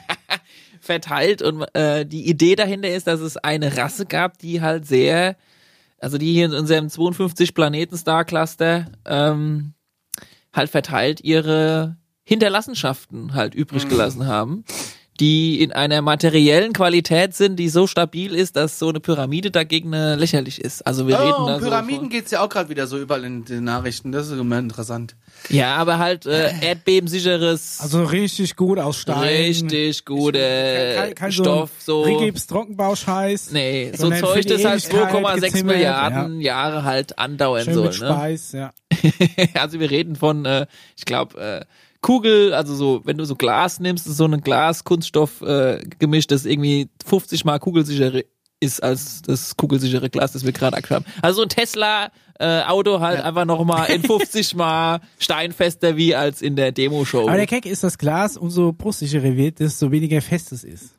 Verteilt. 0.89 1.43
Und 1.43 1.63
äh, 1.75 2.05
die 2.05 2.29
Idee 2.29 2.57
dahinter 2.57 2.89
ist, 2.89 3.07
dass 3.07 3.21
es 3.21 3.37
eine 3.37 3.77
Rasse 3.77 4.07
gab, 4.07 4.39
die 4.39 4.61
halt 4.61 4.87
sehr, 4.87 5.37
also 6.01 6.19
die 6.19 6.33
hier 6.33 6.47
in 6.47 6.55
unserem 6.55 6.89
52 6.89 7.55
Planeten 7.55 7.97
Star 7.97 8.25
Cluster 8.25 8.87
ähm, 9.05 9.75
halt 10.53 10.71
verteilt 10.71 11.21
ihre 11.23 11.97
Hinterlassenschaften 12.25 13.35
halt 13.35 13.55
übrig 13.55 13.89
gelassen 13.89 14.27
haben, 14.27 14.65
die 15.21 15.61
in 15.63 15.73
einer 15.73 16.01
materiellen 16.01 16.73
Qualität 16.73 17.35
sind, 17.35 17.57
die 17.57 17.69
so 17.69 17.87
stabil 17.87 18.35
ist, 18.35 18.57
dass 18.57 18.79
so 18.79 18.89
eine 18.89 19.01
Pyramide 19.01 19.51
dagegen 19.51 19.93
äh, 19.93 20.15
lächerlich 20.15 20.61
ist. 20.61 20.87
Also 20.87 21.09
wir 21.09 21.19
reden 21.19 21.35
Oh, 21.39 21.47
da 21.47 21.55
um 21.57 21.61
so 21.61 21.67
Pyramiden 21.67 22.01
von, 22.03 22.09
geht's 22.11 22.31
ja 22.31 22.41
auch 22.45 22.49
gerade 22.49 22.69
wieder 22.69 22.87
so 22.87 22.99
überall 22.99 23.25
in 23.25 23.45
den 23.45 23.65
Nachrichten. 23.65 24.13
Das 24.13 24.29
ist 24.29 24.39
immer 24.39 24.59
interessant. 24.59 25.17
Ja, 25.49 25.77
aber 25.77 25.99
halt 25.99 26.27
äh, 26.27 26.53
erdbebensicheres, 26.61 27.79
Also 27.81 28.05
richtig 28.05 28.57
gut 28.57 28.79
aus 28.79 28.97
Stein. 28.97 29.19
richtig 29.19 30.05
gute 30.05 30.95
Kein, 30.97 31.15
kein 31.15 31.33
Stoff, 31.33 31.71
so. 31.79 32.05
so 32.05 32.11
Rigips 32.11 32.47
Trockenbauscheiß. 32.47 33.51
Nee, 33.53 33.93
so 33.97 34.11
Zeug, 34.11 34.47
das 34.47 34.65
halt 34.65 34.85
Ewigkeit 34.85 35.13
2,6 35.15 35.41
gezimmert, 35.41 35.77
Milliarden 35.77 36.41
Jahre 36.41 36.85
halt 36.85 37.19
andauern 37.19 37.59
Ja. 37.59 37.65
Schön 37.65 37.75
soll. 37.75 37.85
mit 37.85 38.01
Ne? 38.01 38.07
Speis, 38.09 38.53
ja. 38.53 38.73
also 39.55 39.81
wir 39.81 39.91
reden 39.91 40.17
von, 40.17 40.45
äh, 40.45 40.67
ich 40.97 41.05
glaube, 41.05 41.41
äh, 41.41 41.65
Kugel, 42.01 42.55
also 42.55 42.75
so, 42.75 43.01
wenn 43.05 43.19
du 43.19 43.25
so 43.25 43.35
Glas 43.35 43.81
nimmst, 43.81 44.07
ist 44.07 44.17
so 44.17 44.25
ein 44.25 44.41
Glas-Kunststoff 44.41 45.43
äh, 45.43 45.81
gemisch, 45.99 46.27
das 46.29 46.45
irgendwie 46.45 46.89
50 47.05 47.45
mal 47.45 47.59
kugelsicherer 47.59 48.21
ist 48.61 48.83
als 48.83 49.23
das 49.23 49.57
kugelsichere 49.57 50.11
Glas, 50.11 50.33
das 50.33 50.45
wir 50.45 50.53
gerade 50.53 50.77
aktuell 50.77 51.01
haben. 51.01 51.07
Also 51.23 51.37
so 51.37 51.43
ein 51.43 51.49
Tesla 51.49 52.11
äh, 52.41 52.63
Auto 52.63 53.01
halt 53.01 53.21
einfach 53.21 53.45
noch 53.45 53.65
mal 53.65 53.85
in 53.87 54.03
50 54.05 54.55
mal 54.55 55.01
steinfester 55.19 55.97
wie 55.97 56.15
als 56.15 56.41
in 56.43 56.57
der 56.57 56.73
Demo-Show. 56.73 57.29
Aber 57.29 57.37
der 57.37 57.47
Keck 57.47 57.67
ist 57.67 57.83
das 57.85 57.99
Glas, 57.99 58.37
umso 58.37 58.73
brustsicherer 58.73 59.35
wird, 59.37 59.61
desto 59.61 59.91
weniger 59.91 60.21
fest 60.23 60.53
es 60.53 60.65
ist. 60.65 60.91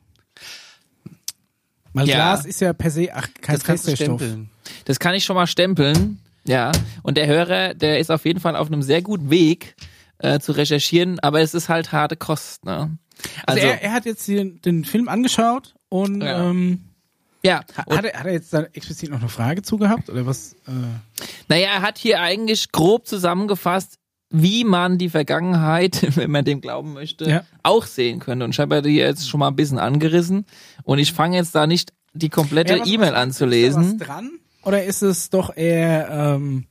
Weil 1.92 2.08
Ja. 2.08 2.14
Glas 2.16 2.46
ist 2.46 2.60
ja 2.60 2.72
per 2.72 2.90
se 2.90 3.08
ach, 3.12 3.28
kein 3.40 3.56
Das 3.56 3.64
fester 3.64 3.96
Stoff. 3.96 4.20
stempeln. 4.20 4.50
Das 4.84 4.98
kann 5.00 5.14
ich 5.14 5.24
schon 5.24 5.36
mal 5.36 5.46
stempeln. 5.46 6.18
Ja. 6.46 6.72
Und 7.02 7.16
der 7.16 7.26
Hörer, 7.26 7.74
der 7.74 7.98
ist 7.98 8.10
auf 8.10 8.24
jeden 8.24 8.40
Fall 8.40 8.56
auf 8.56 8.68
einem 8.68 8.82
sehr 8.82 9.02
guten 9.02 9.28
Weg 9.30 9.74
äh, 10.20 10.38
zu 10.40 10.52
recherchieren, 10.52 11.18
aber 11.20 11.40
es 11.40 11.54
ist 11.54 11.68
halt 11.68 11.92
harte 11.92 12.16
Kost. 12.16 12.64
Ne? 12.64 12.96
Also, 13.46 13.60
Also, 13.60 13.66
er, 13.66 13.82
er 13.82 13.92
hat 13.92 14.06
jetzt 14.06 14.24
hier 14.24 14.44
den 14.44 14.84
Film 14.84 15.08
angeschaut 15.08 15.74
und 15.88 16.22
Ja. 16.22 16.48
ähm, 16.50 16.84
ja. 17.42 17.62
Und, 17.86 17.96
hat, 17.98 18.04
er, 18.04 18.18
hat 18.20 18.26
er 18.26 18.32
jetzt 18.32 18.52
da 18.52 18.62
explizit 18.72 19.10
noch 19.10 19.20
eine 19.20 19.28
Frage 19.28 19.62
zu 19.62 19.76
gehabt 19.78 20.10
oder 20.10 20.26
was? 20.26 20.54
Äh, 20.68 20.72
naja, 21.48 21.68
er 21.74 21.82
hat 21.82 21.96
hier 21.98 22.20
eigentlich 22.20 22.70
grob 22.70 23.06
zusammengefasst, 23.06 23.96
wie 24.30 24.62
man 24.64 24.98
die 24.98 25.08
Vergangenheit, 25.08 26.02
wenn 26.16 26.30
man 26.30 26.44
dem 26.44 26.60
glauben 26.60 26.92
möchte, 26.92 27.28
Ja. 27.28 27.44
auch 27.62 27.84
sehen 27.86 28.20
könnte. 28.20 28.44
Und 28.44 28.50
ich 28.52 28.60
habe 28.60 28.76
ja 28.76 28.80
die 28.82 28.94
jetzt 28.96 29.28
schon 29.28 29.40
mal 29.40 29.48
ein 29.48 29.56
bisschen 29.56 29.78
angerissen. 29.78 30.44
Und 30.84 30.98
ich 30.98 31.12
fange 31.12 31.36
jetzt 31.36 31.54
da 31.54 31.66
nicht 31.66 31.92
die 32.12 32.28
komplette 32.28 32.76
ja, 32.76 32.84
E-Mail 32.86 33.14
anzulesen. 33.14 33.82
Ist 33.84 33.92
da 33.94 34.00
was 34.00 34.06
dran? 34.08 34.30
Oder 34.62 34.84
ist 34.84 35.00
es 35.02 35.30
doch 35.30 35.56
eher, 35.56 36.08
ähm, 36.10 36.66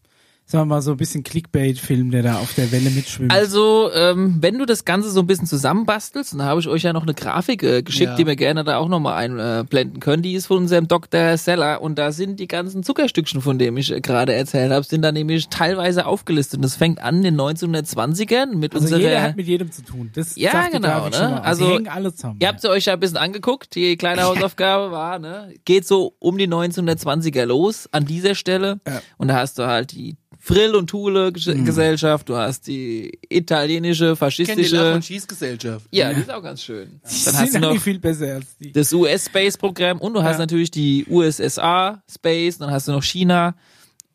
sagen 0.50 0.68
wir 0.68 0.76
mal, 0.76 0.82
so 0.82 0.92
ein 0.92 0.98
bisschen 0.98 1.24
Clickbait-Film, 1.24 2.10
der 2.10 2.24
da 2.24 2.40
auf 2.40 2.56
der 2.56 2.72
Welle 2.72 2.90
mitschwimmt? 2.90 3.32
Also, 3.32 3.92
ähm, 3.94 4.38
wenn 4.42 4.58
du 4.58 4.66
das 4.66 4.84
Ganze 4.84 5.12
so 5.12 5.20
ein 5.20 5.28
bisschen 5.28 5.46
zusammenbastelst, 5.46 6.34
dann 6.34 6.42
habe 6.42 6.60
ich 6.60 6.68
euch 6.68 6.82
ja 6.82 6.92
noch 6.92 7.04
eine 7.04 7.14
Grafik 7.14 7.62
äh, 7.62 7.84
geschickt, 7.84 8.10
Ja. 8.10 8.16
die 8.16 8.26
wir 8.26 8.36
gerne 8.36 8.64
da 8.64 8.78
auch 8.78 8.88
nochmal 8.90 9.14
einblenden 9.24 10.00
können. 10.00 10.24
Die 10.24 10.34
ist 10.34 10.48
von 10.48 10.58
unserem 10.58 10.88
Dr. 10.88 11.38
Seller 11.38 11.82
und 11.84 12.00
da 12.00 12.12
sind 12.12 12.40
die 12.40 12.48
ganzen 12.48 12.82
Zuckerstückchen, 12.82 13.42
von 13.42 13.60
dem 13.60 13.78
ich 13.78 13.92
äh, 13.92 14.02
gerade 14.02 14.34
erzählt 14.34 14.72
habe, 14.72 14.84
sind 14.84 15.04
da 15.04 15.12
nämlich 15.12 15.50
teilweise 15.50 16.08
aufgelistet. 16.08 16.58
Und 16.58 16.64
das 16.64 16.76
fängt 16.76 17.00
an 17.00 17.18
in 17.18 17.36
den 17.36 17.40
1920ern 17.40 18.56
mit 18.56 18.74
also 18.74 18.86
unserer... 18.86 19.00
jeder 19.00 19.22
hat 19.22 19.38
mit 19.38 19.46
jedem 19.46 19.72
zu 19.72 19.84
tun. 19.84 20.10
Das 20.16 20.36
Ja, 20.36 20.68
genau, 20.70 21.10
ne? 21.10 21.14
schon 21.14 21.30
mal. 21.32 21.42
Also, 21.42 21.68
Die 21.68 21.74
hängen 21.76 21.88
alle 21.90 22.12
zusammen. 22.12 22.38
Ihr 22.42 22.48
habt 22.48 22.62
sie 22.62 22.70
euch 22.72 22.86
ja 22.86 22.94
ein 22.94 23.00
bisschen 23.00 23.18
angeguckt, 23.18 23.76
die 23.76 23.98
kleine 23.98 24.24
Hausaufgabe 24.26 24.92
war, 24.92 25.20
ne? 25.20 25.54
Geht 25.66 25.86
so 25.86 26.16
um 26.18 26.40
die 26.40 26.48
1920er 26.48 27.46
los 27.46 27.88
an 27.92 28.06
dieser 28.06 28.34
Stelle. 28.34 28.80
Ja. 28.88 29.02
Und 29.20 29.28
da 29.28 29.36
hast 29.36 29.60
du 29.60 29.68
halt 29.68 29.92
die 29.92 30.18
Frill- 30.42 30.74
und 30.76 30.88
Thule-Gesellschaft, 30.90 32.30
du 32.30 32.38
hast 32.38 32.66
die 32.68 33.12
italienische, 33.30 34.14
Ich 34.14 34.20
kenne 34.20 34.62
die 34.62 34.68
Lach- 34.70 34.70
faschistische. 34.70 34.94
und 34.94 35.06
Schießgesellschaft. 35.06 35.86
Ja, 35.92 36.14
die 36.14 36.22
ist 36.22 36.32
auch 36.32 36.42
ganz 36.42 36.64
schön. 36.64 36.90
die 36.90 37.00
Dann 37.04 37.12
sind 37.12 37.38
hast 37.38 37.56
du 37.56 37.60
noch 37.60 37.78
viel 37.78 38.00
besser 38.00 38.36
als 38.36 38.58
die. 38.58 38.72
das 38.72 38.94
US-Space-Programm 38.94 40.00
und 40.00 40.14
du 40.14 40.24
hast 40.24 40.34
Ja. 40.36 40.40
natürlich 40.40 40.72
die 40.72 41.06
USSR 41.10 42.02
Space, 42.10 42.58
dann 42.58 42.72
hast 42.72 42.88
du 42.88 42.94
noch 42.94 43.04
China 43.04 43.54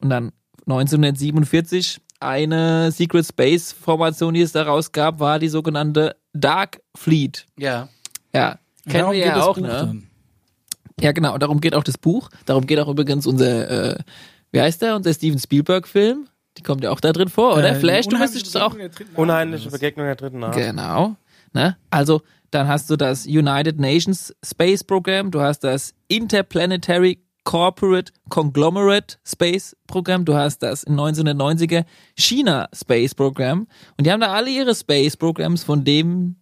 und 0.01 0.09
dann 0.11 0.33
1947 0.66 2.01
eine 2.20 2.91
Secret 2.91 3.27
Space 3.27 3.72
Formation, 3.72 4.33
die 4.35 4.41
es 4.41 4.53
daraus 4.53 4.93
gab, 4.93 5.20
war 5.20 5.39
die 5.39 5.49
sogenannte 5.49 6.16
Dark 6.33 6.81
Fleet. 6.97 7.45
Ja. 7.59 7.89
Ja, 8.35 8.59
kennen 8.85 8.99
Darum 9.01 9.12
wir 9.12 9.18
geht 9.20 9.27
ja 9.29 9.35
das 9.37 9.45
auch, 9.45 9.55
Buch 9.57 9.62
ne? 9.62 9.68
dann. 9.68 10.07
Ja, 11.01 11.12
genau, 11.12 11.37
darum 11.39 11.61
geht 11.61 11.75
auch 11.75 11.85
das 11.85 11.99
Buch. 11.99 12.31
Darum 12.47 12.66
geht 12.66 12.79
auch 12.79 12.89
übrigens 12.89 13.27
unser, 13.27 13.97
äh, 13.97 13.99
wie 14.55 14.61
heißt 14.61 14.82
der, 14.82 14.94
unser 14.94 15.12
Steven 15.12 15.38
Spielberg-Film. 15.38 16.28
Die 16.57 16.62
kommt 16.62 16.84
ja 16.84 16.90
auch 16.90 17.00
da 17.00 17.12
drin 17.12 17.28
vor, 17.28 17.55
oder? 17.55 17.70
Äh, 17.70 17.74
Flash, 17.74 18.07
du 18.07 18.16
müsstest 18.16 18.55
das 18.55 18.62
auch. 18.62 18.74
Der 18.76 18.88
Unheimliche? 19.16 19.68
Begegnung 19.68 20.07
der 20.07 20.14
dritten 20.14 20.44
Art. 20.44 20.55
Genau. 20.55 21.16
Ne? 21.52 21.76
Also, 21.90 22.22
dann 22.52 22.68
hast 22.68 22.88
du 22.88 22.96
das 22.96 23.26
United 23.26 23.80
Nations 23.80 24.32
Space 24.44 24.84
Program, 24.84 25.32
du 25.32 25.40
hast 25.40 25.64
das 25.64 25.92
Interplanetary 26.07 27.18
Corporate 27.42 28.12
Conglomerate 28.28 29.16
Space 29.24 29.76
Program, 29.88 30.24
du 30.24 30.34
hast 30.34 30.62
das 30.62 30.84
in 30.84 30.94
1990er 30.94 31.84
China 32.16 32.68
Space 32.72 33.14
Program 33.14 33.66
und 33.96 34.07
die 34.07 34.12
haben 34.12 34.20
da 34.20 34.32
alle 34.32 34.50
ihre 34.50 34.74
Space 34.74 35.16
Programs, 35.16 35.64
von 35.64 35.84
dem 35.84 36.36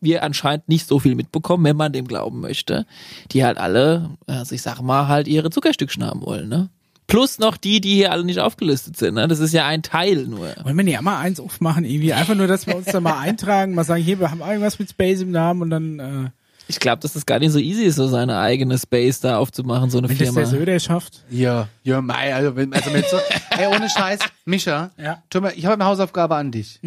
wir 0.00 0.22
anscheinend 0.22 0.68
nicht 0.68 0.86
so 0.86 0.98
viel 0.98 1.14
mitbekommen, 1.14 1.64
wenn 1.64 1.76
man 1.76 1.92
dem 1.92 2.06
glauben 2.06 2.40
möchte, 2.40 2.86
die 3.32 3.44
halt 3.44 3.56
alle, 3.56 4.10
also 4.26 4.54
ich 4.54 4.62
sag 4.62 4.80
mal, 4.80 5.08
halt 5.08 5.26
ihre 5.26 5.50
Zuckerstückchen 5.50 6.04
haben 6.04 6.20
wollen, 6.22 6.48
ne? 6.48 6.68
Plus 7.08 7.38
noch 7.40 7.56
die, 7.56 7.80
die 7.80 7.94
hier 7.96 8.12
alle 8.12 8.22
nicht 8.22 8.38
aufgelistet 8.38 8.96
sind, 8.96 9.14
ne? 9.14 9.26
Das 9.26 9.40
ist 9.40 9.52
ja 9.52 9.66
ein 9.66 9.82
Teil 9.82 10.26
nur. 10.26 10.54
Wollen 10.62 10.76
wir 10.76 10.84
nicht 10.84 11.00
mal 11.02 11.18
eins 11.18 11.40
aufmachen, 11.40 11.84
irgendwie? 11.84 12.12
Einfach 12.12 12.34
nur, 12.36 12.46
dass 12.46 12.66
wir 12.68 12.76
uns 12.76 12.86
da 12.86 13.00
mal 13.00 13.18
eintragen, 13.18 13.74
mal 13.74 13.82
sagen, 13.84 14.02
hier, 14.02 14.20
wir 14.20 14.30
haben 14.30 14.40
irgendwas 14.40 14.78
mit 14.78 14.90
Space 14.90 15.22
im 15.22 15.30
Namen 15.30 15.62
und 15.62 15.70
dann, 15.70 15.98
äh, 15.98 16.30
Ich 16.68 16.78
glaube, 16.80 17.00
dass 17.00 17.14
das 17.14 17.24
gar 17.24 17.38
nicht 17.38 17.50
so 17.52 17.58
easy 17.58 17.84
ist, 17.84 17.96
so 17.96 18.06
seine 18.08 18.38
eigene 18.38 18.76
Space 18.78 19.20
da 19.20 19.38
aufzumachen, 19.38 19.88
so 19.88 19.96
eine 19.98 20.08
wenn 20.10 20.18
das 20.18 20.26
Firma. 20.28 20.40
der 20.40 20.46
Söder 20.50 20.78
schafft. 20.80 21.22
Ja, 21.30 21.68
ja, 21.82 22.02
mei, 22.02 22.34
also, 22.34 22.54
wenn- 22.56 22.74
also 22.74 22.90
mit 22.90 23.08
so, 23.08 23.16
ey, 23.56 23.66
ohne 23.74 23.88
Scheiß, 23.88 24.20
Mischa, 24.44 24.90
Ja. 24.98 25.22
ich 25.56 25.64
habe 25.64 25.74
eine 25.74 25.84
Hausaufgabe 25.86 26.36
an 26.36 26.52
dich. 26.52 26.78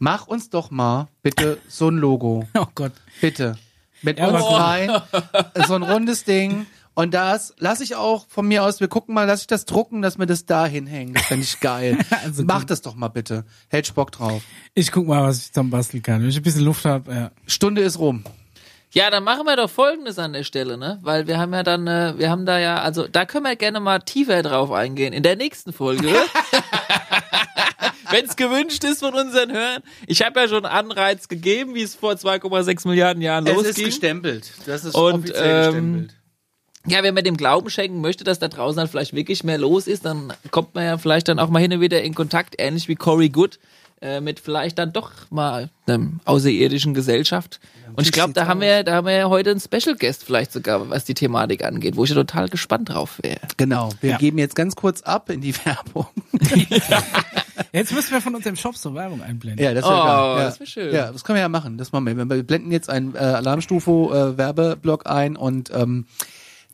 Mach 0.00 0.26
uns 0.26 0.50
doch 0.50 0.72
mal 0.72 1.06
bitte 1.22 1.58
so 1.68 1.88
ein 1.88 1.98
Logo. 1.98 2.46
Oh 2.58 2.66
Gott. 2.74 2.92
Bitte. 3.20 3.56
Mit 4.04 4.18
Ja, 4.18 4.26
uns 4.26 4.42
rein. 4.44 4.90
So 5.68 5.74
ein 5.76 5.84
rundes 5.84 6.24
Ding. 6.24 6.66
Und 6.94 7.14
das 7.14 7.54
lasse 7.58 7.82
ich 7.84 7.96
auch 7.96 8.26
von 8.28 8.46
mir 8.46 8.64
aus, 8.64 8.80
wir 8.80 8.88
gucken 8.88 9.14
mal, 9.14 9.24
lass 9.26 9.40
ich 9.40 9.46
das 9.46 9.64
drucken, 9.64 10.02
dass 10.02 10.18
wir 10.18 10.26
das 10.26 10.44
da 10.44 10.66
hinhängen. 10.66 11.14
Das 11.14 11.24
fände 11.24 11.44
ich 11.44 11.58
geil. 11.60 11.98
Also 12.24 12.44
Mach 12.44 12.64
das 12.64 12.82
doch 12.82 12.94
mal 12.94 13.08
bitte. 13.08 13.44
Hält 13.68 13.86
Spock 13.86 14.12
drauf. 14.12 14.42
Ich 14.74 14.92
guck 14.92 15.06
mal, 15.06 15.22
was 15.22 15.38
ich 15.38 15.52
zusammen 15.52 15.70
basteln 15.70 16.02
kann. 16.02 16.20
Wenn 16.20 16.28
ich 16.28 16.36
ein 16.36 16.42
bisschen 16.42 16.64
Luft 16.64 16.84
habe, 16.84 17.12
ja. 17.12 17.30
Stunde 17.46 17.82
ist 17.82 17.98
rum. 17.98 18.24
Ja, 18.90 19.08
dann 19.10 19.24
machen 19.24 19.46
wir 19.46 19.56
doch 19.56 19.70
Folgendes 19.70 20.18
an 20.18 20.34
der 20.34 20.44
Stelle, 20.44 20.76
ne? 20.76 20.98
Weil 21.00 21.26
wir 21.26 21.38
haben 21.38 21.54
ja 21.54 21.62
dann, 21.62 21.86
äh, 21.86 22.12
wir 22.18 22.28
haben 22.28 22.44
da 22.44 22.58
ja, 22.58 22.82
also 22.82 23.08
da 23.08 23.24
können 23.24 23.46
wir 23.46 23.56
gerne 23.56 23.80
mal 23.80 24.00
tiefer 24.00 24.42
drauf 24.42 24.70
eingehen 24.70 25.14
in 25.14 25.22
der 25.22 25.36
nächsten 25.36 25.72
Folge. 25.72 26.08
Wenn 28.10 28.26
es 28.26 28.36
gewünscht 28.36 28.84
ist 28.84 29.00
von 29.00 29.14
unseren 29.14 29.50
Hörern. 29.52 29.82
Ich 30.06 30.22
habe 30.22 30.40
ja 30.40 30.48
schon 30.48 30.66
Anreiz 30.66 31.28
gegeben, 31.28 31.74
wie 31.74 31.82
es 31.82 31.94
vor 31.94 32.12
2,6 32.12 32.86
Milliarden 32.86 33.22
Jahren 33.22 33.46
Es 33.46 33.56
ist 33.56 33.66
losging. 33.68 33.84
gestempelt. 33.86 34.52
Das 34.66 34.84
ist 34.84 34.94
Und, 34.94 35.14
offiziell 35.24 35.64
ähm, 35.68 35.72
gestempelt. 35.72 36.14
Ja, 36.86 37.02
wenn 37.02 37.14
man 37.14 37.22
dem 37.24 37.36
Glauben 37.36 37.70
schenken 37.70 38.00
möchte, 38.00 38.24
dass 38.24 38.38
da 38.40 38.48
draußen 38.48 38.80
halt 38.80 38.90
vielleicht 38.90 39.14
wirklich 39.14 39.44
mehr 39.44 39.58
los 39.58 39.86
ist, 39.86 40.04
dann 40.04 40.32
kommt 40.50 40.74
man 40.74 40.84
ja 40.84 40.98
vielleicht 40.98 41.28
dann 41.28 41.38
auch 41.38 41.48
mal 41.48 41.60
hin 41.60 41.72
und 41.72 41.80
wieder 41.80 42.02
in 42.02 42.14
Kontakt, 42.14 42.56
ähnlich 42.58 42.88
wie 42.88 42.96
Cory 42.96 43.28
Good, 43.28 43.60
äh, 44.00 44.20
mit 44.20 44.40
vielleicht 44.40 44.78
dann 44.78 44.92
doch 44.92 45.12
mal 45.30 45.70
einem 45.86 46.18
außerirdischen 46.24 46.92
Gesellschaft. 46.92 47.60
Und 47.94 48.04
ich 48.04 48.10
glaube, 48.12 48.32
da 48.32 48.46
haben 48.46 48.60
wir, 48.62 48.82
da 48.84 48.94
haben 48.94 49.06
wir 49.06 49.12
ja 49.14 49.28
heute 49.28 49.50
einen 49.50 49.60
Special 49.60 49.94
Guest 49.96 50.24
vielleicht 50.24 50.50
sogar, 50.50 50.88
was 50.90 51.04
die 51.04 51.14
Thematik 51.14 51.62
angeht, 51.64 51.94
wo 51.96 52.02
ich 52.04 52.10
ja 52.10 52.16
total 52.16 52.48
gespannt 52.48 52.88
drauf 52.88 53.20
wäre. 53.22 53.38
Genau. 53.58 53.90
Wir 54.00 54.12
Ja. 54.12 54.16
geben 54.18 54.38
jetzt 54.38 54.56
ganz 54.56 54.74
kurz 54.74 55.02
ab 55.02 55.28
in 55.30 55.40
die 55.42 55.54
Werbung. 55.64 56.06
Jetzt 57.72 57.92
müssen 57.92 58.10
wir 58.12 58.20
von 58.20 58.34
unserem 58.34 58.56
Shop 58.56 58.76
so 58.76 58.94
Werbung 58.94 59.22
einblenden. 59.22 59.64
Ja, 59.64 59.74
das 59.74 59.84
Oh, 59.84 59.88
wäre 59.90 59.98
geil. 60.04 60.38
Ja. 60.38 60.44
das 60.44 60.60
wär 60.60 60.66
schön. 60.66 60.94
Ja, 60.94 61.12
das 61.12 61.22
können 61.24 61.36
wir 61.36 61.42
ja 61.42 61.48
machen. 61.48 61.78
Das 61.78 61.92
machen 61.92 62.06
wir. 62.06 62.16
Wir 62.16 62.42
blenden 62.42 62.72
jetzt 62.72 62.90
einen 62.90 63.14
äh, 63.14 63.18
Alarmstufe 63.18 63.90
äh, 63.90 64.38
Werbeblock 64.38 65.06
ein 65.08 65.36
und 65.36 65.70
ähm, 65.74 66.06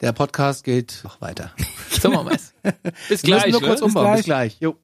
der 0.01 0.13
Podcast 0.13 0.65
geht 0.65 1.01
noch 1.05 1.21
weiter. 1.21 1.53
So 2.01 2.11
machen 2.11 2.29
wir's. 2.31 2.53
Bis 3.09 3.25
Wir 3.25 3.35
müssen 3.35 3.51
gleich. 3.51 3.53
nur 3.53 3.61
kurz 3.61 3.81
ne? 3.81 3.87
umbauen. 3.87 4.15
Bis 4.15 4.25
gleich. 4.25 4.59
gleich. 4.59 4.61
Jo. 4.61 4.77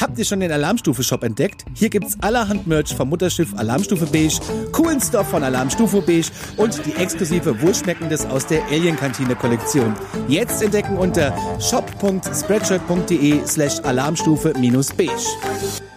Habt 0.00 0.16
ihr 0.16 0.24
schon 0.24 0.38
den 0.38 0.52
Alarmstufe-Shop 0.52 1.24
entdeckt? 1.24 1.64
Hier 1.74 1.90
gibt's 1.90 2.16
allerhand 2.20 2.68
Merch 2.68 2.94
vom 2.94 3.08
Mutterschiff 3.08 3.52
Alarmstufe 3.56 4.06
Beige, 4.06 4.38
coolen 4.70 5.00
Stuff 5.00 5.28
von 5.30 5.42
Alarmstufe 5.42 6.00
Beige 6.02 6.28
und 6.56 6.86
die 6.86 6.94
exklusive 6.94 7.60
Wohlschmeckendes 7.62 8.24
aus 8.26 8.46
der 8.46 8.64
Alien-Kantine-Kollektion. 8.66 9.96
Jetzt 10.28 10.62
entdecken 10.62 10.96
unter 10.96 11.36
shop.spreadshirt.de 11.60 13.44
slash 13.44 13.80
alarmstufe-beige. 13.80 15.87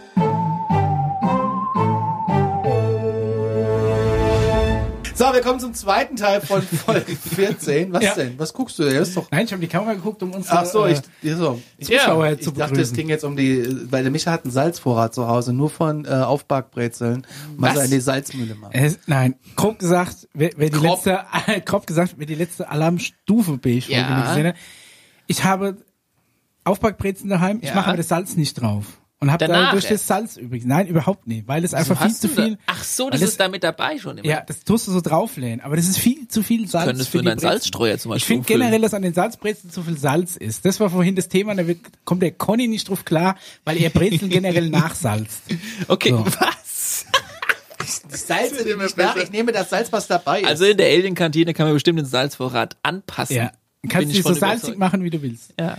So, 5.32 5.36
wir 5.38 5.42
kommen 5.44 5.60
zum 5.62 5.74
zweiten 5.74 6.18
Teil 6.18 6.42
von 6.42 6.62
Folge 6.86 7.16
14. 7.16 7.94
Was 7.94 8.04
Ja. 8.04 8.16
denn? 8.16 8.38
Was 8.38 8.54
guckst 8.54 8.78
du? 8.80 8.84
Der 8.84 9.02
ist 9.02 9.16
doch. 9.16 9.32
Nein, 9.32 9.46
ich 9.46 9.52
habe 9.54 9.62
die 9.62 9.68
Kamera 9.70 9.94
geguckt, 9.94 10.22
um 10.24 10.34
uns 10.34 10.48
Ach 10.50 10.66
so, 10.66 10.86
äh, 10.86 10.92
ich, 10.94 11.00
ja, 11.22 11.38
so. 11.38 11.62
Zuschauer 11.82 12.32
ich 12.34 12.42
zu 12.42 12.52
dachte, 12.52 12.82
es 12.82 12.92
ging 12.92 13.08
jetzt 13.08 13.24
um 13.24 13.38
die, 13.38 13.66
weil 13.92 14.04
der 14.04 14.12
Micha 14.12 14.30
hat 14.32 14.44
einen 14.44 14.52
Salzvorrat 14.52 15.14
zu 15.14 15.28
Hause, 15.28 15.54
nur 15.54 15.70
von 15.70 16.04
äh, 16.06 16.10
Aufbackbrezeln. 16.10 17.26
Mal 17.56 17.78
in 17.86 17.92
die 17.92 18.02
Salzmühle 18.02 18.56
machen. 18.56 18.74
äh, 18.74 18.92
nein, 19.08 19.36
grob 19.56 19.80
gesagt, 19.80 20.28
wer, 20.34 20.50
wer 20.58 20.70
die 20.70 20.78
Grob. 20.78 21.06
letzte, 21.06 21.20
grob 21.66 21.88
gesagt, 21.88 22.16
wer 22.18 22.26
die 22.26 22.36
letzte 22.36 22.68
Alarmstufe 22.70 23.58
B 23.58 23.78
Folge 23.80 23.88
Ja. 23.88 24.30
gesehen 24.30 24.48
hat. 24.48 24.56
Ich 25.28 25.44
habe 25.46 25.78
Aufbackbrezen 26.66 27.30
daheim, 27.30 27.60
ich 27.62 27.70
Ja. 27.70 27.76
mache 27.76 27.88
aber 27.88 27.98
das 27.98 28.10
Salz 28.10 28.36
nicht 28.36 28.56
drauf. 28.62 28.86
Und 29.24 29.32
habe 29.32 29.46
Danach 29.46 29.66
dadurch 29.68 29.88
das. 29.88 30.08
Salz 30.08 30.36
übrigens. 30.36 30.66
Nein, 30.66 30.88
überhaupt 30.88 31.28
nicht, 31.28 31.48
weil 31.48 31.64
es 31.64 31.76
einfach 31.76 32.02
viel 32.02 32.12
zu 32.16 32.28
du 32.28 32.34
da- 32.36 32.44
viel. 32.44 32.58
Ach 32.66 32.84
so, 32.84 33.10
das 33.12 33.22
ist 33.22 33.40
da 33.40 33.50
mit 33.50 33.64
dabei 33.64 34.00
schon 34.00 34.18
immer. 34.18 34.28
Ja, 34.28 34.42
das 34.42 34.64
tust 34.64 34.88
du 34.88 34.92
so 34.92 35.00
drauflehnen, 35.00 35.62
aber 35.62 35.76
das 35.76 35.88
ist 35.88 36.00
viel 36.00 36.28
zu 36.28 36.42
viel 36.42 36.68
Salz. 36.68 36.88
könntest 36.88 37.10
für 37.12 37.20
du 37.20 37.26
deinen 37.26 37.36
Brezen. 37.36 37.50
Salzstreuer 37.50 38.00
zum 38.00 38.12
Ich 38.14 38.16
Beispiel 38.16 38.28
finde 38.28 38.40
umfüllen. 38.42 38.60
generell, 38.62 38.82
dass 38.82 38.94
an 38.96 39.04
den 39.04 39.14
Salzbrezeln 39.14 39.72
zu 39.72 39.84
viel 39.84 39.96
Salz 40.00 40.38
ist. 40.38 40.66
Das 40.66 40.80
war 40.80 40.90
vorhin 40.90 41.16
das 41.16 41.30
Thema, 41.30 41.54
da 41.54 41.68
wird, 41.68 41.80
kommt 42.04 42.24
der 42.24 42.32
Conny 42.32 42.68
nicht 42.68 42.90
drauf 42.90 43.06
klar, 43.06 43.36
weil 43.64 43.78
er 43.78 43.92
Brezeln 43.92 44.30
generell 44.32 44.70
nachsalzt. 44.72 45.44
Okay, 45.88 46.10
So. 46.10 46.26
was? 46.26 47.06
Salze 48.10 48.68
ich 48.68 48.96
nach, 48.98 49.16
ich 49.18 49.32
nehme 49.32 49.52
das 49.52 49.70
Salz, 49.70 49.92
was 49.92 50.08
dabei 50.08 50.42
ist. 50.42 50.48
Also 50.48 50.66
in 50.66 50.78
der 50.78 50.88
Alien-Kantine 50.88 51.54
kann 51.54 51.66
man 51.68 51.74
bestimmt 51.76 52.00
den 52.00 52.06
Salzvorrat 52.06 52.78
anpassen. 52.84 53.36
Ja. 53.36 53.52
Kannst 53.88 54.10
ich 54.10 54.18
dich 54.18 54.24
so 54.26 54.34
salzig 54.34 54.64
überzeugt. 54.70 54.80
machen, 54.80 55.04
wie 55.04 55.10
du 55.10 55.22
willst. 55.22 55.54
Ja. 55.60 55.78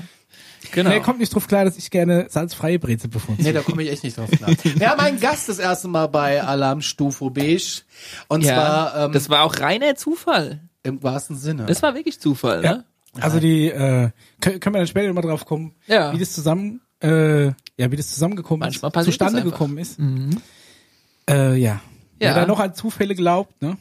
Genau. 0.71 0.91
Nee, 0.91 1.01
kommt 1.01 1.19
nicht 1.19 1.35
drauf 1.35 1.49
klar, 1.49 1.65
dass 1.65 1.77
ich 1.77 1.91
gerne 1.91 2.27
salzfreie 2.29 2.79
Brezel 2.79 3.09
Nee, 3.09 3.13
bevorzuge. 3.15 3.53
da 3.53 3.61
komme 3.63 3.83
ich 3.83 3.91
echt 3.91 4.05
nicht 4.05 4.17
drauf 4.17 4.31
klar. 4.31 4.51
Wir 4.63 4.89
haben 4.91 5.01
einen 5.01 5.19
Gast 5.21 5.49
das 5.49 5.59
erste 5.59 5.89
Mal 5.89 6.07
bei 6.07 6.43
Alarmstufe 6.43 7.31
Beige. 7.31 7.83
Und 8.29 8.45
ja, 8.45 8.55
zwar 8.55 9.05
ähm, 9.07 9.13
das 9.13 9.29
war 9.29 9.43
auch 9.43 9.59
reiner 9.59 9.97
Zufall. 9.97 10.61
im 10.85 11.03
wahrsten 11.03 11.37
Sinne. 11.37 11.67
Das 11.67 11.83
war 11.83 11.95
wirklich 11.95 12.21
Zufall, 12.21 12.63
Ja. 12.65 12.73
ne? 12.75 12.85
Also 13.21 13.41
die, 13.41 13.69
äh, 13.69 14.11
können, 14.41 14.61
können 14.61 14.75
wir 14.75 14.79
dann 14.79 14.87
später 14.87 15.13
mal 15.13 15.21
drauf 15.21 15.45
kommen, 15.45 15.75
Ja. 15.87 16.15
wie 16.15 16.19
das 16.19 16.33
zusammen, 16.33 16.81
äh, 17.03 17.47
ja, 17.47 17.53
wie 17.91 17.97
das 17.97 18.09
zusammengekommen 18.15 18.61
Manchmal 18.61 18.91
ist, 18.97 19.05
zustande 19.05 19.43
gekommen 19.43 19.77
ist. 19.79 19.99
Äh, 21.29 21.57
ja. 21.57 21.81
Wer 22.23 22.31
Ja. 22.31 22.35
da 22.37 22.47
noch 22.47 22.61
an 22.61 22.73
Zufälle 22.75 23.15
glaubt, 23.17 23.61
ne? 23.61 23.77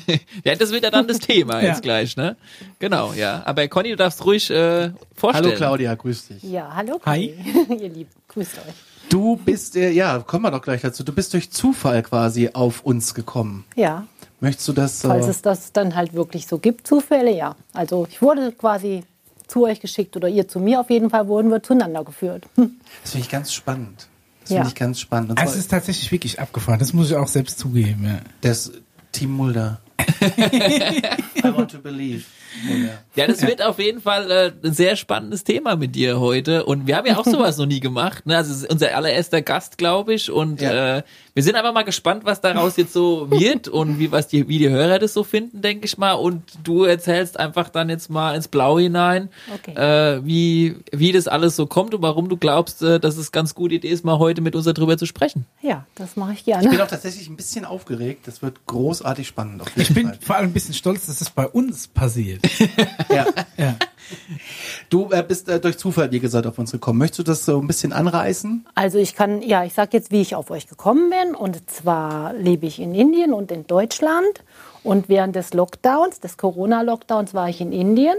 Ja, 0.44 0.54
das 0.54 0.70
wird 0.70 0.84
ja 0.84 0.90
dann 0.90 1.08
das 1.08 1.18
Thema 1.18 1.54
Ja. 1.62 1.68
jetzt 1.70 1.82
gleich, 1.82 2.16
ne? 2.16 2.36
Genau, 2.78 3.12
ja. 3.14 3.42
Aber 3.46 3.66
Conny, 3.68 3.90
du 3.90 3.96
darfst 3.96 4.24
ruhig 4.24 4.50
äh, 4.50 4.90
vorstellen. 5.14 5.46
Hallo 5.46 5.56
Claudia, 5.56 5.94
grüß 5.94 6.28
dich. 6.28 6.42
Ja, 6.42 6.72
hallo. 6.74 7.00
Hi. 7.06 7.34
Conny. 7.66 7.80
Ihr 7.82 7.88
Lieben, 7.88 8.10
grüßt 8.28 8.58
euch. 8.58 8.74
Du 9.08 9.36
bist, 9.36 9.76
äh, 9.76 9.90
ja, 9.90 10.18
kommen 10.18 10.44
wir 10.44 10.50
doch 10.50 10.60
gleich 10.62 10.82
dazu. 10.82 11.04
Du 11.04 11.12
bist 11.12 11.32
durch 11.32 11.50
Zufall 11.50 12.02
quasi 12.02 12.50
auf 12.52 12.82
uns 12.84 13.14
gekommen. 13.14 13.64
Ja, 13.76 14.06
Möchtest 14.40 14.68
du 14.68 14.72
das? 14.74 15.02
Äh, 15.02 15.08
falls 15.08 15.28
es 15.28 15.40
das 15.40 15.72
dann 15.72 15.94
halt 15.96 16.12
wirklich 16.12 16.46
so 16.46 16.58
gibt, 16.58 16.86
Zufälle, 16.86 17.34
ja. 17.34 17.56
Also 17.72 18.06
ich 18.10 18.20
wurde 18.20 18.52
quasi 18.52 19.02
zu 19.46 19.64
euch 19.64 19.80
geschickt 19.80 20.14
oder 20.16 20.28
ihr 20.28 20.46
zu 20.46 20.60
mir 20.60 20.80
auf 20.80 20.90
jeden 20.90 21.08
Fall 21.08 21.26
wurden 21.28 21.50
wir 21.50 21.62
zueinander 21.62 22.04
geführt. 22.04 22.44
Das 22.56 23.12
finde 23.12 23.24
ich 23.24 23.30
ganz 23.30 23.54
spannend. 23.54 24.08
Das 24.46 24.52
Ja. 24.52 24.56
finde 24.58 24.68
ich 24.68 24.74
ganz 24.76 25.00
spannend. 25.00 25.30
Und 25.30 25.38
Also 25.40 25.54
es 25.54 25.58
ist 25.60 25.70
tatsächlich 25.72 26.12
wirklich 26.12 26.38
abgefahren, 26.38 26.78
das 26.78 26.92
muss 26.92 27.10
ich 27.10 27.16
auch 27.16 27.26
selbst 27.28 27.58
zugeben, 27.58 28.04
ja. 28.04 28.20
das 28.42 28.70
Team 29.10 29.32
Mulder. 29.32 29.80
I 30.00 31.42
want 31.42 31.72
to 31.72 31.78
believe. 31.78 32.24
Ja, 33.14 33.26
das 33.26 33.42
wird 33.42 33.62
auf 33.62 33.78
jeden 33.78 34.00
Fall 34.00 34.30
äh, 34.30 34.52
ein 34.66 34.72
sehr 34.74 34.96
spannendes 34.96 35.44
Thema 35.44 35.76
mit 35.76 35.94
dir 35.94 36.20
heute. 36.20 36.64
Und 36.66 36.86
wir 36.86 36.96
haben 36.96 37.06
ja 37.06 37.16
auch 37.16 37.24
sowas 37.24 37.56
noch 37.58 37.66
nie 37.66 37.80
gemacht. 37.80 38.26
Ne? 38.26 38.36
Also 38.36 38.52
es 38.52 38.62
ist 38.62 38.70
unser 38.70 38.94
allererster 38.94 39.40
Gast, 39.42 39.78
glaube 39.78 40.14
ich. 40.14 40.30
Und 40.30 40.60
Ja. 40.60 40.98
äh, 40.98 41.02
wir 41.34 41.42
sind 41.42 41.54
einfach 41.54 41.72
mal 41.74 41.82
gespannt, 41.82 42.24
was 42.24 42.40
daraus 42.40 42.76
jetzt 42.78 42.92
so 42.94 43.30
wird 43.30 43.68
und 43.68 43.98
wie, 43.98 44.10
was 44.10 44.28
die, 44.28 44.48
wie 44.48 44.58
die 44.58 44.70
Hörer 44.70 44.98
das 44.98 45.12
so 45.12 45.22
finden, 45.22 45.60
denke 45.62 45.84
ich 45.86 45.98
mal. 45.98 46.12
Und 46.12 46.42
du 46.64 46.84
erzählst 46.84 47.38
einfach 47.38 47.68
dann 47.68 47.88
jetzt 47.90 48.08
mal 48.10 48.34
ins 48.34 48.48
Blau 48.48 48.78
hinein, 48.78 49.28
Okay. 49.54 49.74
äh, 49.74 50.24
wie, 50.24 50.76
wie 50.92 51.12
das 51.12 51.28
alles 51.28 51.56
so 51.56 51.66
kommt 51.66 51.94
und 51.94 52.02
warum 52.02 52.28
du 52.28 52.36
glaubst, 52.36 52.82
äh, 52.82 52.98
dass 53.00 53.16
es 53.16 53.32
ganz 53.32 53.54
gute 53.54 53.74
Idee 53.76 53.88
ist, 53.88 54.04
mal 54.04 54.18
heute 54.18 54.40
mit 54.40 54.54
uns 54.56 54.64
darüber 54.64 54.96
zu 54.98 55.04
sprechen. 55.06 55.44
Ja, 55.62 55.84
das 55.94 56.16
mache 56.16 56.32
ich 56.32 56.38
Ich 56.40 56.44
bin 56.46 56.60
gerne. 56.62 56.84
auch 56.84 56.88
tatsächlich 56.88 57.28
ein 57.28 57.36
bisschen 57.36 57.64
aufgeregt. 57.64 58.26
Das 58.26 58.40
wird 58.42 58.64
großartig 58.66 59.26
spannend. 59.26 59.60
Auf 59.62 59.68
jeden 59.76 59.80
Ich 59.82 59.94
bin 59.94 60.06
Fall. 60.08 60.18
vor 60.20 60.36
allem 60.36 60.46
ein 60.50 60.52
bisschen 60.52 60.74
stolz, 60.74 61.06
dass 61.06 61.18
das 61.18 61.30
bei 61.30 61.46
uns 61.46 61.86
passiert. 61.88 62.45
Ja. 63.10 63.26
Ja. 63.56 63.76
Du 64.88 65.10
äh, 65.10 65.24
bist 65.26 65.48
äh, 65.48 65.58
durch 65.58 65.78
Zufall, 65.78 66.10
wie 66.12 66.20
gesagt, 66.20 66.46
auf 66.46 66.58
uns 66.58 66.70
gekommen. 66.70 66.98
Möchtest 66.98 67.20
du 67.20 67.22
das 67.24 67.44
so 67.44 67.60
ein 67.60 67.66
bisschen 67.66 67.92
anreißen? 67.92 68.66
Also 68.74 68.98
ich 68.98 69.14
kann, 69.16 69.42
ja, 69.42 69.64
ich 69.64 69.74
sage 69.74 69.90
jetzt, 69.92 70.12
wie 70.12 70.20
ich 70.20 70.34
auf 70.34 70.50
euch 70.50 70.68
gekommen 70.68 71.10
bin. 71.10 71.34
Und 71.34 71.68
zwar 71.70 72.32
lebe 72.34 72.66
ich 72.66 72.80
in 72.80 72.94
Indien 72.94 73.32
und 73.32 73.50
in 73.50 73.66
Deutschland. 73.66 74.44
Und 74.84 75.08
während 75.08 75.34
des 75.34 75.54
Lockdowns, 75.54 76.20
des 76.20 76.36
Corona-Lockdowns, 76.36 77.34
war 77.34 77.48
ich 77.48 77.60
in 77.60 77.72
Indien, 77.72 78.16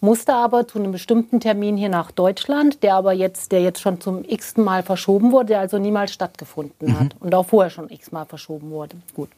musste 0.00 0.34
aber 0.34 0.68
zu 0.68 0.78
einem 0.78 0.92
bestimmten 0.92 1.40
Termin 1.40 1.76
hier 1.76 1.88
nach 1.88 2.10
Deutschland, 2.10 2.82
der 2.82 2.94
aber 2.94 3.12
jetzt, 3.12 3.52
der 3.52 3.62
jetzt 3.62 3.80
schon 3.80 4.00
zum 4.00 4.24
x-ten 4.26 4.64
Mal 4.64 4.82
verschoben 4.82 5.32
wurde, 5.32 5.48
der 5.48 5.60
also 5.60 5.78
niemals 5.78 6.12
stattgefunden 6.12 6.98
hat 6.98 7.16
und 7.20 7.34
auch 7.34 7.46
vorher 7.46 7.70
schon 7.70 7.88
x-mal 7.88 8.26
verschoben 8.26 8.70
wurde. 8.70 8.96
Gut. 9.14 9.30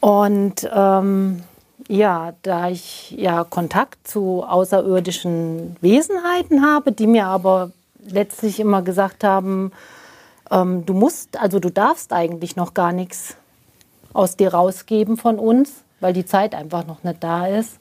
Und 0.00 0.68
ähm, 0.74 1.42
ja, 1.88 2.34
da 2.42 2.68
ich 2.68 3.12
ja 3.12 3.44
Kontakt 3.44 4.06
zu 4.08 4.44
außerirdischen 4.44 5.76
Wesenheiten 5.80 6.64
habe, 6.64 6.92
die 6.92 7.06
mir 7.06 7.26
aber 7.26 7.70
letztlich 8.04 8.60
immer 8.60 8.82
gesagt 8.82 9.24
haben, 9.24 9.72
ähm, 10.50 10.86
du 10.86 10.94
musst, 10.94 11.40
also 11.40 11.58
du 11.58 11.70
darfst 11.70 12.12
eigentlich 12.12 12.56
noch 12.56 12.74
gar 12.74 12.92
nichts 12.92 13.36
aus 14.12 14.36
dir 14.36 14.54
rausgeben 14.54 15.16
von 15.16 15.38
uns, 15.38 15.70
weil 16.00 16.12
die 16.12 16.24
Zeit 16.24 16.54
einfach 16.54 16.86
noch 16.86 17.04
nicht 17.04 17.22
da 17.22 17.46
ist, 17.46 17.78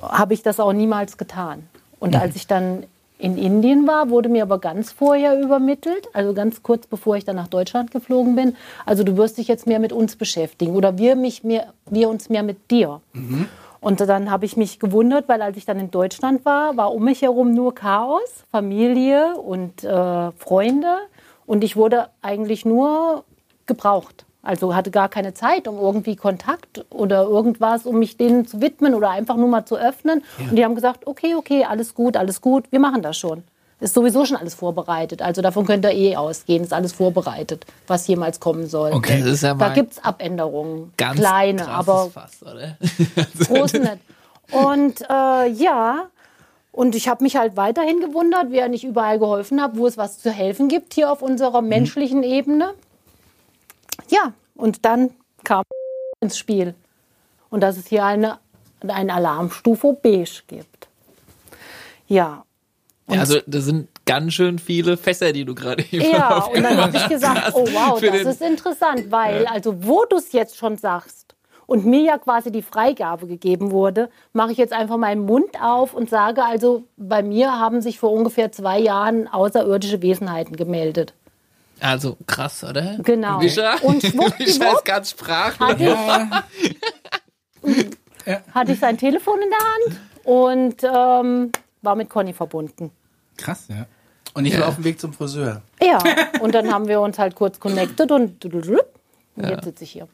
habe 0.00 0.34
ich 0.34 0.42
das 0.42 0.60
auch 0.60 0.72
niemals 0.72 1.16
getan. 1.16 1.68
Und 1.98 2.16
als 2.16 2.34
ich 2.36 2.46
dann 2.46 2.84
in 3.20 3.36
Indien 3.36 3.86
war, 3.86 4.10
wurde 4.10 4.28
mir 4.28 4.42
aber 4.42 4.58
ganz 4.58 4.92
vorher 4.92 5.40
übermittelt, 5.40 6.08
also 6.12 6.32
ganz 6.32 6.62
kurz 6.62 6.86
bevor 6.86 7.16
ich 7.16 7.24
dann 7.24 7.36
nach 7.36 7.48
Deutschland 7.48 7.90
geflogen 7.90 8.34
bin. 8.34 8.56
Also 8.86 9.04
du 9.04 9.16
wirst 9.16 9.38
dich 9.38 9.48
jetzt 9.48 9.66
mehr 9.66 9.78
mit 9.78 9.92
uns 9.92 10.16
beschäftigen 10.16 10.74
oder 10.74 10.98
wir, 10.98 11.16
mich 11.16 11.44
mehr, 11.44 11.72
wir 11.88 12.08
uns 12.08 12.28
mehr 12.28 12.42
mit 12.42 12.70
dir. 12.70 13.00
Und 13.80 14.00
dann 14.00 14.30
habe 14.30 14.44
ich 14.44 14.56
mich 14.56 14.78
gewundert, 14.78 15.28
weil 15.28 15.42
als 15.42 15.56
ich 15.56 15.64
dann 15.64 15.78
in 15.78 15.90
Deutschland 15.90 16.44
war, 16.44 16.76
war 16.76 16.92
um 16.92 17.04
mich 17.04 17.22
herum 17.22 17.54
nur 17.54 17.74
Chaos, 17.74 18.44
Familie 18.50 19.36
und 19.36 19.84
äh, 19.84 20.32
Freunde. 20.32 20.96
Und 21.46 21.64
ich 21.64 21.76
wurde 21.76 22.08
eigentlich 22.22 22.64
nur 22.64 23.24
gebraucht. 23.66 24.24
Also 24.42 24.74
hatte 24.74 24.90
gar 24.90 25.08
keine 25.08 25.34
Zeit, 25.34 25.68
um 25.68 25.78
irgendwie 25.78 26.16
Kontakt 26.16 26.84
oder 26.90 27.24
irgendwas, 27.24 27.84
um 27.84 27.98
mich 27.98 28.16
denen 28.16 28.46
zu 28.46 28.60
widmen 28.60 28.94
oder 28.94 29.10
einfach 29.10 29.36
nur 29.36 29.48
mal 29.48 29.66
zu 29.66 29.76
öffnen. 29.76 30.22
Und 30.38 30.56
die 30.56 30.64
haben 30.64 30.74
gesagt, 30.74 31.06
okay, 31.06 31.34
okay, 31.34 31.64
alles 31.64 31.94
gut, 31.94 32.16
alles 32.16 32.40
gut, 32.40 32.64
wir 32.70 32.80
machen 32.80 33.02
das 33.02 33.18
schon. 33.18 33.42
Ist 33.80 33.94
sowieso 33.94 34.26
schon 34.26 34.36
alles 34.36 34.54
vorbereitet. 34.54 35.22
Also 35.22 35.40
davon 35.40 35.66
könnt 35.66 35.84
ihr 35.84 35.92
eh 35.92 36.16
ausgehen, 36.16 36.62
ist 36.62 36.72
alles 36.72 36.92
vorbereitet, 36.92 37.64
was 37.86 38.06
jemals 38.06 38.38
kommen 38.38 38.66
soll. 38.66 38.92
Okay, 38.92 39.20
das 39.20 39.32
ist 39.32 39.42
ja 39.42 39.50
Da 39.50 39.68
mal 39.68 39.74
gibt 39.74 39.92
es 39.92 40.04
Abänderungen, 40.04 40.92
ganz 40.96 41.18
kleine, 41.18 41.66
aber 41.68 42.10
Fass, 42.10 42.42
oder? 42.42 42.76
groß 43.46 43.74
nicht. 43.74 43.98
Und 44.52 45.00
äh, 45.08 45.48
ja, 45.50 46.08
und 46.72 46.94
ich 46.94 47.08
habe 47.08 47.24
mich 47.24 47.36
halt 47.36 47.56
weiterhin 47.56 48.00
gewundert, 48.00 48.46
wer 48.50 48.68
nicht 48.68 48.84
überall 48.84 49.18
geholfen 49.18 49.62
hat, 49.62 49.76
wo 49.76 49.86
es 49.86 49.96
was 49.96 50.18
zu 50.18 50.30
helfen 50.30 50.68
gibt 50.68 50.94
hier 50.94 51.10
auf 51.10 51.22
unserer 51.22 51.62
menschlichen 51.62 52.22
Ebene. 52.22 52.74
Ja, 54.08 54.32
und 54.54 54.84
dann 54.84 55.10
kam 55.44 55.64
ins 56.20 56.38
Spiel. 56.38 56.74
Und 57.48 57.60
dass 57.60 57.76
es 57.76 57.88
hier 57.88 58.04
eine, 58.04 58.38
eine 58.86 59.12
Alarmstufe 59.14 59.96
Beige 60.00 60.42
gibt. 60.46 60.88
Ja, 62.06 62.44
Ja, 63.08 63.20
also 63.20 63.38
das 63.46 63.64
sind 63.64 63.88
ganz 64.04 64.34
schön 64.34 64.58
viele 64.58 64.96
Fässer, 64.96 65.32
die 65.32 65.44
du 65.44 65.54
gerade 65.54 65.84
eben 65.90 66.10
ja, 66.10 66.44
und 66.54 66.62
dann 66.62 66.76
habe 66.76 66.96
ich 66.96 67.08
gesagt, 67.08 67.52
oh 67.54 67.66
wow, 67.66 68.00
das 68.00 68.22
ist 68.22 68.42
interessant, 68.42 69.10
weil 69.10 69.46
also 69.46 69.84
wo 69.84 70.04
du 70.04 70.16
es 70.16 70.32
jetzt 70.32 70.56
schon 70.56 70.76
sagst 70.78 71.34
und 71.66 71.86
mir 71.86 72.02
ja 72.02 72.18
quasi 72.18 72.50
die 72.50 72.62
Freigabe 72.62 73.26
gegeben 73.26 73.70
wurde, 73.70 74.10
mache 74.32 74.52
ich 74.52 74.58
jetzt 74.58 74.72
einfach 74.72 74.96
meinen 74.96 75.24
Mund 75.24 75.60
auf 75.62 75.94
und 75.94 76.10
sage 76.10 76.44
also, 76.44 76.84
bei 76.96 77.22
mir 77.22 77.58
haben 77.58 77.80
sich 77.80 77.98
vor 78.00 78.12
ungefähr 78.12 78.50
zwei 78.50 78.80
Jahren 78.80 79.28
außerirdische 79.28 80.02
Wesenheiten 80.02 80.56
gemeldet. 80.56 81.14
Also 81.80 82.16
krass, 82.26 82.62
oder? 82.64 82.98
Genau. 83.02 83.38
Mischa, 83.38 83.76
Und 83.82 84.02
schwuppdiwupp 84.02 84.38
Mischa 84.38 84.72
ist 84.72 84.84
ganz 84.84 85.10
sprachlos. 85.10 85.70
Hatte 85.70 85.82
ich, 87.64 88.36
hatte 88.54 88.72
ich 88.72 88.78
sein 88.78 88.98
Telefon 88.98 89.38
in 89.42 89.50
der 89.50 89.58
Hand 89.58 90.00
und 90.24 90.84
ähm, 90.84 91.52
war 91.82 91.96
mit 91.96 92.08
Conny 92.08 92.32
verbunden. 92.32 92.90
Krass, 93.36 93.66
ja. 93.68 93.86
Und 94.34 94.44
ich 94.44 94.58
war 94.58 94.68
auf 94.68 94.76
dem 94.76 94.84
Weg 94.84 95.00
zum 95.00 95.12
Friseur. 95.12 95.62
Ja, 95.82 95.98
und 96.40 96.54
dann 96.54 96.72
haben 96.72 96.86
wir 96.86 97.00
uns 97.00 97.18
halt 97.18 97.34
kurz 97.34 97.58
connected 97.58 98.12
und, 98.12 98.44
und 98.44 99.48
jetzt 99.48 99.64
sitze 99.64 99.84
ich 99.84 99.90
hier. 99.90 100.08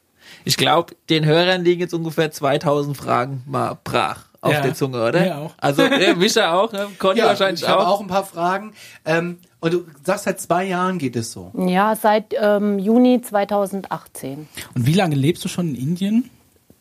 Ich 0.44 0.56
glaube, 0.56 0.94
den 1.10 1.24
Hörern 1.24 1.62
liegen 1.62 1.80
jetzt 1.80 1.92
ungefähr 1.92 2.30
2000 2.30 2.96
Fragen 2.96 3.42
mal 3.46 3.78
brach 3.84 4.24
auf 4.40 4.52
Ja. 4.52 4.60
der 4.60 4.74
Zunge, 4.74 5.02
oder? 5.02 5.20
Mir 5.20 5.38
auch. 5.38 5.54
Also 5.58 5.82
äh, 5.82 6.14
Mischa 6.14 6.52
auch, 6.54 6.72
ne? 6.72 6.86
Conny 6.98 7.20
wahrscheinlich 7.22 7.62
ich 7.62 7.68
habe 7.68 7.86
auch. 7.86 7.94
auch 7.94 8.00
ein 8.00 8.06
paar 8.06 8.24
Fragen. 8.24 8.72
Ähm, 9.04 9.38
und 9.60 9.72
du 9.72 9.84
sagst, 10.04 10.24
seit 10.24 10.40
zwei 10.40 10.64
Jahren 10.64 10.98
geht 10.98 11.16
es 11.16 11.32
so. 11.32 11.50
Ja, 11.56 11.96
seit 11.96 12.34
ähm, 12.40 12.78
Juni 12.78 13.20
2018. 13.22 14.48
Und 14.74 14.86
wie 14.86 14.92
lange 14.92 15.14
lebst 15.14 15.44
du 15.44 15.48
schon 15.48 15.68
in 15.68 15.74
Indien? 15.74 16.30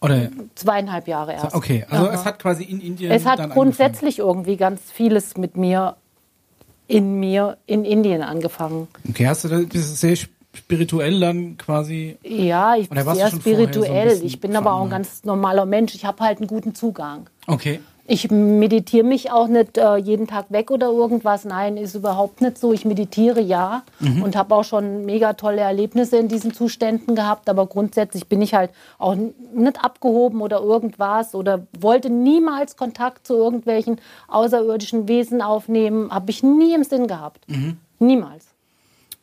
Oder 0.01 0.29
zweieinhalb 0.55 1.07
Jahre 1.07 1.33
erst. 1.33 1.55
okay, 1.55 1.85
also 1.89 2.07
Aha. 2.07 2.13
es 2.13 2.25
hat 2.25 2.37
quasi 2.39 2.63
in 2.63 2.79
Indien. 2.79 3.11
Es 3.11 3.25
hat 3.25 3.39
dann 3.39 3.49
grundsätzlich 3.49 4.19
irgendwie 4.19 4.57
ganz 4.57 4.81
vieles 4.91 5.35
mit 5.37 5.57
mir 5.57 5.95
in 6.87 7.19
mir 7.19 7.57
in 7.65 7.85
Indien 7.85 8.21
angefangen. 8.21 8.87
Angefangen. 8.87 9.09
Okay, 9.09 9.27
hast 9.27 9.45
du 9.45 9.47
da 9.47 9.57
bist 9.57 9.73
du 9.73 9.79
sehr 9.79 10.15
spirituell 10.53 11.19
dann 11.19 11.57
quasi. 11.57 12.17
Ja, 12.23 12.75
ich 12.75 12.89
bin 12.89 13.03
sehr 13.15 13.29
so 13.29 13.37
spirituell. 13.37 14.09
bisschen 14.09 14.25
ich 14.25 14.39
bin 14.39 14.55
aber 14.55 14.73
auch 14.73 14.83
ein 14.83 14.89
ganz 14.89 15.23
normaler 15.23 15.65
Mensch. 15.65 15.95
Ich 15.95 16.05
habe 16.05 16.23
halt 16.23 16.37
einen 16.39 16.47
guten 16.47 16.75
Zugang. 16.75 17.27
Okay. 17.47 17.79
Ich 18.07 18.29
meditiere 18.29 19.03
mich 19.03 19.31
auch 19.31 19.47
nicht 19.47 19.79
äh, 19.79 19.95
jeden 19.95 20.27
Tag 20.27 20.45
weg 20.51 20.69
oder 20.69 20.91
irgendwas. 20.91 21.43
Nein, 21.43 21.75
ist 21.75 21.95
überhaupt 21.95 22.39
nicht 22.39 22.59
so. 22.59 22.71
Ich 22.71 22.85
meditiere 22.85 23.41
ja 23.41 23.81
Mhm. 23.99 24.21
und 24.21 24.35
habe 24.35 24.53
auch 24.53 24.63
schon 24.63 25.05
mega 25.05 25.33
tolle 25.33 25.61
Erlebnisse 25.61 26.17
in 26.17 26.27
diesen 26.27 26.53
Zuständen 26.53 27.15
gehabt. 27.15 27.49
Aber 27.49 27.65
grundsätzlich 27.65 28.27
bin 28.27 28.43
ich 28.43 28.53
halt 28.53 28.69
auch 28.99 29.15
nicht 29.15 29.83
abgehoben 29.83 30.41
oder 30.41 30.59
irgendwas 30.61 31.33
oder 31.33 31.65
wollte 31.79 32.11
niemals 32.11 32.77
Kontakt 32.77 33.25
zu 33.25 33.33
irgendwelchen 33.35 33.99
außerirdischen 34.27 35.07
Wesen 35.07 35.41
aufnehmen. 35.41 36.11
Habe 36.13 36.29
ich 36.29 36.43
nie 36.43 36.75
im 36.75 36.83
Sinn 36.83 37.07
gehabt. 37.07 37.49
Mhm. 37.49 37.77
Niemals. 37.97 38.45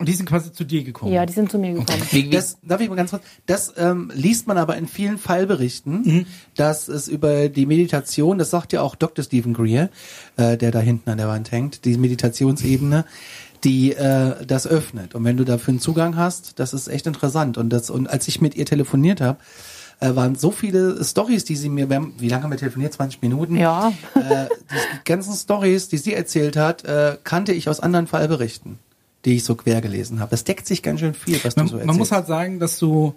Und 0.03 0.09
die 0.09 0.14
sind 0.14 0.28
quasi 0.28 0.53
zu 0.53 0.64
dir 0.64 0.82
gekommen. 0.82 1.12
Ja, 1.12 1.24
die 1.24 1.32
sind 1.32 1.48
zu 1.48 1.59
mir 1.59 1.74
gekommen. 1.74 2.03
Wie, 2.11 2.28
Das, 2.28 2.59
darf 2.62 2.80
ich 2.80 2.88
mal 2.88 2.96
ganz 2.96 3.11
kurz? 3.11 3.22
Das 3.46 3.72
ähm, 3.76 4.11
liest 4.12 4.48
man 4.48 4.59
aber 4.59 4.76
in 4.76 4.88
vielen 4.88 5.16
Fallberichten, 5.16 6.26
dass 6.57 6.88
es 6.88 7.07
über 7.07 7.48
die 7.48 7.66
Meditation, 7.66 8.36
das 8.36 8.50
sagt 8.50 8.72
ja 8.72 8.82
auch 8.82 8.96
Dr. 8.96 9.24
Stephen 9.24 9.55
Greer, 9.55 9.90
äh, 10.36 10.57
der 10.57 10.72
da 10.72 10.80
hinten 10.80 11.09
an 11.09 11.18
der 11.18 11.28
Wand 11.28 11.53
hängt, 11.53 11.84
die 11.84 11.96
Meditationsebene, 11.96 13.05
die 13.62 13.92
äh, 13.92 14.44
das 14.44 14.66
öffnet. 14.66 15.14
Und 15.14 15.22
wenn 15.22 15.36
du 15.36 15.44
dafür 15.44 15.70
einen 15.70 15.80
Zugang 15.80 16.16
hast, 16.16 16.59
das 16.59 16.74
ist 16.74 16.88
echt 16.88 17.07
interessant. 17.07 17.57
Und 17.57 17.70
das 17.70 17.88
und 17.88 18.11
als 18.11 18.26
ich 18.26 18.40
mit 18.40 18.57
ihr 18.57 18.66
telefoniert 18.66 19.20
habe, 19.20 19.38
äh, 20.00 20.16
waren 20.16 20.34
so 20.34 20.50
viele 20.50 21.03
Stories, 21.05 21.44
die 21.44 21.55
sie 21.55 21.68
mir, 21.68 21.88
haben, 21.88 22.14
wie 22.18 22.28
lange 22.28 22.42
haben 22.42 22.50
wir 22.50 22.59
telefoniert? 22.59 22.92
20 22.92 23.22
Minuten? 23.22 23.57
Ja. 23.57 23.92
Äh, 24.16 24.48
die 24.72 25.05
ganzen 25.05 25.34
Stories, 25.34 25.88
die 25.88 25.98
sie 25.98 26.14
erzählt 26.14 26.57
hat, 26.57 26.84
äh, 26.84 27.16
kannte 27.22 27.53
ich 27.53 27.68
aus 27.68 27.78
anderen 27.78 28.09
Fallberichten, 28.09 28.78
die 29.24 29.36
ich 29.36 29.44
so 29.44 29.54
quer 29.54 29.80
gelesen 29.80 30.20
habe. 30.20 30.30
Das 30.30 30.44
deckt 30.44 30.66
sich 30.66 30.82
ganz 30.82 31.00
schön 31.00 31.14
viel, 31.14 31.38
was 31.44 31.56
Man, 31.56 31.66
du 31.66 31.70
so 31.70 31.76
erzählst. 31.76 31.86
man 31.86 31.96
muss 31.96 32.12
halt 32.12 32.26
sagen, 32.26 32.58
dass 32.58 32.78
du, 32.78 33.14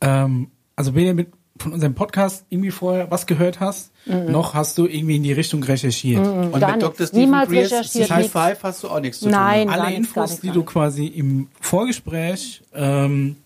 ähm, 0.00 0.50
also 0.76 0.94
weder 0.94 1.14
mit 1.14 1.28
von 1.60 1.72
unserem 1.72 1.94
Podcast 1.96 2.44
irgendwie 2.50 2.70
vorher 2.70 3.10
was 3.10 3.26
gehört 3.26 3.58
hast, 3.58 3.90
noch 4.06 4.54
hast 4.54 4.78
du 4.78 4.86
irgendwie 4.86 5.16
in 5.16 5.24
die 5.24 5.32
Richtung 5.32 5.60
recherchiert. 5.64 6.24
Und 6.24 6.60
Gar 6.60 6.72
mit. 6.74 6.82
Dr. 6.82 7.04
Stephen 7.08 7.20
Niemals 7.22 7.48
Greers 7.50 7.72
recherchiert, 7.72 8.10
High. 8.12 8.30
Five 8.30 8.62
hast 8.62 8.84
du 8.84 8.88
auch 8.88 9.00
nichts 9.00 9.18
zu 9.18 9.24
tun. 9.24 9.32
Nein. 9.32 9.66
ne? 9.66 9.74
gar 9.74 9.84
Alle 9.84 9.98
nichts, 9.98 10.14
gar 10.14 10.22
Infos, 10.24 10.30
nichts, 10.30 10.42
die 10.42 10.50
du 10.52 10.62
quasi 10.62 11.06
im 11.06 11.48
Vorgespräch 11.60 12.62
ähm, 12.74 13.36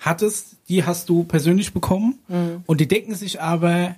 hattest, 0.00 0.56
die 0.68 0.84
hast 0.84 1.08
du 1.08 1.22
persönlich 1.22 1.72
bekommen 1.72 2.18
Mhm. 2.26 2.64
und 2.66 2.80
die 2.80 2.88
decken 2.88 3.14
sich 3.14 3.40
aber 3.40 3.94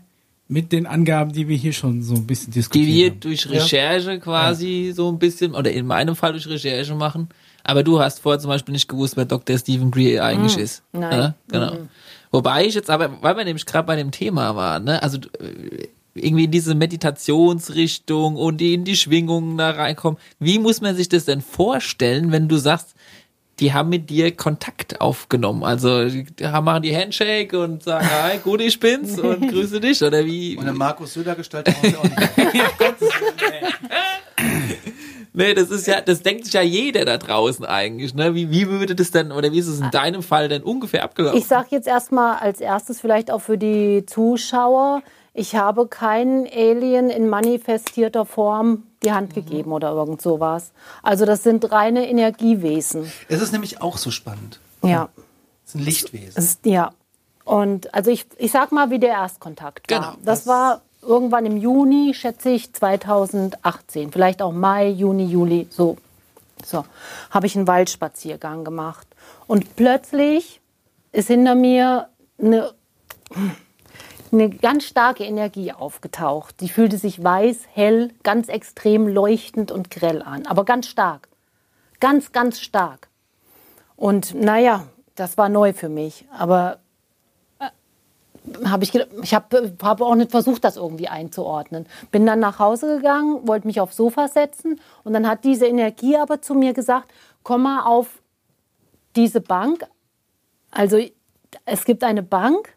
mit 0.48 0.72
den 0.72 0.86
Angaben, 0.86 1.32
die 1.32 1.48
wir 1.48 1.56
hier 1.56 1.72
schon 1.72 2.02
so 2.02 2.14
ein 2.14 2.26
bisschen 2.26 2.52
die 2.52 2.60
diskutiert 2.60 2.94
wir 2.94 3.10
haben. 3.10 3.20
durch 3.20 3.50
Recherche 3.50 4.20
quasi 4.20 4.92
so 4.94 5.10
ein 5.10 5.18
bisschen, 5.18 5.54
oder 5.54 5.70
in 5.70 5.86
meinem 5.86 6.14
Fall 6.14 6.32
durch 6.32 6.46
Recherche 6.46 6.94
machen. 6.94 7.28
Aber 7.64 7.82
du 7.82 7.98
hast 7.98 8.20
vorher 8.20 8.38
zum 8.38 8.50
Beispiel 8.50 8.72
nicht 8.72 8.88
gewusst, 8.88 9.16
wer 9.16 9.24
Dr. 9.24 9.58
Stephen 9.58 9.90
Greer 9.90 10.24
eigentlich 10.24 10.56
ist. 10.56 10.82
nein. 10.92 11.12
Ja, 11.12 11.34
genau. 11.48 11.76
Wobei 12.30 12.66
ich 12.66 12.74
jetzt 12.74 12.90
aber, 12.90 13.22
weil 13.22 13.36
wir 13.36 13.44
nämlich 13.44 13.66
gerade 13.66 13.86
bei 13.86 13.96
dem 13.96 14.10
Thema 14.10 14.54
waren, 14.54 14.84
ne, 14.84 15.02
also 15.02 15.18
äh, 15.18 15.88
irgendwie 16.14 16.44
in 16.44 16.50
diese 16.50 16.74
Meditationsrichtung 16.74 18.36
und 18.36 18.58
die 18.58 18.74
in 18.74 18.84
die 18.84 18.96
Schwingungen 18.96 19.58
da 19.58 19.70
reinkommen. 19.70 20.18
Wie 20.38 20.58
muss 20.58 20.80
man 20.80 20.96
sich 20.96 21.08
das 21.08 21.24
denn 21.24 21.40
vorstellen, 21.40 22.32
wenn 22.32 22.48
du 22.48 22.56
sagst, 22.56 22.94
die 23.60 23.72
haben 23.72 23.88
mit 23.88 24.10
dir 24.10 24.34
Kontakt 24.36 25.00
aufgenommen? 25.00 25.64
Also 25.64 26.04
die 26.08 26.26
haben- 26.42 26.64
machen 26.64 26.82
die 26.82 26.96
Handshake 26.96 27.58
und 27.58 27.82
sagen, 27.82 28.06
hi, 28.10 28.38
gut, 28.38 28.60
ich 28.60 28.78
bin's 28.78 29.18
und 29.18 29.48
grüße 29.50 29.80
dich 29.80 30.02
oder 30.02 30.24
wie? 30.24 30.56
Und 30.56 30.64
eine 30.64 30.72
Markus 30.76 31.14
Söder 31.14 31.34
Gestalt 31.34 31.68
auch 31.68 31.82
nicht. 31.82 31.96
Nee, 35.38 35.52
das 35.52 35.70
ist 35.70 35.86
ja, 35.86 36.00
das 36.00 36.22
denkt 36.22 36.46
sich 36.46 36.54
ja 36.54 36.62
jeder 36.62 37.04
da 37.04 37.18
draußen 37.18 37.66
eigentlich, 37.66 38.14
ne? 38.14 38.34
Wie, 38.34 38.50
wie 38.50 38.68
würde 38.68 38.94
das 38.94 39.10
denn, 39.10 39.32
oder 39.32 39.52
wie 39.52 39.58
ist 39.58 39.66
es 39.66 39.80
in 39.80 39.90
deinem 39.90 40.22
Fall 40.22 40.48
denn 40.48 40.62
ungefähr 40.62 41.04
abgelaufen? 41.04 41.38
Ich 41.38 41.44
sage 41.46 41.66
jetzt 41.72 41.86
erstmal 41.86 42.38
als 42.38 42.58
erstes 42.60 43.02
vielleicht 43.02 43.30
auch 43.30 43.42
für 43.42 43.58
die 43.58 44.06
Zuschauer, 44.06 45.02
ich 45.36 45.54
habe 45.54 45.86
keinen 45.86 46.46
Alien 46.46 47.10
in 47.10 47.28
manifestierter 47.28 48.24
Form 48.24 48.84
die 49.02 49.12
Hand 49.12 49.34
gegeben 49.34 49.72
oder 49.72 49.90
irgend 49.92 50.22
sowas. 50.22 50.72
Also 51.02 51.26
das 51.26 51.42
sind 51.42 51.70
reine 51.70 52.08
Energiewesen. 52.08 53.12
Es 53.28 53.42
ist 53.42 53.52
nämlich 53.52 53.82
auch 53.82 53.98
so 53.98 54.10
spannend. 54.10 54.60
Ja. 54.82 55.10
Es 55.66 55.74
ein 55.74 55.82
Lichtwesen. 55.82 56.32
Es 56.36 56.44
ist, 56.44 56.66
ja. 56.66 56.90
Und 57.44 57.92
also 57.94 58.10
ich, 58.10 58.26
ich 58.38 58.50
sag 58.50 58.72
mal, 58.72 58.90
wie 58.90 58.98
der 58.98 59.10
Erstkontakt 59.10 59.90
war. 59.90 59.98
Genau, 60.00 60.12
das, 60.24 60.40
das- 60.40 60.46
war 60.46 60.82
irgendwann 61.02 61.46
im 61.46 61.56
Juni, 61.56 62.14
schätze 62.14 62.48
ich, 62.50 62.72
2018. 62.72 64.10
Vielleicht 64.12 64.40
auch 64.42 64.52
Mai, 64.52 64.88
Juni, 64.88 65.26
Juli, 65.26 65.68
so. 65.70 65.96
So, 66.64 66.84
habe 67.30 67.46
ich 67.46 67.54
einen 67.56 67.66
Waldspaziergang 67.68 68.64
gemacht. 68.64 69.06
Und 69.46 69.76
plötzlich 69.76 70.60
ist 71.12 71.26
hinter 71.28 71.54
mir 71.54 72.08
eine, 72.42 72.72
eine 74.32 74.50
ganz 74.50 74.84
starke 74.84 75.24
Energie 75.24 75.72
aufgetaucht. 75.72 76.60
Die 76.60 76.68
fühlte 76.68 76.98
sich 76.98 77.22
weiß, 77.22 77.66
hell, 77.72 78.12
ganz 78.22 78.48
extrem 78.48 79.08
leuchtend 79.08 79.70
und 79.70 79.90
grell 79.90 80.22
an. 80.22 80.46
Aber 80.46 80.64
ganz 80.64 80.86
stark. 80.86 81.28
Ganz, 82.00 82.32
ganz 82.32 82.60
stark. 82.60 83.08
Und 83.96 84.34
naja, 84.34 84.86
das 85.14 85.38
war 85.38 85.48
neu 85.48 85.72
für 85.72 85.88
mich. 85.88 86.26
Aber 86.36 86.78
habe 88.64 88.84
ich, 88.84 88.94
ich 88.94 89.34
habe 89.34 89.74
hab 89.82 90.00
auch 90.00 90.14
nicht 90.14 90.30
versucht, 90.30 90.64
das 90.64 90.76
irgendwie 90.76 91.08
einzuordnen. 91.08 91.86
Bin 92.10 92.26
dann 92.26 92.38
nach 92.38 92.58
Hause 92.58 92.96
gegangen, 92.96 93.46
wollte 93.46 93.66
mich 93.66 93.80
aufs 93.80 93.96
Sofa 93.96 94.28
setzen 94.28 94.80
und 95.04 95.12
dann 95.12 95.26
hat 95.26 95.44
diese 95.44 95.66
Energie 95.66 96.16
aber 96.16 96.42
zu 96.42 96.54
mir 96.54 96.72
gesagt, 96.72 97.12
komm 97.42 97.62
mal 97.62 97.84
auf 97.84 98.22
diese 99.16 99.40
Bank. 99.40 99.86
Also 100.70 100.98
es 101.64 101.84
gibt 101.84 102.04
eine 102.04 102.22
Bank, 102.22 102.76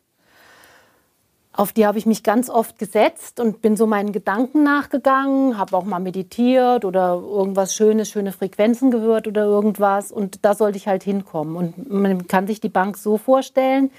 auf 1.60 1.74
die 1.74 1.86
habe 1.86 1.98
ich 1.98 2.06
mich 2.06 2.24
ganz 2.24 2.50
oft 2.50 2.80
gesetzt 2.80 3.42
und 3.42 3.62
bin 3.62 3.76
so 3.76 3.86
meinen 3.86 4.14
Gedanken 4.14 4.64
nachgegangen, 4.64 5.58
habe 5.58 5.76
auch 5.76 5.84
mal 5.84 6.00
meditiert 6.00 6.86
oder 6.86 7.16
irgendwas 7.16 7.76
Schönes, 7.76 8.10
schöne 8.10 8.32
Frequenzen 8.32 8.92
gehört 8.92 9.28
oder 9.28 9.44
irgendwas. 9.44 10.10
Und 10.14 10.46
da 10.46 10.56
sollte 10.56 10.78
ich 10.78 10.88
halt 10.88 11.04
hinkommen. 11.04 11.58
Und 11.58 11.92
man 11.92 12.28
kann 12.28 12.48
sich 12.48 12.62
die 12.62 12.70
Bank 12.70 12.96
so 12.96 13.18
vorstellen, 13.18 13.92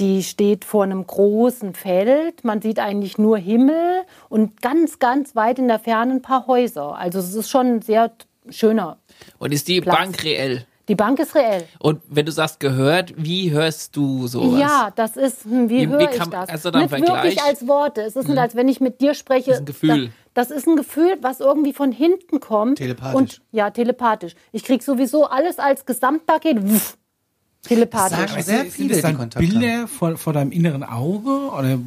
die 0.00 0.24
steht 0.24 0.64
vor 0.64 0.82
einem 0.82 1.06
großen 1.06 1.74
Feld. 1.74 2.42
Man 2.42 2.60
sieht 2.60 2.80
eigentlich 2.80 3.16
nur 3.16 3.38
Himmel 3.38 4.02
und 4.28 4.60
ganz, 4.60 4.98
ganz 4.98 5.36
weit 5.36 5.60
in 5.60 5.68
der 5.68 5.78
Ferne 5.78 6.14
ein 6.14 6.22
paar 6.22 6.48
Häuser. 6.48 6.96
Also 6.96 7.20
es 7.20 7.32
ist 7.32 7.48
schon 7.48 7.76
ein 7.76 7.82
sehr 7.82 8.10
schöner. 8.50 8.98
Und 9.38 9.54
ist 9.54 9.68
die 9.68 9.80
Platz. 9.80 9.96
Bank 9.96 10.24
reell? 10.24 10.66
Die 10.88 10.94
Bank 10.94 11.18
ist 11.18 11.34
reell. 11.34 11.64
Und 11.78 12.02
wenn 12.08 12.26
du 12.26 12.32
sagst 12.32 12.60
gehört, 12.60 13.14
wie 13.16 13.50
hörst 13.50 13.96
du 13.96 14.26
sowas? 14.26 14.60
Ja, 14.60 14.92
das 14.94 15.16
ist, 15.16 15.44
hm, 15.44 15.70
wie, 15.70 15.80
Wie- 15.80 15.86
höre 15.88 16.00
ich 16.10 16.18
das? 16.18 16.48
einen 16.74 16.82
nicht 16.82 16.90
Vergleich? 16.90 17.00
Mhm. 17.00 17.22
wirklich 17.24 17.42
als 17.42 17.66
Worte. 17.66 18.02
Es 18.02 18.16
ist 18.16 18.28
nicht, 18.28 18.38
als 18.38 18.54
wenn 18.54 18.68
ich 18.68 18.80
mit 18.80 19.00
dir 19.00 19.14
spreche. 19.14 19.50
Das 19.50 19.56
ist 19.56 19.62
ein 19.62 19.66
Gefühl. 19.66 20.10
Das, 20.34 20.48
das 20.48 20.58
ist 20.58 20.66
ein 20.66 20.76
Gefühl, 20.76 21.16
was 21.22 21.40
irgendwie 21.40 21.72
von 21.72 21.90
hinten 21.90 22.38
kommt. 22.40 22.78
Telepathisch. 22.78 23.14
Und, 23.16 23.40
ja, 23.52 23.70
telepathisch. 23.70 24.34
Ich 24.52 24.62
krieg 24.62 24.82
sowieso 24.82 25.24
alles 25.24 25.58
als 25.58 25.86
Gesamtpaket. 25.86 26.62
Wuff, 26.68 26.98
telepathisch. 27.62 28.18
Das 28.18 28.28
sagen 28.30 28.42
sehr 28.42 28.58
Sind 28.64 28.72
viele, 28.72 28.88
das 28.90 29.00
dann 29.02 29.16
Kontakt 29.16 29.46
Bilder 29.48 29.88
vor, 29.88 30.16
vor 30.18 30.32
deinem 30.34 30.52
inneren 30.52 30.82
Auge 30.84 31.50
oder 31.56 31.78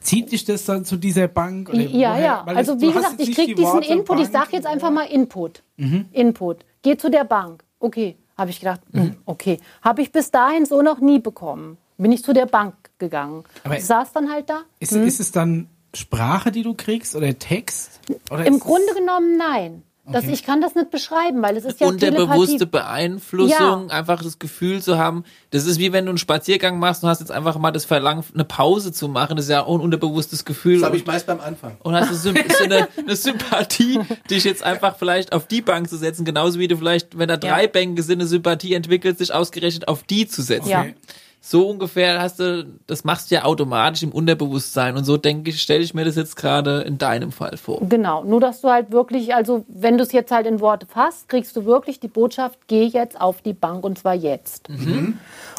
zieht 0.00 0.32
dich 0.32 0.44
das 0.44 0.64
dann 0.64 0.84
zu 0.84 0.96
dieser 0.96 1.28
Bank? 1.28 1.68
Oder 1.68 1.78
Ja, 1.82 2.10
woher- 2.14 2.24
ja. 2.24 2.42
weil 2.44 2.56
Also 2.56 2.72
das- 2.74 2.82
wie 2.82 2.86
gesagt, 2.92 3.12
jetzt 3.12 3.20
ich 3.20 3.28
nicht 3.28 3.36
krieg 3.36 3.46
die 3.48 3.54
diesen 3.54 3.72
Worte 3.72 3.86
Input. 3.92 4.18
Ich 4.20 4.28
Bank 4.30 4.44
sag 4.46 4.52
jetzt 4.52 4.66
und- 4.66 4.72
einfach 4.72 4.90
mal 4.90 5.04
Input. 5.04 5.62
Input. 6.12 6.64
Geh 6.82 6.96
zu 6.96 7.08
der 7.10 7.24
Bank. 7.24 7.62
Okay, 7.78 8.16
habe 8.36 8.50
ich 8.50 8.60
gedacht. 8.60 8.80
hm, 8.92 9.16
Okay, 9.26 9.58
habe 9.82 10.02
ich 10.02 10.12
bis 10.12 10.30
dahin 10.30 10.66
so 10.66 10.82
noch 10.82 10.98
nie 11.00 11.18
bekommen. 11.18 11.78
Bin 11.98 12.12
ich 12.12 12.22
zu 12.22 12.32
der 12.32 12.46
Bank 12.46 12.74
gegangen. 12.98 13.44
Aber- 13.64 13.80
saß 13.80 14.12
dann 14.12 14.30
halt 14.30 14.50
da. 14.50 14.62
Ist, 14.80 14.92
ist 14.92 15.20
es 15.20 15.32
dann 15.32 15.68
Sprache, 15.94 16.50
die 16.52 16.62
du 16.62 16.74
kriegst 16.74 17.16
oder 17.16 17.38
Text? 17.38 18.00
Oder 18.30 18.44
Im 18.46 18.60
Grunde 18.60 18.92
genommen 18.94 19.36
nein. 19.38 19.82
Das, 20.08 20.22
Okay. 20.24 20.32
ich 20.34 20.44
kann 20.44 20.60
das 20.60 20.74
nicht 20.76 20.90
beschreiben, 20.90 21.42
weil 21.42 21.56
es 21.56 21.64
ist 21.64 21.80
ja 21.80 21.88
Unterbewusste. 21.88 22.64
Beeinflussung, 22.66 23.88
Ja. 23.88 23.96
einfach 23.96 24.22
das 24.22 24.38
Gefühl 24.38 24.80
zu 24.80 24.98
haben, 24.98 25.24
das 25.50 25.66
ist 25.66 25.78
wie 25.78 25.92
wenn 25.92 26.04
du 26.06 26.10
einen 26.10 26.18
Spaziergang 26.18 26.78
machst 26.78 27.02
und 27.02 27.08
hast 27.08 27.20
jetzt 27.20 27.32
einfach 27.32 27.58
mal 27.58 27.72
das 27.72 27.84
Verlangen, 27.84 28.22
eine 28.32 28.44
Pause 28.44 28.92
zu 28.92 29.08
machen, 29.08 29.36
das 29.36 29.46
ist 29.46 29.50
ja 29.50 29.64
auch 29.64 29.74
ein 29.74 29.80
unterbewusstes 29.80 30.44
Gefühl. 30.44 30.74
Das 30.78 30.84
habe 30.86 30.96
ich 30.96 31.06
meist 31.06 31.26
beim 31.26 31.40
Anfang. 31.40 31.76
und 31.82 31.94
hast 31.94 32.10
du 32.10 32.14
so 32.14 32.28
eine, 32.28 32.88
eine 32.96 33.16
Sympathie, 33.16 33.98
dich 34.30 34.44
jetzt 34.44 34.62
einfach 34.62 34.96
vielleicht 34.96 35.32
auf 35.32 35.46
die 35.46 35.60
Bank 35.62 35.88
zu 35.88 35.96
setzen, 35.96 36.24
genauso 36.24 36.58
wie 36.58 36.68
du 36.68 36.76
vielleicht, 36.76 37.18
wenn 37.18 37.28
da 37.28 37.36
drei 37.36 37.62
Ja. 37.64 37.68
Bänke 37.68 38.02
sind, 38.02 38.20
eine 38.20 38.28
Sympathie 38.28 38.74
entwickelt, 38.74 39.18
sich 39.18 39.34
ausgerechnet 39.34 39.88
auf 39.88 40.02
die 40.04 40.26
zu 40.28 40.42
setzen. 40.42 40.68
Ja. 40.68 40.86
So 41.48 41.68
ungefähr 41.68 42.20
hast 42.20 42.40
du, 42.40 42.66
das 42.88 43.04
machst 43.04 43.30
du 43.30 43.36
ja 43.36 43.44
automatisch 43.44 44.02
im 44.02 44.10
Unterbewusstsein 44.10 44.96
und 44.96 45.04
so 45.04 45.16
denke 45.16 45.50
ich, 45.50 45.62
stelle 45.62 45.84
ich 45.84 45.94
mir 45.94 46.04
das 46.04 46.16
jetzt 46.16 46.34
gerade 46.34 46.80
in 46.80 46.98
deinem 46.98 47.30
Fall 47.30 47.56
vor. 47.56 47.78
Genau, 47.88 48.24
nur 48.24 48.40
dass 48.40 48.62
du 48.62 48.68
halt 48.68 48.90
wirklich, 48.90 49.32
also 49.32 49.64
wenn 49.68 49.96
du 49.96 50.02
es 50.02 50.10
jetzt 50.10 50.32
halt 50.32 50.48
in 50.48 50.58
Worte 50.58 50.86
fasst, 50.86 51.28
kriegst 51.28 51.54
du 51.54 51.64
wirklich 51.64 52.00
die 52.00 52.08
Botschaft, 52.08 52.58
geh 52.66 52.86
jetzt 52.86 53.20
auf 53.20 53.42
die 53.42 53.52
Bank 53.52 53.84
und 53.84 53.96
zwar 53.96 54.14
jetzt. 54.14 54.68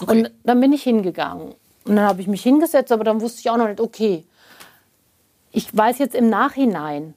Und 0.06 0.30
dann 0.44 0.60
bin 0.60 0.74
ich 0.74 0.84
hingegangen. 0.84 1.54
Und 1.86 1.96
dann 1.96 2.06
habe 2.06 2.20
ich 2.20 2.28
mich 2.28 2.44
hingesetzt, 2.44 2.92
aber 2.92 3.06
dann 3.06 3.22
wusste 3.22 3.40
ich 3.40 3.50
auch 3.50 3.56
noch 3.56 3.70
nicht, 3.70 3.80
okay. 3.80 4.26
Ich 5.54 5.74
weiß 5.74 6.00
jetzt 6.00 6.16
im 6.16 6.30
Nachhinein 6.30 7.14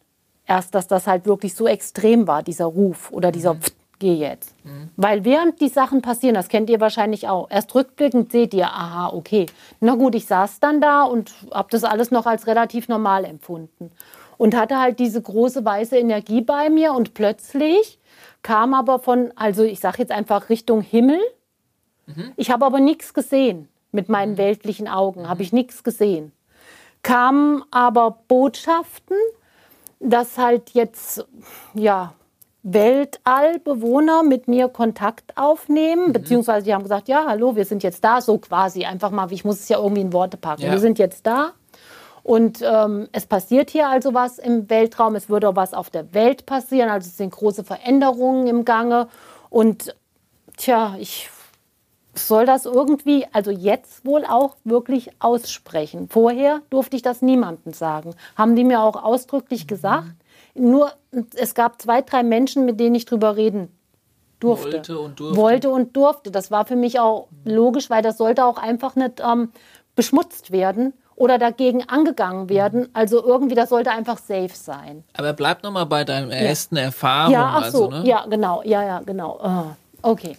erst, 0.47 0.77
dass 0.77 0.87
das 0.87 1.09
halt 1.09 1.27
wirklich 1.27 1.57
so 1.57 1.67
extrem 1.67 2.29
war, 2.29 2.45
dieser 2.45 2.67
Ruf 2.67 3.11
oder 3.11 3.33
dieser 3.33 3.57
Pft, 3.57 3.75
geh 4.01 4.15
jetzt. 4.15 4.57
Weil 4.97 5.25
während 5.25 5.61
die 5.61 5.69
Sachen 5.69 6.03
passieren, 6.03 6.35
das 6.35 6.49
kennt 6.49 6.69
ihr 6.69 6.81
wahrscheinlich 6.81 7.29
auch, 7.29 7.49
erst 7.49 7.73
rückblickend 7.77 8.33
seht 8.33 8.53
ihr, 8.53 8.67
aha, 8.67 9.11
okay. 9.15 9.47
Na 9.79 9.95
gut, 9.95 10.17
ich 10.17 10.27
saß 10.27 10.59
dann 10.59 10.81
da 10.81 11.05
und 11.05 11.33
habe 11.53 11.69
das 11.71 11.85
alles 11.85 12.11
noch 12.11 12.27
als 12.27 12.49
relativ 12.49 12.89
normal 12.89 13.25
empfunden. 13.25 13.93
Und 14.37 14.57
hatte 14.57 14.81
halt 14.81 14.99
diese 14.99 15.23
große 15.23 15.65
weiße 15.65 15.97
Energie 15.97 16.41
bei 16.41 16.71
mir 16.71 16.95
und 16.95 17.15
plötzlich 17.15 18.01
kam 18.43 18.75
aber 18.75 18.99
von, 18.99 19.33
also 19.37 19.63
ich 19.63 19.81
sage 19.81 19.99
jetzt 19.99 20.13
einfach 20.13 20.49
Richtung 20.49 20.81
Himmel. 20.81 21.21
Ich 22.37 22.51
habe 22.51 22.65
aber 22.65 22.81
nichts 22.81 23.15
gesehen. 23.15 23.69
Mit 23.93 24.09
meinen 24.09 24.37
weltlichen 24.37 24.89
Augen 24.89 25.29
habe 25.29 25.43
ich 25.43 25.53
nichts 25.53 25.85
gesehen. 25.85 26.33
Kamen 27.03 27.63
aber 27.71 28.19
Botschaften, 28.29 29.17
dass 30.01 30.39
halt 30.39 30.71
jetzt, 30.71 31.27
ja, 31.75 32.15
Weltallbewohner 32.63 34.23
mit 34.23 34.47
mir 34.47 34.69
Kontakt 34.69 35.37
aufnehmen, 35.37 36.13
beziehungsweise 36.13 36.65
die 36.65 36.75
haben 36.75 36.83
gesagt, 36.83 37.09
ja, 37.09 37.25
hallo, 37.27 37.57
wir 37.57 37.65
sind 37.65 37.83
jetzt 37.83 38.05
da, 38.05 38.21
so 38.21 38.39
quasi, 38.39 38.85
einfach 38.85 39.11
mal, 39.11 39.33
ich 39.33 39.45
muss 39.45 39.61
es 39.61 39.69
ja 39.69 39.79
irgendwie 39.79 40.03
in 40.03 40.13
Worte 40.13 40.37
packen. 40.37 40.63
Ja. 40.63 40.73
Wir 40.73 40.79
sind 40.79 40.99
jetzt 40.99 41.27
da 41.27 41.53
und 42.23 42.61
ähm, 42.63 43.09
es 43.13 43.27
passiert 43.27 43.71
hier 43.71 43.89
also 43.89 44.13
was 44.13 44.39
im 44.39 44.69
Weltraum, 44.69 45.15
es 45.15 45.31
würde 45.31 45.49
auch 45.49 45.57
was 45.57 45.73
auf 45.73 45.89
der 45.89 46.13
Welt 46.13 46.45
passieren, 46.45 46.91
also 46.91 47.07
es 47.09 47.17
sind 47.17 47.33
große 47.33 47.65
Veränderungen 47.65 48.47
im 48.47 48.67
Gange 48.67 49.09
und 49.49 49.97
tja, 50.59 50.97
ich 50.99 51.31
soll 52.15 52.45
das 52.45 52.67
irgendwie, 52.67 53.27
also 53.33 53.51
jetzt 53.51 54.05
wohl 54.05 54.25
auch 54.25 54.57
wirklich 54.65 55.11
aussprechen. 55.21 56.09
Vorher 56.11 56.61
durfte 56.69 56.97
ich 56.97 57.03
das 57.03 57.23
niemandem 57.23 57.73
sagen. 57.73 58.15
Haben 58.37 58.57
die 58.57 58.65
mir 58.65 58.83
auch 58.83 59.03
ausdrücklich 59.03 59.67
gesagt. 59.67 60.13
Nur 60.55 60.93
es 61.37 61.55
gab 61.55 61.81
zwei, 61.81 62.03
drei 62.03 62.23
Menschen, 62.23 62.65
mit 62.65 62.81
denen 62.81 62.95
ich 62.95 63.05
drüber 63.05 63.37
reden 63.37 63.69
durfte. 64.41 64.73
Wollte 64.73 64.99
und 64.99 65.21
durfte. 65.21 65.37
Wollte 65.37 65.71
und 65.71 65.97
durfte. 65.97 66.31
Das 66.31 66.51
war 66.51 66.65
für 66.65 66.77
mich 66.77 66.99
auch 66.99 67.29
logisch, 67.45 67.91
weil 67.91 68.03
das 68.03 68.17
sollte 68.17 68.45
auch 68.45 68.59
einfach 68.59 68.97
nicht 68.97 69.21
ähm, 69.21 69.53
beschmutzt 69.95 70.51
werden 70.51 70.95
oder 71.15 71.39
dagegen 71.39 71.87
angegangen 71.89 72.49
werden. 72.49 72.89
Also 72.95 73.23
irgendwie, 73.23 73.55
das 73.55 73.69
sollte 73.69 73.91
einfach 73.91 74.19
safe 74.19 74.55
sein. 74.55 75.05
Aber 75.17 75.35
bleib 75.35 75.63
noch 75.63 75.71
mal 75.71 75.85
bei 75.85 76.05
deinen 76.05 76.31
ersten 76.31 76.77
Erfahrungen. 76.77 77.35
Ja, 77.35 77.53
ach 77.57 77.71
so, 77.71 77.87
also, 77.87 77.91
ne? 77.91 78.09
ja, 78.09 78.25
genau, 78.27 78.63
ja, 78.65 78.83
ja, 78.83 79.01
genau. 79.01 79.39
Ah, 79.43 79.77
okay. 80.03 80.37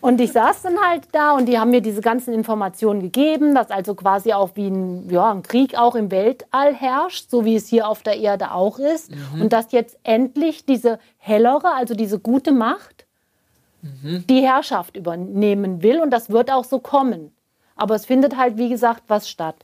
Und 0.00 0.20
ich 0.20 0.32
saß 0.32 0.62
dann 0.62 0.80
halt 0.80 1.08
da 1.12 1.32
und 1.32 1.46
die 1.46 1.58
haben 1.58 1.70
mir 1.70 1.80
diese 1.80 2.00
ganzen 2.00 2.32
Informationen 2.34 3.00
gegeben, 3.00 3.54
dass 3.54 3.70
also 3.70 3.94
quasi 3.94 4.32
auch 4.32 4.50
wie 4.54 4.68
ein, 4.68 5.10
ja, 5.10 5.30
ein 5.30 5.42
Krieg 5.42 5.76
auch 5.76 5.94
im 5.94 6.10
Weltall 6.10 6.74
herrscht, 6.74 7.30
so 7.30 7.44
wie 7.44 7.56
es 7.56 7.68
hier 7.68 7.88
auf 7.88 8.02
der 8.02 8.18
Erde 8.18 8.52
auch 8.52 8.78
ist. 8.78 9.10
Mhm. 9.10 9.42
Und 9.42 9.52
dass 9.52 9.72
jetzt 9.72 9.98
endlich 10.02 10.66
diese 10.66 10.98
hellere, 11.18 11.74
also 11.74 11.94
diese 11.94 12.18
gute 12.18 12.52
Macht, 12.52 13.06
Mhm. 13.82 14.24
die 14.28 14.42
Herrschaft 14.42 14.96
übernehmen 14.96 15.82
will. 15.82 16.00
Und 16.00 16.10
das 16.10 16.30
wird 16.30 16.50
auch 16.52 16.64
so 16.64 16.78
kommen. 16.78 17.32
Aber 17.74 17.94
es 17.96 18.06
findet 18.06 18.36
halt, 18.36 18.56
wie 18.56 18.68
gesagt, 18.68 19.02
was 19.08 19.28
statt. 19.28 19.56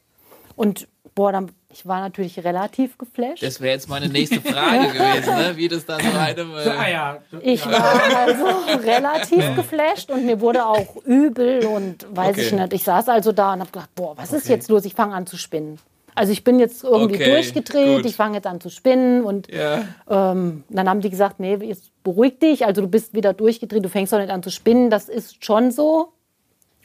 Und 0.57 0.89
boah, 1.15 1.31
dann, 1.31 1.53
ich 1.79 1.87
war 1.87 2.01
natürlich 2.01 2.43
relativ 2.45 2.99
geflasht. 2.99 3.43
Das 3.43 3.61
wäre 3.61 3.73
jetzt 3.73 3.89
meine 3.89 4.09
nächste 4.09 4.41
Frage 4.41 4.89
gewesen, 4.93 5.35
ne? 5.37 5.53
wie 5.57 5.69
das 5.69 5.87
dann 5.87 6.01
so 6.01 6.19
einem... 6.19 6.51
Äh, 6.57 6.69
Ah 6.69 6.89
ja. 6.91 7.19
Ich 7.41 7.65
war 7.65 8.03
also 8.17 8.47
relativ 8.85 9.55
geflasht 9.55 10.11
und 10.11 10.27
mir 10.27 10.41
wurde 10.41 10.67
auch 10.67 10.97
übel 11.05 11.65
und 11.67 12.07
weiß 12.11 12.31
Okay. 12.31 12.41
ich 12.43 12.53
nicht. 12.53 12.73
Ich 12.73 12.83
saß 12.85 13.09
also 13.09 13.31
da 13.33 13.53
und 13.53 13.61
habe 13.61 13.71
gedacht, 13.71 13.91
boah, 13.95 14.17
was 14.17 14.33
ist 14.33 14.49
jetzt 14.49 14.69
los? 14.69 14.85
Ich 14.85 14.95
fange 14.95 15.15
an 15.15 15.27
zu 15.27 15.37
spinnen. 15.37 15.79
Also 16.17 16.33
ich 16.33 16.43
bin 16.43 16.59
jetzt 16.59 16.83
irgendwie 16.83 17.15
Okay, 17.15 17.31
durchgedreht, 17.31 17.99
gut. 17.99 18.07
ich 18.07 18.17
fange 18.17 18.35
jetzt 18.39 18.47
an 18.49 18.61
zu 18.61 18.71
spinnen 18.71 19.23
und 19.23 19.47
ja. 19.53 19.85
ähm, 20.11 20.65
dann 20.69 20.89
haben 20.89 21.01
die 21.01 21.11
gesagt, 21.11 21.39
nee, 21.39 21.55
jetzt 21.63 21.93
beruhig 22.03 22.41
dich, 22.41 22.67
also 22.67 22.81
du 22.81 22.89
bist 22.89 23.15
wieder 23.15 23.35
durchgedreht, 23.35 23.85
du 23.85 23.89
fängst 23.89 24.13
doch 24.13 24.19
nicht 24.19 24.31
an 24.31 24.43
zu 24.43 24.51
spinnen, 24.51 24.91
das 24.91 25.09
ist 25.09 25.45
schon 25.45 25.71
so. 25.71 26.09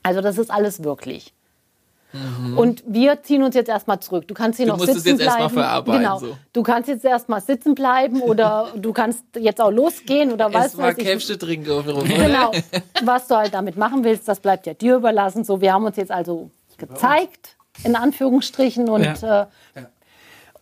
Also 0.03 0.21
das 0.21 0.37
ist 0.37 0.51
alles 0.51 0.83
wirklich. 0.83 1.33
Und 2.55 2.83
wir 2.85 3.23
ziehen 3.23 3.41
uns 3.43 3.55
jetzt 3.55 3.69
erstmal 3.69 3.99
zurück. 3.99 4.27
Du 4.27 4.33
kannst 4.33 4.57
hier 4.57 4.65
Mhm. 4.65 4.69
Du 4.69 4.73
noch 4.73 4.77
musst 4.85 4.89
es 4.97 5.03
sitzen 5.03 5.19
jetzt 5.19 5.25
erst 5.25 5.39
mal 5.39 5.47
bleiben. 5.47 5.53
verarbeiten, 5.55 6.01
Genau. 6.01 6.19
so. 6.19 6.37
Du 6.53 6.63
kannst 6.63 6.89
jetzt 6.89 7.05
erstmal 7.05 7.41
sitzen 7.41 7.73
bleiben 7.75 8.21
oder 8.21 8.67
du 8.75 8.93
kannst 8.93 9.23
jetzt 9.39 9.59
auch 9.61 9.71
losgehen 9.71 10.31
oder 10.31 10.53
was 10.53 10.63
Erst 10.65 10.77
mal 10.77 10.83
weiß 10.89 10.97
ich. 10.99 11.03
Käfste 11.05 11.37
trinken 11.37 11.71
auf 11.71 11.85
der 11.85 11.95
Genau. 11.95 12.51
Was 13.03 13.27
du 13.27 13.35
halt 13.35 13.53
damit 13.53 13.77
machen 13.77 14.03
willst, 14.03 14.27
das 14.27 14.39
bleibt 14.39 14.65
ja 14.67 14.73
dir 14.73 14.95
überlassen. 14.97 15.43
So, 15.43 15.59
wir 15.61 15.73
haben 15.73 15.85
uns 15.85 15.97
jetzt 15.97 16.11
also 16.11 16.51
gezeigt, 16.77 17.55
in 17.83 17.95
Anführungsstrichen. 17.95 18.87
Und, 18.89 19.03
äh, 19.23 19.45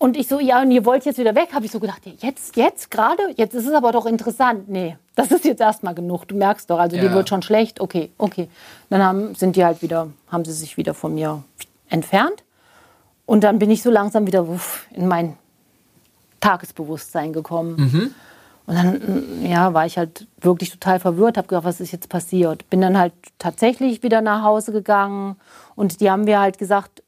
und 0.01 0.17
ich 0.17 0.27
so, 0.27 0.39
ja, 0.39 0.63
und 0.63 0.71
ihr 0.71 0.83
wollt 0.83 1.05
jetzt 1.05 1.19
wieder 1.19 1.35
weg, 1.35 1.49
habe 1.53 1.63
ich 1.63 1.71
so 1.71 1.79
gedacht, 1.79 2.01
jetzt, 2.21 2.55
jetzt 2.55 2.89
gerade? 2.89 3.21
Jetzt 3.35 3.53
ist 3.53 3.67
es 3.67 3.73
aber 3.73 3.91
doch 3.91 4.07
interessant. 4.07 4.67
Nee, 4.67 4.97
das 5.13 5.29
ist 5.29 5.45
jetzt 5.45 5.61
erstmal 5.61 5.93
genug. 5.93 6.27
Du 6.27 6.35
merkst 6.35 6.67
doch, 6.71 6.79
also 6.79 6.95
Ja. 6.95 7.03
dir 7.03 7.13
wird 7.13 7.29
schon 7.29 7.43
schlecht. 7.43 7.79
Okay, 7.79 8.09
okay. 8.17 8.49
Dann 8.89 9.03
haben, 9.03 9.35
sind 9.35 9.55
die 9.55 9.63
halt 9.63 9.83
wieder, 9.83 10.07
haben 10.27 10.43
sie 10.43 10.53
sich 10.53 10.75
wieder 10.75 10.95
von 10.95 11.13
mir 11.13 11.43
entfernt. 11.87 12.43
Und 13.27 13.43
dann 13.43 13.59
bin 13.59 13.69
ich 13.69 13.83
so 13.83 13.91
langsam 13.91 14.25
wieder 14.25 14.43
in 14.89 15.07
mein 15.07 15.37
Tagesbewusstsein 16.39 17.31
gekommen. 17.31 18.15
Und 18.65 18.75
dann 18.75 19.45
ja, 19.45 19.75
war 19.75 19.85
ich 19.85 19.99
halt 19.99 20.25
wirklich 20.39 20.71
total 20.71 20.99
verwirrt, 20.99 21.37
habe 21.37 21.47
gedacht, 21.47 21.63
was 21.65 21.79
ist 21.79 21.91
jetzt 21.91 22.09
passiert? 22.09 22.67
Bin 22.71 22.81
dann 22.81 22.97
halt 22.97 23.13
tatsächlich 23.37 24.01
wieder 24.01 24.21
nach 24.21 24.41
Hause 24.41 24.71
gegangen 24.71 25.35
und 25.75 26.01
die 26.01 26.09
haben 26.09 26.23
mir 26.23 26.39
halt 26.39 26.57
gesagt, 26.57 27.03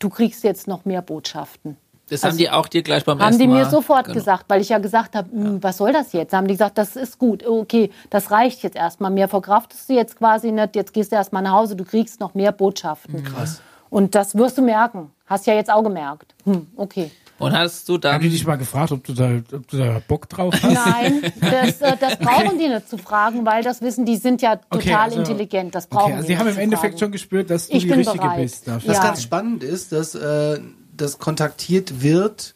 du 0.00 0.08
kriegst 0.08 0.42
jetzt 0.42 0.66
noch 0.66 0.84
mehr 0.84 1.00
Botschaften. 1.00 1.76
Das 2.10 2.22
haben 2.22 2.36
die 2.36 2.50
auch 2.50 2.68
dir 2.68 2.82
gleich 2.82 3.04
beim 3.04 3.18
Haben 3.18 3.28
ersten 3.28 3.40
die 3.42 3.48
mir 3.48 3.64
Mal- 3.64 3.70
sofort 3.70 4.04
genau. 4.04 4.14
gesagt, 4.18 4.44
weil 4.48 4.60
ich 4.60 4.68
ja 4.68 4.78
gesagt 4.78 5.14
habe, 5.16 5.30
"Hm, 5.30 5.62
was 5.62 5.78
soll 5.78 5.92
das 5.92 6.12
jetzt? 6.12 6.34
Haben 6.34 6.46
die 6.46 6.54
gesagt, 6.54 6.76
das 6.78 6.96
ist 6.96 7.18
gut, 7.18 7.46
okay, 7.46 7.90
das 8.10 8.30
reicht 8.30 8.62
jetzt 8.62 8.76
erstmal. 8.76 9.10
Mehr 9.10 9.28
verkraftest 9.28 9.88
du 9.88 9.94
jetzt 9.94 10.18
quasi 10.18 10.52
nicht, 10.52 10.76
jetzt 10.76 10.92
gehst 10.92 11.12
du 11.12 11.16
erstmal 11.16 11.42
nach 11.42 11.52
Hause, 11.52 11.76
du 11.76 11.84
kriegst 11.84 12.20
noch 12.20 12.34
mehr 12.34 12.52
Botschaften. 12.52 13.24
Krass. 13.24 13.62
Und 13.90 14.14
das 14.14 14.34
wirst 14.36 14.58
du 14.58 14.62
merken. 14.62 15.10
Hast 15.26 15.46
ja 15.46 15.54
jetzt 15.54 15.70
auch 15.72 15.82
gemerkt. 15.82 16.34
Hm, 16.44 16.66
okay. 16.76 17.10
Und 17.38 17.52
hast 17.56 17.88
du 17.88 17.94
Haben 17.94 18.00
dann... 18.02 18.20
die 18.20 18.28
dich 18.28 18.46
mal 18.46 18.56
gefragt, 18.56 18.92
ob 18.92 19.02
du 19.04 19.12
da, 19.12 19.30
ob 19.56 19.66
du 19.68 19.76
da 19.78 20.00
Bock 20.06 20.28
drauf 20.28 20.54
hast? 20.62 20.72
Nein, 20.72 21.22
das, 21.40 21.80
äh, 21.80 21.96
das 21.98 22.16
brauchen 22.18 22.58
die 22.58 22.68
nicht 22.68 22.88
zu 22.88 22.96
fragen, 22.98 23.44
weil 23.46 23.62
das 23.64 23.80
wissen, 23.82 24.04
die 24.04 24.16
sind 24.16 24.42
ja 24.42 24.56
total 24.56 24.78
Okay, 24.78 24.94
also- 24.94 25.18
intelligent. 25.20 25.74
Das 25.74 25.86
brauchen 25.86 26.04
Okay, 26.04 26.12
also 26.14 26.26
die 26.28 26.32
sie 26.34 26.38
haben 26.38 26.48
im 26.48 26.58
Endeffekt 26.58 26.94
fragen. 26.94 26.98
schon 26.98 27.12
gespürt, 27.12 27.50
dass 27.50 27.68
du 27.68 27.76
Ich 27.76 27.84
die 27.84 27.88
bin 27.88 27.98
Richtige 28.00 28.18
bereit. 28.18 28.36
bist. 28.40 28.68
dafür. 28.68 28.90
Was 28.90 28.96
Ja. 28.98 29.02
ganz 29.02 29.22
spannend 29.22 29.64
ist, 29.64 29.90
dass 29.92 30.14
äh, 30.14 30.60
das 30.96 31.18
kontaktiert 31.18 32.02
wird, 32.02 32.54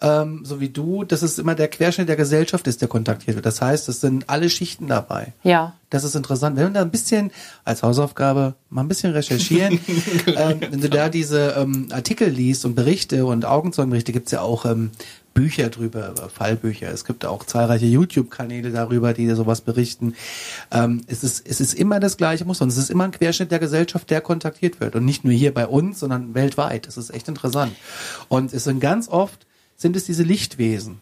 ähm, 0.00 0.44
so 0.44 0.60
wie 0.60 0.68
du, 0.68 1.04
dass 1.04 1.22
es 1.22 1.38
immer 1.38 1.54
der 1.54 1.68
Querschnitt 1.68 2.08
der 2.08 2.16
Gesellschaft 2.16 2.66
ist, 2.66 2.82
der 2.82 2.88
kontaktiert 2.88 3.36
wird. 3.36 3.46
Das 3.46 3.62
heißt, 3.62 3.88
es 3.88 4.00
sind 4.00 4.28
alle 4.28 4.50
Schichten 4.50 4.88
dabei. 4.88 5.32
Ja. 5.42 5.74
Das 5.88 6.04
ist 6.04 6.14
interessant. 6.14 6.56
Wenn 6.56 6.64
wir 6.64 6.70
da 6.70 6.82
ein 6.82 6.90
bisschen 6.90 7.30
als 7.64 7.82
Hausaufgabe 7.82 8.54
mal 8.68 8.82
ein 8.82 8.88
bisschen 8.88 9.12
recherchieren, 9.12 9.80
ähm, 10.26 10.60
wenn 10.60 10.80
du 10.80 10.90
da 10.90 11.08
diese 11.08 11.54
ähm, 11.56 11.88
Artikel 11.92 12.28
liest 12.28 12.66
und 12.66 12.74
Berichte 12.74 13.24
und 13.24 13.46
Augenzeugenberichte, 13.46 14.12
gibt's 14.12 14.32
ja 14.32 14.42
auch 14.42 14.66
ähm, 14.66 14.90
Bücher 15.36 15.68
drüber, 15.68 16.14
äh, 16.16 16.28
Fallbücher. 16.30 16.90
Es 16.90 17.04
gibt 17.04 17.26
auch 17.26 17.44
zahlreiche 17.44 17.84
YouTube-Kanäle 17.84 18.72
darüber, 18.72 19.12
die 19.12 19.28
sowas 19.34 19.60
berichten. 19.60 20.14
Ähm, 20.72 21.02
es, 21.06 21.22
ist, 21.22 21.46
es 21.46 21.60
ist 21.60 21.74
immer 21.74 22.00
das 22.00 22.16
gleiche 22.16 22.46
Muster 22.46 22.64
und 22.64 22.70
es 22.70 22.78
ist 22.78 22.90
immer 22.90 23.04
ein 23.04 23.12
Querschnitt 23.12 23.50
der 23.52 23.58
Gesellschaft, 23.58 24.08
der 24.10 24.22
kontaktiert 24.22 24.80
wird. 24.80 24.96
Und 24.96 25.04
nicht 25.04 25.24
nur 25.24 25.34
hier 25.34 25.52
bei 25.52 25.66
uns, 25.66 26.00
sondern 26.00 26.34
weltweit. 26.34 26.86
Das 26.86 26.96
ist 26.96 27.10
echt 27.10 27.28
interessant. 27.28 27.76
Und 28.28 28.54
es 28.54 28.64
sind 28.64 28.80
ganz 28.80 29.08
oft, 29.08 29.46
sind 29.76 29.94
es 29.94 30.04
diese 30.04 30.22
Lichtwesen. 30.22 31.00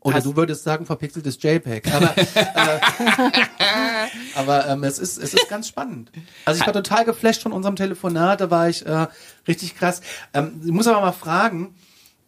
Oder 0.00 0.20
du 0.22 0.34
würdest 0.34 0.64
sagen, 0.64 0.86
verpixeltes 0.86 1.42
JPEG. 1.42 1.92
Aber, 1.94 2.16
äh, 2.16 2.80
aber 4.34 4.66
ähm, 4.68 4.82
es, 4.84 4.98
ist, 4.98 5.18
es 5.18 5.34
ist 5.34 5.48
ganz 5.50 5.68
spannend. 5.68 6.10
Also 6.46 6.60
ich 6.60 6.66
war 6.66 6.72
total 6.72 7.04
geflasht 7.04 7.42
von 7.42 7.52
unserem 7.52 7.76
Telefonat, 7.76 8.40
da 8.40 8.50
war 8.50 8.68
ich 8.68 8.84
äh, 8.86 9.06
richtig 9.46 9.76
krass. 9.76 10.00
Ähm, 10.32 10.60
ich 10.64 10.72
muss 10.72 10.86
aber 10.86 11.02
mal 11.02 11.12
fragen, 11.12 11.74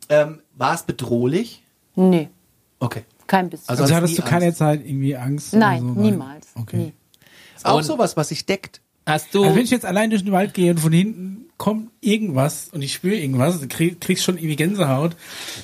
ähm, 0.08 0.40
war 0.54 0.74
es 0.74 0.82
bedrohlich? 0.82 1.62
Nee, 1.94 2.28
Okay. 2.80 3.04
kein 3.26 3.48
bisschen. 3.50 3.68
Also 3.68 3.84
Also 3.84 3.94
hattest 3.94 4.18
du 4.18 4.22
keine 4.22 4.46
Angst? 4.46 4.58
Zeit 4.58 4.80
irgendwie 4.84 5.16
Angst? 5.16 5.54
Nein, 5.54 5.84
oder 5.84 5.94
so? 5.94 6.00
niemals. 6.00 6.46
Okay. 6.54 6.76
Nie. 6.76 6.92
Ist 7.56 7.64
auch 7.66 7.78
Und- 7.78 7.84
sowas, 7.84 8.16
was 8.16 8.28
sich 8.28 8.44
deckt. 8.46 8.80
Hast 9.06 9.34
du... 9.34 9.44
Also 9.44 9.54
wenn 9.56 9.62
ich 9.64 9.70
jetzt 9.70 9.84
allein 9.86 10.10
durch 10.10 10.24
den 10.24 10.32
Wald 10.32 10.52
gehe 10.52 10.70
und 10.72 10.80
von 10.80 10.92
hinten 10.92 11.46
kommt 11.58 11.90
irgendwas 12.00 12.68
und 12.72 12.82
ich 12.82 12.92
spüre 12.92 13.14
irgendwas, 13.14 13.60
du 13.60 13.68
krieg, 13.68 14.00
kriegst 14.00 14.24
schon 14.24 14.36
irgendwie 14.36 14.56
Gänsehaut, 14.56 15.16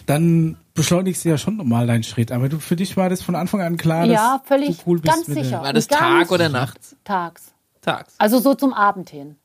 dann 0.07 0.57
beschleunigst 0.75 1.25
du 1.25 1.29
ja 1.31 1.37
schon 1.39 1.57
normal 1.57 1.87
deinen 1.87 2.03
Schritt. 2.05 2.33
Aber 2.33 2.49
du, 2.49 2.61
für 2.61 2.77
dich 2.77 2.97
war 2.97 3.11
das 3.11 3.21
von 3.21 3.35
Anfang 3.35 3.61
an 3.61 3.77
klar, 3.77 4.07
Ja, 4.07 4.39
dass 4.39 4.47
völlig, 4.49 4.79
du 4.79 4.83
cool 4.87 5.01
bist 5.01 5.13
ganz 5.15 5.29
mit 5.29 5.37
der- 5.37 5.45
sicher. 5.45 5.61
war 5.63 5.73
das 5.73 5.89
ganz 5.89 6.01
Tag 6.01 6.31
oder 6.33 6.49
nachts? 6.49 6.97
Tags. 7.05 7.53
Tags. 7.83 8.15
Also 8.19 8.39
so 8.39 8.55
zum 8.55 8.73
Abend 8.73 9.11
hin. 9.11 9.37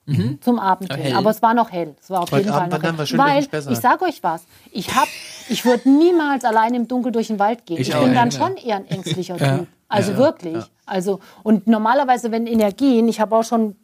Zum 0.41 0.59
Abend 0.59 0.89
Ja, 0.91 0.95
hin. 0.95 1.05
hell. 1.05 1.15
Aber 1.15 1.31
es 1.31 1.41
war 1.41 1.53
noch 1.55 1.71
hell. 1.71 1.95
Es 1.99 2.09
war 2.11 2.21
auf 2.21 2.31
Heute 2.31 2.43
jeden 2.43 2.49
Fall 2.51 2.59
Abend 2.61 2.73
noch 2.73 2.83
wandern 2.83 2.97
wir 2.99 3.05
hell. 3.05 3.17
Weil, 3.17 3.43
Spessart. 3.43 3.73
ich 3.73 3.79
sag 3.79 4.01
euch 4.03 4.21
was, 4.23 4.43
ich 4.71 4.95
hab, 4.95 5.07
ich 5.49 5.65
würde 5.65 5.89
niemals 5.89 6.45
allein 6.45 6.73
im 6.75 6.87
Dunkeln 6.87 7.11
durch 7.13 7.27
den 7.27 7.39
Wald 7.39 7.65
gehen. 7.65 7.77
Ich 7.81 7.89
Ich, 7.89 7.99
bin 7.99 8.13
dann 8.13 8.27
nicht. 8.29 8.37
schon 8.37 8.55
eher 8.57 8.77
ein 8.77 8.85
ängstlicher 8.87 9.37
Typ. 9.37 9.67
Also 9.89 10.17
wirklich. 10.17 10.63
Also, 10.85 11.19
und 11.43 11.65
normalerweise, 11.67 12.31
wenn 12.31 12.45
Energien, 12.45 13.07
ich 13.07 13.19
habe 13.19 13.35
auch 13.35 13.43
schon 13.43 13.75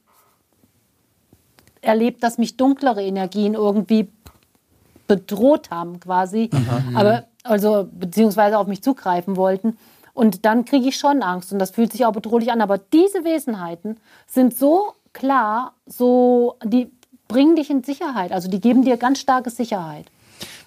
erlebt, 1.82 2.24
dass 2.24 2.38
mich 2.38 2.56
dunklere 2.56 3.04
Energien 3.04 3.56
irgendwie 3.56 4.10
bedroht 5.08 5.70
haben 5.72 6.00
quasi, 6.00 6.50
aber 6.94 7.26
also 7.44 7.88
beziehungsweise 7.92 8.58
auf 8.58 8.68
mich 8.68 8.82
zugreifen 8.82 9.36
wollten. 9.36 9.78
Und 10.14 10.46
dann 10.46 10.66
kriege 10.66 10.88
ich 10.88 10.98
schon 10.98 11.24
Angst 11.24 11.52
und 11.52 11.60
das 11.60 11.72
fühlt 11.72 11.92
sich 11.92 12.06
auch 12.06 12.14
bedrohlich 12.14 12.52
an. 12.52 12.62
Aber 12.62 12.78
diese 12.78 13.24
Wesenheiten 13.24 13.98
sind 14.28 14.56
so 14.56 14.94
klar, 15.12 15.74
so 15.86 16.58
die 16.64 16.92
bringen 17.28 17.56
dich 17.56 17.70
in 17.70 17.84
Sicherheit. 17.84 18.32
Also 18.32 18.48
die 18.48 18.62
geben 18.62 18.84
dir 18.84 18.98
ganz 18.98 19.20
starke 19.20 19.50
Sicherheit. 19.50 20.06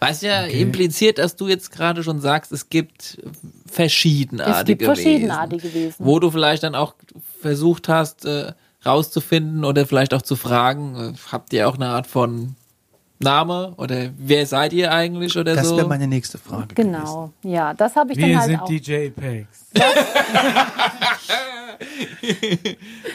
Was 0.01 0.21
ja 0.21 0.45
impliziert, 0.45 1.19
dass 1.19 1.37
du 1.37 1.49
jetzt 1.49 1.71
gerade 1.71 2.03
schon 2.03 2.21
sagst, 2.21 2.53
es 2.53 2.69
gibt 2.69 3.19
verschiedenartige 3.71 4.59
Es 4.59 4.65
gibt 4.65 4.85
verschiedenartige 4.85 5.65
Wesen, 5.65 5.75
Wesen. 5.75 6.07
Wo 6.07 6.19
du 6.19 6.31
vielleicht 6.31 6.63
dann 6.63 6.75
auch 6.75 6.95
versucht 7.41 7.89
hast, 7.89 8.25
äh, 8.25 8.53
rauszufinden 8.85 9.65
oder 9.65 9.87
vielleicht 9.87 10.13
auch 10.13 10.23
zu 10.23 10.37
fragen, 10.37 11.15
äh, 11.15 11.33
habt 11.33 11.53
ihr 11.53 11.69
auch 11.69 11.77
eine 11.77 11.89
Art 11.89 12.07
von 12.07 12.57
Name 13.19 13.73
oder 13.79 14.11
wer 14.19 14.45
seid 14.47 14.73
ihr 14.73 14.93
eigentlich 14.93 15.37
oder 15.39 15.55
Das 15.55 15.69
so? 15.69 15.77
wäre 15.77 15.89
meine 15.89 16.07
nächste 16.07 16.39
Frage. 16.39 16.75
gewesen. 16.75 16.93
Genau, 16.93 17.33
ja, 17.43 17.73
das 17.75 17.97
habe 17.97 18.13
ich 18.13 18.19
Wir 18.19 18.29
dann 18.29 18.39
halt 18.39 18.47
sind 18.51 18.61
auch. 18.61 18.67
DJ 18.69 19.09
Pex. 19.11 19.67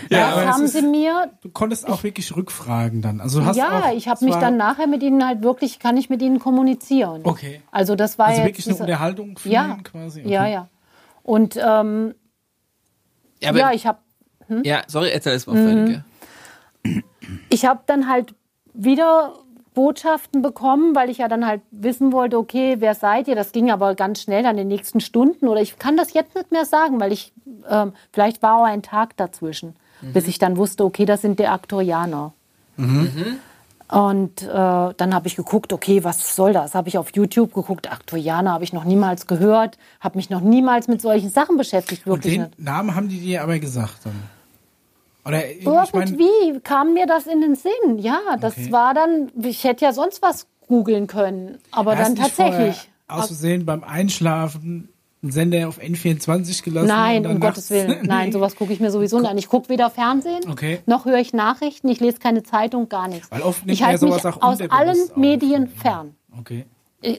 das 0.10 0.34
aber 0.34 0.42
es 0.44 0.48
haben 0.50 0.64
ist- 0.66 0.74
sie 0.74 0.82
mir 0.82 1.32
Du 1.42 1.50
konntest 1.50 1.88
auch 1.88 2.04
wirklich 2.04 2.36
rückfragen 2.36 3.02
dann. 3.02 3.22
Also 3.22 3.40
du 3.40 3.46
hast 3.46 3.58
ja, 3.58 3.82
auch, 3.90 3.94
ich 3.96 4.08
habe 4.08 4.24
mich 4.26 4.36
dann 4.36 4.58
nachher 4.58 4.88
mit 4.88 5.04
ihnen 5.04 5.26
halt 5.26 5.42
wirklich, 5.44 5.80
kann 5.80 5.98
ich 5.98 6.10
mit 6.10 6.22
ihnen 6.22 6.40
kommunizieren. 6.40 7.22
Okay. 7.24 7.62
Also 7.72 7.96
das 7.96 8.18
war 8.20 8.28
Also 8.28 8.42
jetzt 8.42 8.48
wirklich 8.50 8.66
eine 8.68 8.74
diese- 8.74 8.84
Unterhaltung 8.84 9.38
führen 9.38 9.54
ja, 9.54 9.78
quasi. 9.84 10.22
ja, 10.28 10.46
ja. 10.48 10.68
Und 11.24 11.56
ähm, 11.58 12.16
ja, 13.42 13.50
aber, 13.50 13.60
ja, 13.60 13.70
ja, 13.70 13.74
ich 13.74 13.86
habe 13.88 14.00
sorry, 14.88 15.10
erzähl 15.12 15.34
es 15.34 15.48
mal 15.48 15.56
Mhm. 15.56 15.88
fertig. 15.88 16.04
ja. 16.86 16.92
ich 17.50 17.66
habe 17.66 17.82
dann 17.86 18.08
halt 18.10 18.34
wieder 18.74 19.34
Botschaften 19.74 20.42
bekommen, 20.42 20.96
weil 20.96 21.10
ich 21.10 21.20
ja 21.20 21.28
dann 21.28 21.46
halt 21.46 21.62
wissen 21.72 22.12
wollte, 22.12 22.38
okay, 22.38 22.76
wer 22.80 22.94
seid 22.96 23.28
ihr? 23.28 23.36
Das 23.36 23.52
ging 23.52 23.72
aber 23.72 23.96
ganz 23.96 24.22
schnell 24.22 24.46
an 24.46 24.58
den 24.58 24.68
nächsten 24.68 25.00
Stunden 25.00 25.48
oder 25.48 25.62
ich 25.62 25.80
kann 25.80 25.96
das 25.98 26.14
jetzt 26.14 26.36
nicht 26.36 26.52
mehr 26.52 26.66
sagen, 26.66 27.00
weil 27.00 27.12
ich 27.12 27.32
ähm, 27.70 27.94
vielleicht 28.12 28.42
war 28.42 28.58
auch 28.58 28.66
ein 28.66 28.82
Tag 28.84 29.16
dazwischen, 29.18 29.76
bis 30.02 30.28
ich 30.28 30.40
dann 30.40 30.58
wusste, 30.58 30.84
okay, 30.84 31.06
das 31.06 31.22
sind 31.22 31.40
die 31.40 31.48
Aktorianer. 31.48 32.34
Und 33.92 34.42
äh, 34.44 34.48
dann 34.48 35.14
habe 35.14 35.28
ich 35.28 35.36
geguckt, 35.36 35.74
okay, 35.74 36.04
was 36.06 36.36
soll 36.36 36.54
das? 36.54 36.76
Habe 36.76 36.88
ich 36.88 36.98
auf 36.98 37.14
YouTube 37.14 37.54
geguckt, 37.54 37.92
Aktorianer 37.92 38.54
habe 38.54 38.64
ich 38.64 38.72
noch 38.72 38.86
niemals 38.86 39.28
gehört, 39.28 39.78
habe 40.00 40.18
mich 40.18 40.30
noch 40.30 40.40
niemals 40.40 40.88
mit 40.88 41.02
solchen 41.02 41.30
Sachen 41.30 41.58
beschäftigt, 41.58 42.08
Und 42.08 42.14
wirklich 42.14 42.36
den 42.36 42.42
nicht. 42.44 42.60
Namen 42.60 42.96
haben 42.96 43.10
die 43.10 43.20
dir 43.20 43.44
aber 43.44 43.60
gesagt 43.60 44.06
dann. 44.06 44.14
Oder 45.26 45.50
Irgendwie 45.52 46.60
kam 46.64 46.94
mir 46.94 47.06
das 47.06 47.28
in 47.28 47.42
den 47.42 47.56
Sinn. 47.56 48.00
Ja, 48.00 48.20
das 48.40 48.54
Okay. 48.58 48.72
war 48.72 48.94
dann, 48.94 49.32
ich 49.44 49.64
hätte 49.64 49.86
ja 49.86 49.94
sonst 49.94 50.22
was 50.22 50.48
googeln 50.68 51.08
können, 51.08 51.58
aber 51.72 51.96
hast 51.98 52.08
dann 52.08 52.16
tatsächlich. 52.16 52.90
Aus 53.08 53.28
Versehen 53.28 53.66
beim 53.66 53.84
Einschlafen 53.84 54.88
einen 55.22 55.32
Sender 55.32 55.68
auf 55.68 55.80
N24 55.80 56.64
gelassen. 56.64 56.88
Nein, 56.88 57.28
um 57.28 57.40
Gottes 57.40 57.70
Willen. 57.70 58.00
Nein, 58.08 58.32
sowas 58.32 58.56
gucke 58.56 58.74
ich 58.74 58.80
mir 58.80 58.90
sowieso 58.90 59.20
nicht 59.20 59.30
an. 59.30 59.38
Ich 59.38 59.50
gucke 59.50 59.70
weder 59.70 59.90
Fernsehen, 59.90 60.50
Okay. 60.50 60.80
noch 60.88 61.06
höre 61.06 61.18
ich 61.20 61.34
Nachrichten, 61.34 61.90
ich 61.90 62.00
lese 62.00 62.18
keine 62.20 62.42
Zeitung, 62.44 62.90
gar 62.90 63.08
nichts. 63.08 63.30
Weil 63.30 63.42
oft 63.42 63.66
nimmt 63.66 63.74
ich 63.78 63.84
halte 63.84 64.06
mich 64.06 64.14
aus 64.26 64.62
allen 64.62 65.10
auf. 65.12 65.18
Medien 65.18 65.68
fern. 65.68 66.16
Okay. 66.40 66.66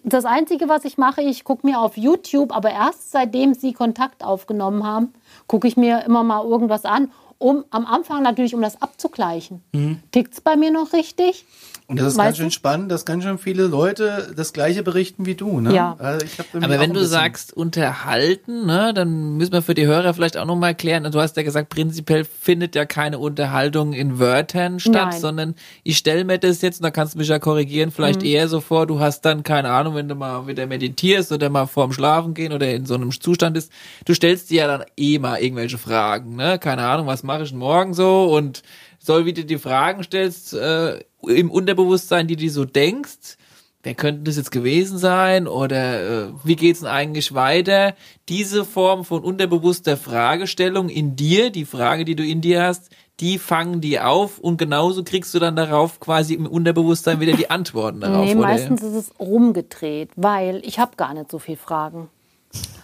Das 0.05 0.25
Einzige, 0.25 0.69
was 0.69 0.85
ich 0.85 0.97
mache, 0.97 1.23
ich 1.23 1.43
gucke 1.45 1.67
mir 1.67 1.81
auf 1.81 1.97
YouTube, 1.97 2.55
aber 2.57 2.71
erst 2.71 3.11
seitdem 3.11 3.53
Sie 3.55 3.73
Kontakt 3.73 4.23
aufgenommen 4.25 4.85
haben, 4.87 5.13
gucke 5.49 5.67
ich 5.69 5.77
mir 5.77 6.05
immer 6.05 6.23
mal 6.23 6.45
irgendwas 6.45 6.85
an, 6.85 7.11
um 7.43 7.65
am 7.71 7.85
Anfang 7.87 8.23
natürlich, 8.23 8.55
um 8.55 8.63
das 8.63 8.81
abzugleichen. 8.81 9.63
Mhm. 9.73 9.99
Tickt's 10.13 10.41
bei 10.41 10.57
mir 10.57 10.71
noch 10.71 10.93
richtig? 10.93 11.45
Und 11.89 11.99
das 11.99 12.13
ist 12.13 12.17
Weißt 12.17 12.27
ganz 12.27 12.37
schön 12.39 12.47
du? 12.47 12.53
spannend, 12.53 12.91
dass 12.93 13.05
ganz 13.05 13.25
schön 13.25 13.37
viele 13.39 13.65
Leute 13.67 14.33
das 14.35 14.53
Gleiche 14.55 14.83
berichten 14.83 15.27
wie 15.27 15.35
du. 15.35 15.61
Ne? 15.61 15.75
Ja. 15.75 15.97
Also 15.99 16.25
Aber 16.55 16.79
wenn 16.81 16.95
du 16.95 17.05
sagst 17.05 17.53
unterhalten, 17.55 18.65
ne, 18.67 18.95
dann 18.95 19.37
müssen 19.37 19.53
wir 19.53 19.61
für 19.63 19.75
die 19.75 19.85
Hörer 19.87 20.15
vielleicht 20.15 20.39
auch 20.39 20.47
nochmal 20.47 20.75
klären. 20.75 21.11
Du 21.11 21.21
hast 21.21 21.37
ja 21.37 21.43
gesagt, 21.43 21.69
prinzipiell 21.69 22.25
findet 22.25 22.75
ja 22.77 22.87
keine 22.87 23.19
Unterhaltung 23.19 23.93
in 23.93 24.19
Wörtern 24.19 24.81
statt, 24.81 25.09
Nein. 25.11 25.21
sondern 25.21 25.55
ich 25.83 25.99
stelle 25.99 26.25
mir 26.25 26.39
das 26.39 26.63
jetzt, 26.63 26.81
und 26.81 26.85
da 26.85 26.91
kannst 26.91 27.15
du 27.15 27.19
mich 27.19 27.29
ja 27.29 27.39
korrigieren, 27.39 27.91
vielleicht 27.91 28.21
Mhm. 28.21 28.27
eher 28.29 28.49
so 28.49 28.61
vor, 28.61 28.87
du 28.87 29.01
hast 29.01 29.23
dann, 29.23 29.43
keine 29.43 29.71
Ahnung, 29.71 29.95
wenn 29.95 30.09
du 30.09 30.15
mal 30.15 30.47
wieder 30.47 30.67
meditierst 30.67 31.31
oder 31.33 31.51
mal 31.51 31.67
vorm 31.67 31.93
Schlafen 31.93 32.33
gehen 32.33 32.53
oder 32.53 32.71
in 32.73 32.87
so 32.87 32.95
einem 32.95 33.11
Zustand 33.11 33.57
ist, 33.57 33.71
du 34.07 34.15
stellst 34.15 34.49
dir 34.51 34.63
ja 34.63 34.67
dann 34.67 34.85
eh 34.97 35.19
mal 35.19 35.39
irgendwelche 35.43 35.77
Fragen, 35.79 36.37
ne? 36.37 36.59
Keine 36.59 36.85
Ahnung, 36.87 37.07
was 37.07 37.23
mache 37.33 37.45
ich 37.45 37.55
morgen 37.55 37.95
so 37.95 38.25
und 38.35 38.63
soll, 38.99 39.25
wie 39.25 39.33
du 39.33 39.45
die 39.45 39.57
Fragen 39.59 40.03
stellst, 40.03 40.53
äh, 40.53 41.01
im 41.27 41.51
Unterbewusstsein, 41.51 42.27
die 42.27 42.37
du 42.37 42.49
so 42.51 42.65
denkst, 42.67 43.39
wer 43.83 43.95
könnte 43.95 44.25
das 44.25 44.37
jetzt 44.37 44.51
gewesen 44.53 44.99
sein 44.99 45.49
oder 45.49 46.27
äh, 46.27 46.33
wie 46.45 46.57
geht's 46.57 46.81
denn 46.81 46.89
eigentlich 46.91 47.35
weiter? 47.35 47.95
Diese 48.29 48.65
Form 48.67 49.05
von 49.07 49.25
unterbewusster 49.25 49.97
Fragestellung 49.97 50.91
in 50.91 51.17
dir, 51.17 51.51
die 51.51 51.65
Frage, 51.65 52.05
die 52.05 52.15
du 52.17 52.23
in 52.25 52.43
dir 52.43 52.63
hast, 52.65 52.91
die 53.21 53.39
fangen 53.39 53.81
die 53.81 53.99
auf 53.99 54.39
und 54.39 54.59
genauso 54.59 55.03
kriegst 55.05 55.33
du 55.33 55.39
dann 55.39 55.57
darauf 55.57 56.01
quasi 56.01 56.35
im 56.35 56.47
Unterbewusstsein 56.47 57.19
wieder 57.21 57.33
die 57.33 57.51
Antworten 57.51 58.01
darauf, 58.03 58.27
nee, 58.27 58.35
oder? 58.35 58.43
meistens 58.49 58.83
ist 58.83 58.95
es 58.95 59.11
rumgedreht, 59.19 60.11
weil 60.17 60.61
ich 60.65 60.79
habe 60.79 60.97
gar 60.97 61.15
nicht 61.15 61.31
so 61.31 61.39
viele 61.39 61.57
Fragen, 61.59 62.09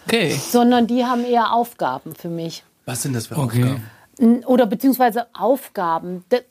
Okay. 0.07 0.35
sondern 0.49 0.87
die 0.87 1.05
haben 1.05 1.23
eher 1.23 1.53
Aufgaben 1.53 2.15
für 2.15 2.29
mich. 2.29 2.63
Was 2.85 3.03
sind 3.03 3.13
das 3.15 3.27
für 3.27 3.37
Okay. 3.37 3.63
Aufgaben? 3.63 3.83
Oder 4.45 4.65
beziehungsweise 4.65 5.27
Aufgaben, 5.33 6.23
D 6.31 6.41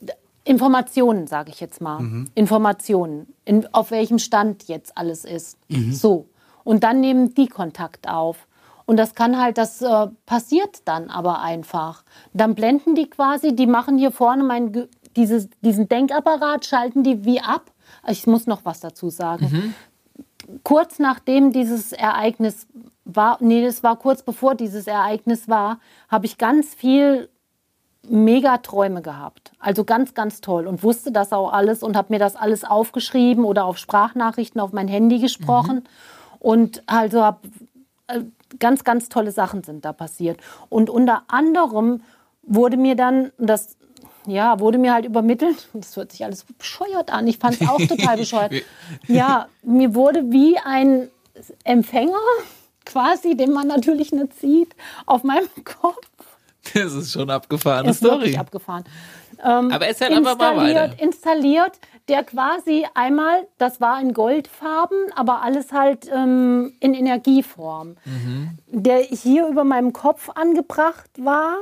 Informationen, 0.45 1.27
sage 1.27 1.51
ich 1.51 1.59
jetzt 1.59 1.79
mal. 1.79 1.99
Informationen, 2.33 3.27
in, 3.45 3.71
auf 3.71 3.91
welchem 3.91 4.17
Stand 4.17 4.67
jetzt 4.67 4.97
alles 4.97 5.23
ist. 5.23 5.59
So. 5.93 6.25
Und 6.63 6.83
dann 6.83 7.01
nehmen 7.01 7.35
die 7.35 7.47
Kontakt 7.47 8.09
auf. 8.09 8.47
Und 8.87 8.97
das 8.97 9.13
kann 9.13 9.39
halt, 9.39 9.59
das 9.59 9.83
äh, 9.83 10.07
passiert 10.25 10.81
dann 10.85 11.11
aber 11.11 11.41
einfach. 11.41 12.03
Dann 12.33 12.55
blenden 12.55 12.95
die 12.95 13.07
quasi, 13.07 13.55
die 13.55 13.67
machen 13.67 13.99
hier 13.99 14.09
vorne 14.09 14.43
mein, 14.43 14.87
dieses, 15.15 15.49
diesen 15.61 15.87
Denkapparat, 15.87 16.65
schalten 16.65 17.03
die 17.03 17.23
wie 17.25 17.41
ab. 17.41 17.69
Ich 18.07 18.25
muss 18.25 18.47
noch 18.47 18.65
was 18.65 18.79
dazu 18.79 19.11
sagen. 19.11 19.75
Kurz 20.63 20.97
nachdem 20.97 21.51
dieses 21.51 21.91
Ereignis 21.91 22.65
war, 23.05 23.37
nee, 23.39 23.63
das 23.63 23.83
war 23.83 23.97
kurz 23.97 24.23
bevor 24.23 24.55
dieses 24.55 24.87
Ereignis 24.87 25.47
war, 25.47 25.79
habe 26.07 26.25
ich 26.25 26.39
ganz 26.39 26.73
viel 26.73 27.29
mega 28.07 28.57
Träume 28.57 29.01
gehabt. 29.01 29.51
Also 29.59 29.83
ganz, 29.83 30.13
ganz 30.13 30.41
toll 30.41 30.67
und 30.67 30.83
wusste 30.83 31.11
das 31.11 31.31
auch 31.33 31.51
alles 31.51 31.83
und 31.83 31.95
habe 31.95 32.13
mir 32.13 32.19
das 32.19 32.35
alles 32.35 32.63
aufgeschrieben 32.63 33.43
oder 33.43 33.65
auf 33.65 33.77
Sprachnachrichten 33.77 34.59
auf 34.61 34.71
mein 34.71 34.87
Handy 34.87 35.19
gesprochen 35.19 35.83
und 36.39 36.81
also 36.87 37.23
habe 37.23 37.39
ganz, 38.57 38.83
ganz 38.83 39.09
tolle 39.09 39.31
Sachen 39.31 39.63
sind 39.63 39.85
da 39.85 39.93
passiert. 39.93 40.39
Und 40.69 40.89
unter 40.89 41.23
anderem 41.27 42.01
wurde 42.43 42.77
mir 42.77 42.95
dann 42.95 43.31
das 43.37 43.77
ja, 44.25 44.59
wurde 44.59 44.77
mir 44.77 44.93
halt 44.93 45.05
übermittelt, 45.05 45.69
das 45.73 45.95
hört 45.95 46.11
sich 46.11 46.23
alles 46.23 46.45
bescheuert 46.57 47.11
an, 47.11 47.27
ich 47.27 47.37
fand 47.37 47.59
es 47.59 47.67
auch 47.67 47.79
total 47.79 48.17
bescheuert. 48.17 48.53
Ja, 49.07 49.47
mir 49.63 49.95
wurde 49.95 50.31
wie 50.31 50.57
ein 50.57 51.09
Empfänger, 51.63 52.19
quasi, 52.85 53.35
den 53.35 53.51
man 53.51 53.67
natürlich 53.67 54.11
nicht 54.11 54.39
sieht, 54.39 54.75
auf 55.05 55.23
meinem 55.23 55.47
Kopf 55.63 56.08
Das 56.73 56.93
ist 56.93 57.11
schon 57.11 57.29
abgefahrene 57.29 57.89
ist 57.89 58.01
wirklich 58.03 58.31
Story. 58.33 58.37
abgefahren. 58.37 58.83
Aber 59.41 59.87
erzähl 59.87 60.11
einfach 60.13 60.37
mal 60.37 60.57
weiter. 60.57 60.83
installiert, 60.97 61.01
installiert, 61.01 61.79
der 62.09 62.23
quasi 62.23 62.85
einmal, 62.93 63.47
das 63.57 63.79
war 63.79 64.01
in 64.01 64.13
Goldfarben, 64.13 64.97
aber 65.15 65.41
alles 65.43 65.71
halt 65.71 66.09
ähm, 66.13 66.73
in 66.81 66.93
Energieform, 66.93 67.95
Mhm. 68.03 68.57
der 68.67 68.97
hier 68.99 69.47
über 69.47 69.63
meinem 69.63 69.93
Kopf 69.93 70.29
angebracht 70.35 71.09
war, 71.19 71.55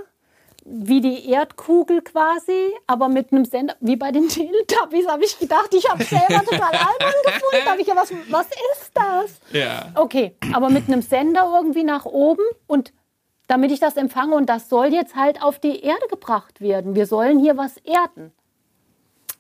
wie 0.66 1.02
die 1.02 1.30
Erdkugel 1.30 2.02
quasi, 2.02 2.74
aber 2.88 3.08
mit 3.10 3.32
einem 3.32 3.46
Sender, 3.46 3.76
wie 3.80 3.96
bei 3.96 4.12
den 4.12 4.28
Teletubbies, 4.30 5.08
habe 5.08 5.24
ich 5.24 5.38
gedacht, 5.38 5.72
ich 5.74 5.88
habe 5.90 6.04
selber 6.04 6.44
total 6.44 6.62
albern 6.72 7.22
gefunden. 7.26 7.64
Da 7.64 7.72
habe 7.72 7.82
ich 7.82 7.88
ja, 7.88 7.96
was, 7.96 8.12
was 8.30 8.48
ist 8.48 8.92
das? 8.96 9.40
Ja. 9.54 9.92
Okay, 9.96 10.36
aber 10.54 10.70
mit 10.70 10.88
einem 10.88 11.02
Sender 11.04 11.52
irgendwie 11.56 11.84
nach 11.84 12.06
oben 12.06 12.44
und 12.66 12.92
damit 13.48 13.72
ich 13.72 13.80
das 13.80 13.96
empfange 13.96 14.36
und 14.36 14.48
das 14.48 14.70
soll 14.70 14.88
jetzt 14.94 15.16
halt 15.16 15.42
auf 15.42 15.60
die 15.60 15.80
Erde 15.80 16.08
gebracht 16.10 16.62
werden. 16.62 16.96
Wir 16.96 17.06
sollen 17.06 17.40
hier 17.40 17.58
was 17.58 17.78
erden. 17.78 18.32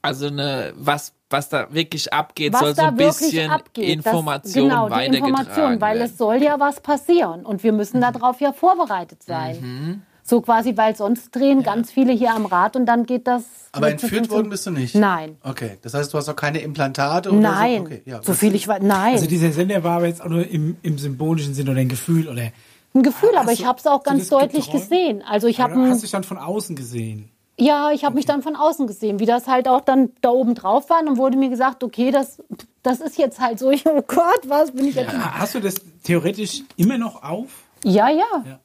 Also 0.01 0.27
eine, 0.27 0.73
was, 0.75 1.13
was 1.29 1.49
da 1.49 1.73
wirklich 1.73 2.13
abgeht, 2.13 2.53
Was 2.53 2.61
soll 2.61 2.69
so 2.75 2.81
da 2.81 2.88
ein 2.89 2.97
wirklich 2.97 3.31
bisschen 3.31 3.51
abgeht. 3.51 3.89
Information 3.89 4.69
das, 4.69 4.73
genau, 4.75 4.85
die 4.88 4.91
weitergetragen 4.91 5.27
Information, 5.27 5.81
weil 5.81 5.99
werden. 5.99 6.09
es 6.09 6.17
soll 6.17 6.41
ja 6.41 6.59
was 6.59 6.79
passieren 6.79 7.45
und 7.45 7.63
wir 7.63 7.73
müssen 7.73 7.99
darauf 7.99 8.39
ja 8.39 8.53
vorbereitet 8.53 9.23
sein. 9.23 9.59
Mhm. 9.59 10.01
So 10.23 10.41
quasi, 10.41 10.75
weil 10.75 10.93
sonst 10.93 11.34
drehen 11.34 11.63
ganz 11.63 11.89
viele 11.89 12.11
hier 12.11 12.34
am 12.34 12.45
Rad 12.45 12.75
und 12.75 12.85
dann 12.85 13.05
geht 13.05 13.27
das. 13.27 13.45
Aber 13.71 13.89
entführt 13.89 14.29
worden 14.29 14.49
bist 14.49 14.65
du 14.65 14.71
nicht? 14.71 14.93
Nein. 14.93 15.38
Okay, 15.41 15.77
das 15.81 15.93
heißt, 15.93 16.13
du 16.13 16.17
hast 16.17 16.27
auch 16.27 16.35
keine 16.35 16.59
Implantate 16.59 17.29
oder 17.29 17.39
Nein. 17.39 17.77
so? 17.77 17.84
Okay, 17.84 18.01
ja, 18.05 18.21
so 18.21 18.34
viel 18.34 18.53
ich 18.53 18.67
weiß. 18.67 18.81
Nein. 18.81 19.13
Also 19.13 19.25
dieser 19.25 19.53
Sender 19.53 19.85
war 19.85 19.97
aber 19.97 20.07
jetzt 20.07 20.21
auch 20.21 20.27
nur 20.27 20.45
im, 20.45 20.75
im 20.81 20.97
symbolischen 20.97 21.53
Sinn 21.53 21.69
oder 21.69 21.79
ein 21.79 21.88
Gefühl 21.88 22.27
oder 22.27 22.51
ein 22.98 23.03
Gefühl, 23.03 23.30
aber 23.36 23.52
Hast 23.52 23.60
ich 23.60 23.65
habe 23.65 23.80
es 23.80 23.88
auch 23.88 24.03
ganz 24.03 24.28
deutlich 24.30 24.65
geträumt? 24.65 24.90
gesehen. 24.90 25.24
Also 25.28 25.48
ich 25.48 25.60
habe 25.61 25.80
hast 25.90 26.03
dich 26.03 26.11
dann 26.11 26.24
von 26.24 26.38
außen 26.38 26.76
gesehen? 26.76 27.30
Ja, 27.60 27.91
ich 27.91 28.06
habe 28.06 28.14
mich 28.15 28.26
dann 28.26 28.44
von 28.44 28.56
außen 28.56 28.86
gesehen, 28.86 29.19
wie 29.19 29.26
das 29.26 29.48
halt 29.48 29.68
auch 29.68 29.82
dann 29.82 30.11
da 30.22 30.30
oben 30.30 30.53
drauf 30.53 30.90
war. 30.91 30.99
Und 31.07 31.18
wurde 31.18 31.38
mir 31.38 31.49
gesagt, 31.49 31.84
okay, 31.84 32.11
das, 32.11 32.41
das 32.84 32.99
ist 33.02 33.18
jetzt 33.18 33.40
halt 33.40 33.57
so. 33.60 33.72
Ich, 33.72 33.86
oh 33.88 34.02
Gott, 34.06 34.41
was 34.48 34.72
bin 34.72 34.86
ich 34.88 34.95
jetzt? 34.95 35.11
Ha- 35.11 35.40
Hast 35.40 35.56
du 35.56 35.60
das 35.60 35.76
theoretisch 36.03 36.61
immer 36.76 36.98
noch 36.99 37.24
auf? 37.24 37.48
Ja, 37.84 38.10
ja. 38.10 38.60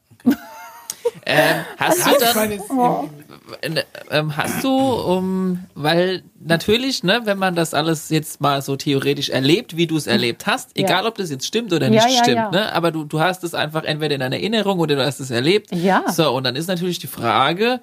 Ähm, 1.24 1.64
hast 1.76 2.04
du 2.06 2.10
das, 2.18 2.36
Oh. 2.68 3.08
äh, 3.60 3.82
ähm, 4.10 4.36
hast 4.36 4.64
du, 4.64 4.70
um, 4.70 5.60
weil 5.74 6.22
natürlich, 6.44 7.04
ne, 7.04 7.20
wenn 7.24 7.38
man 7.38 7.54
das 7.54 7.74
alles 7.74 8.08
jetzt 8.08 8.40
mal 8.40 8.60
so 8.60 8.74
theoretisch 8.76 9.28
erlebt, 9.28 9.76
wie 9.76 9.86
du 9.86 9.96
es 9.96 10.06
erlebt 10.08 10.46
hast, 10.46 10.76
Ja. 10.76 10.84
egal 10.84 11.06
ob 11.06 11.14
das 11.16 11.30
jetzt 11.30 11.46
stimmt 11.46 11.72
oder 11.72 11.88
nicht 11.90 12.04
ja, 12.04 12.22
stimmt, 12.22 12.36
ja. 12.36 12.50
ne, 12.50 12.72
aber 12.74 12.90
du, 12.90 13.04
du 13.04 13.20
hast 13.20 13.44
es 13.44 13.54
einfach 13.54 13.84
entweder 13.84 14.14
in 14.14 14.20
deiner 14.20 14.36
Erinnerung 14.36 14.80
oder 14.80 14.96
du 14.96 15.04
hast 15.06 15.20
es 15.20 15.30
erlebt. 15.30 15.72
Ja. 15.72 16.04
So, 16.10 16.32
und 16.32 16.44
dann 16.44 16.56
ist 16.56 16.66
natürlich 16.66 16.98
die 16.98 17.06
Frage, 17.06 17.80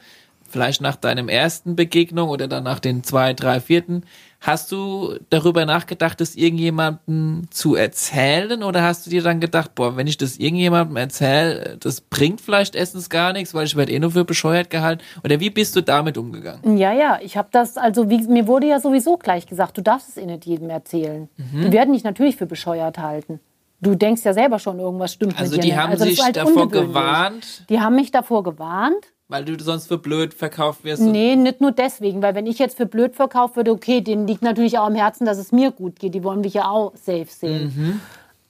vielleicht 0.49 0.81
nach 0.81 0.95
deinem 0.97 1.29
ersten 1.29 1.75
Begegnung 1.75 2.29
oder 2.29 2.47
dann 2.47 2.63
nach 2.63 2.79
den 2.79 3.03
zwei, 3.03 3.33
drei, 3.33 3.61
vierten, 3.61 4.03
hast 4.41 4.71
du 4.71 5.15
darüber 5.29 5.65
nachgedacht, 5.65 6.21
das 6.21 6.35
irgendjemandem 6.35 7.43
zu 7.49 7.75
erzählen 7.75 8.63
oder 8.63 8.83
hast 8.83 9.05
du 9.05 9.09
dir 9.09 9.21
dann 9.21 9.39
gedacht, 9.39 9.75
boah, 9.75 9.97
wenn 9.97 10.07
ich 10.07 10.17
das 10.17 10.37
irgendjemandem 10.37 10.95
erzähle, 10.97 11.77
das 11.79 12.01
bringt 12.01 12.39
vielleicht 12.41 12.75
erstens 12.75 13.09
gar 13.09 13.33
nichts, 13.33 13.53
weil 13.53 13.65
ich 13.65 13.75
werde 13.75 13.91
eh 13.91 13.99
nur 13.99 14.11
für 14.11 14.23
bescheuert 14.25 14.69
gehalten 14.69 15.01
oder 15.23 15.39
wie 15.39 15.49
bist 15.49 15.75
du 15.75 15.81
damit 15.81 16.17
umgegangen? 16.17 16.77
Ja, 16.77 16.93
ja, 16.93 17.19
ich 17.21 17.35
habe 17.37 17.49
das, 17.51 17.77
also 17.77 18.09
wie, 18.09 18.19
mir 18.27 18.47
wurde 18.47 18.67
ja 18.67 18.79
sowieso 18.79 19.17
gleich 19.17 19.45
gesagt, 19.45 19.77
du 19.77 19.81
darfst 19.81 20.09
es 20.09 20.17
eh 20.17 20.25
nicht 20.25 20.45
jedem 20.45 20.69
erzählen. 20.69 21.27
Mhm. 21.37 21.61
Die 21.65 21.71
werden 21.71 21.93
dich 21.93 22.03
natürlich 22.03 22.37
für 22.37 22.45
bescheuert 22.45 22.97
halten. 22.97 23.39
Du 23.81 23.95
denkst 23.95 24.23
ja 24.25 24.33
selber 24.33 24.59
schon, 24.59 24.79
irgendwas 24.79 25.13
stimmt 25.13 25.37
Also 25.39 25.51
mit 25.51 25.57
dir 25.57 25.61
die 25.61 25.67
nicht. 25.69 25.77
haben 25.77 25.91
also 25.91 26.05
sich 26.05 26.21
halt 26.21 26.35
davor 26.35 26.69
gewarnt, 26.69 27.63
Die 27.69 27.79
haben 27.79 27.95
mich 27.95 28.11
davor 28.11 28.43
gewarnt. 28.43 29.05
Weil 29.29 29.45
du 29.45 29.63
sonst 29.63 29.87
für 29.87 29.99
blöd 29.99 30.33
verkauft 30.33 30.83
wirst. 30.83 31.03
Nee, 31.03 31.35
nicht 31.35 31.61
nur 31.61 31.71
deswegen, 31.71 32.21
weil 32.21 32.35
wenn 32.35 32.47
ich 32.47 32.57
jetzt 32.59 32.75
für 32.75 32.87
blöd 32.87 33.15
verkauft 33.15 33.55
würde, 33.55 33.71
okay, 33.71 34.01
denen 34.01 34.27
liegt 34.27 34.41
natürlich 34.41 34.77
auch 34.79 34.87
am 34.87 34.95
Herzen, 34.95 35.25
dass 35.25 35.37
es 35.37 35.51
mir 35.51 35.71
gut 35.71 35.99
geht. 35.99 36.15
Die 36.15 36.23
wollen 36.23 36.41
mich 36.41 36.55
ja 36.55 36.69
auch 36.69 36.93
safe 36.95 37.27
sehen. 37.29 37.73
Mhm. 37.75 38.01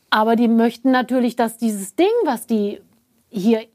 Aber 0.09 0.35
die 0.37 0.47
möchten 0.47 0.89
natürlich, 0.89 1.35
dass 1.35 1.57
dieses 1.57 1.95
Ding, 1.95 2.07
was 2.23 2.47
die 2.47 2.81
hier, 3.29 3.65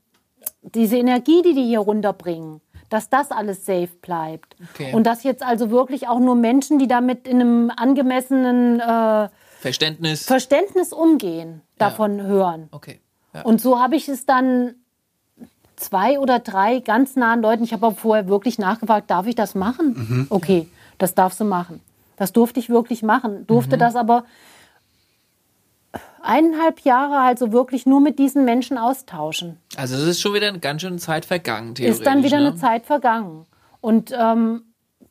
diese 0.62 0.96
Energie, 0.96 1.42
die 1.42 1.54
die 1.54 1.66
hier 1.66 1.80
runterbringen, 1.80 2.62
dass 2.88 3.10
das 3.10 3.30
alles 3.30 3.66
safe 3.66 3.90
bleibt. 4.00 4.56
Okay. 4.72 4.94
Und 4.94 5.06
dass 5.06 5.24
jetzt 5.24 5.42
also 5.42 5.70
wirklich 5.70 6.08
auch 6.08 6.18
nur 6.18 6.34
Menschen, 6.34 6.78
die 6.78 6.88
damit 6.88 7.28
in 7.28 7.40
einem 7.40 7.70
angemessenen 7.76 8.80
äh, 8.80 9.28
Verständnis. 9.60 10.24
Verständnis 10.24 10.92
umgehen, 10.92 11.60
davon 11.76 12.22
hören. 12.22 12.68
okay. 12.72 13.00
Ja. 13.34 13.42
Und 13.42 13.60
so 13.60 13.80
habe 13.80 13.96
ich 13.96 14.08
es 14.08 14.26
dann 14.26 14.76
zwei 15.84 16.18
oder 16.18 16.38
drei 16.38 16.80
ganz 16.80 17.16
nahen 17.16 17.42
Leuten, 17.42 17.64
ich 17.64 17.72
habe 17.72 17.86
aber 17.86 17.96
vorher 17.96 18.28
wirklich 18.28 18.58
nachgefragt, 18.58 19.10
darf 19.10 19.26
ich 19.26 19.34
das 19.34 19.54
machen? 19.54 20.26
Okay, 20.30 20.68
das 20.98 21.14
darfst 21.14 21.40
du 21.40 21.44
machen. 21.44 21.80
Das 22.16 22.32
durfte 22.32 22.60
ich 22.60 22.68
wirklich 22.68 23.02
machen. 23.02 23.46
Durfte 23.46 23.76
das 23.76 23.96
aber 23.96 24.24
eineinhalb 26.22 26.80
Jahre 26.80 27.18
also 27.18 27.52
wirklich 27.52 27.86
nur 27.86 28.00
mit 28.00 28.18
diesen 28.18 28.44
Menschen 28.44 28.78
austauschen. 28.78 29.58
Also 29.76 29.96
es 29.96 30.02
ist 30.02 30.20
schon 30.20 30.34
wieder 30.34 30.48
eine 30.48 30.58
ganz 30.58 30.82
schöne 30.82 30.96
Zeit 30.96 31.24
vergangen, 31.24 31.74
theoretisch. 31.74 32.00
Ist 32.00 32.06
dann 32.06 32.22
wieder 32.22 32.40
ne? 32.40 32.48
eine 32.48 32.56
Zeit 32.56 32.86
vergangen. 32.86 33.46
Und 33.80 34.12
ähm, 34.18 34.62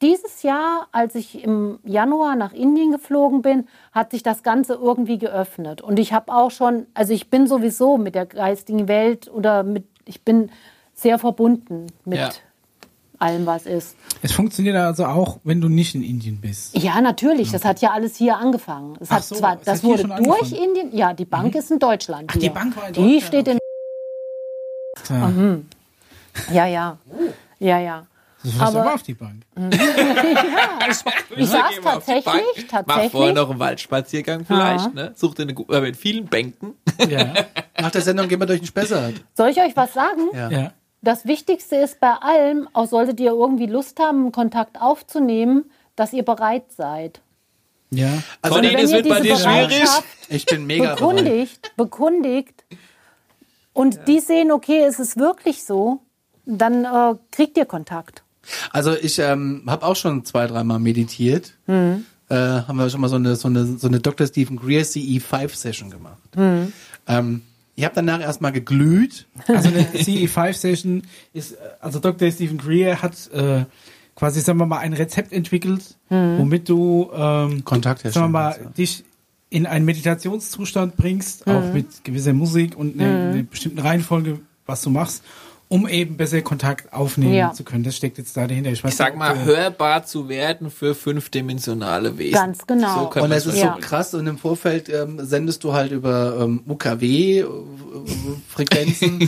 dieses 0.02 0.44
Jahr, 0.44 0.88
als 0.92 1.16
ich 1.16 1.44
im 1.44 1.80
Januar 1.86 2.36
nach 2.36 2.52
Indien 2.52 2.92
geflogen 2.92 3.42
bin, 3.42 3.68
hat 3.92 4.12
sich 4.12 4.24
das 4.24 4.44
Ganze 4.44 4.74
irgendwie 4.74 5.18
geöffnet. 5.18 5.82
Und 5.82 6.00
ich 6.00 6.12
habe 6.12 6.34
auch 6.34 6.52
schon, 6.52 6.88
also 6.94 7.14
ich 7.14 7.30
bin 7.30 7.48
sowieso 7.48 7.98
mit 7.98 8.16
der 8.16 8.26
geistigen 8.26 8.88
Welt 8.88 9.32
oder 9.32 9.64
mit, 9.64 9.86
ich 10.06 10.22
bin 10.22 10.50
sehr 10.96 11.18
verbunden 11.20 11.88
mit 12.06 12.20
Ja. 12.20 12.30
allem, 13.20 13.46
was 13.46 13.66
ist. 13.66 13.96
es 14.22 14.32
funktioniert 14.34 14.76
also 14.76 15.06
auch, 15.06 15.40
wenn 15.44 15.60
du 15.62 15.70
nicht 15.70 15.96
in 15.96 16.04
Indien 16.04 16.40
bist. 16.42 16.76
Ja, 16.78 17.00
natürlich. 17.02 17.52
Das 17.52 17.64
hat 17.66 17.82
ja 17.82 17.92
alles 17.92 18.16
hier 18.16 18.38
angefangen. 18.38 18.98
Es 19.00 19.10
Ach 19.10 19.16
hat 19.18 19.24
so, 19.24 19.36
zwar, 19.36 19.58
es 19.60 19.66
das 19.66 19.76
hat 19.76 19.82
hier 19.82 19.90
wurde 19.92 20.02
schon 20.02 20.24
durch 20.24 20.42
angefangen. 20.42 20.52
Mhm. 20.72 20.78
Indien. 20.80 20.98
Ja, 20.98 21.14
die 21.14 21.26
Bank 21.26 21.56
ist 21.56 21.72
in 21.72 21.80
Deutschland. 21.80 22.30
Ach, 22.34 22.38
die. 22.38 22.50
Bank 22.50 22.76
war 22.78 22.88
in 22.88 22.94
Die 22.94 23.02
Deutschland, 23.02 23.24
steht 23.24 23.48
in. 23.48 23.60
Klar. 25.04 25.34
Ja, 26.52 26.66
ja. 26.68 26.98
Ja, 27.60 27.80
ja. 27.80 28.06
Du 28.44 28.50
fährst 28.50 28.62
Aber- 28.76 28.82
aber 28.82 28.94
auf 28.96 29.04
die 29.04 29.14
Bank. 29.14 29.44
Ich 31.36 31.48
saß 31.50 31.76
tatsächlich, 31.84 32.26
Bank, 32.26 32.44
Mach 32.88 32.96
vorher 32.96 33.10
tatsächlich. 33.10 33.36
noch 33.36 33.50
einen 33.50 33.60
Waldspaziergang 33.60 34.46
vielleicht, 34.46 34.94
ne? 34.94 35.12
Such 35.16 35.36
dir 35.36 35.44
eine 35.44 35.54
Gu- 35.54 35.72
äh, 35.72 35.82
mit 35.82 35.96
vielen 35.98 36.26
Bänken. 36.26 36.74
Ja. 37.10 37.34
Nach 37.80 37.92
der 37.92 38.02
Sendung 38.02 38.28
gehen 38.28 38.40
wir 38.40 38.46
durch 38.46 38.60
den 38.60 38.68
Spessart. 38.68 39.14
Soll 39.36 39.50
ich 39.50 39.60
euch 39.60 39.76
was 39.76 39.94
sagen? 39.94 40.22
Ja. 40.34 40.50
ja. 40.52 40.72
Das 41.02 41.26
Wichtigste 41.26 41.78
ist 41.78 42.00
bei 42.00 42.12
allem, 42.14 42.68
auch 42.74 42.88
solltet 42.88 43.20
ihr 43.20 43.32
irgendwie 43.32 43.66
Lust 43.66 44.00
haben, 44.00 44.32
Kontakt 44.32 44.80
aufzunehmen, 44.82 45.66
dass 45.96 46.14
ihr 46.14 46.24
bereit 46.24 46.72
seid. 46.76 47.22
Ja. 47.90 48.10
Also 48.42 48.56
Conny, 48.56 48.70
Wenn 48.70 48.82
das 48.82 48.92
ihr 48.92 48.98
wird 48.98 49.10
bei 49.10 49.20
diese 49.22 49.36
dir 49.36 49.40
schwierig. 49.44 49.90
Ich 50.30 50.46
bin 50.46 50.66
mega 50.66 50.96
bereit. 50.96 51.00
bekundigt, 51.00 51.72
bekundigt 51.78 52.64
und 53.74 54.00
die 54.08 54.20
sehen, 54.20 54.52
okay, 54.52 54.84
es 54.84 55.00
ist 55.00 55.18
wirklich 55.18 55.64
so, 55.64 56.00
dann 56.46 56.86
äh, 56.86 57.16
kriegt 57.32 57.58
ihr 57.58 57.66
Kontakt. 57.66 58.24
Also 58.72 58.96
ich 58.96 59.20
ähm, 59.20 59.64
habe 59.68 59.86
auch 59.86 59.96
schon 59.96 60.26
zwei, 60.26 60.48
dreimal 60.48 60.80
meditiert. 60.80 61.54
Mhm. 61.68 62.06
Äh, 62.30 62.36
haben 62.36 62.78
wir 62.78 62.90
schon 62.90 63.02
mal 63.02 63.10
so 63.10 63.16
eine, 63.16 63.36
so 63.36 63.48
eine, 63.48 63.66
so 63.78 63.88
eine 63.88 64.00
Dr. 64.00 64.28
Stephen 64.28 64.58
Greer 64.58 64.84
CE5-Session 64.84 65.90
gemacht. 65.90 66.36
Mhm. 66.36 66.74
Ähm, 67.08 67.42
ich 67.76 67.84
habe 67.84 67.96
danach 67.96 68.22
erstmal 68.22 68.52
geglüht. 68.52 69.26
Also 69.48 69.70
eine 69.70 69.84
CE5-Session 69.94 71.04
ist, 71.34 71.54
äh, 71.54 71.58
also 71.80 72.00
Dr. 72.00 72.32
Stephen 72.32 72.58
Greer 72.58 73.02
hat 73.02 73.30
äh, 73.32 73.66
quasi, 74.16 74.42
sagen 74.42 74.60
wir 74.60 74.66
mal, 74.66 74.80
ein 74.80 74.94
Rezept 74.94 75.34
entwickelt, 75.34 75.98
womit 76.10 76.70
du 76.70 77.10
ähm, 77.16 77.66
Kontakt 77.66 78.02
sagen 78.02 78.28
wir 78.28 78.28
mal, 78.28 78.54
kannst, 78.54 78.78
dich 78.78 79.04
in 79.50 79.66
einen 79.66 79.86
Meditationszustand 79.86 80.98
bringst, 80.98 81.48
auch 81.48 81.74
mit 81.74 82.04
gewisser 82.04 82.34
Musik 82.34 82.76
und 82.76 83.00
einer, 83.00 83.32
einer 83.32 83.44
bestimmten 83.44 83.80
Reihenfolge, 83.80 84.40
was 84.66 84.82
du 84.82 84.90
machst, 84.90 85.24
um 85.74 85.88
eben 85.88 86.18
besser 86.18 86.42
Kontakt 86.44 86.94
aufnehmen 86.94 87.34
Ja. 87.34 87.52
zu 87.52 87.64
können. 87.64 87.84
Das 87.84 87.96
steckt 87.96 88.20
jetzt 88.20 88.38
da 88.38 88.46
dahinter. 88.46 88.70
weiß 88.72 88.84
Ich 88.84 88.96
sag 88.96 89.18
mal, 89.18 89.34
du- 89.34 89.46
hörbar 89.46 90.06
zu 90.06 90.30
werden 90.30 90.70
für 90.70 90.94
fünfdimensionale 90.94 92.18
Wesen. 92.20 92.34
Ganz 92.34 92.68
genau. 92.68 93.00
So 93.06 93.10
kann 93.10 93.24
Und 93.24 93.30
man 93.30 93.38
es 93.40 93.46
ist 93.48 93.58
Ja. 93.58 93.74
so 93.76 93.82
krass 93.88 94.14
und 94.14 94.28
im 94.28 94.38
Vorfeld 94.38 94.88
ähm, 94.90 95.18
sendest 95.26 95.64
du 95.64 95.74
halt 95.74 95.92
über 95.92 96.38
ähm, 96.42 96.62
UKW 96.68 97.40
äh, 97.40 97.46
Frequenzen 98.48 99.28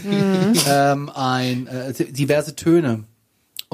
ähm, 0.70 1.10
ein 1.16 1.68
äh, 1.68 1.94
diverse 2.12 2.56
Töne. 2.56 3.06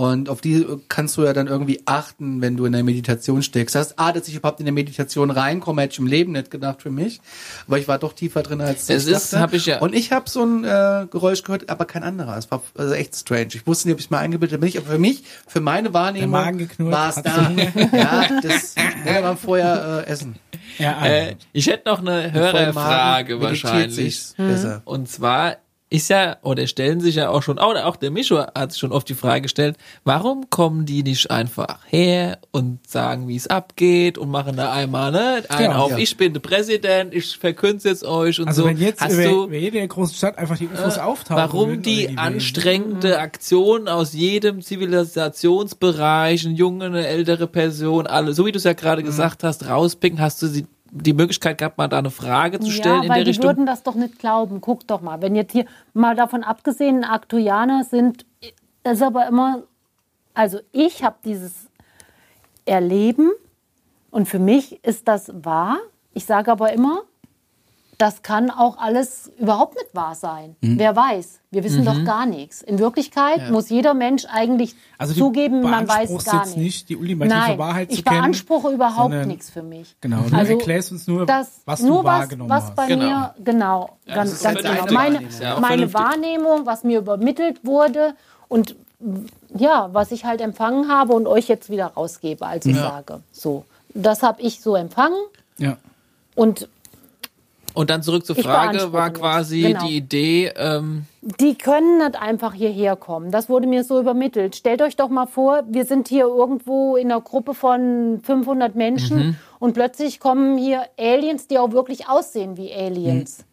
Und 0.02 0.30
auf 0.30 0.41
die 0.41 0.65
kannst 0.90 1.15
du 1.18 1.23
ja 1.23 1.32
dann 1.32 1.45
irgendwie 1.45 1.82
achten, 1.86 2.41
wenn 2.41 2.57
du 2.57 2.65
in 2.65 2.72
der 2.72 2.84
Meditation 2.84 3.44
steckst. 3.44 3.76
Das 3.76 3.90
heißt, 3.90 3.99
ah, 3.99 4.11
dass 4.11 4.28
ich 4.28 4.34
überhaupt 4.36 4.60
in 4.60 4.65
der 4.65 4.73
Meditation 4.73 5.30
reinkomme, 5.30 5.84
hätte 5.84 5.94
ich 5.94 5.99
im 5.99 6.07
Leben 6.07 6.32
nicht 6.32 6.49
gedacht 6.49 6.82
für 6.82 6.90
mich. 6.90 7.22
Aber 7.68 7.78
ich 7.78 7.88
war 7.88 7.99
doch 7.99 8.14
tiefer 8.14 8.41
drin 8.41 8.61
als 8.61 8.90
Es 8.90 9.06
ich 9.06 9.14
ist- 9.14 9.32
dachte. 9.34 9.41
hab 9.44 9.53
ich 9.53 9.68
ja- 9.68 9.78
Und 9.80 9.94
ich 9.94 10.11
habe 10.11 10.28
so 10.28 10.44
ein 10.44 10.64
äh, 10.64 11.06
Geräusch 11.11 11.44
gehört, 11.44 11.69
aber 11.69 11.86
kein 11.86 12.02
anderer. 12.02 12.36
Es 12.36 12.49
war 12.49 12.64
also 12.76 12.94
echt 12.95 13.15
strange. 13.15 13.49
Ich 13.53 13.68
wusste 13.68 13.88
nicht, 13.90 13.94
ob 13.94 13.99
ich 13.99 14.06
es 14.06 14.10
mal 14.10 14.18
eingebildet 14.19 14.60
habe. 14.60 14.72
Aber 14.80 14.88
für 14.94 14.98
mich, 14.98 15.23
für 15.45 15.61
meine 15.61 15.94
Wahrnehmung, 15.94 16.32
war 16.80 17.10
es 17.10 17.15
da. 17.22 17.52
Ja, 17.52 18.26
das 18.41 18.76
wollen 19.06 19.23
wir 19.23 19.38
vorher 19.38 20.03
äh, 20.07 20.10
essen. 20.10 20.36
Ja, 20.80 21.06
Äh, 21.06 21.36
ich 21.53 21.68
hätte 21.68 21.88
noch 21.90 21.99
eine 21.99 22.32
Hörerfrage 22.32 23.40
wahrscheinlich. 23.40 24.34
besser. 24.36 24.82
Und 24.86 25.10
zwar 25.10 25.57
ist 25.91 26.09
ja, 26.09 26.38
oder 26.41 26.65
stellen 26.68 27.01
sich 27.01 27.15
ja 27.15 27.30
auch 27.30 27.43
schon, 27.43 27.59
oder 27.59 27.85
auch 27.85 27.97
der 27.97 28.11
Mischo 28.11 28.38
hat 28.39 28.72
sich 28.72 28.80
schon 28.80 28.93
oft 28.93 29.09
die 29.09 29.13
Frage 29.13 29.41
gestellt, 29.41 29.76
warum 30.05 30.49
kommen 30.49 30.85
die 30.85 31.03
nicht 31.03 31.30
einfach 31.30 31.80
her 31.85 32.39
und 32.51 32.80
sagen, 32.89 33.27
wie 33.27 33.35
es 33.35 33.47
abgeht 33.47 34.18
und 34.18 34.30
machen 34.31 34.55
da 34.55 34.72
einmal, 34.72 35.11
ne, 35.11 35.43
ein 35.49 35.63
Ja, 35.65 35.76
auf, 35.76 35.91
ja. 35.91 35.97
ich 35.97 36.15
bin 36.15 36.31
der 36.31 36.39
Präsident, 36.39 37.13
ich 37.13 37.38
verkünde 37.38 37.89
jetzt 37.89 38.05
euch 38.05 38.39
und 38.39 38.47
also 38.47 38.61
so. 38.63 38.68
wenn 38.69 38.77
jetzt 38.77 39.01
Hast 39.01 39.18
du, 39.18 39.43
über 39.45 39.55
jede 39.57 39.85
große 39.85 40.15
Stadt 40.15 40.38
einfach 40.38 40.57
die 40.57 40.69
UFOs 40.69 40.97
auftauchen 40.97 41.35
Warum 41.43 41.69
würden, 41.72 41.81
die 41.84 42.07
oder 42.07 42.22
anstrengende 42.22 43.19
Aktion 43.19 43.89
aus 43.89 44.13
jedem 44.13 44.61
Zivilisationsbereich, 44.61 46.45
eine 46.45 46.55
junge, 46.55 46.85
eine 46.85 47.05
ältere 47.05 47.47
Person, 47.47 48.07
alle, 48.07 48.34
so 48.34 48.45
wie 48.45 48.51
du 48.53 48.57
es 48.57 48.63
ja 48.63 48.72
Mhm. 48.72 48.76
gerade 48.77 49.03
gesagt 49.03 49.43
hast, 49.43 49.68
rauspicken, 49.68 50.22
hast 50.22 50.41
du 50.41 50.47
sie, 50.47 50.65
die 50.91 51.13
Möglichkeit 51.13 51.57
gehabt, 51.57 51.77
mal 51.77 51.88
da 51.88 51.99
eine 51.99 52.11
Frage 52.11 52.59
zu 52.59 52.69
stellen 52.69 52.97
ja, 52.97 53.03
in 53.03 53.09
weil 53.09 53.15
der 53.15 53.23
die 53.23 53.30
Richtung? 53.31 53.45
würden 53.45 53.65
das 53.65 53.84
doch 53.84 53.95
nicht 53.95 54.19
glauben. 54.19 54.61
Guck 54.61 54.85
doch 54.88 55.01
mal, 55.01 55.22
wenn 55.22 55.35
jetzt 55.35 55.53
hier 55.53 55.65
mal 55.93 56.15
davon 56.15 56.43
abgesehen, 56.43 57.03
Aktuianer 57.03 57.84
sind, 57.84 58.26
das 58.84 58.97
ist 58.97 59.03
aber 59.03 59.27
immer, 59.27 59.63
also 60.34 60.59
ich 60.72 61.03
habe 61.03 61.15
dieses 61.23 61.69
Erleben 62.65 63.31
und 64.11 64.27
für 64.27 64.39
mich 64.39 64.84
ist 64.84 65.07
das 65.07 65.31
wahr. 65.34 65.80
Ich 66.13 66.26
sage 66.26 66.51
aber 66.51 66.73
immer, 66.73 67.03
das 68.02 68.23
kann 68.23 68.49
auch 68.49 68.78
alles 68.80 69.32
überhaupt 69.38 69.76
nicht 69.76 69.94
wahr 69.94 70.15
sein. 70.15 70.56
Mhm. 70.61 70.80
Wer 70.80 70.95
weiß, 70.95 71.40
wir 71.52 71.64
wissen 71.64 71.86
doch 71.86 72.03
gar 72.03 72.26
nichts. 72.26 72.61
In 72.64 72.80
Wirklichkeit 72.80 73.52
muss 73.52 73.69
jeder 73.69 73.94
Mensch 73.94 74.26
eigentlich 74.26 74.73
Also 74.98 75.14
zugeben, 75.14 75.61
man 75.61 75.88
weiß 75.88 76.10
gar 76.26 76.41
jetzt 76.44 76.57
nicht. 76.57 76.64
nicht, 76.64 76.90
die 76.90 76.98
ultimative 76.98 77.38
Nein, 77.38 77.57
Wahrheit 77.60 77.90
zu 77.91 77.95
ich 77.99 78.03
kennen, 78.03 78.22
beanspruche 78.22 78.72
überhaupt 78.72 79.11
sondern- 79.11 79.28
nichts 79.28 79.49
für 79.52 79.61
mich. 79.61 79.95
Genau, 80.02 80.22
du 80.28 80.36
Also, 80.36 80.53
erklärst 80.53 80.91
uns 80.91 81.06
nur, 81.07 81.26
das, 81.28 81.61
was 81.65 81.82
nur 81.82 81.99
du 82.02 82.07
was, 82.07 82.19
wahrgenommen 82.22 82.49
was 82.49 82.73
bei 82.73 82.88
Genau. 82.88 83.06
mir, 83.06 83.36
genau, 83.44 83.98
das 84.07 84.15
ganz, 84.15 84.32
ist 84.32 84.44
ganz 84.44 84.61
genau. 84.64 84.86
Meine, 84.94 85.19
ja 85.40 85.60
meine. 85.60 85.94
Wahrnehmung, 85.94 86.65
was 86.65 86.84
mir 86.84 86.98
übermittelt 86.99 87.64
wurde 87.65 88.15
und 88.48 88.76
ja, 89.56 89.90
was 89.91 90.11
ich 90.11 90.26
halt 90.26 90.41
empfangen 90.41 90.88
habe 90.90 91.14
und 91.14 91.28
euch 91.28 91.48
jetzt 91.48 91.69
wieder 91.69 91.88
rausgebe, 91.88 92.45
also 92.45 92.72
sage. 92.73 93.19
So, 93.32 93.65
das 93.94 94.23
habe 94.23 94.41
ich 94.41 94.60
so 94.61 94.76
empfangen 94.76 95.19
Ja. 95.57 95.78
und 96.36 96.68
Und 97.73 97.89
dann 97.89 98.03
zurück 98.03 98.26
zur 98.26 98.35
Frage, 98.35 98.91
war 98.91 99.11
quasi 99.11 99.61
Genau. 99.61 99.85
die 99.85 99.95
Idee, 99.98 100.52
ähm, 100.57 101.06
die 101.22 101.57
können 101.57 101.99
nicht 101.99 102.22
einfach 102.22 102.53
hierher 102.53 102.95
kommen. 102.95 103.31
Das 103.31 103.48
wurde 103.48 103.68
mir 103.68 103.84
so 103.84 103.99
übermittelt. 103.99 104.56
Stellt 104.56 104.81
euch 104.81 104.95
doch 104.98 105.10
mal 105.10 105.26
vor, 105.27 105.64
wir 105.68 105.85
sind 105.85 106.07
hier 106.10 106.26
irgendwo 106.26 106.95
in 106.98 107.11
einer 107.11 107.22
Gruppe 107.22 107.53
von 107.53 108.19
500 108.23 108.76
Menschen 108.76 109.18
Mhm. 109.18 109.35
und 109.60 109.73
plötzlich 109.73 110.19
kommen 110.19 110.57
hier 110.57 110.84
Aliens, 110.99 111.48
die 111.48 111.60
auch 111.60 111.72
wirklich 111.72 112.10
aussehen 112.10 112.57
wie 112.57 112.73
Aliens. 112.73 113.45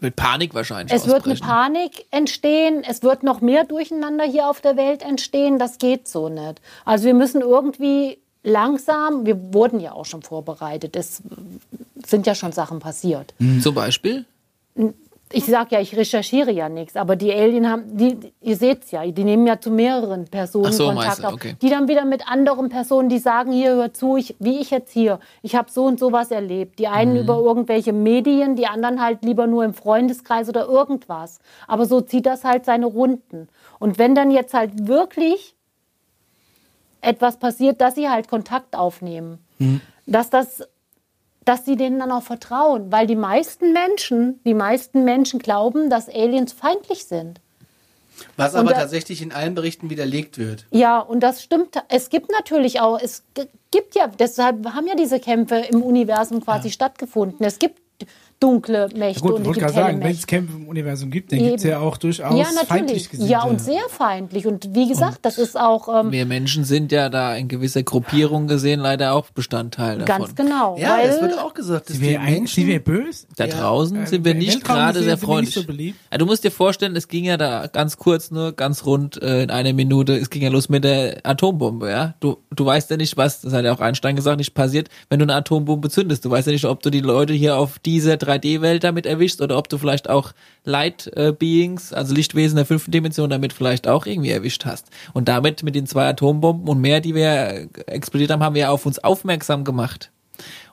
mit 0.00 0.16
Panik 0.16 0.54
wahrscheinlich 0.54 0.92
Es 0.92 1.06
wird 1.06 1.24
eine 1.24 1.34
ausbrechen. 1.34 1.46
Panik 1.46 2.06
entstehen, 2.10 2.82
es 2.86 3.04
wird 3.04 3.22
noch 3.22 3.40
mehr 3.40 3.62
Durcheinander 3.64 4.24
hier 4.24 4.48
auf 4.50 4.60
der 4.60 4.76
Welt 4.76 5.02
entstehen, 5.04 5.58
das 5.60 5.78
geht 5.78 6.08
so 6.08 6.28
nicht. 6.28 6.60
Also 6.84 7.04
wir 7.04 7.14
müssen 7.14 7.40
irgendwie 7.42 8.18
langsam, 8.44 9.26
wir 9.26 9.52
wurden 9.52 9.80
ja 9.80 9.92
auch 9.92 10.04
schon 10.04 10.22
vorbereitet, 10.22 10.94
es 10.94 11.22
sind 12.06 12.26
ja 12.26 12.34
schon 12.34 12.52
Sachen 12.52 12.78
passiert. 12.78 13.34
Zum 13.60 13.74
Beispiel? 13.74 14.24
Ich 15.32 15.46
sage 15.46 15.70
ja, 15.72 15.80
ich 15.80 15.96
recherchiere 15.96 16.52
ja 16.52 16.68
nichts, 16.68 16.94
aber 16.94 17.16
die 17.16 17.32
Alien 17.32 17.68
haben, 17.68 17.96
die, 17.96 18.32
ihr 18.40 18.56
seht's 18.56 18.92
ja, 18.92 19.04
die 19.04 19.24
nehmen 19.24 19.46
ja 19.46 19.58
zu 19.58 19.70
mehreren 19.70 20.26
Personen 20.26 20.72
so, 20.72 20.86
Kontakt 20.86 21.06
meinst 21.06 21.24
auf, 21.24 21.32
okay. 21.32 21.56
die 21.60 21.70
dann 21.70 21.88
wieder 21.88 22.04
mit 22.04 22.28
anderen 22.28 22.68
Personen, 22.68 23.08
die 23.08 23.18
sagen, 23.18 23.50
hier 23.50 23.74
hör 23.74 23.92
zu, 23.92 24.16
ich, 24.16 24.36
wie 24.38 24.60
ich 24.60 24.70
jetzt 24.70 24.92
hier, 24.92 25.18
ich 25.42 25.56
habe 25.56 25.70
so 25.72 25.86
und 25.86 25.98
so 25.98 26.12
was 26.12 26.30
erlebt. 26.30 26.78
Die 26.78 26.86
Mhm. 26.86 26.92
einen 26.92 27.16
über 27.16 27.38
irgendwelche 27.38 27.92
Medien, 27.92 28.54
die 28.54 28.66
anderen 28.66 29.02
halt 29.02 29.24
lieber 29.24 29.46
nur 29.46 29.64
im 29.64 29.74
Freundeskreis 29.74 30.48
oder 30.48 30.66
irgendwas. 30.66 31.40
Aber 31.66 31.86
so 31.86 32.00
zieht 32.00 32.26
das 32.26 32.44
halt 32.44 32.64
seine 32.64 32.86
Runden. 32.86 33.48
Und 33.80 33.98
wenn 33.98 34.14
dann 34.14 34.30
jetzt 34.30 34.54
halt 34.54 34.86
wirklich 34.86 35.53
etwas 37.04 37.38
passiert, 37.38 37.80
dass 37.80 37.94
sie 37.94 38.08
halt 38.08 38.28
Kontakt 38.28 38.74
aufnehmen, 38.76 39.38
Mhm. 39.58 39.80
dass 40.06 40.30
das 40.30 40.62
dass 41.46 41.66
sie 41.66 41.76
denen 41.76 41.98
dann 41.98 42.10
auch 42.10 42.22
vertrauen, 42.22 42.90
weil 42.90 43.06
die 43.06 43.16
meisten 43.16 43.74
Menschen, 43.74 44.40
die 44.46 44.54
meisten 44.54 45.04
Menschen 45.04 45.40
glauben, 45.40 45.90
dass 45.90 46.08
Aliens 46.08 46.54
feindlich 46.54 47.04
sind. 47.04 47.38
Was 48.38 48.54
aber 48.54 48.70
da- 48.70 48.78
tatsächlich 48.80 49.20
in 49.20 49.30
allen 49.30 49.54
Berichten 49.54 49.90
widerlegt 49.90 50.38
wird. 50.38 50.64
Ja, 50.70 51.00
und 51.00 51.20
das 51.20 51.42
stimmt. 51.42 51.76
Es 51.90 52.08
gibt 52.08 52.30
natürlich 52.32 52.80
auch, 52.80 52.98
es 52.98 53.24
gibt 53.70 53.94
ja, 53.94 54.06
deshalb 54.06 54.64
haben 54.72 54.86
ja 54.86 54.94
diese 54.94 55.20
Kämpfe 55.20 55.56
im 55.56 55.82
Universum 55.82 56.42
quasi 56.42 56.70
stattgefunden. 56.70 57.44
Es 57.44 57.58
gibt 57.58 57.78
dunkle 58.44 58.88
Mächte 58.96 59.20
Gut, 59.22 59.32
und 59.32 59.36
ich 59.36 59.40
es 59.42 59.46
wollte 59.48 59.60
gibt 59.60 59.74
sagen, 59.74 60.00
wenn 60.02 60.10
es. 60.10 60.26
Kämpfe 60.26 60.56
im 60.56 60.68
Universum 60.68 61.10
gibt, 61.10 61.32
dann 61.32 61.38
gibt 61.38 61.56
es 61.58 61.64
ja 61.64 61.78
auch 61.80 61.96
durchaus 61.96 62.36
Ja, 62.38 62.44
feindlich 62.44 62.70
natürlich. 62.70 63.10
gesinnte. 63.10 63.32
Ja, 63.32 63.42
und 63.44 63.60
sehr 63.60 63.82
feindlich. 63.88 64.46
Und 64.46 64.74
wie 64.74 64.88
gesagt, 64.88 65.18
das 65.22 65.38
ist 65.38 65.58
auch 65.58 65.88
ähm, 65.88 66.12
Wir 66.12 66.26
Menschen 66.26 66.64
sind 66.64 66.92
ja 66.92 67.08
da 67.08 67.34
in 67.34 67.48
gewisser 67.48 67.82
Gruppierung 67.82 68.46
gesehen 68.46 68.80
leider 68.80 69.14
auch 69.14 69.30
Bestandteil 69.30 69.98
davon. 69.98 70.18
ganz 70.24 70.34
genau. 70.34 70.76
Ja, 70.78 70.96
weil 70.98 71.08
es 71.08 71.20
wird 71.20 71.38
auch 71.38 71.54
gesagt, 71.54 71.88
dass 71.88 71.96
Sie 71.96 72.02
die 72.02 72.08
wäre 72.10 72.20
ein- 72.20 72.26
wär 72.32 72.38
Menschen... 72.40 72.82
böse. 72.82 73.26
Da 73.36 73.46
draußen 73.46 74.02
Äh, 74.02 74.06
sind 74.06 74.24
wir 74.24 74.34
nicht 74.34 74.64
gerade 74.64 74.98
sehr 75.00 75.16
sind 75.16 75.22
wir 75.22 75.26
freundlich. 75.26 75.56
nicht 75.56 75.66
so 75.66 75.72
beliebt. 75.72 75.98
ja, 76.12 76.18
du 76.18 76.26
musst 76.26 76.44
dir 76.44 76.50
vorstellen, 76.50 76.94
es 76.96 77.08
ging 77.08 77.24
ja 77.24 77.36
da 77.36 77.66
ganz 77.68 77.96
kurz, 77.96 78.30
nur 78.30 78.52
ganz 78.52 78.84
rund 78.86 79.20
äh, 79.22 79.42
in 79.44 79.50
einer 79.50 79.72
Minute, 79.72 80.16
es 80.16 80.30
ging 80.30 80.42
ja 80.42 80.50
los 80.50 80.68
mit 80.68 80.84
der 80.84 81.18
Atombombe, 81.22 81.90
ja. 81.90 82.14
Du, 82.20 82.38
du 82.54 82.66
weißt 82.66 82.90
ja 82.90 82.96
nicht, 82.96 83.16
was, 83.16 83.40
das 83.40 83.52
hat 83.52 83.64
ja 83.64 83.72
auch 83.74 83.80
Einstein 83.80 84.16
gesagt, 84.16 84.38
nicht 84.38 84.54
passiert, 84.54 84.88
wenn 85.08 85.18
du 85.18 85.24
eine 85.24 85.34
Atombombe 85.34 85.90
zündest. 85.90 86.24
Du 86.24 86.30
weißt 86.30 86.46
ja 86.46 86.52
nicht, 86.52 86.64
ob 86.64 86.82
du 86.82 86.90
die 86.90 87.00
Leute 87.00 87.32
hier 87.32 87.56
auf 87.56 87.78
dieser 87.78 88.16
3D-Welt 88.36 88.84
damit 88.84 89.06
erwischst 89.06 89.40
oder 89.40 89.58
ob 89.58 89.68
du 89.68 89.78
vielleicht 89.78 90.08
auch 90.08 90.32
Light 90.64 91.10
äh, 91.16 91.32
Beings, 91.32 91.92
also 91.92 92.14
Lichtwesen 92.14 92.56
der 92.56 92.66
fünften 92.66 92.90
Dimension 92.90 93.30
damit 93.30 93.52
vielleicht 93.52 93.88
auch 93.88 94.06
irgendwie 94.06 94.30
erwischt 94.30 94.64
hast. 94.64 94.90
Und 95.12 95.28
damit 95.28 95.62
mit 95.62 95.74
den 95.74 95.86
zwei 95.86 96.08
Atombomben 96.08 96.68
und 96.68 96.80
mehr, 96.80 97.00
die 97.00 97.14
wir 97.14 97.26
äh, 97.26 97.68
explodiert 97.86 98.30
haben, 98.30 98.42
haben 98.42 98.54
wir 98.54 98.70
auf 98.70 98.86
uns 98.86 98.98
aufmerksam 98.98 99.64
gemacht. 99.64 100.10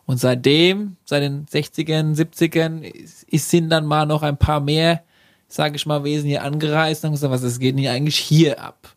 Und 0.05 0.19
seitdem, 0.19 0.97
seit 1.05 1.23
den 1.23 1.45
60ern, 1.45 2.15
70ern, 2.15 2.81
ist, 2.81 3.49
sind 3.49 3.69
dann 3.69 3.85
mal 3.85 4.05
noch 4.05 4.23
ein 4.23 4.37
paar 4.37 4.59
mehr, 4.59 5.03
sage 5.47 5.75
ich 5.75 5.85
mal, 5.85 6.03
Wesen 6.03 6.27
hier 6.27 6.43
angereist 6.43 7.03
und 7.03 7.09
haben 7.09 7.13
gesagt, 7.13 7.33
was 7.33 7.43
es 7.43 7.59
geht 7.59 7.75
denn 7.75 7.79
hier 7.79 7.91
eigentlich 7.91 8.17
hier 8.17 8.61
ab? 8.61 8.95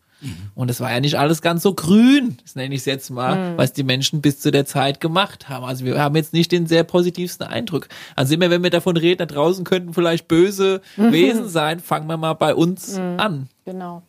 Und 0.55 0.71
es 0.71 0.81
war 0.81 0.93
ja 0.93 1.01
nicht 1.01 1.19
alles 1.19 1.43
ganz 1.43 1.63
so 1.63 1.75
grün, 1.75 2.39
das 2.43 2.55
nenne 2.55 2.75
ich 2.75 2.81
es 2.81 2.87
jetzt 2.87 3.11
mal, 3.11 3.57
was 3.57 3.73
die 3.73 3.83
Menschen 3.83 4.21
bis 4.21 4.41
zu 4.41 4.51
der 4.51 4.65
Zeit 4.65 5.01
gemacht 5.01 5.49
haben. 5.49 5.65
Also 5.65 5.85
wir 5.85 6.01
haben 6.01 6.17
jetzt 6.17 6.33
nicht 6.33 6.53
den 6.53 6.67
sehr 6.67 6.85
positivsten 6.85 7.47
Eindruck. 7.47 7.89
Also 8.17 8.35
immer 8.35 8.51
wenn 8.51 8.63
wir 8.63 8.71
davon 8.71 8.97
reden, 8.97 9.19
da 9.19 9.27
draußen 9.27 9.65
könnten 9.65 9.95
vielleicht 9.95 10.29
böse 10.29 10.81
Wesen 10.97 11.49
sein, 11.49 11.81
fangen 11.81 12.07
wir 12.07 12.17
mal 12.17 12.35
bei 12.35 12.55
uns 12.55 12.99
an. 12.99 13.49
genau. 13.65 14.03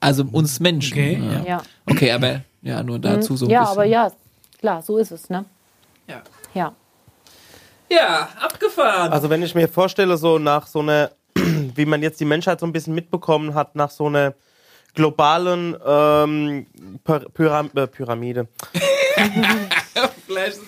Also 0.00 0.24
uns 0.30 0.60
Menschen. 0.60 0.92
Okay, 0.92 1.22
ja. 1.22 1.44
Ja. 1.46 1.62
Okay, 1.86 2.12
aber 2.12 2.42
ja, 2.60 2.82
nur 2.82 2.98
dazu 2.98 3.36
so 3.36 3.46
ein 3.46 3.50
ja, 3.50 3.60
bisschen. 3.60 3.72
aber 3.72 3.84
ja, 3.84 4.12
klar, 4.58 4.82
so 4.82 4.98
ist 4.98 5.10
es, 5.10 5.30
ne? 5.30 5.46
Ja. 6.06 6.22
Ja. 6.52 6.72
ja, 7.90 8.28
abgefahren. 8.40 9.12
Also 9.12 9.30
wenn 9.30 9.42
ich 9.42 9.54
mir 9.54 9.66
vorstelle, 9.66 10.18
so 10.18 10.38
nach 10.38 10.66
so 10.66 10.80
einer, 10.80 11.10
wie 11.34 11.86
man 11.86 12.02
jetzt 12.02 12.20
die 12.20 12.26
Menschheit 12.26 12.60
so 12.60 12.66
ein 12.66 12.72
bisschen 12.72 12.94
mitbekommen 12.94 13.54
hat, 13.54 13.76
nach 13.76 13.90
so 13.90 14.06
einer 14.06 14.34
globalen 14.94 15.76
ähm, 15.84 16.66
Py- 17.04 17.28
Pyram 17.34 17.70
äh, 17.74 17.86
Pyramide, 17.86 18.46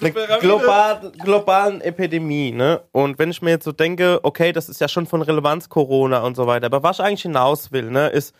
eine 0.00 0.38
global, 0.40 1.12
globalen 1.22 1.80
Epidemie, 1.80 2.52
ne? 2.52 2.80
Und 2.92 3.18
wenn 3.18 3.30
ich 3.30 3.42
mir 3.42 3.50
jetzt 3.50 3.64
so 3.64 3.72
denke, 3.72 4.20
okay, 4.22 4.52
das 4.52 4.68
ist 4.68 4.80
ja 4.80 4.88
schon 4.88 5.06
von 5.06 5.22
Relevanz 5.22 5.68
Corona 5.68 6.20
und 6.20 6.36
so 6.36 6.46
weiter, 6.46 6.66
aber 6.66 6.82
was 6.82 6.98
ich 6.98 7.04
eigentlich 7.04 7.22
hinaus 7.22 7.72
will, 7.72 7.90
ne, 7.90 8.08
ist, 8.08 8.34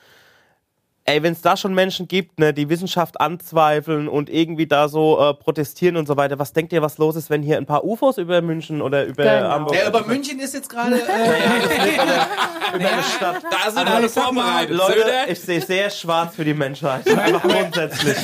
ey, 1.09 1.23
wenn 1.23 1.33
es 1.33 1.41
da 1.41 1.57
schon 1.57 1.73
Menschen 1.75 2.09
gibt, 2.09 2.39
ne, 2.41 2.53
die 2.53 2.69
Wissenschaft 2.69 3.21
anzweifeln 3.21 4.09
und 4.09 4.29
irgendwie 4.29 4.67
da 4.67 4.89
so 4.89 5.19
äh, 5.21 5.35
protestieren 5.35 5.97
und 5.97 6.07
so 6.09 6.17
weiter, 6.17 6.39
was 6.39 6.53
denkt 6.53 6.73
ihr, 6.73 6.83
was 6.83 6.99
los 6.99 7.15
ist, 7.17 7.31
wenn 7.31 7.43
hier 7.43 7.57
ein 7.59 7.67
paar 7.67 7.85
UFOs 7.85 8.19
über 8.19 8.43
München 8.43 8.83
oder 8.83 9.05
über 9.07 9.23
Genau. 9.23 9.49
Hamburg 9.51 9.77
Ja, 9.77 9.89
über 9.89 10.05
München 10.05 10.39
ist 10.41 10.55
jetzt 10.55 10.69
gerade... 10.69 10.97
Äh, 10.97 10.99
über 12.77 12.89
eine 12.93 13.03
Stadt. 13.03 13.43
Da 13.51 13.71
sind 13.71 13.79
Aber 13.87 13.95
alle 13.95 14.09
vorbereitet. 14.09 14.77
Leute, 14.77 15.11
ich 15.29 15.41
sehe 15.41 15.61
sehr 15.61 15.91
schwarz 15.91 16.35
für 16.35 16.45
die 16.45 16.55
Menschheit. 16.55 17.07
Einfach 17.09 17.43
grundsätzlich. 17.43 18.17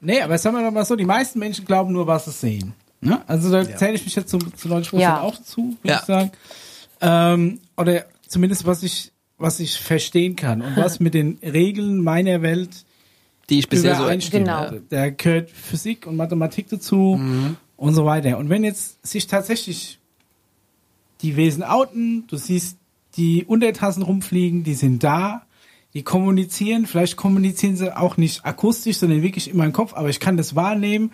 Nee, 0.00 0.22
aber 0.22 0.38
sagen 0.38 0.56
wir 0.56 0.64
doch 0.64 0.70
mal 0.72 0.84
so, 0.84 0.96
die 0.96 1.04
meisten 1.04 1.38
Menschen 1.38 1.64
glauben 1.66 1.92
nur, 1.92 2.06
was 2.06 2.24
sie 2.24 2.30
sehen. 2.30 2.74
Ne? 3.02 3.20
Also 3.26 3.50
da 3.50 3.64
zähle 3.76 3.94
ich 3.94 4.04
mich 4.04 4.14
jetzt 4.16 4.30
zu, 4.30 4.38
zu 4.38 4.68
90 4.68 4.90
Prozent 4.90 5.02
Ja. 5.02 5.20
auch 5.20 5.40
zu, 5.42 5.76
würde 5.82 5.88
Ja. 5.88 5.98
ich 6.00 6.04
sagen. 6.06 6.32
Ähm, 7.02 7.60
oder 7.76 8.04
zumindest 8.26 8.66
was 8.66 8.82
ich, 8.82 9.12
was 9.40 9.60
ich 9.60 9.80
verstehen 9.80 10.36
kann 10.36 10.62
und 10.62 10.76
was 10.76 11.00
mit 11.00 11.14
den 11.14 11.38
Regeln 11.42 12.02
meiner 12.02 12.42
Welt 12.42 12.84
die 13.50 13.58
ich 13.58 13.68
bisher 13.68 13.96
so 13.96 14.04
übereinstimmt. 14.04 14.46
Genau. 14.46 14.70
Da 14.88 15.10
gehört 15.10 15.50
Physik 15.50 16.06
und 16.06 16.16
Mathematik 16.16 16.68
dazu 16.68 17.20
und 17.76 17.94
so 17.94 18.04
weiter. 18.04 18.38
Und 18.38 18.48
wenn 18.48 18.64
jetzt 18.64 19.04
sich 19.04 19.26
tatsächlich 19.26 19.98
die 21.20 21.36
Wesen 21.36 21.62
outen, 21.62 22.26
du 22.28 22.36
siehst 22.36 22.78
die 23.16 23.44
Untertassen 23.44 24.02
rumfliegen, 24.02 24.62
die 24.62 24.74
sind 24.74 25.02
da, 25.02 25.42
die 25.94 26.04
kommunizieren, 26.04 26.86
vielleicht 26.86 27.16
kommunizieren 27.16 27.76
sie 27.76 27.94
auch 27.94 28.16
nicht 28.16 28.44
akustisch, 28.44 28.98
sondern 28.98 29.22
wirklich 29.22 29.50
in 29.50 29.56
meinem 29.56 29.72
Kopf, 29.72 29.94
aber 29.94 30.08
ich 30.08 30.20
kann 30.20 30.36
das 30.36 30.54
wahrnehmen 30.54 31.10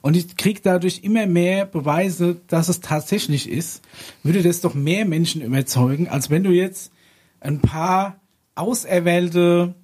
und 0.00 0.16
ich 0.16 0.36
kriege 0.36 0.60
dadurch 0.62 1.00
immer 1.02 1.26
mehr 1.26 1.66
Beweise, 1.66 2.40
dass 2.46 2.68
es 2.68 2.80
tatsächlich 2.80 3.48
ist, 3.48 3.82
würde 4.22 4.42
das 4.42 4.60
doch 4.60 4.74
mehr 4.74 5.04
Menschen 5.04 5.42
überzeugen, 5.42 6.08
als 6.08 6.30
wenn 6.30 6.44
du 6.44 6.50
jetzt 6.50 6.92
ein 7.40 7.60
paar 7.60 8.20
auserwählte 8.54 9.74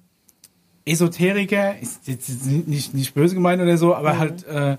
Esoteriker, 0.85 1.77
ist 1.79 2.07
jetzt 2.07 2.45
nicht, 2.45 2.93
nicht 2.93 3.13
böse 3.13 3.35
gemeint 3.35 3.61
oder 3.61 3.77
so, 3.77 3.93
aber 3.93 4.17
halt 4.17 4.45
äh, 4.45 4.77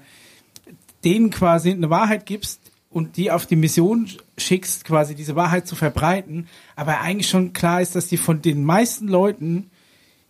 denen 1.04 1.30
quasi 1.30 1.70
eine 1.70 1.90
Wahrheit 1.90 2.24
gibst 2.24 2.60
und 2.90 3.16
die 3.16 3.30
auf 3.30 3.46
die 3.46 3.56
Mission 3.56 4.08
schickst, 4.38 4.84
quasi 4.84 5.14
diese 5.14 5.36
Wahrheit 5.36 5.66
zu 5.66 5.76
verbreiten, 5.76 6.48
aber 6.76 7.00
eigentlich 7.00 7.28
schon 7.28 7.52
klar 7.52 7.82
ist, 7.82 7.94
dass 7.94 8.06
die 8.06 8.16
von 8.16 8.40
den 8.40 8.64
meisten 8.64 9.08
Leuten, 9.08 9.70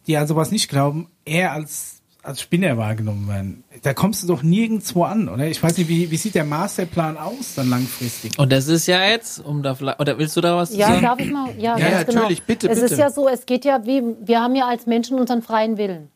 die 0.06 0.16
an 0.16 0.26
sowas 0.26 0.50
nicht 0.50 0.68
glauben, 0.68 1.08
eher 1.24 1.52
als 1.52 1.97
als 2.28 2.40
Spinner 2.40 2.76
wahrgenommen 2.76 3.26
werden. 3.28 3.64
Da 3.82 3.94
kommst 3.94 4.22
du 4.22 4.26
doch 4.28 4.42
nirgendwo 4.42 5.02
an, 5.04 5.28
oder? 5.28 5.46
Ich 5.46 5.62
weiß 5.62 5.76
nicht, 5.78 5.88
wie, 5.88 6.10
wie 6.10 6.16
sieht 6.16 6.34
der 6.34 6.44
Masterplan 6.44 7.16
aus 7.16 7.54
dann 7.56 7.68
langfristig? 7.70 8.38
Und 8.38 8.52
das 8.52 8.68
ist 8.68 8.86
ja 8.86 9.02
jetzt, 9.04 9.44
um 9.44 9.62
da 9.62 9.74
vielleicht, 9.74 9.98
oder 9.98 10.18
willst 10.18 10.36
du 10.36 10.40
da 10.40 10.56
was 10.56 10.74
Ja, 10.76 10.88
sagen? 10.88 11.02
darf 11.02 11.18
ich 11.18 11.30
mal? 11.32 11.50
Ja, 11.58 11.76
Ja, 11.76 11.88
ganz 11.90 12.06
genau. 12.06 12.20
natürlich, 12.20 12.42
bitte, 12.44 12.68
Es 12.68 12.80
bitte. 12.80 12.92
ist 12.94 12.98
ja 13.00 13.10
so, 13.10 13.28
es 13.28 13.46
geht 13.46 13.64
ja 13.64 13.84
wie, 13.86 14.02
wir 14.20 14.40
haben 14.40 14.54
ja 14.54 14.66
als 14.68 14.86
Menschen 14.86 15.18
unseren 15.18 15.42
freien 15.42 15.76
Willen. 15.78 16.08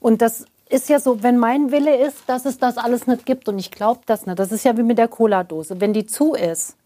Und 0.00 0.22
das 0.22 0.46
ist 0.70 0.88
ja 0.88 0.98
so, 0.98 1.22
wenn 1.22 1.36
mein 1.38 1.70
Wille 1.70 1.96
ist, 2.06 2.16
dass 2.26 2.46
es 2.46 2.58
das 2.58 2.78
alles 2.78 3.06
nicht 3.06 3.26
gibt 3.26 3.48
und 3.48 3.58
ich 3.58 3.70
glaube 3.70 4.00
das 4.06 4.26
nicht. 4.26 4.38
Das 4.38 4.50
ist 4.52 4.64
ja 4.64 4.76
wie 4.76 4.82
mit 4.82 4.98
der 4.98 5.08
Cola-Dose. 5.08 5.80
Wenn 5.80 5.92
die 5.92 6.06
zu 6.06 6.34
ist, 6.34 6.76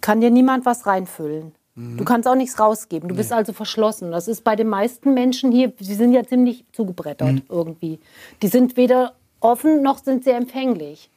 kann 0.00 0.20
dir 0.20 0.30
niemand 0.30 0.66
was 0.66 0.86
reinfüllen. 0.86 1.52
Du 1.96 2.04
kannst 2.04 2.28
auch 2.28 2.34
nichts 2.34 2.58
rausgeben. 2.58 3.08
Du 3.08 3.14
bist 3.14 3.32
also 3.32 3.52
verschlossen. 3.52 4.10
Das 4.10 4.28
ist 4.28 4.44
bei 4.44 4.56
den 4.56 4.68
meisten 4.68 5.14
Menschen 5.14 5.52
hier, 5.52 5.72
sie 5.80 5.94
sind 5.94 6.12
ja 6.12 6.24
ziemlich 6.24 6.64
zugebrettert 6.72 7.42
irgendwie. 7.48 7.98
Die 8.42 8.48
sind 8.48 8.76
weder 8.76 9.14
offen 9.40 9.82
noch 9.82 9.98
sind 9.98 10.24
sie 10.24 10.30
empfänglich. 10.30 11.10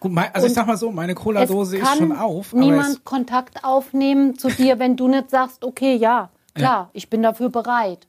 Gut, 0.00 0.12
mein, 0.12 0.34
also 0.34 0.46
ich 0.46 0.50
Und 0.50 0.54
sag 0.54 0.66
mal 0.66 0.76
so, 0.76 0.90
meine 0.90 1.14
Cola-Dose 1.14 1.78
ist 1.78 1.96
schon 1.96 2.12
auf, 2.12 2.52
niemand 2.52 3.04
Kontakt 3.04 3.64
aufnehmen 3.64 4.36
zu 4.38 4.48
dir, 4.48 4.78
wenn 4.78 4.96
du 4.96 5.08
nicht 5.08 5.30
sagst, 5.30 5.64
okay, 5.64 5.94
ja, 5.94 6.30
klar, 6.54 6.90
ich 6.92 7.08
bin 7.08 7.22
dafür 7.22 7.48
bereit. 7.48 8.06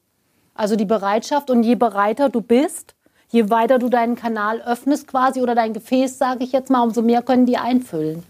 Also 0.56 0.76
die 0.76 0.86
Bereitschaft 0.86 1.50
und 1.50 1.64
je 1.64 1.76
bereiter 1.76 2.30
du 2.30 2.42
bist, 2.42 2.96
je 3.30 3.50
weiter 3.50 3.80
du 3.80 3.90
deinen 3.90 4.16
Kanal 4.16 4.62
öffnest 4.62 5.08
quasi 5.08 5.42
oder 5.42 5.56
dein 5.56 5.74
Gefäß, 5.74 6.18
sage 6.18 6.44
ich 6.44 6.52
jetzt 6.52 6.70
mal, 6.70 6.82
umso 6.82 7.02
mehr 7.02 7.22
können 7.22 7.46
die 7.46 7.58
einfüllen. 7.58 8.24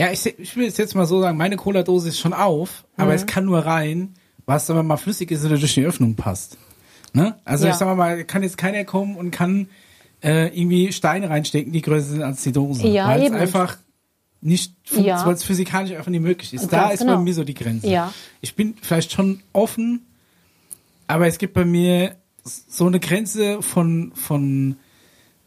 Ja, 0.00 0.10
ich, 0.10 0.24
ich 0.38 0.56
will 0.56 0.66
es 0.66 0.78
jetzt 0.78 0.94
mal 0.94 1.04
so 1.04 1.20
sagen, 1.20 1.36
meine 1.36 1.56
Cola-Dose 1.56 2.08
ist 2.08 2.18
schon 2.18 2.32
auf, 2.32 2.84
Mhm. 2.96 3.02
aber 3.02 3.14
es 3.14 3.26
kann 3.26 3.44
nur 3.44 3.58
rein, 3.58 4.14
was 4.46 4.66
wir 4.68 4.82
mal 4.82 4.96
flüssig 4.96 5.30
ist 5.30 5.44
oder 5.44 5.58
durch 5.58 5.74
die 5.74 5.84
Öffnung 5.84 6.14
passt. 6.14 6.56
Ne? 7.12 7.36
Also 7.44 7.66
Ja. 7.66 7.72
ich 7.72 7.76
sag 7.76 7.96
mal, 7.96 8.24
kann 8.24 8.42
jetzt 8.42 8.56
keiner 8.56 8.84
kommen 8.84 9.16
und 9.16 9.30
kann 9.30 9.68
äh, 10.22 10.48
irgendwie 10.58 10.92
Steine 10.92 11.28
reinstecken, 11.30 11.72
die 11.72 11.82
größer 11.82 12.08
sind 12.08 12.22
als 12.22 12.42
die 12.42 12.52
Dose. 12.52 12.86
Ja, 12.88 13.08
weil 13.08 13.22
es 13.24 13.32
einfach 13.32 13.76
nicht, 14.40 14.74
Ja. 14.90 15.24
weil 15.26 15.34
es 15.34 15.44
physikalisch 15.44 15.92
einfach 15.92 16.10
nicht 16.10 16.20
möglich 16.22 16.52
ist. 16.54 16.70
Da 16.72 16.90
ist 16.90 17.00
bei 17.00 17.06
genau. 17.06 17.20
mir 17.22 17.34
so 17.34 17.44
die 17.44 17.54
Grenze. 17.54 17.86
Ja. 17.88 18.12
Ich 18.40 18.54
bin 18.54 18.74
vielleicht 18.80 19.12
schon 19.12 19.42
offen, 19.52 20.06
aber 21.06 21.26
es 21.26 21.36
gibt 21.38 21.52
bei 21.54 21.64
mir 21.64 22.16
so 22.44 22.86
eine 22.86 23.00
Grenze 23.00 23.60
von, 23.62 24.12
von, 24.14 24.76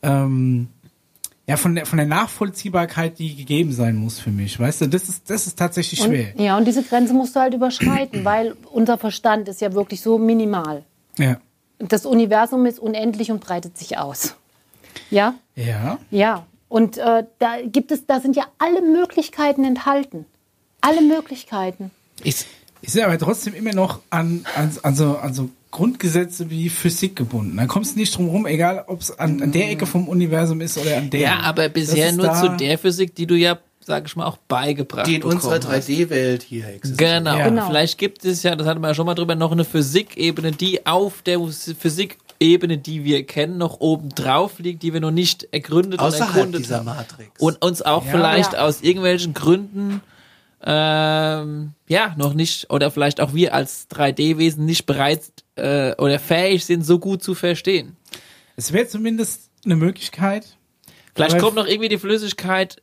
ähm, 0.04 0.68
ja, 1.46 1.58
von 1.58 1.76
der, 1.76 1.86
von 1.86 1.98
der 1.98 2.08
Nachvollziehbarkeit, 2.08 3.20
die 3.20 3.36
gegeben 3.36 3.74
sein 3.74 3.96
muss 3.98 4.20
für 4.20 4.32
mich. 4.32 4.58
Weißt 4.60 4.82
du, 4.82 4.88
das 4.88 5.10
ist, 5.10 5.30
das 5.30 5.46
ist 5.46 5.60
tatsächlich 5.60 6.00
schwer. 6.00 6.34
Und, 6.36 6.44
ja, 6.44 6.58
und 6.58 6.66
diese 6.66 6.84
Grenze 6.84 7.14
musst 7.14 7.36
du 7.36 7.42
halt 7.42 7.54
überschreiten, 7.54 8.24
weil 8.24 8.56
unser 8.72 8.98
Verstand 8.98 9.50
ist 9.50 9.60
ja 9.60 9.74
wirklich 9.74 10.02
so 10.02 10.18
minimal. 10.18 10.84
Ja. 11.18 11.38
Das 11.80 12.06
Universum 12.06 12.66
ist 12.66 12.80
unendlich 12.80 13.30
und 13.30 13.42
breitet 13.42 13.78
sich 13.78 13.98
aus. 13.98 14.36
Ja? 15.10 15.36
Ja. 15.56 15.98
Ja. 16.12 16.46
Und 16.70 16.98
äh, 16.98 17.26
da 17.40 17.58
gibt 17.66 17.92
es, 17.92 18.06
da 18.06 18.22
sind 18.22 18.36
ja 18.36 18.46
alle 18.58 18.82
Möglichkeiten 18.82 19.66
enthalten. 19.66 20.26
Alle 20.80 21.02
Möglichkeiten. 21.02 21.92
Ich, 22.24 22.46
Ich 22.86 22.92
sind 22.92 23.04
aber 23.04 23.18
trotzdem 23.18 23.54
immer 23.54 23.74
noch 23.74 24.02
an, 24.10 24.46
an, 24.56 24.72
an, 24.84 24.96
so, 24.96 25.18
an 25.18 25.34
so 25.34 25.50
Grundgesetze 25.72 26.50
wie 26.50 26.68
Physik 26.70 27.16
gebunden. 27.16 27.56
Da 27.58 27.66
kommst 27.66 27.96
du 27.96 28.00
nicht 28.00 28.16
drum 28.16 28.28
rum, 28.28 28.46
egal 28.46 28.84
ob 28.88 29.00
es 29.02 29.18
an, 29.18 29.42
an 29.42 29.52
der 29.54 29.72
Ecke 29.72 29.86
vom 29.86 30.08
Universum 30.10 30.60
ist 30.62 30.78
oder 30.78 30.98
an 30.98 31.10
der. 31.10 31.20
ja, 31.22 31.40
aber 31.40 31.70
bisher 31.70 32.10
ist 32.10 32.18
nur 32.18 32.34
zu 32.34 32.50
der 32.58 32.78
Physik, 32.78 33.16
die 33.16 33.26
du 33.26 33.36
ja, 33.36 33.58
sag 33.80 34.06
ich 34.06 34.16
mal, 34.18 34.26
auch 34.26 34.36
beigebracht 34.50 35.08
Die 35.08 35.16
in 35.16 35.24
unserer 35.24 35.60
bekommen 35.60 35.76
hast. 35.78 35.88
3D-Welt 35.90 36.44
hier 36.44 36.68
existiert. 36.68 37.00
Genau. 37.00 37.38
Ja. 37.38 37.48
Genau. 37.48 37.68
Vielleicht 37.68 37.98
gibt 37.98 38.26
es 38.26 38.44
ja, 38.44 38.54
das 38.56 38.68
hatten 38.68 38.82
wir 38.82 38.90
ja 38.90 38.94
schon 38.94 39.06
mal 39.06 39.16
drüber, 39.16 39.36
noch 39.36 39.54
eine 39.54 39.64
Physikebene, 39.64 40.52
die 40.52 40.86
auf 40.86 41.22
der 41.22 41.40
Physikebene, 41.40 42.78
die 42.78 43.04
wir 43.04 43.26
kennen, 43.26 43.58
noch 43.58 43.80
oben 43.80 44.10
drauf 44.10 44.60
liegt, 44.60 44.84
die 44.84 44.94
wir 44.94 45.00
noch 45.00 45.12
nicht 45.12 45.48
ergründet 45.52 46.00
und 46.02 46.06
Außerhalb 46.08 46.36
erkundet 46.36 46.62
dieser 46.62 46.78
haben. 46.80 46.86
Matrix. 46.86 47.40
Und 47.40 47.62
uns 47.64 47.82
auch 47.82 48.06
Ja. 48.06 48.12
vielleicht 48.12 48.54
Ja. 48.54 48.60
aus 48.60 48.82
irgendwelchen 48.82 49.34
Gründen 49.34 50.02
ähm, 50.66 51.74
ja 51.88 52.14
noch 52.18 52.34
nicht 52.34 52.70
oder 52.72 52.90
vielleicht 52.92 53.20
auch 53.22 53.34
wir 53.34 53.54
als 53.54 53.88
3D-Wesen 53.90 54.66
nicht 54.66 54.86
bereit 54.86 55.22
äh, 55.56 55.94
oder 55.98 56.20
fähig 56.20 56.66
sind, 56.66 56.86
so 56.86 57.00
gut 57.00 57.22
zu 57.24 57.36
verstehen. 57.36 57.98
Es 58.56 58.72
wäre 58.74 58.88
zumindest 58.88 59.50
eine 59.66 59.76
Möglichkeit. 59.76 60.58
Vielleicht 61.16 61.40
kommt 61.40 61.56
noch 61.56 61.68
irgendwie 61.68 61.90
die 61.90 61.98
Flüssigkeit 61.98 62.82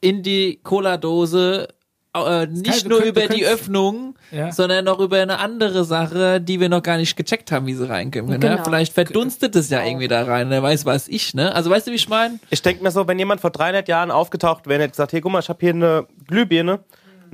in 0.00 0.22
die 0.22 0.60
Cola-Dose, 0.62 1.68
äh, 2.14 2.46
nicht 2.46 2.86
nur 2.86 2.98
könnt- 3.00 3.08
über 3.16 3.26
die 3.34 3.46
Öffnung, 3.46 4.16
Ja. 4.30 4.52
sondern 4.52 4.84
noch 4.84 4.98
über 5.00 5.20
eine 5.22 5.38
andere 5.38 5.84
Sache, 5.84 6.40
die 6.40 6.60
wir 6.60 6.68
noch 6.68 6.82
gar 6.82 6.98
nicht 6.98 7.16
gecheckt 7.16 7.50
haben, 7.52 7.66
wie 7.66 7.74
sie 7.74 7.88
reinkommen. 7.88 8.30
Ne? 8.32 8.38
Genau. 8.38 8.62
Vielleicht 8.64 8.92
verdunstet 8.92 9.56
es 9.56 9.70
ja 9.70 9.82
irgendwie 9.84 10.08
da 10.08 10.24
rein, 10.24 10.50
wer 10.50 10.62
weiß 10.62 10.84
was 10.84 11.08
ich, 11.08 11.32
ne? 11.34 11.54
Also 11.54 11.70
weißt 11.70 11.86
du, 11.86 11.90
wie 11.92 11.96
ich 11.96 12.08
meine? 12.08 12.38
Ich 12.50 12.60
denke 12.60 12.82
mir 12.82 12.90
so, 12.90 13.06
wenn 13.08 13.18
jemand 13.18 13.40
vor 13.40 13.50
300 13.50 13.88
Jahren 13.88 14.10
aufgetaucht 14.10 14.66
wäre 14.66 14.76
und 14.76 14.82
hätte 14.82 14.90
gesagt, 14.92 15.10
hier, 15.12 15.20
guck 15.22 15.32
mal, 15.32 15.40
ich 15.40 15.48
habe 15.48 15.58
hier 15.60 15.70
eine 15.72 16.06
Glühbirne 16.28 16.80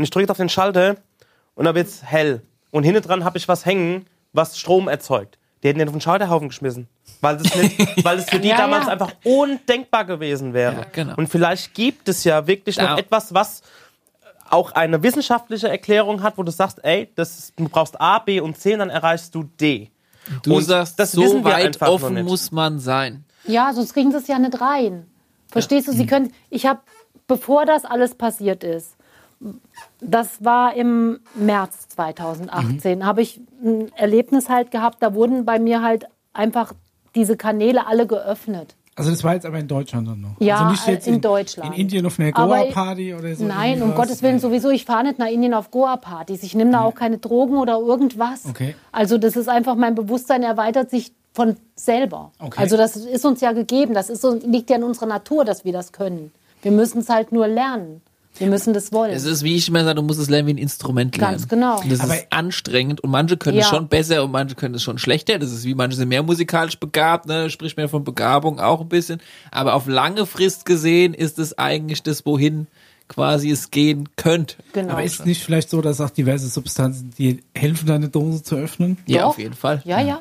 und 0.00 0.04
ich 0.04 0.10
drücke 0.10 0.22
jetzt 0.22 0.30
auf 0.30 0.38
den 0.38 0.48
Schalter 0.48 0.96
und 1.54 1.66
dann 1.66 1.74
wird's 1.74 2.02
hell. 2.02 2.40
Und 2.70 2.84
hinten 2.84 3.02
dran 3.02 3.22
habe 3.24 3.36
ich 3.36 3.46
was 3.48 3.66
hängen, 3.66 4.06
was 4.32 4.58
Strom 4.58 4.88
erzeugt. 4.88 5.36
Die 5.62 5.68
hätten 5.68 5.78
den 5.78 5.88
auf 5.88 5.94
den 5.94 6.00
Scheiterhaufen 6.00 6.48
geschmissen. 6.48 6.88
Weil 7.20 7.36
das, 7.36 7.54
nicht, 7.54 7.78
weil 8.04 8.16
das 8.16 8.30
für 8.30 8.38
die 8.40 8.48
Ja, 8.48 8.56
damals 8.56 8.86
ja. 8.86 8.92
einfach 8.92 9.12
undenkbar 9.24 10.06
gewesen 10.06 10.54
wäre. 10.54 10.74
Ja, 10.76 10.86
genau. 10.90 11.14
Und 11.16 11.28
vielleicht 11.28 11.74
gibt 11.74 12.08
es 12.08 12.24
ja 12.24 12.46
wirklich 12.46 12.76
Da- 12.76 12.92
noch 12.92 12.98
etwas, 12.98 13.34
was 13.34 13.60
auch 14.48 14.72
eine 14.72 15.02
wissenschaftliche 15.02 15.68
Erklärung 15.68 16.22
hat, 16.22 16.38
wo 16.38 16.42
du 16.42 16.50
sagst, 16.50 16.82
ey, 16.82 17.10
das 17.14 17.38
ist, 17.38 17.52
du 17.60 17.68
brauchst 17.68 18.00
A, 18.00 18.18
B 18.20 18.40
und 18.40 18.56
C 18.58 18.72
und 18.72 18.78
dann 18.78 18.90
erreichst 18.90 19.34
du 19.34 19.42
D. 19.44 19.90
Du 20.42 20.56
Und 20.56 20.62
sagst, 20.64 20.98
das 20.98 21.12
so 21.12 21.22
wissen 21.22 21.44
wir 21.44 21.52
weit 21.52 21.66
einfach 21.66 21.88
offen 21.88 22.24
muss 22.24 22.50
man 22.52 22.78
sein. 22.78 23.24
Ja, 23.46 23.72
sonst 23.74 23.92
kriegen 23.92 24.10
sie 24.12 24.16
es 24.18 24.28
ja 24.28 24.38
nicht 24.38 24.60
rein. 24.60 25.06
Verstehst 25.50 25.88
du? 25.88 25.92
Sie 25.92 26.06
können, 26.06 26.32
ich 26.48 26.66
habe, 26.66 26.80
bevor 27.26 27.66
das 27.66 27.84
alles 27.84 28.14
passiert 28.14 28.64
ist, 28.64 28.96
das 30.00 30.44
war 30.44 30.74
im 30.74 31.20
März 31.34 31.88
2018, 31.88 33.04
habe 33.06 33.22
ich 33.22 33.40
ein 33.64 33.90
Erlebnis 33.96 34.48
halt 34.48 34.70
gehabt, 34.70 34.98
da 35.02 35.14
wurden 35.14 35.44
bei 35.44 35.58
mir 35.58 35.82
halt 35.82 36.06
einfach 36.32 36.72
diese 37.14 37.36
Kanäle 37.36 37.86
alle 37.86 38.06
geöffnet. 38.06 38.76
Also 38.96 39.10
das 39.10 39.24
war 39.24 39.34
jetzt 39.34 39.46
aber 39.46 39.58
in 39.58 39.68
Deutschland 39.68 40.08
dann 40.08 40.20
noch. 40.20 40.30
Ja, 40.40 40.56
also 40.58 40.70
nicht 40.72 40.86
jetzt 40.86 41.06
in 41.08 41.20
Deutschland. 41.22 41.74
In 41.74 41.80
Indien 41.80 42.04
auf 42.04 42.18
einer 42.18 42.32
Goa-Party 42.32 43.14
oder 43.14 43.34
so. 43.34 43.44
Nein, 43.46 43.80
um? 43.82 43.94
Gottes 43.94 44.22
Willen 44.22 44.40
sowieso. 44.40 44.68
Ich 44.70 44.84
fahre 44.84 45.04
nicht 45.04 45.18
nach 45.18 45.28
Indien 45.28 45.54
auf 45.54 45.70
Goa-Partys. 45.70 46.42
Ich 46.42 46.54
nehme 46.54 46.72
da 46.72 46.82
auch 46.82 46.94
keine 46.94 47.16
Drogen 47.16 47.56
oder 47.56 47.78
irgendwas. 47.78 48.44
Okay. 48.46 48.74
Also 48.92 49.16
das 49.16 49.36
ist 49.36 49.48
einfach, 49.48 49.74
mein 49.74 49.94
Bewusstsein 49.94 50.42
erweitert 50.42 50.90
sich 50.90 51.12
von 51.32 51.56
selber. 51.76 52.32
Okay. 52.40 52.60
Also 52.60 52.76
das 52.76 52.96
ist 52.96 53.24
uns 53.24 53.40
ja 53.40 53.52
gegeben. 53.52 53.94
Das 53.94 54.10
ist, 54.10 54.20
so- 54.20 54.34
liegt 54.34 54.68
ja 54.68 54.76
in 54.76 54.82
unserer 54.84 55.06
Natur, 55.06 55.44
dass 55.46 55.64
wir 55.64 55.72
das 55.72 55.92
können. 55.92 56.30
Wir 56.60 56.72
müssen 56.72 56.98
es 57.00 57.08
halt 57.08 57.32
nur 57.32 57.46
lernen. 57.48 58.02
Wir 58.40 58.48
müssen 58.48 58.72
das 58.74 58.90
wollen. 58.92 59.12
Es 59.12 59.24
ist, 59.24 59.44
wie 59.44 59.54
ich 59.54 59.68
immer 59.68 59.84
sage, 59.84 59.94
du 59.96 60.02
musst 60.02 60.18
es 60.18 60.28
lernen 60.28 60.48
wie 60.48 60.54
ein 60.54 60.58
Instrument 60.58 61.16
lernen. 61.16 61.34
Ganz 61.36 61.46
genau. 61.48 61.80
Das 61.88 62.00
Aber- 62.00 62.16
ist 62.16 62.26
anstrengend 62.30 63.00
und 63.02 63.10
manche 63.10 63.36
können 63.36 63.58
es 63.58 63.66
Ja. 63.66 63.70
schon 63.76 63.86
besser 63.88 64.24
und 64.24 64.32
manche 64.32 64.54
können 64.56 64.74
es 64.74 64.82
schon 64.82 64.98
schlechter. 64.98 65.38
Das 65.38 65.52
ist 65.52 65.64
wie 65.64 65.74
manche 65.74 65.96
sind 65.96 66.08
mehr 66.08 66.22
musikalisch 66.22 66.78
begabt, 66.80 67.26
ne? 67.26 67.50
Spricht 67.50 67.76
mehr 67.76 67.88
von 67.88 68.02
Begabung 68.02 68.58
auch 68.58 68.80
ein 68.80 68.88
bisschen. 68.88 69.20
Aber 69.52 69.74
auf 69.74 69.86
lange 69.86 70.26
Frist 70.26 70.64
gesehen 70.64 71.14
ist 71.14 71.38
es 71.38 71.56
eigentlich 71.58 72.02
das, 72.02 72.24
wohin 72.26 72.66
quasi 73.08 73.50
es 73.50 73.70
gehen 73.70 74.08
könnte. 74.16 74.56
genau. 74.72 74.92
Aber 74.92 75.02
ist 75.04 75.20
es 75.20 75.26
nicht 75.26 75.42
vielleicht 75.44 75.68
so, 75.68 75.80
dass 75.82 76.00
auch 76.00 76.10
diverse 76.10 76.48
Substanzen, 76.48 77.12
die 77.18 77.42
helfen, 77.56 77.86
deine 77.86 78.08
Dose 78.08 78.42
zu 78.42 78.56
öffnen? 78.56 78.98
Ja, 79.06 79.22
Doch. 79.22 79.28
auf 79.30 79.38
jeden 79.38 79.54
Fall. 79.54 79.82
ja, 79.84 80.00
ja. 80.00 80.20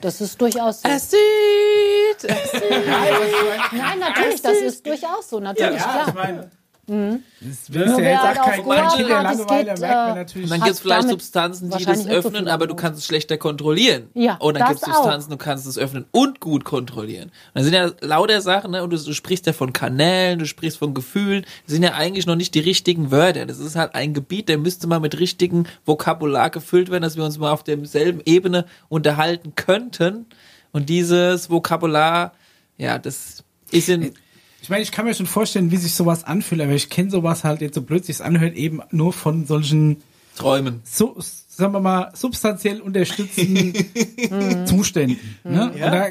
Das 0.00 0.20
ist 0.20 0.38
durchaus 0.40 0.82
so. 0.82 0.88
sieht. 0.88 2.30
Nein, 3.72 3.98
natürlich, 4.00 4.42
das 4.42 4.58
ist 4.58 4.84
durchaus 4.86 5.28
so. 5.30 5.40
Natürlich, 5.40 5.78
klar. 5.78 6.12
meine, 6.14 6.50
Mhm. 6.86 7.22
das 7.40 7.50
ist 7.50 7.74
Nur 7.74 7.86
ja 7.86 7.96
wer 7.96 8.10
jetzt 8.10 8.20
auch 8.20 8.44
kein, 8.44 8.62
Goa 8.62 8.88
Kind 8.90 9.08
der 9.08 9.22
Langeweile, 9.22 9.64
geht, 9.70 9.80
merkt 9.80 9.82
man 9.82 10.16
äh, 10.16 10.20
natürlich. 10.20 10.44
Und 10.44 10.50
dann 10.50 10.60
gibt 10.60 10.74
es 10.74 10.80
vielleicht 10.80 11.08
Substanzen, 11.08 11.70
die 11.70 11.84
das 11.84 12.02
so 12.02 12.08
öffnen, 12.08 12.44
viel 12.44 12.48
aber 12.48 12.66
du 12.66 12.74
kannst 12.74 12.98
es 12.98 13.06
schlechter 13.06 13.38
kontrollieren. 13.38 14.08
Ja, 14.14 14.36
und 14.36 14.54
dann 14.54 14.62
das 14.62 14.70
gibt 14.70 14.82
es 14.82 14.88
auch. 14.88 14.96
Substanzen, 14.96 15.30
du 15.30 15.36
kannst 15.36 15.66
es 15.66 15.78
öffnen 15.78 16.04
und 16.10 16.40
gut 16.40 16.64
kontrollieren. 16.64 17.24
Und 17.24 17.32
das 17.54 17.64
sind 17.64 17.74
ja 17.74 17.90
lauter 18.00 18.40
Sachen, 18.40 18.72
ne? 18.72 18.82
Und 18.82 18.90
du, 18.90 18.98
du 18.98 19.12
sprichst 19.12 19.46
ja 19.46 19.52
von 19.52 19.72
Kanälen, 19.72 20.38
du 20.38 20.46
sprichst 20.46 20.78
von 20.78 20.94
Gefühlen. 20.94 21.44
Das 21.66 21.72
sind 21.72 21.82
ja 21.82 21.94
eigentlich 21.94 22.26
noch 22.26 22.36
nicht 22.36 22.54
die 22.54 22.60
richtigen 22.60 23.10
Wörter. 23.10 23.46
Das 23.46 23.58
ist 23.58 23.76
halt 23.76 23.94
ein 23.94 24.14
Gebiet, 24.14 24.48
der 24.48 24.58
müsste 24.58 24.86
mal 24.86 25.00
mit 25.00 25.18
richtigen 25.18 25.66
Vokabular 25.86 26.50
gefüllt 26.50 26.90
werden, 26.90 27.02
dass 27.02 27.16
wir 27.16 27.24
uns 27.24 27.38
mal 27.38 27.50
auf 27.50 27.64
derselben 27.64 28.20
Ebene 28.24 28.66
unterhalten 28.88 29.54
könnten. 29.54 30.26
Und 30.72 30.88
dieses 30.88 31.50
Vokabular, 31.50 32.32
ja, 32.76 32.98
das 32.98 33.44
ist 33.70 33.88
in 33.88 34.12
Ich 34.64 34.70
meine, 34.70 34.82
ich 34.82 34.92
kann 34.92 35.04
mir 35.04 35.12
schon 35.12 35.26
vorstellen, 35.26 35.70
wie 35.70 35.76
sich 35.76 35.92
sowas 35.92 36.24
anfühlt, 36.24 36.62
aber 36.62 36.72
ich 36.72 36.88
kenne 36.88 37.10
sowas 37.10 37.44
halt 37.44 37.60
jetzt 37.60 37.74
so 37.74 37.82
blöd 37.82 38.02
sich 38.02 38.22
anhört, 38.22 38.54
eben 38.54 38.80
nur 38.92 39.12
von 39.12 39.44
solchen, 39.44 39.98
Träumen. 40.38 40.80
so, 40.84 41.16
sagen 41.18 41.74
wir 41.74 41.80
mal, 41.80 42.10
substanziell 42.14 42.80
unterstützenden 42.80 44.66
Zuständen. 44.66 45.18
Ne? 45.44 45.70
Ja. 45.76 45.88
Oder, 45.88 46.10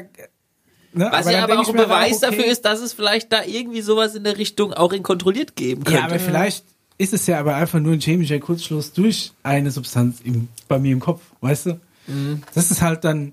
ne? 0.92 1.08
Was 1.10 1.24
dann 1.24 1.34
ja 1.34 1.42
aber 1.42 1.58
auch 1.58 1.68
ein 1.68 1.74
mir 1.74 1.82
Beweis 1.82 2.22
okay, 2.22 2.26
dafür 2.30 2.44
ist, 2.44 2.64
dass 2.64 2.80
es 2.80 2.92
vielleicht 2.92 3.32
da 3.32 3.42
irgendwie 3.42 3.80
sowas 3.80 4.14
in 4.14 4.22
der 4.22 4.38
Richtung 4.38 4.72
auch 4.72 4.92
in 4.92 5.02
kontrolliert 5.02 5.56
geben 5.56 5.82
könnte. 5.82 5.98
Ja, 5.98 6.04
aber 6.04 6.20
vielleicht 6.20 6.64
ist 6.96 7.12
es 7.12 7.26
ja 7.26 7.40
aber 7.40 7.56
einfach 7.56 7.80
nur 7.80 7.94
ein 7.94 8.00
chemischer 8.00 8.38
Kurzschluss 8.38 8.92
durch 8.92 9.32
eine 9.42 9.72
Substanz 9.72 10.20
im, 10.22 10.46
bei 10.68 10.78
mir 10.78 10.92
im 10.92 11.00
Kopf, 11.00 11.22
weißt 11.40 11.66
du? 11.66 11.80
Das 12.54 12.70
ist 12.70 12.82
halt 12.82 13.02
dann 13.02 13.32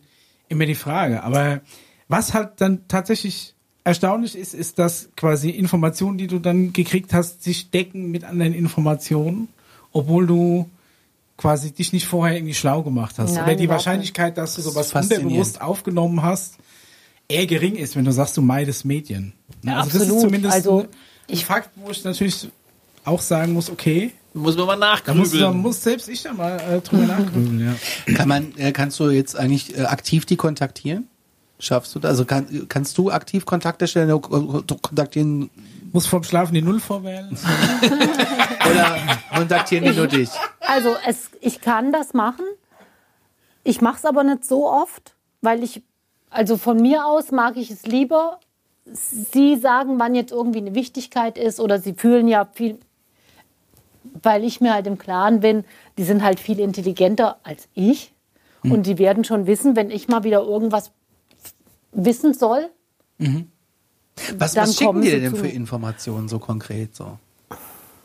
immer 0.49 0.65
die 0.65 0.73
Frage. 0.73 1.21
Aber 1.21 1.61
was 2.07 2.33
halt 2.33 2.53
dann 2.57 2.87
tatsächlich 2.87 3.53
erstaunlich 3.83 4.37
ist, 4.37 4.53
ist, 4.53 4.79
dass 4.79 5.09
quasi 5.15 5.49
Informationen, 5.49 6.17
die 6.17 6.27
du 6.27 6.39
dann 6.39 6.73
gekriegt 6.73 7.13
hast, 7.13 7.43
sich 7.43 7.71
decken 7.71 8.11
mit 8.11 8.23
anderen 8.23 8.53
Informationen, 8.53 9.47
obwohl 9.91 10.27
du 10.27 10.69
quasi 11.37 11.71
dich 11.71 11.91
nicht 11.91 12.05
vorher 12.05 12.35
irgendwie 12.37 12.53
schlau 12.53 12.83
gemacht 12.83 13.17
hast. 13.17 13.33
Nein, 13.33 13.43
Oder 13.43 13.55
die 13.55 13.69
Wahrscheinlichkeit, 13.69 14.37
dass 14.37 14.55
du 14.55 14.61
sowas 14.61 14.91
faszinierend. 14.91 15.25
unterbewusst 15.25 15.61
aufgenommen 15.61 16.21
hast, 16.21 16.55
eher 17.27 17.47
gering 17.47 17.75
ist, 17.75 17.95
wenn 17.95 18.05
du 18.05 18.11
sagst, 18.11 18.37
du 18.37 18.41
meidest 18.41 18.85
Medien. 18.85 19.33
Ne? 19.63 19.71
Ja, 19.71 19.77
also 19.79 19.87
das 19.89 19.95
ist 19.95 20.01
absolut. 20.03 20.21
zumindest 20.21 20.53
Also, 20.53 20.87
ein, 21.29 21.37
Fakt, 21.37 21.69
wo 21.75 21.89
ich 21.89 22.03
natürlich 22.03 22.47
auch 23.05 23.21
sagen 23.21 23.53
muss, 23.53 23.69
okay, 23.69 24.11
Muss 24.33 24.55
man 24.55 24.67
mal 24.67 24.75
da 24.79 25.13
muss, 25.13 25.31
da 25.31 25.37
nachgrübeln. 25.37 25.57
muss 25.57 25.81
selbst 25.83 26.09
ich 26.09 26.21
da 26.21 26.33
mal 26.33 26.59
äh, 26.59 26.81
drüber 26.81 27.03
nachgrübeln, 27.07 27.59
ja. 28.07 28.13
Kann 28.13 28.27
man, 28.27 28.55
äh, 28.57 28.71
kannst 28.71 28.99
du 28.99 29.09
jetzt 29.09 29.35
eigentlich 29.35 29.75
äh, 29.77 29.81
aktiv 29.83 30.25
die 30.25 30.35
kontaktieren? 30.35 31.07
Schaffst 31.61 31.93
du 31.93 31.99
das? 31.99 32.09
Also 32.09 32.25
kann, 32.25 32.65
kannst 32.69 32.97
du 32.97 33.11
aktiv 33.11 33.45
Kontakte 33.45 33.87
stellen, 33.87 34.09
äh, 34.09 34.19
kontaktieren 34.81 35.51
Muss 35.93 36.07
vorm 36.07 36.23
Schlafen 36.23 36.55
die 36.55 36.61
Null 36.63 36.79
vorwählen. 36.79 37.29
oder 38.71 38.97
kontaktieren 39.35 39.85
die 39.85 39.91
nur 39.91 40.07
dich? 40.07 40.31
Also 40.61 40.95
es, 41.07 41.29
ich 41.39 41.61
kann 41.61 41.91
das 41.91 42.15
machen. 42.15 42.45
Ich 43.63 43.79
mache 43.79 43.97
es 43.97 44.05
aber 44.05 44.23
nicht 44.23 44.43
so 44.43 44.67
oft, 44.67 45.13
weil 45.41 45.63
ich, 45.63 45.83
also 46.31 46.57
von 46.57 46.81
mir 46.81 47.05
aus 47.05 47.31
mag 47.31 47.57
ich 47.57 47.69
es 47.69 47.85
lieber. 47.85 48.39
Sie 48.85 49.55
sagen, 49.57 49.99
wann 49.99 50.15
jetzt 50.15 50.31
irgendwie 50.31 50.61
eine 50.61 50.73
Wichtigkeit 50.73 51.37
ist 51.37 51.59
oder 51.59 51.77
sie 51.77 51.93
fühlen 51.93 52.27
ja 52.27 52.49
viel, 52.51 52.79
weil 54.23 54.43
ich 54.43 54.61
mir 54.61 54.73
halt 54.73 54.87
im 54.87 54.97
Klaren 54.97 55.41
bin, 55.41 55.63
die 55.99 56.05
sind 56.05 56.23
halt 56.23 56.39
viel 56.39 56.59
intelligenter 56.59 57.37
als 57.43 57.67
ich 57.75 58.13
und 58.63 58.87
die 58.87 58.97
werden 58.97 59.23
schon 59.23 59.45
wissen, 59.45 59.75
wenn 59.75 59.91
ich 59.91 60.07
mal 60.07 60.23
wieder 60.23 60.41
irgendwas 60.41 60.91
wissen 61.91 62.33
soll. 62.33 62.69
Was, 64.37 64.53
Dann 64.53 64.63
was 64.63 64.73
schicken 64.75 64.85
kommen 64.87 65.01
die 65.01 65.11
denn 65.11 65.35
für. 65.35 65.47
Informationen 65.47 66.27
so 66.27 66.39
konkret 66.39 66.95
so? 66.95 67.17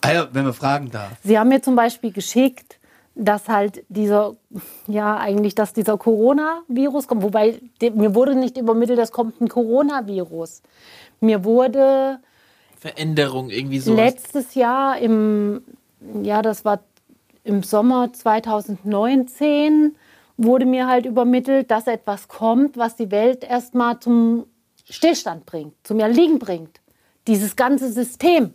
Ja, 0.04 0.28
wenn 0.32 0.44
man 0.44 0.52
fragen 0.54 0.90
darf. 0.90 1.12
Sie 1.24 1.38
haben 1.38 1.48
mir 1.48 1.60
zum 1.62 1.74
Beispiel 1.74 2.12
geschickt, 2.12 2.78
dass 3.16 3.48
halt 3.48 3.84
dieser, 3.88 4.36
ja, 4.86 5.16
eigentlich, 5.16 5.54
dass 5.54 5.72
dieser 5.72 5.96
Coronavirus 5.98 7.08
kommt. 7.08 7.22
Wobei, 7.22 7.60
de- 7.80 7.90
mir 7.90 8.14
wurde 8.14 8.34
nicht 8.36 8.56
übermittelt, 8.58 8.98
es 8.98 9.10
kommt 9.10 9.40
ein 9.40 9.48
Coronavirus. 9.48 10.62
Mir 11.20 11.42
wurde 11.44 12.20
Veränderung 12.78 13.48
irgendwie 13.50 13.78
so. 13.80 13.94
letztes 13.94 14.54
Jahr 14.54 14.98
im, 14.98 15.62
ja, 16.22 16.42
das 16.42 16.64
war 16.64 16.80
im 17.42 17.62
Sommer 17.62 18.12
2019, 18.12 19.96
wurde 20.36 20.66
mir 20.66 20.86
halt 20.86 21.06
übermittelt, 21.06 21.70
dass 21.70 21.86
etwas 21.86 22.28
kommt, 22.28 22.76
was 22.76 22.96
die 22.96 23.10
Welt 23.10 23.42
erstmal 23.44 23.98
zum 24.00 24.46
Stillstand 24.88 25.46
bringt, 25.46 25.74
zum 25.82 25.98
Erliegen 26.00 26.38
bringt. 26.38 26.80
Dieses 27.26 27.56
ganze 27.56 27.90
System 27.92 28.54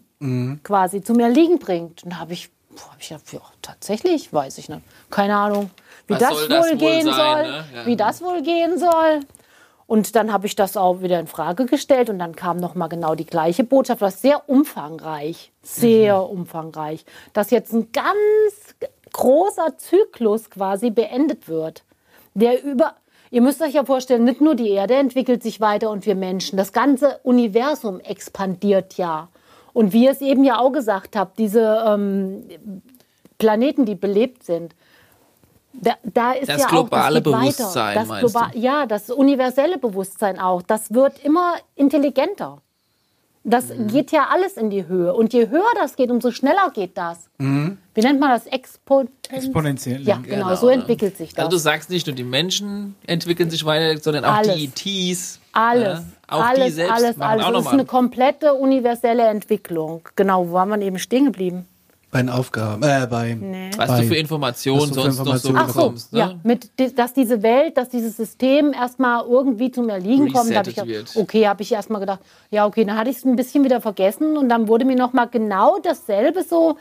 quasi 0.64 1.02
zum 1.02 1.20
Erliegen 1.20 1.58
bringt. 1.58 2.04
Und 2.04 2.12
da 2.14 2.18
habe 2.20 2.34
ich, 2.34 2.50
hab 2.78 2.96
ich 3.00 3.10
gedacht, 3.10 3.34
ja, 3.34 3.40
tatsächlich, 3.64 4.32
weiß 4.32 4.60
ich 4.60 4.70
nicht. 4.70 4.82
Keine 5.10 5.36
Ahnung, 5.36 5.72
wie 6.08 6.14
das 6.14 6.30
soll 6.30 6.42
wohl 6.44 6.48
das 6.50 6.70
wohl 6.70 6.78
gehen 6.78 7.06
sein, 7.06 7.16
soll. 7.46 7.52
ne? 7.52 7.66
Ja. 7.74 7.86
Wie 7.88 7.96
das 7.96 8.22
wohl 8.22 8.42
gehen 8.44 8.78
soll. 8.78 9.22
Und 9.88 10.16
dann 10.16 10.32
habe 10.32 10.46
ich 10.46 10.56
das 10.56 10.78
auch 10.78 11.02
wieder 11.02 11.20
in 11.20 11.26
Frage 11.28 11.66
gestellt 11.66 12.10
und 12.12 12.20
dann 12.20 12.36
kam 12.36 12.58
noch 12.58 12.76
mal 12.76 12.88
genau 12.88 13.16
die 13.16 13.26
gleiche 13.26 13.64
Botschaft, 13.66 14.00
was 14.00 14.22
sehr 14.22 14.48
umfangreich, 14.48 15.52
sehr 15.64 16.18
Mhm. 16.22 16.30
umfangreich, 16.30 17.04
dass 17.34 17.50
jetzt 17.50 17.74
ein 17.74 17.92
ganz 17.92 18.14
großer 19.14 19.78
Zyklus 19.78 20.50
quasi 20.50 20.90
beendet 20.90 21.48
wird, 21.48 21.84
der 22.34 22.64
über 22.64 22.96
Ihr 23.34 23.42
müsst 23.42 23.62
euch 23.62 23.74
ja 23.76 23.86
vorstellen, 23.86 24.26
nicht 24.26 24.42
nur 24.42 24.56
die 24.56 24.70
Erde 24.72 24.96
entwickelt 24.96 25.42
sich 25.42 25.62
weiter 25.62 25.90
und 25.90 26.06
wir 26.06 26.16
Menschen, 26.16 26.58
das 26.58 26.74
ganze 26.74 27.20
Universum 27.24 28.02
expandiert 28.02 28.96
ja. 28.96 29.30
Und 29.72 29.94
wie 29.94 30.04
ihr 30.04 30.12
es 30.12 30.20
eben 30.20 30.44
ja 30.44 30.60
auch 30.60 30.74
gesagt 30.74 31.16
habt, 31.16 31.40
diese 31.40 31.82
ähm, 31.88 32.44
Planeten, 33.38 33.86
die 33.86 33.96
belebt 33.96 34.44
sind, 34.44 34.76
da, 35.72 35.94
da 36.04 36.34
ist 36.34 36.50
Das 36.50 36.64
ja 36.64 36.68
globale 36.68 37.20
auch, 37.20 37.24
das 37.24 37.32
Bewusstsein. 37.42 37.96
Das 37.96 38.08
meinst 38.10 38.36
du? 38.36 38.38
globa- 38.38 38.52
Ja, 38.58 38.86
das 38.86 39.10
universelle 39.10 39.78
Bewusstsein 39.78 40.38
auch. 40.38 40.62
Das 40.62 40.94
wird 40.94 41.24
immer 41.24 41.54
intelligenter. 41.76 42.58
Das 43.44 43.70
Mhm. 43.70 43.88
geht 43.88 44.12
ja 44.12 44.28
alles 44.32 44.54
in 44.56 44.70
die 44.70 44.88
Höhe. 44.88 45.14
Und 45.16 45.34
je 45.34 45.50
höher 45.50 45.64
das 45.76 45.96
geht, 45.96 46.12
umso 46.12 46.30
schneller 46.32 46.70
geht 46.74 46.96
das. 46.96 47.28
Mhm. 47.40 47.80
Wie 47.96 48.02
nennt 48.02 48.20
man 48.20 48.30
das? 48.30 48.46
Expo 48.46 49.06
Exponentiell. 49.30 50.02
Ja, 50.02 50.18
genau, 50.22 50.54
so 50.56 50.70
entwickelt 50.70 51.18
sich 51.18 51.30
das. 51.34 51.46
Also 51.46 51.58
du 51.58 51.58
sagst 51.58 51.90
nicht 51.90 52.06
nur 52.06 52.16
die 52.16 52.24
Menschen 52.24 52.96
entwickeln 53.08 53.50
sich 53.50 53.66
weiter, 53.66 53.98
sondern 54.00 54.26
auch 54.26 54.34
Alles. 54.36 54.56
die 54.56 54.66
ETs. 54.66 55.40
Alles, 55.54 55.84
Ja, 55.84 56.04
auch 56.28 56.44
alles, 56.46 56.66
die 56.66 56.72
selbst 56.72 56.92
alles, 56.94 57.20
alles. 57.20 57.46
auch 57.46 57.52
Das 57.52 57.62
ist 57.66 57.72
eine 57.72 57.86
komplette 57.86 58.54
universelle 58.54 59.24
Entwicklung. 59.24 60.08
Genau, 60.16 60.48
wo 60.48 60.54
waren 60.54 60.70
wir 60.70 60.80
eben 60.82 61.00
stehen 61.00 61.26
geblieben? 61.26 61.66
Bei 62.12 62.22
den 62.22 62.30
Aufgaben, 62.30 62.84
äh, 62.84 63.08
bei, 63.10 63.38
Was 63.78 63.88
bei 63.88 64.02
du 64.02 64.08
für 64.08 64.16
Informationen 64.16 64.94
sonst 64.94 64.96
noch 64.98 65.04
so 65.04 65.10
Informationen 65.10 65.58
Ach 65.58 65.70
so, 65.70 65.74
bekommst. 65.74 66.12
Ne? 66.12 66.20
ja, 66.20 66.34
mit, 66.44 66.70
dass 67.00 67.14
diese 67.14 67.42
Welt, 67.42 67.78
dass 67.78 67.88
dieses 67.88 68.18
System 68.18 68.74
erstmal 68.74 69.26
irgendwie 69.26 69.72
zum 69.72 69.88
Erliegen 69.88 70.34
kommt. 70.34 70.52
Da 70.52 70.58
hab 70.58 70.68
ich 70.68 70.78
Resettet 70.78 71.06
gedacht, 71.06 71.16
okay, 71.16 71.48
habe 71.48 71.62
ich 71.62 71.72
erstmal 71.72 72.02
gedacht, 72.02 72.20
ja, 72.50 72.66
okay, 72.66 72.84
dann 72.84 72.98
hatte 72.98 73.10
ich 73.10 73.18
es 73.18 73.24
ein 73.24 73.38
bisschen 73.38 73.64
wieder 73.64 73.80
vergessen 73.80 74.36
und 74.36 74.50
dann 74.50 74.68
wurde 74.68 74.84
mir 74.84 74.98
nochmal 74.98 75.30
genau 75.30 75.80
dasselbe 75.82 76.44
so 76.44 76.78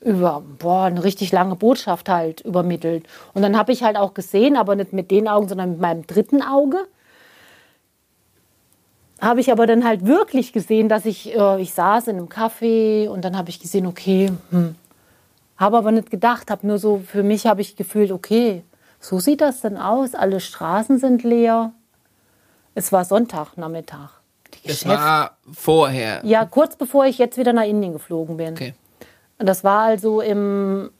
über 0.00 0.42
boah, 0.58 0.84
eine 0.84 1.02
richtig 1.02 1.32
lange 1.32 1.56
Botschaft 1.56 2.08
halt 2.08 2.42
übermittelt. 2.42 3.04
Und 3.34 3.42
dann 3.42 3.58
habe 3.58 3.72
ich 3.72 3.82
halt 3.82 3.96
auch 3.96 4.14
gesehen, 4.14 4.56
aber 4.56 4.76
nicht 4.76 4.92
mit 4.92 5.10
den 5.10 5.26
Augen, 5.26 5.48
sondern 5.48 5.72
mit 5.72 5.80
meinem 5.80 6.06
dritten 6.06 6.40
Auge. 6.40 6.78
Habe 9.20 9.40
ich 9.40 9.50
aber 9.50 9.66
dann 9.66 9.84
halt 9.84 10.06
wirklich 10.06 10.52
gesehen, 10.52 10.88
dass 10.88 11.04
ich, 11.04 11.34
äh, 11.34 11.60
ich 11.60 11.74
saß 11.74 12.08
in 12.08 12.16
einem 12.16 12.28
Café 12.28 13.08
und 13.08 13.24
dann 13.24 13.36
habe 13.36 13.50
ich 13.50 13.58
gesehen, 13.58 13.86
okay, 13.86 14.30
hm, 14.50 14.76
habe 15.56 15.76
aber 15.76 15.90
nicht 15.90 16.10
gedacht, 16.10 16.50
habe 16.50 16.66
nur 16.66 16.78
so, 16.78 17.02
für 17.04 17.24
mich 17.24 17.46
habe 17.46 17.60
ich 17.60 17.74
gefühlt, 17.74 18.12
okay, 18.12 18.62
so 19.00 19.18
sieht 19.18 19.40
das 19.40 19.60
denn 19.60 19.76
aus. 19.76 20.14
Alle 20.14 20.40
Straßen 20.40 20.98
sind 20.98 21.22
leer. 21.24 21.72
Es 22.74 22.92
war 22.92 23.04
Sonntagnachmittag. 23.04 24.10
Das 24.64 24.86
war 24.86 25.36
vorher. 25.52 26.20
ja, 26.24 26.44
kurz 26.44 26.76
bevor 26.76 27.06
ich 27.06 27.18
jetzt 27.18 27.38
wieder 27.38 27.52
nach 27.52 27.64
Indien 27.64 27.92
geflogen 27.92 28.36
bin. 28.36 28.54
Okay. 28.54 28.74
Das 29.38 29.62
war 29.62 29.82
also 29.82 30.20
im, 30.20 30.90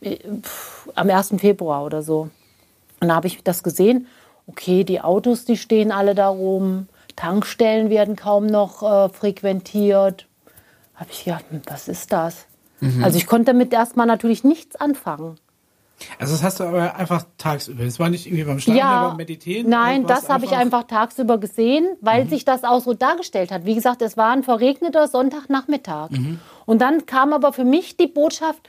äh, 0.00 0.16
pf, 0.16 0.88
am 0.94 1.08
1. 1.08 1.34
Februar 1.38 1.84
oder 1.84 2.02
so. 2.02 2.28
Und 3.00 3.08
da 3.08 3.14
habe 3.14 3.26
ich 3.26 3.42
das 3.42 3.62
gesehen. 3.62 4.06
Okay, 4.46 4.84
die 4.84 5.00
Autos, 5.00 5.44
die 5.44 5.56
stehen 5.56 5.92
alle 5.92 6.14
da 6.14 6.28
rum. 6.28 6.88
Tankstellen 7.16 7.90
werden 7.90 8.16
kaum 8.16 8.46
noch 8.46 8.82
äh, 8.82 9.08
frequentiert. 9.08 10.26
Habe 10.94 11.10
ich 11.10 11.24
gedacht, 11.24 11.44
hm, 11.50 11.62
was 11.66 11.88
ist 11.88 12.12
das? 12.12 12.46
Also 13.02 13.18
ich 13.18 13.26
konnte 13.26 13.52
damit 13.52 13.74
erstmal 13.74 14.06
natürlich 14.06 14.42
nichts 14.42 14.74
anfangen. 14.76 15.36
Also 16.18 16.32
das 16.32 16.42
hast 16.42 16.60
du 16.60 16.64
aber 16.64 16.96
einfach 16.96 17.24
tagsüber. 17.36 17.84
Es 17.84 17.98
war 17.98 18.08
nicht 18.08 18.26
irgendwie 18.26 18.44
beim 18.44 18.58
Schlafen 18.58 18.80
oder 18.80 19.08
beim 19.08 19.16
Meditieren. 19.18 19.68
Nein, 19.68 20.06
das 20.06 20.30
habe 20.30 20.46
ich 20.46 20.52
einfach 20.52 20.84
tagsüber 20.84 21.38
gesehen, 21.38 21.86
weil 22.00 22.26
sich 22.26 22.46
das 22.46 22.64
auch 22.64 22.80
so 22.80 22.94
dargestellt 22.94 23.52
hat. 23.52 23.66
Wie 23.66 23.74
gesagt, 23.74 24.00
es 24.00 24.16
war 24.16 24.30
ein 24.30 24.42
verregneter 24.42 25.08
Sonntagnachmittag. 25.08 26.08
Und 26.64 26.80
dann 26.80 27.04
kam 27.04 27.32
aber 27.34 27.52
für 27.52 27.64
mich 27.64 27.96
die 27.98 28.06
Botschaft, 28.06 28.68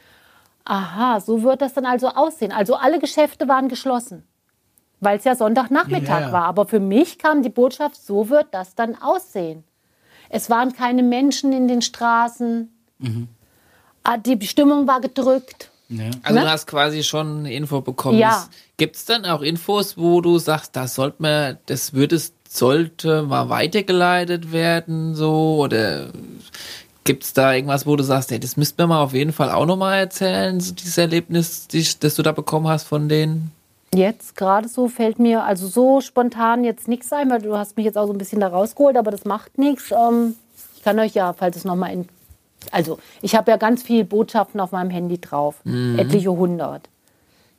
aha, 0.66 1.20
so 1.22 1.44
wird 1.44 1.62
das 1.62 1.74
dann 1.74 1.86
also 1.86 2.10
aussehen. 2.10 2.52
Also 2.52 2.76
alle 2.76 3.00
Geschäfte 3.00 3.48
waren 3.48 3.70
geschlossen, 3.70 4.24
weil 5.02 5.18
es 5.18 5.26
ja 5.26 5.36
Sonntagnachmittag 5.36 6.08
Ja, 6.22 6.28
ja. 6.28 6.32
war. 6.32 6.46
Aber 6.46 6.66
für 6.66 6.80
mich 6.80 7.18
kam 7.20 7.44
die 7.44 7.50
Botschaft, 7.50 7.98
so 8.02 8.30
wird 8.30 8.48
das 8.52 8.76
dann 8.76 8.96
aussehen. 9.02 9.64
Es 10.30 10.50
waren 10.50 10.74
keine 10.74 11.04
Menschen 11.04 11.52
in 11.52 11.68
den 11.68 11.82
Straßen. 11.82 12.70
Ah, 14.04 14.18
Die 14.18 14.40
Stimmung 14.48 14.88
war 14.88 15.02
gedrückt. 15.02 15.70
Also 16.24 16.40
Ne? 16.40 16.46
du 16.46 16.50
hast 16.50 16.68
quasi 16.68 17.04
schon 17.04 17.40
eine 17.40 17.54
Info 17.54 17.82
bekommen. 17.82 18.18
Ja. 18.18 18.48
Gibt 18.78 18.96
es 18.96 19.04
dann 19.04 19.26
auch 19.26 19.42
Infos, 19.42 19.98
wo 19.98 20.22
du 20.22 20.38
sagst, 20.40 20.74
das 20.78 20.96
sollte 20.96 21.18
man, 21.22 21.58
das 21.66 21.94
würde 21.94 22.16
es, 22.16 22.32
sollte 22.48 23.24
mal 23.24 23.50
weitergeleitet 23.50 24.54
werden, 24.54 25.16
so 25.16 25.58
oder 25.60 26.12
gibt 27.04 27.24
es 27.26 27.34
da 27.34 27.54
irgendwas, 27.54 27.86
wo 27.86 27.96
du 27.98 28.04
sagst, 28.04 28.32
hey, 28.32 28.40
das 28.40 28.56
müsst 28.56 28.78
mir 28.78 28.88
mal 28.88 29.02
auf 29.02 29.14
jeden 29.14 29.34
Fall 29.34 29.52
auch 29.52 29.66
nochmal 29.66 30.00
erzählen, 30.00 30.62
so 30.62 30.74
dieses 30.74 30.98
Erlebnis, 30.98 31.68
die- 31.68 31.86
das 32.00 32.16
du 32.16 32.22
da 32.24 32.32
bekommen 32.32 32.70
hast 32.70 32.86
von 32.86 33.10
denen? 33.10 33.52
Jetzt 33.94 34.38
gerade 34.38 34.70
so 34.70 34.88
fällt 34.88 35.20
mir 35.20 35.44
also 35.44 35.68
so 35.68 36.00
spontan 36.00 36.64
jetzt 36.64 36.88
nichts 36.88 37.12
ein, 37.12 37.30
weil 37.30 37.42
du 37.42 37.58
hast 37.58 37.76
mich 37.76 37.86
jetzt 37.86 37.98
auch 37.98 38.08
so 38.08 38.14
ein 38.14 38.18
bisschen 38.18 38.40
da 38.40 38.48
rausgeholt, 38.48 38.96
aber 38.96 39.12
das 39.12 39.26
macht 39.26 39.58
nichts. 39.58 39.92
Ähm, 39.92 40.36
ich 40.78 40.84
kann 40.84 40.98
euch 41.00 41.14
ja, 41.14 41.34
falls 41.34 41.58
es 41.58 41.66
nochmal 41.66 41.92
in. 41.92 42.08
Also, 42.72 43.00
ich 43.22 43.36
habe 43.36 43.52
ja 43.52 43.58
ganz 43.58 43.84
viele 43.84 44.06
Botschaften 44.06 44.60
auf 44.62 44.72
meinem 44.72 44.92
Handy 44.92 45.20
drauf, 45.20 45.56
etliche 45.66 46.32
hundert. 46.32 46.88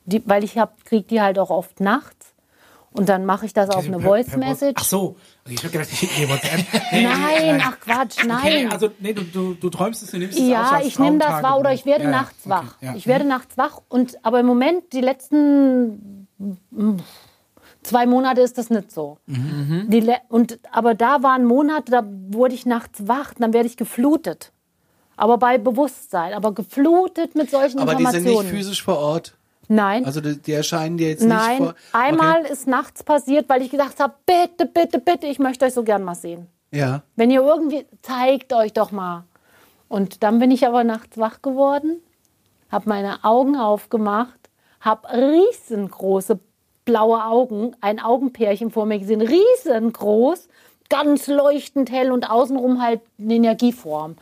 Die, 0.05 0.23
weil 0.27 0.43
ich 0.45 0.57
kriege 0.85 1.05
die 1.05 1.21
halt 1.21 1.39
auch 1.39 1.51
oft 1.51 1.81
nachts. 1.81 2.29
Und 2.93 3.09
dann 3.09 3.25
mache 3.25 3.47
ich 3.47 3.55
das 3.55 3.71
auf 3.71 3.87
eine 3.87 4.01
Voice 4.01 4.37
Message. 4.37 4.75
Ach 4.77 4.85
so, 4.85 5.17
ich 5.49 5.59
habe 5.65 5.71
gedacht, 5.71 5.89
ich 5.91 5.99
schicke 5.99 6.15
dir 6.15 6.29
WhatsApp. 6.29 6.61
Nein, 6.93 7.63
ach 7.65 7.81
Quatsch, 7.81 8.19
Okay, 8.19 8.27
nein. 8.65 8.71
also 8.73 8.91
nee, 9.01 9.15
du, 9.15 9.23
du, 9.23 9.55
du 9.55 9.71
träumst 9.71 10.03
es, 10.03 10.11
du 10.11 10.19
nimmst 10.19 10.37
es 10.39 10.45
aus 10.45 10.51
Ja, 10.51 10.81
ich 10.85 10.99
nehme 10.99 11.19
das 11.19 11.43
wahr 11.43 11.59
oder 11.59 11.73
ich 11.73 11.87
werde 11.87 12.05
Ja, 12.05 12.11
nachts 12.11 12.41
okay, 12.45 12.51
wach. 12.51 12.77
ja. 12.83 12.95
Ich 12.95 13.07
werde 13.07 13.25
nachts 13.25 13.57
wach 13.57 13.81
und 13.89 14.19
aber 14.25 14.41
im 14.41 14.47
Moment 14.47 14.93
die 14.93 15.01
letzten 15.01 16.22
zwei 17.83 18.07
Monate 18.07 18.41
ist 18.41 18.59
das 18.59 18.71
nicht 18.71 18.91
so. 18.91 19.19
Mhm. 19.27 19.87
Die 19.89 20.13
und 20.29 20.59
aber 20.71 20.95
da 20.95 21.23
waren 21.23 21.45
Monate, 21.45 21.91
da 21.93 22.03
wurde 22.05 22.55
ich 22.55 22.67
nachts 22.67 23.07
wach, 23.07 23.35
dann 23.39 23.53
werde 23.53 23.67
ich 23.67 23.77
geflutet. 23.77 24.53
Aber 25.17 25.39
bei 25.39 25.59
Bewusstsein, 25.59 26.33
aber 26.33 26.53
geflutet 26.53 27.35
mit 27.35 27.51
solchen 27.51 27.79
aber 27.79 27.95
die 27.95 28.05
sind 28.07 28.17
Informationen. 28.17 28.49
nicht 28.49 28.57
physisch 28.57 28.83
vor 28.83 28.99
Ort. 28.99 29.37
Nein. 29.69 30.05
Also 30.05 30.21
die, 30.21 30.41
die 30.41 30.53
erscheinen 30.53 30.97
dir 30.97 31.09
jetzt 31.09 31.25
Nein, 31.25 31.51
nicht 31.51 31.59
vor. 31.59 31.75
einmal 31.93 32.45
ist 32.45 32.67
nachts 32.67 33.03
passiert, 33.05 33.49
weil 33.49 33.63
ich 33.63 33.71
gedacht 33.71 33.99
habe, 34.01 34.15
bitte, 34.27 34.67
bitte, 34.67 34.99
bitte, 34.99 35.27
ich 35.27 35.39
möchte 35.39 35.65
euch 35.65 35.75
so 35.75 35.83
gern 35.83 36.03
mal 36.03 36.15
sehen. 36.15 36.49
Okay. 36.71 36.81
Ja. 36.81 37.03
Wenn 37.17 37.31
ihr 37.31 37.43
irgendwie, 37.43 37.87
zeigt 38.03 38.53
euch 38.53 38.73
doch 38.73 38.91
mal. 38.91 39.25
Und 39.89 40.23
dann 40.23 40.39
bin 40.39 40.51
ich 40.51 40.67
aber 40.67 40.85
nachts 40.85 41.19
wach 41.19 41.43
geworden, 41.43 42.01
habe 42.71 42.89
meine 42.89 43.25
Augen 43.25 43.57
aufgemacht, 43.57 44.42
habe 44.83 45.09
riesengroße 45.09 46.39
blaue 46.85 47.25
Augen, 47.25 47.75
ein 47.81 47.99
Augenpärchen 48.01 48.71
vor 48.71 48.87
mir 48.87 48.99
gesehen, 48.99 49.23
riesengroß, 49.23 50.49
ganz 50.91 51.27
leuchtend 51.29 51.91
hell 51.91 52.13
und 52.13 52.29
außenrum 52.31 52.83
halt 52.83 53.01
eine 53.19 53.35
Energieform. 53.35 54.17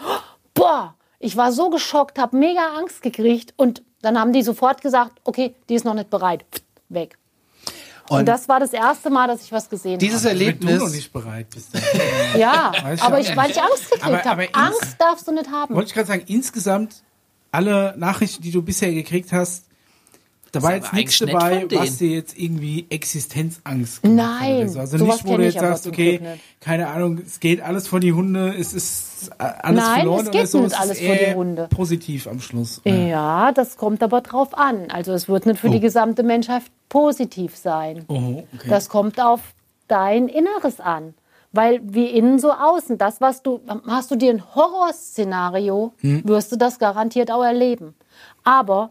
Boah, 0.55 0.95
ich 1.19 1.37
war 1.37 1.53
so 1.53 1.71
geschockt, 1.71 2.19
habe 2.19 2.37
mega 2.37 2.77
Angst 2.79 3.03
gekriegt 3.03 3.55
und 3.57 3.83
dann 4.03 4.19
haben 4.19 4.33
die 4.33 4.43
sofort 4.43 4.81
gesagt, 4.83 5.13
okay, 5.25 5.55
die 5.69 5.75
ist 5.75 5.85
noch 5.85 5.95
nicht 5.95 6.11
bereit. 6.11 6.45
Weg. 6.89 7.17
Und 8.09 8.27
das 8.27 8.49
war 8.49 8.59
das 8.59 8.73
erste 8.73 9.09
Mal, 9.09 9.29
dass 9.29 9.43
ich 9.43 9.53
was 9.53 9.71
gesehen 9.71 9.99
Dieses 10.01 10.25
habe. 10.25 10.39
Wenn 10.39 10.59
du 10.59 10.67
noch 10.67 10.71
Erlebnis, 10.73 10.93
nicht 10.95 11.13
bereit 11.13 11.47
bist. 11.51 11.69
Ja, 12.37 12.73
Weiß 12.83 12.99
ich 12.99 13.05
aber 13.05 13.21
ich, 13.21 13.29
nicht. 13.29 13.37
weil 13.37 13.51
ich 13.53 13.63
Angst 13.63 13.91
gekriegt 13.91 14.05
Aber- 14.05 14.25
habe. 14.25 14.49
Angst 14.53 14.97
darfst 14.99 15.29
du 15.29 15.33
nicht 15.33 15.49
haben. 15.51 15.75
Wollte 15.75 15.89
ich 15.89 15.95
gerade 15.95 16.09
sagen, 16.09 16.25
insgesamt 16.27 17.05
alle 17.53 17.95
Nachrichten, 17.97 18.43
die 18.43 18.51
du 18.51 18.63
bisher 18.63 18.93
gekriegt 18.93 19.33
hast, 19.33 19.67
da 20.53 20.63
war 20.63 20.77
ist 20.77 20.83
jetzt 20.85 20.93
nichts 20.93 21.19
dabei, 21.19 21.67
was 21.71 21.99
dir 21.99 22.11
jetzt 22.11 22.39
irgendwie 22.39 22.87
Existenzangst 22.91 24.03
gemacht 24.03 24.31
hat 24.31 24.41
Nein, 24.41 24.57
oder 24.59 24.69
so. 24.69 24.81
Also 24.81 24.99
sowas 24.99 25.17
nicht, 25.23 25.27
wo 25.33 25.37
du 25.37 25.45
jetzt 25.45 25.59
sagst, 25.59 25.87
okay, 25.87 26.21
keine 26.61 26.89
Ahnung, 26.89 27.19
es 27.25 27.41
geht 27.41 27.61
alles 27.63 27.87
vor 27.89 28.01
die 28.01 28.13
Hunde, 28.13 28.55
es 28.59 28.73
ist 28.73 29.31
alles 29.39 29.85
Nein, 29.85 29.95
verloren 30.01 30.21
es 30.21 30.29
oder 30.29 30.39
geht 30.39 30.49
so. 30.49 30.59
nicht 30.61 30.73
es 30.73 30.79
alles 30.81 30.99
ist 31.01 31.07
vor 31.07 31.15
die 31.15 31.21
eher 31.21 31.35
Hunde. 31.37 31.67
Positiv 31.71 32.27
am 32.27 32.41
Schluss. 32.41 32.81
Ja, 32.85 33.53
das 33.53 33.77
kommt 33.77 34.03
aber 34.03 34.21
drauf 34.23 34.57
an. 34.57 34.91
Also 34.91 35.13
es 35.13 35.29
wird 35.29 35.47
nicht 35.47 35.61
für 35.61 35.69
Oh. 35.69 35.73
die 35.73 35.81
gesamte 35.81 36.23
Menschheit 36.23 36.63
positiv 36.89 37.57
sein. 37.57 38.05
Oh, 38.09 38.43
okay. 38.55 38.69
Das 38.69 38.89
kommt 38.89 39.21
auf 39.21 39.41
dein 39.89 40.29
Inneres 40.29 40.81
an. 40.81 41.15
Weil 41.53 41.81
wie 41.83 42.07
innen 42.07 42.39
so 42.39 42.53
außen, 42.53 42.97
das, 42.97 43.21
was 43.21 43.43
du, 43.43 43.61
hast 43.89 44.11
du 44.13 44.17
dir 44.17 44.31
ein 44.33 44.43
Horrorszenario, 44.55 45.93
Hm. 46.01 46.23
wirst 46.25 46.53
du 46.53 46.57
das 46.57 46.79
garantiert 46.79 47.31
auch 47.31 47.43
erleben. 47.43 47.95
Aber 48.45 48.91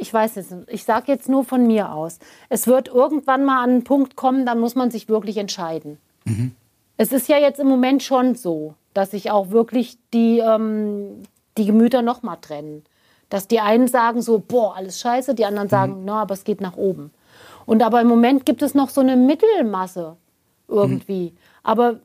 ich 0.00 0.12
weiß 0.12 0.36
jetzt 0.36 0.50
nicht, 0.50 0.68
ich 0.70 0.84
sage 0.84 1.10
jetzt 1.12 1.28
nur 1.28 1.44
von 1.44 1.66
mir 1.66 1.92
aus. 1.92 2.18
Es 2.48 2.66
wird 2.66 2.88
irgendwann 2.88 3.44
mal 3.44 3.62
an 3.62 3.70
einen 3.70 3.84
Punkt 3.84 4.16
kommen, 4.16 4.46
dann 4.46 4.60
muss 4.60 4.74
man 4.74 4.90
sich 4.90 5.08
wirklich 5.08 5.36
entscheiden. 5.36 5.98
Es 6.96 7.12
ist 7.12 7.28
ja 7.28 7.38
jetzt 7.38 7.60
im 7.60 7.68
Moment 7.68 8.02
schon 8.02 8.34
so, 8.34 8.74
dass 8.94 9.12
sich 9.12 9.30
auch 9.30 9.50
wirklich 9.50 9.98
die, 10.12 10.38
ähm, 10.38 11.22
die 11.56 11.66
Gemüter 11.66 12.02
noch 12.02 12.22
mal 12.22 12.36
trennen. 12.36 12.84
Dass 13.28 13.46
die 13.46 13.60
einen 13.60 13.88
sagen 13.88 14.22
so, 14.22 14.38
boah, 14.38 14.74
alles 14.76 15.00
scheiße, 15.00 15.34
die 15.34 15.44
anderen 15.44 15.68
sagen, 15.68 16.02
na, 16.04 16.22
aber 16.22 16.34
es 16.34 16.44
geht 16.44 16.60
nach 16.60 16.76
oben. 16.76 17.12
Und 17.66 17.82
aber 17.82 18.00
im 18.00 18.08
Moment 18.08 18.46
gibt 18.46 18.62
es 18.62 18.74
noch 18.74 18.88
so 18.88 19.00
eine 19.00 19.16
Mittelmasse 19.16 20.16
irgendwie. 20.68 21.34
Aber 21.62 22.00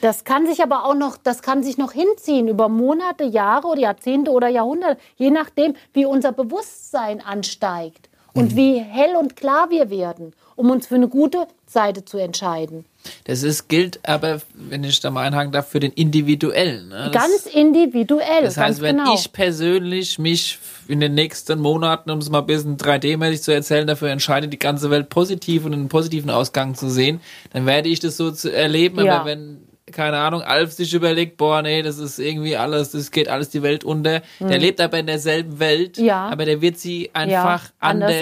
das 0.00 0.24
kann 0.24 0.46
sich 0.46 0.62
aber 0.62 0.84
auch 0.84 0.94
noch, 0.94 1.16
das 1.16 1.42
kann 1.42 1.62
sich 1.62 1.78
noch 1.78 1.92
hinziehen 1.92 2.48
über 2.48 2.68
Monate, 2.68 3.24
Jahre 3.24 3.68
oder 3.68 3.80
Jahrzehnte 3.80 4.30
oder 4.30 4.48
Jahrhunderte, 4.48 4.98
je 5.16 5.30
nachdem, 5.30 5.74
wie 5.92 6.06
unser 6.06 6.32
Bewusstsein 6.32 7.20
ansteigt 7.20 8.08
und 8.34 8.56
wie 8.56 8.78
hell 8.78 9.16
und 9.16 9.36
klar 9.36 9.70
wir 9.70 9.90
werden, 9.90 10.32
um 10.56 10.70
uns 10.70 10.86
für 10.86 10.94
eine 10.94 11.08
gute 11.08 11.46
Seite 11.66 12.04
zu 12.04 12.18
entscheiden. 12.18 12.84
Das 13.24 13.42
ist, 13.42 13.68
gilt 13.68 14.00
aber, 14.06 14.40
wenn 14.54 14.84
ich 14.84 15.00
da 15.00 15.10
mal 15.10 15.26
einhaken 15.26 15.52
darf, 15.52 15.68
für 15.68 15.80
den 15.80 15.92
Individuellen. 15.92 16.88
Ne? 16.88 17.10
Das, 17.12 17.22
Ganz 17.22 17.46
individuell, 17.46 18.42
das 18.42 18.56
heißt, 18.56 18.80
wenn 18.80 18.98
genau. 18.98 19.14
ich 19.14 19.32
persönlich 19.32 20.18
mich 20.18 20.58
in 20.88 21.00
den 21.00 21.14
nächsten 21.14 21.60
Monaten, 21.60 22.10
um 22.10 22.18
es 22.18 22.30
mal 22.30 22.40
ein 22.40 22.46
bisschen 22.46 22.76
3D-mäßig 22.76 23.42
zu 23.42 23.52
erzählen, 23.52 23.86
dafür 23.86 24.10
entscheide, 24.10 24.48
die 24.48 24.58
ganze 24.58 24.90
Welt 24.90 25.08
positiv 25.10 25.64
und 25.64 25.74
einen 25.74 25.88
positiven 25.88 26.30
Ausgang 26.30 26.74
zu 26.74 26.88
sehen, 26.88 27.20
dann 27.52 27.66
werde 27.66 27.88
ich 27.88 28.00
das 28.00 28.16
so 28.16 28.30
erleben. 28.48 29.04
Ja. 29.04 29.20
Aber 29.20 29.26
wenn, 29.26 29.67
keine 29.92 30.18
Ahnung, 30.18 30.42
Alf 30.42 30.72
sich 30.72 30.92
überlegt, 30.94 31.36
boah, 31.36 31.62
nee, 31.62 31.82
das 31.82 31.98
ist 31.98 32.18
irgendwie 32.18 32.56
alles, 32.56 32.92
das 32.92 33.10
geht 33.10 33.28
alles 33.28 33.50
die 33.50 33.62
Welt 33.62 33.84
unter. 33.84 34.22
Der 34.40 34.58
lebt 34.58 34.80
aber 34.80 34.98
in 34.98 35.06
derselben 35.06 35.58
Welt, 35.58 35.96
Hm. 35.98 36.04
Ja. 36.04 36.28
aber 36.28 36.44
der 36.44 36.60
wird 36.60 36.78
sie 36.78 37.10
einfach 37.12 37.70
anders, 37.80 38.12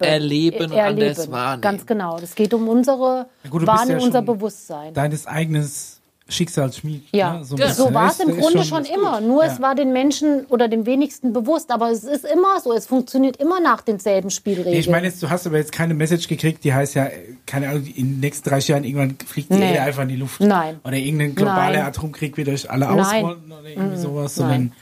erleben, 0.00 0.72
und 0.72 0.78
anders 0.78 1.30
wahrnehmen. 1.30 1.62
Ganz 1.62 1.86
genau. 1.86 2.18
Das 2.18 2.34
geht 2.34 2.52
um 2.54 2.68
unsere 2.68 3.26
Ja 3.44 3.50
gut, 3.50 3.66
Wahrnehmung, 3.66 4.00
ja 4.00 4.06
unser 4.06 4.22
Bewusstsein. 4.22 4.94
Deines 4.94 5.26
eigenes 5.26 5.95
Schicksalsschmied. 6.28 7.04
Ja, 7.12 7.34
ne? 7.34 7.38
ein 7.48 7.56
Ja. 7.56 7.72
so 7.72 7.94
war 7.94 8.10
es 8.10 8.18
im 8.18 8.36
Grunde 8.36 8.64
schon, 8.64 8.82
ist 8.82 8.90
immer. 8.90 9.20
Nur 9.20 9.44
Ja. 9.44 9.52
es 9.52 9.60
war 9.60 9.76
den 9.76 9.92
Menschen 9.92 10.44
oder 10.46 10.66
dem 10.66 10.84
wenigsten 10.84 11.32
bewusst. 11.32 11.70
Aber 11.70 11.90
es 11.92 12.02
ist 12.02 12.24
immer 12.24 12.58
so. 12.60 12.72
Es 12.72 12.86
funktioniert 12.86 13.36
immer 13.36 13.60
nach 13.60 13.80
denselben 13.82 14.30
Spielregeln. 14.30 14.74
Ich 14.76 14.88
meine 14.88 15.06
jetzt, 15.06 15.22
du 15.22 15.30
hast 15.30 15.46
aber 15.46 15.58
jetzt 15.58 15.70
keine 15.70 15.94
Message 15.94 16.26
gekriegt, 16.26 16.64
die 16.64 16.74
heißt 16.74 16.96
ja, 16.96 17.08
keine 17.46 17.68
Ahnung, 17.68 17.84
in 17.86 17.94
den 18.14 18.20
nächsten 18.20 18.48
30 18.48 18.68
Jahren 18.68 18.84
irgendwann 18.84 19.16
fliegt 19.24 19.50
die 19.50 19.54
Nee. 19.58 19.68
Erde 19.74 19.82
einfach 19.82 20.02
in 20.02 20.08
die 20.08 20.16
Luft. 20.16 20.40
Nein. 20.40 20.80
Oder 20.82 20.96
irgendein 20.96 21.34
globaler 21.36 21.78
Nein. 21.78 21.86
Atomkrieg 21.86 22.36
wird 22.36 22.48
euch 22.48 22.68
alle 22.68 22.86
Nein. 22.86 22.98
ausrollen 23.24 23.52
oder 23.52 23.68
irgendwie 23.68 23.96
sowas, 23.96 24.34
sondern, 24.34 24.72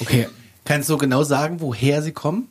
okay. 0.00 0.28
kannst 0.64 0.88
du 0.90 0.96
genau 0.96 1.24
sagen, 1.24 1.60
woher 1.60 2.02
sie 2.02 2.12
kommen? 2.12 2.48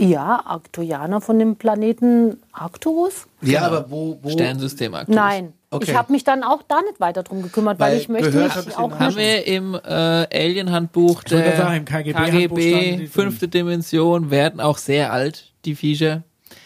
ja, 0.00 0.40
Arcturianer 0.46 1.20
von 1.20 1.38
dem 1.40 1.56
Planeten 1.56 2.40
Arcturus? 2.52 3.26
Ja, 3.42 3.62
aber 3.62 3.90
wo, 3.90 4.16
wo 4.22 4.30
Sternsystem 4.30 4.94
aktuell. 4.94 5.16
Nein. 5.16 5.52
Okay. 5.70 5.90
Ich 5.90 5.96
habe 5.96 6.12
mich 6.12 6.24
dann 6.24 6.42
auch 6.44 6.62
da 6.66 6.80
nicht 6.80 6.98
weiter 6.98 7.22
drum 7.22 7.42
gekümmert, 7.42 7.78
weil, 7.78 7.92
Weil 7.92 8.00
ich 8.00 8.08
möchte 8.08 8.30
mich 8.30 8.52
ich 8.68 8.76
auch 8.76 8.98
Haben 8.98 9.16
wir 9.16 9.46
im 9.46 9.74
äh, 9.74 9.78
Alien-Handbuch 9.78 11.24
der 11.24 11.56
sagen, 11.58 11.86
standen 11.86 12.98
die 13.00 13.06
fünfte 13.06 13.48
Dimension, 13.48 14.30
werden 14.30 14.60
auch 14.60 14.78
sehr 14.78 15.12
alt, 15.12 15.52
die 15.66 15.74
Viecher. 15.74 16.22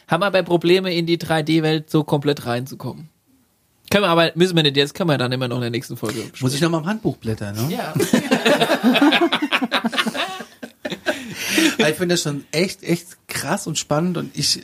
Haben 0.07 0.23
aber 0.23 0.45
Probleme, 0.45 0.95
in 0.95 1.07
die 1.07 1.19
3D-Welt 1.19 1.91
so 1.91 2.05
komplett 2.05 2.47
reinzukommen. 2.47 3.09
Können 3.91 4.05
wir 4.05 4.09
aber, 4.09 4.31
müssen 4.37 4.55
wir 4.55 4.63
nicht 4.63 4.77
jetzt, 4.77 4.95
können 4.95 5.11
wir 5.11 5.19
dann 5.19 5.33
immer 5.33 5.49
noch 5.49 5.57
in 5.57 5.63
der 5.63 5.71
nächsten 5.71 5.97
Folge 5.97 6.21
Muss 6.21 6.31
besprechen. 6.31 6.55
ich 6.55 6.63
noch 6.63 6.71
mal 6.71 6.79
im 6.79 6.87
Handbuch 6.87 7.17
blättern, 7.17 7.57
ne? 7.57 7.75
Ja. 7.75 7.93
Weil 11.79 11.91
ich 11.91 11.97
finde 11.97 12.15
das 12.15 12.23
schon 12.23 12.45
echt, 12.53 12.85
echt 12.85 13.17
krass 13.27 13.67
und 13.67 13.79
spannend 13.79 14.17
und 14.17 14.31
ich, 14.37 14.63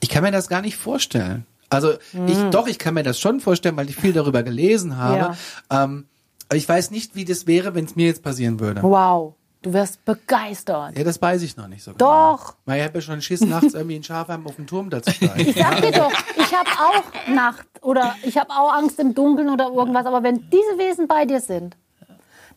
ich 0.00 0.08
kann 0.08 0.24
mir 0.24 0.32
das 0.32 0.48
gar 0.48 0.62
nicht 0.62 0.76
vorstellen. 0.76 1.44
Also 1.70 1.92
ich, 2.26 2.38
doch, 2.50 2.66
ich 2.66 2.78
kann 2.78 2.94
mir 2.94 3.02
das 3.02 3.18
schon 3.18 3.40
vorstellen, 3.40 3.76
weil 3.76 3.88
ich 3.88 3.96
viel 3.96 4.12
darüber 4.12 4.42
gelesen 4.42 4.96
habe. 4.96 5.36
Ähm, 5.70 6.06
aber 6.48 6.56
ich 6.56 6.68
weiß 6.68 6.90
nicht, 6.90 7.16
wie 7.16 7.24
das 7.24 7.46
wäre, 7.46 7.74
wenn 7.74 7.84
es 7.84 7.96
mir 7.96 8.06
jetzt 8.06 8.22
passieren 8.22 8.60
würde. 8.60 8.82
Wow, 8.82 9.34
du 9.62 9.72
wirst 9.72 10.04
begeistert. 10.04 10.96
Ja, 10.96 11.04
das 11.04 11.20
weiß 11.20 11.42
ich 11.42 11.56
noch 11.56 11.68
nicht 11.68 11.82
so 11.82 11.92
Doch. 11.92 11.98
genau. 11.98 12.58
Weil 12.66 12.80
ich 12.80 12.84
habe 12.84 12.98
ja 12.98 13.00
schon 13.00 13.22
Schiss, 13.22 13.40
nachts 13.40 13.74
irgendwie 13.74 13.96
in 13.96 14.02
Schafheim 14.04 14.46
auf 14.46 14.56
dem 14.56 14.66
Turm 14.66 14.90
da 14.90 15.02
zu 15.02 15.10
steigen. 15.10 15.40
Ich 15.40 15.56
sag 15.56 15.80
dir 15.80 15.90
doch, 15.90 16.12
ich 16.36 16.54
habe 16.54 16.70
auch 16.70 17.34
Nacht 17.34 17.66
oder 17.80 18.14
ich 18.22 18.36
habe 18.36 18.50
auch 18.50 18.72
Angst 18.72 19.00
im 19.00 19.14
Dunkeln 19.14 19.48
oder 19.48 19.68
irgendwas. 19.68 20.06
Aber 20.06 20.22
wenn 20.22 20.48
diese 20.50 20.78
Wesen 20.78 21.08
bei 21.08 21.24
dir 21.24 21.40
sind, 21.40 21.76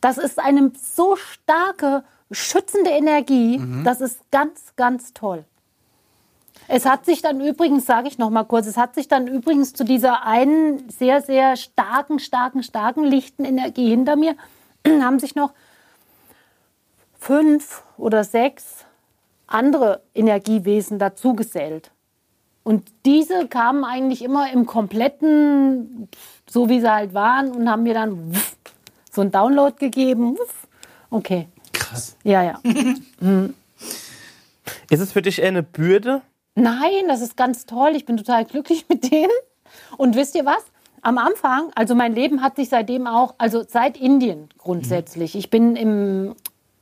das 0.02 0.18
ist 0.18 0.38
eine 0.38 0.72
so 0.96 1.16
starke, 1.16 2.04
schützende 2.30 2.92
Energie. 2.92 3.60
Das 3.84 4.02
ist 4.02 4.20
ganz, 4.32 4.74
ganz 4.76 5.14
toll. 5.14 5.46
Es 6.68 6.86
hat 6.86 7.06
sich 7.06 7.22
dann 7.22 7.40
übrigens, 7.40 7.86
sage 7.86 8.08
ich 8.08 8.18
noch 8.18 8.30
mal 8.30 8.44
kurz, 8.44 8.68
es 8.68 8.78
hat 8.78 8.96
sich 8.96 9.08
dann 9.08 9.28
übrigens 9.28 9.74
zu 9.74 9.86
dieser 9.86 10.26
einen 10.26 10.90
sehr, 10.90 11.22
sehr 11.22 11.56
starken, 11.56 12.20
starken, 12.20 12.62
starken, 12.62 13.04
lichten 13.04 13.46
Energie 13.46 13.90
hinter 13.90 14.16
mir, 14.16 14.36
haben 14.86 15.20
sich 15.20 15.36
noch 15.36 15.54
fünf 17.20 17.84
oder 17.98 18.24
sechs 18.24 18.86
andere 19.48 20.02
Energiewesen 20.14 21.00
dazugesellt. 21.00 21.92
Und 22.64 22.92
diese 23.06 23.48
kamen 23.48 23.86
eigentlich 23.86 24.22
immer 24.22 24.52
im 24.52 24.66
kompletten, 24.66 26.10
so 26.50 26.68
wie 26.68 26.82
sie 26.82 26.92
halt 26.92 27.14
waren, 27.14 27.52
und 27.52 27.70
haben 27.70 27.84
mir 27.84 27.94
dann 27.94 28.36
wuff, 28.36 28.58
so 29.12 29.22
einen 29.22 29.32
Download 29.32 29.76
gegeben. 29.78 30.38
Wuff. 30.38 30.54
Okay. 31.10 31.48
Krass. 31.72 32.18
Ja, 32.26 32.44
ja. 32.44 32.60
Ist 34.90 35.00
es 35.00 35.14
für 35.14 35.22
dich 35.22 35.42
eine 35.42 35.64
Bürde? 35.64 36.22
Nein, 36.58 37.08
das 37.08 37.22
ist 37.22 37.38
ganz 37.38 37.68
toll. 37.68 37.92
Ich 37.96 38.06
bin 38.06 38.18
total 38.18 38.44
glücklich 38.44 38.86
mit 38.90 39.12
denen. 39.12 39.32
Und 39.98 40.16
wisst 40.16 40.36
ihr 40.36 40.46
was? 40.46 40.66
Am 41.02 41.20
Anfang, 41.20 41.70
also 41.76 41.94
mein 41.94 42.16
Leben 42.16 42.42
hat 42.42 42.56
sich 42.56 42.70
seitdem 42.70 43.06
auch, 43.06 43.36
also 43.38 43.64
seit 43.66 43.98
Indien 43.98 44.50
grundsätzlich. 44.58 45.36
Ich 45.36 45.52
bin 45.52 45.76
im 45.76 46.36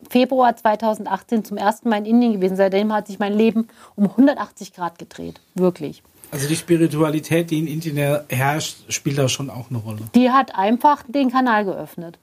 Februar 0.10 0.56
2018 0.56 1.44
zum 1.44 1.58
ersten 1.58 1.90
Mal 1.90 1.98
in 1.98 2.06
Indien 2.06 2.34
gewesen. 2.34 2.56
Seitdem 2.56 2.94
hat 2.94 3.08
sich 3.08 3.20
mein 3.20 3.34
Leben 3.34 3.68
um 3.96 4.06
180 4.06 4.74
Grad 4.74 4.98
gedreht. 4.98 5.42
Wirklich. 5.56 6.02
Also 6.32 6.48
die 6.48 6.56
Spiritualität, 6.56 7.52
die 7.52 7.60
in 7.60 7.68
Indien 7.68 7.98
herrscht, 8.30 8.78
spielt 8.92 9.18
da 9.18 9.28
schon 9.28 9.50
auch 9.50 9.70
eine 9.70 9.80
Rolle. 9.80 10.00
Die 10.16 10.32
hat 10.32 10.56
einfach 10.56 11.04
den 11.08 11.30
Kanal 11.30 11.66
geöffnet. 11.66 12.18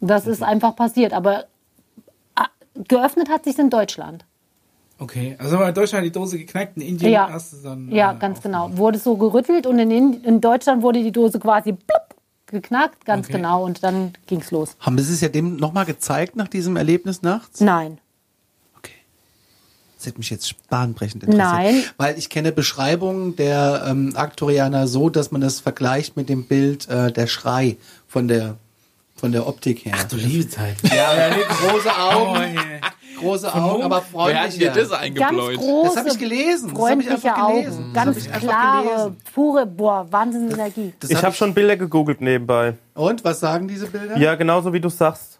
Das 0.00 0.26
ist 0.26 0.42
einfach 0.42 0.76
passiert. 0.76 1.12
Aber 1.12 1.46
ah, 2.36 2.46
geöffnet 2.74 3.28
hat 3.28 3.44
sich 3.44 3.58
in 3.58 3.70
Deutschland. 3.70 4.24
Okay, 4.98 5.36
also 5.38 5.62
in 5.62 5.74
Deutschland 5.74 6.06
die 6.06 6.10
Dose 6.12 6.38
geknackt, 6.38 6.76
in 6.76 6.82
Indien 6.82 7.12
Ja, 7.12 7.28
hast 7.30 7.52
du 7.52 7.56
dann... 7.62 7.90
ja 7.90 8.12
äh, 8.12 8.16
ganz 8.18 8.38
aufgemacht. 8.38 8.68
genau. 8.70 8.78
Wurde 8.78 8.98
so 8.98 9.16
gerüttelt 9.16 9.66
und 9.66 9.78
in, 9.78 9.90
Ind- 9.90 10.24
in 10.24 10.40
Deutschland 10.40 10.82
wurde 10.82 11.02
die 11.02 11.12
Dose 11.12 11.38
quasi 11.38 11.72
plupp, 11.72 12.14
geknackt, 12.46 13.04
ganz 13.04 13.26
Okay. 13.26 13.36
genau. 13.36 13.62
Und 13.64 13.82
dann 13.82 14.12
ging's 14.26 14.50
los. 14.50 14.74
Haben 14.80 14.98
Sie 14.98 15.12
es 15.12 15.20
ja 15.20 15.28
dem 15.28 15.56
nochmal 15.56 15.84
gezeigt 15.84 16.36
nach 16.36 16.48
diesem 16.48 16.76
Erlebnis 16.76 17.20
nachts? 17.22 17.60
Nein. 17.60 17.98
Okay. 18.78 18.92
Das 19.98 20.06
hätte 20.06 20.16
mich 20.18 20.30
jetzt 20.30 20.54
bahnbrechend 20.70 21.24
interessiert. 21.24 21.52
Nein. 21.52 21.82
Weil 21.98 22.16
ich 22.16 22.30
kenne 22.30 22.52
Beschreibungen 22.52 23.36
der 23.36 23.84
ähm, 23.86 24.12
Aktorianer 24.16 24.86
so, 24.86 25.10
dass 25.10 25.30
man 25.30 25.42
das 25.42 25.60
vergleicht 25.60 26.16
mit 26.16 26.30
dem 26.30 26.44
Bild 26.44 26.88
äh, 26.88 27.12
der 27.12 27.26
Schrei 27.26 27.76
von 28.06 28.28
der 28.28 28.56
von 29.16 29.32
der 29.32 29.46
Optik 29.46 29.84
her. 29.84 29.94
Ach 29.96 30.04
du 30.04 30.16
liebe 30.16 30.48
Zeit. 30.48 30.76
ja, 30.84 31.14
ja, 31.16 31.30
nee, 31.30 31.42
große 31.48 31.88
Oh, 31.88 32.02
Augen, 32.12 32.40
yeah. 32.54 32.80
große 33.18 33.54
Augen, 33.54 33.82
aber 33.82 34.02
Wer 34.12 34.40
hat 34.42 34.52
dir 34.52 34.66
freundlich. 34.66 34.72
das 34.88 34.92
eingebläut? 34.92 35.56
große, 35.56 35.88
Das 35.88 35.96
habe 35.96 36.08
ich 36.10 36.18
gelesen. 36.18 36.74
Das 36.74 36.90
habe 36.90 37.02
ich 37.02 37.06
freundliche 37.08 37.34
einfach 37.34 37.42
Augen. 37.44 37.62
gelesen. 37.62 37.92
Ganz 37.94 38.30
klare, 38.30 38.84
gelesen. 38.84 39.16
pure, 39.34 39.66
boah, 39.66 40.06
Wahnsinnsenergie. 40.10 40.92
Das 41.00 41.10
Ich 41.10 41.16
hab 41.16 41.24
habe 41.24 41.34
schon 41.34 41.54
Bilder 41.54 41.76
gegoogelt 41.76 42.20
nebenbei. 42.20 42.74
Und 42.94 43.24
was 43.24 43.40
sagen 43.40 43.66
diese 43.68 43.86
Bilder? 43.86 44.18
Ja, 44.18 44.34
genauso 44.34 44.72
wie 44.72 44.80
du 44.80 44.88
sagst. 44.90 45.35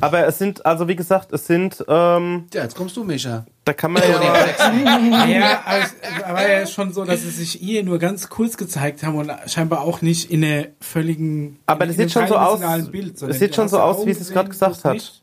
Aber 0.00 0.26
es 0.26 0.38
sind, 0.38 0.64
also 0.64 0.88
wie 0.88 0.96
gesagt, 0.96 1.32
es 1.32 1.46
sind, 1.46 1.84
ähm, 1.88 2.44
Ja, 2.54 2.62
jetzt 2.62 2.74
kommst 2.74 2.96
du, 2.96 3.04
Micha. 3.04 3.44
da 3.64 3.72
kann 3.74 3.92
man 3.92 4.02
ja, 4.02 4.08
Ja, 5.28 5.62
aber 5.64 5.78
es 5.80 6.22
war 6.34 6.48
ja 6.48 6.66
schon 6.66 6.92
so, 6.92 7.04
dass 7.04 7.20
sie 7.22 7.30
sich 7.30 7.62
ihr 7.62 7.82
nur 7.84 7.98
ganz 7.98 8.28
kurz 8.28 8.56
gezeigt 8.56 9.02
haben 9.02 9.16
und 9.16 9.30
scheinbar 9.46 9.82
auch 9.82 10.00
nicht 10.02 10.30
in 10.30 10.44
einer 10.44 10.66
völligen. 10.80 11.58
Aber 11.66 11.86
das 11.86 11.96
sieht 11.96 12.10
schon 12.12 12.26
so 12.26 12.36
aus- 12.36 12.60
Bild, 12.90 13.20
es 13.22 13.38
sieht 13.38 13.54
schon 13.54 13.68
so 13.68 13.78
aus, 13.78 14.04
wie 14.06 14.12
sie 14.14 14.22
es 14.22 14.30
gerade 14.30 14.48
gesagt 14.48 14.84
hat. 14.84 14.94
nicht. 14.94 15.22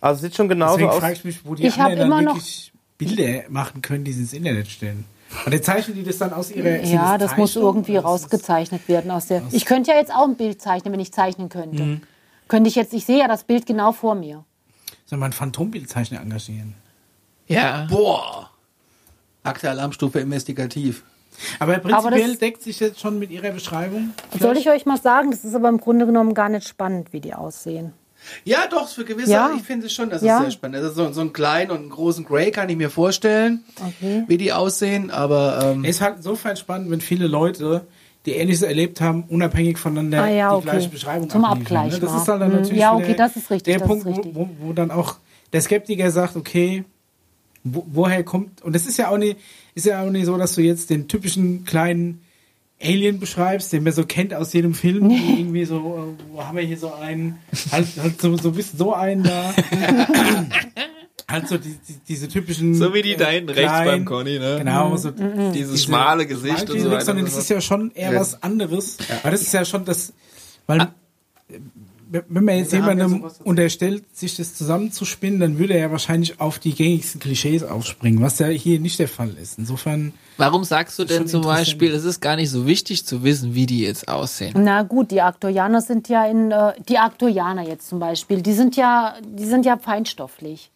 also 0.00 0.16
es 0.16 0.22
sieht 0.22 0.36
schon 0.36 0.48
genauso 0.48 0.74
Deswegen 0.76 0.90
aus. 0.90 0.98
frage 0.98 1.12
ich 1.14 1.24
mich, 1.24 1.44
wo 1.44 1.54
die 1.54 1.66
Ich 1.66 1.74
anderen 1.78 1.98
dann 1.98 2.06
immer 2.06 2.22
noch- 2.22 2.34
wirklich 2.36 2.72
Bilder 2.98 3.42
machen 3.48 3.82
können, 3.82 4.04
die 4.04 4.12
sie 4.12 4.20
ins 4.22 4.32
Internet 4.32 4.68
stellen. 4.68 5.04
Und 5.44 5.52
dann 5.54 5.62
zeichnen 5.62 5.96
die 5.96 6.04
das 6.04 6.18
dann 6.18 6.32
aus 6.32 6.50
ihrer. 6.50 6.82
Ja, 6.82 7.16
das 7.18 7.36
muss 7.36 7.54
Zeichnungen 7.54 7.76
irgendwie 7.78 7.94
das- 7.94 8.04
rausgezeichnet 8.04 8.86
werden 8.86 9.10
aus 9.10 9.26
der. 9.26 9.42
Ich 9.50 9.64
könnte 9.64 9.90
ja 9.90 9.96
jetzt 9.96 10.12
auch 10.12 10.24
ein 10.28 10.36
Bild 10.36 10.60
zeichnen, 10.62 10.92
wenn 10.92 11.00
ich 11.00 11.10
zeichnen 11.12 11.48
könnte. 11.48 12.00
Könnte 12.48 12.68
ich 12.68 12.74
jetzt, 12.74 12.92
ich 12.92 13.04
sehe 13.06 13.18
ja 13.18 13.28
das 13.28 13.44
Bild 13.44 13.66
genau 13.66 13.92
vor 13.92 14.14
mir. 14.14 14.44
Soll 15.06 15.18
man 15.18 15.26
einen 15.26 15.32
Phantombildzeichner 15.32 16.20
engagieren? 16.20 16.74
Ja. 17.46 17.86
Boah. 17.90 18.50
Akte 19.42 19.68
Alarmstufe 19.70 20.20
investigativ. 20.20 21.02
Aber 21.58 21.78
prinzipiell 21.78 22.30
das- 22.30 22.38
deckt 22.38 22.62
sich 22.62 22.78
jetzt 22.80 23.00
schon 23.00 23.18
mit 23.18 23.30
ihrer 23.30 23.50
Beschreibung. 23.50 24.10
Soll 24.38 24.56
ich 24.58 24.68
euch 24.68 24.84
mal 24.86 25.00
sagen, 25.00 25.30
das 25.30 25.44
ist 25.44 25.54
aber 25.54 25.68
im 25.68 25.78
Grunde 25.78 26.06
genommen 26.06 26.34
gar 26.34 26.48
nicht 26.48 26.68
spannend, 26.68 27.12
wie 27.12 27.20
die 27.20 27.34
aussehen. 27.34 27.92
Ja, 28.44 28.68
doch, 28.70 28.86
für 28.88 29.04
gewisse, 29.04 29.32
Ja. 29.32 29.50
ich 29.56 29.62
finde 29.62 29.86
es 29.86 29.92
schon, 29.92 30.08
das 30.10 30.22
Ja. 30.22 30.36
ist 30.36 30.42
sehr 30.42 30.50
spannend. 30.52 30.76
Also 30.76 30.90
so, 30.92 31.12
so 31.12 31.20
einen 31.22 31.32
kleinen 31.32 31.72
und 31.72 31.78
einen 31.78 31.90
großen 31.90 32.24
Grey 32.24 32.52
kann 32.52 32.68
ich 32.68 32.76
mir 32.76 32.90
vorstellen, 32.90 33.64
Okay. 33.84 34.22
wie 34.28 34.36
die 34.38 34.52
aussehen, 34.52 35.10
aber 35.10 35.58
ähm, 35.72 35.84
Es 35.84 35.96
ist 35.96 36.02
halt 36.02 36.18
insofern 36.18 36.56
spannend, 36.56 36.90
wenn 36.90 37.00
viele 37.00 37.26
Leute, 37.26 37.84
die 38.26 38.32
Ähnliches 38.32 38.62
erlebt 38.62 39.00
haben, 39.00 39.24
unabhängig 39.28 39.78
voneinander 39.78 40.22
Ah, 40.22 40.28
ja, 40.28 40.50
die 40.50 40.56
okay. 40.56 40.64
gleiche 40.70 40.88
Beschreibung 40.88 41.28
Zum 41.28 41.44
Abgleich 41.44 41.92
Ne? 41.92 41.98
Das 41.98 42.14
ist 42.14 42.28
dann 42.28 42.38
Mhm. 42.40 42.54
natürlich 42.56 42.80
Ja, 42.80 42.94
wieder 42.96 43.04
okay, 43.04 43.14
das 43.16 43.36
ist 43.36 43.50
richtig, 43.50 43.72
der 43.72 43.80
das 43.80 43.88
Punkt, 43.88 44.06
richtig. 44.06 44.34
Wo, 44.34 44.48
wo, 44.60 44.72
dann 44.72 44.90
auch 44.90 45.16
der 45.52 45.60
Skeptiker 45.60 46.10
sagt, 46.10 46.36
okay, 46.36 46.84
wo, 47.64 47.84
woher 47.90 48.22
kommt, 48.24 48.62
und 48.62 48.74
das 48.74 48.86
ist 48.86 48.96
ja 48.98 49.08
auch 49.08 49.18
nicht, 49.18 49.36
ist 49.74 49.86
ja 49.86 50.02
auch 50.02 50.10
nicht 50.10 50.26
so, 50.26 50.36
dass 50.36 50.54
du 50.54 50.62
jetzt 50.62 50.90
den 50.90 51.08
typischen 51.08 51.64
kleinen 51.64 52.22
Alien 52.80 53.20
beschreibst, 53.20 53.72
den 53.72 53.84
man 53.84 53.92
so 53.92 54.04
kennt 54.04 54.34
aus 54.34 54.52
jedem 54.52 54.74
Film, 54.74 55.08
wie 55.10 55.40
irgendwie 55.40 55.64
so, 55.64 55.76
äh, 55.76 56.32
wo 56.32 56.42
haben 56.44 56.56
wir 56.56 56.64
hier 56.64 56.78
so 56.78 56.92
einen, 56.92 57.38
halt, 57.70 57.86
halt 58.00 58.20
so, 58.20 58.36
so 58.36 58.48
ein 58.48 58.54
bisschen 58.54 58.78
so 58.78 58.94
einen 58.94 59.22
da. 59.24 59.54
halt 61.32 61.48
so 61.48 61.58
die, 61.58 61.76
die, 61.88 61.94
diese 62.08 62.28
typischen. 62.28 62.74
So 62.74 62.92
wie 62.94 63.02
die 63.02 63.16
da 63.16 63.30
äh, 63.30 63.34
hinten 63.36 63.50
rechts 63.50 63.72
beim 63.72 64.04
Conny, 64.04 64.38
ne? 64.38 64.56
Genau, 64.58 64.96
so 64.96 65.10
Dieses 65.10 65.52
diese 65.52 65.78
schmale 65.78 66.26
Gesicht 66.26 66.70
und 66.70 66.78
so 66.80 66.90
weiter. 66.90 67.04
sondern 67.04 67.24
das 67.24 67.36
ist 67.36 67.50
ja 67.50 67.60
schon 67.60 67.90
eher 67.92 68.14
was 68.18 68.42
anderes. 68.42 68.98
Weil 69.22 69.32
das 69.32 69.42
ist 69.42 69.52
ja 69.52 69.64
schon 69.64 69.84
das, 69.84 70.12
weil 70.66 70.80
Ah. 70.82 70.94
wenn 72.28 72.44
man 72.44 72.58
jetzt 72.58 72.72
ja 72.72 72.80
jemandem 72.80 73.24
unterstellt, 73.44 74.04
sich 74.16 74.36
das 74.36 74.54
zusammenzuspinnen, 74.54 75.40
dann 75.40 75.58
würde 75.58 75.74
er 75.74 75.80
ja 75.80 75.90
wahrscheinlich 75.90 76.40
auf 76.40 76.58
die 76.58 76.74
gängigsten 76.74 77.20
Klischees 77.20 77.62
aufspringen, 77.62 78.20
was 78.20 78.38
ja 78.38 78.48
hier 78.48 78.80
nicht 78.80 78.98
der 78.98 79.08
Fall 79.08 79.30
ist. 79.40 79.58
Insofern, 79.58 80.12
Warum 80.36 80.64
sagst 80.64 80.98
du 80.98 81.04
denn 81.04 81.26
zum. 81.26 81.42
Beispiel, 81.42 81.92
es 81.92 82.04
ist 82.04 82.20
gar 82.20 82.36
nicht 82.36 82.50
so 82.50 82.66
wichtig 82.66 83.06
zu 83.06 83.22
wissen, 83.24 83.54
wie 83.54 83.66
die 83.66 83.80
jetzt 83.82 84.08
aussehen? 84.08 84.52
Na 84.56 84.82
gut, 84.82 85.10
die 85.10 85.20
Arktorianer 85.22 85.80
sind 85.80 86.08
ja 86.08 86.26
in 86.26 86.50
äh, 86.50 86.72
die 86.88 86.98
Arktorianer 86.98 87.62
jetzt 87.66 87.88
zum 87.88 87.98
Beispiel, 87.98 88.42
die 88.42 88.52
sind 88.54 88.76
ja, 88.76 89.14
die 89.24 89.46
sind 89.46 89.64
ja 89.64 89.78
feinstofflich. 89.78 90.70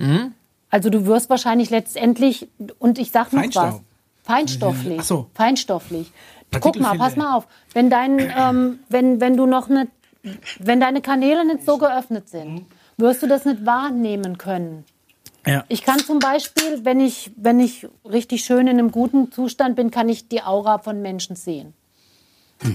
Mhm. 0.00 0.34
Also 0.70 0.90
du 0.90 1.06
wirst 1.06 1.30
wahrscheinlich 1.30 1.70
letztendlich 1.70 2.48
und 2.78 2.98
ich 2.98 3.10
sag 3.10 3.32
noch 3.32 3.40
Feinstaub. 3.40 3.64
was. 3.64 3.80
Feinstofflich. 4.22 4.98
Ach 5.00 5.04
so. 5.04 5.26
Feinstofflich. 5.34 6.12
Guck 6.60 6.78
mal, 6.80 6.96
pass 6.96 7.16
mal 7.16 7.36
auf. 7.36 7.46
Wenn 7.74 7.90
dein, 7.90 8.18
ähm, 8.36 8.80
wenn, 8.88 9.20
wenn 9.20 9.36
du 9.36 9.46
noch 9.46 9.68
nicht, 9.68 9.88
wenn 10.58 10.80
deine 10.80 11.00
Kanäle 11.00 11.44
nicht 11.44 11.64
so 11.64 11.78
geöffnet 11.78 12.28
sind, 12.28 12.66
wirst 12.96 13.22
du 13.22 13.26
das 13.26 13.44
nicht 13.44 13.64
wahrnehmen 13.64 14.36
können. 14.38 14.84
ja. 15.46 15.64
Ich 15.68 15.82
kann 15.82 15.98
zum 15.98 16.18
Beispiel, 16.18 16.84
wenn 16.84 17.00
ich, 17.00 17.30
wenn 17.36 17.60
ich 17.60 17.88
richtig 18.04 18.44
schön 18.44 18.66
in 18.66 18.78
einem 18.78 18.90
guten 18.90 19.32
Zustand 19.32 19.76
bin, 19.76 19.90
kann 19.90 20.08
ich 20.08 20.28
die 20.28 20.42
Aura 20.42 20.78
von 20.78 21.00
Menschen 21.02 21.34
sehen. 21.36 21.72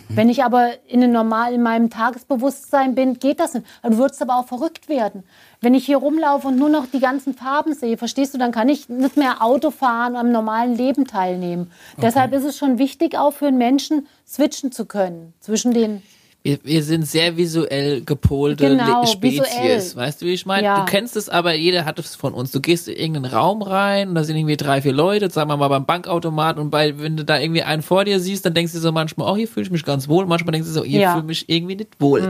Wenn 0.10 0.30
ich 0.30 0.44
aber 0.44 0.72
in, 0.88 1.04
einem 1.04 1.12
normal, 1.12 1.54
in 1.54 1.62
meinem 1.62 1.90
Tagesbewusstsein 1.90 2.96
bin, 2.96 3.20
geht 3.20 3.40
das 3.40 3.54
nicht. 3.54 3.66
Du 3.84 3.98
würdest 3.98 4.22
aber 4.22 4.38
auch 4.38 4.48
verrückt 4.48 4.90
werden. 4.90 5.24
Wenn 5.62 5.74
ich 5.74 5.86
hier 5.86 5.98
rumlaufe 5.98 6.48
und 6.48 6.58
nur 6.58 6.70
noch 6.70 6.88
die 6.88 7.00
ganzen 7.00 7.34
Farben 7.34 7.74
sehe, 7.74 7.98
verstehst 7.98 8.34
du, 8.34 8.38
dann 8.38 8.52
kann 8.52 8.70
ich 8.70 8.90
nicht 8.90 9.18
mehr 9.18 9.44
Auto 9.44 9.72
fahren 9.72 10.14
und 10.14 10.20
am 10.20 10.32
normalen 10.32 10.76
Leben 10.76 11.06
teilnehmen. 11.06 11.72
Deshalb 12.02 12.34
ist 12.34 12.44
es 12.44 12.58
schon 12.58 12.78
wichtig, 12.78 13.18
auch 13.18 13.32
für 13.32 13.48
einen 13.48 13.58
Menschen 13.58 14.08
switchen 14.28 14.72
zu 14.72 14.86
können 14.86 15.34
zwischen 15.40 15.74
den 15.74 16.02
Wir, 16.46 16.60
wir 16.62 16.84
sind 16.84 17.08
sehr 17.08 17.38
visuell 17.38 18.02
gepolte 18.02 18.68
Genau, 18.70 19.04
Spezies. 19.08 19.42
visuell. 19.42 19.96
Weißt 19.96 20.22
du, 20.22 20.28
wie 20.28 20.34
ich 20.34 20.46
meine? 20.46 20.64
Ja. 20.64 20.80
Du 20.86 20.92
kennst 20.92 21.16
es 21.16 21.28
aber, 21.28 21.56
jeder 21.56 21.86
hat 21.86 21.98
es 21.98 22.16
von 22.16 22.36
uns. 22.36 22.52
Du 22.52 22.62
gehst 22.62 22.88
in 22.88 22.96
irgendeinen 22.96 23.34
Raum 23.34 23.64
rein 23.64 24.10
und 24.10 24.16
da 24.16 24.24
sind 24.24 24.36
irgendwie 24.38 24.56
drei, 24.56 24.80
vier 24.84 24.94
Leute, 24.94 25.28
sagen 25.32 25.50
wir 25.50 25.58
mal 25.58 25.70
beim 25.70 25.88
Bankautomat 25.88 26.60
und 26.60 26.70
bei, 26.70 27.00
wenn 27.00 27.18
du 27.18 27.26
da 27.26 27.40
irgendwie 27.40 27.64
einen 27.64 27.82
vor 27.82 28.06
dir 28.06 28.20
siehst, 28.20 28.46
dann 28.46 28.54
denkst 28.54 28.74
du 28.74 28.80
so 28.80 28.92
manchmal, 28.92 29.28
oh, 29.32 29.36
hier 29.36 29.48
fühle 29.48 29.66
ich 29.66 29.72
mich 29.72 29.84
ganz 29.84 30.08
wohl. 30.08 30.28
Manchmal 30.28 30.52
denkst 30.52 30.68
du 30.68 30.74
so, 30.74 30.84
hier 30.84 31.00
Ja. 31.02 31.12
fühle 31.14 31.24
ich 31.24 31.28
mich 31.28 31.50
irgendwie 31.50 31.78
nicht 31.78 32.00
wohl. 32.00 32.22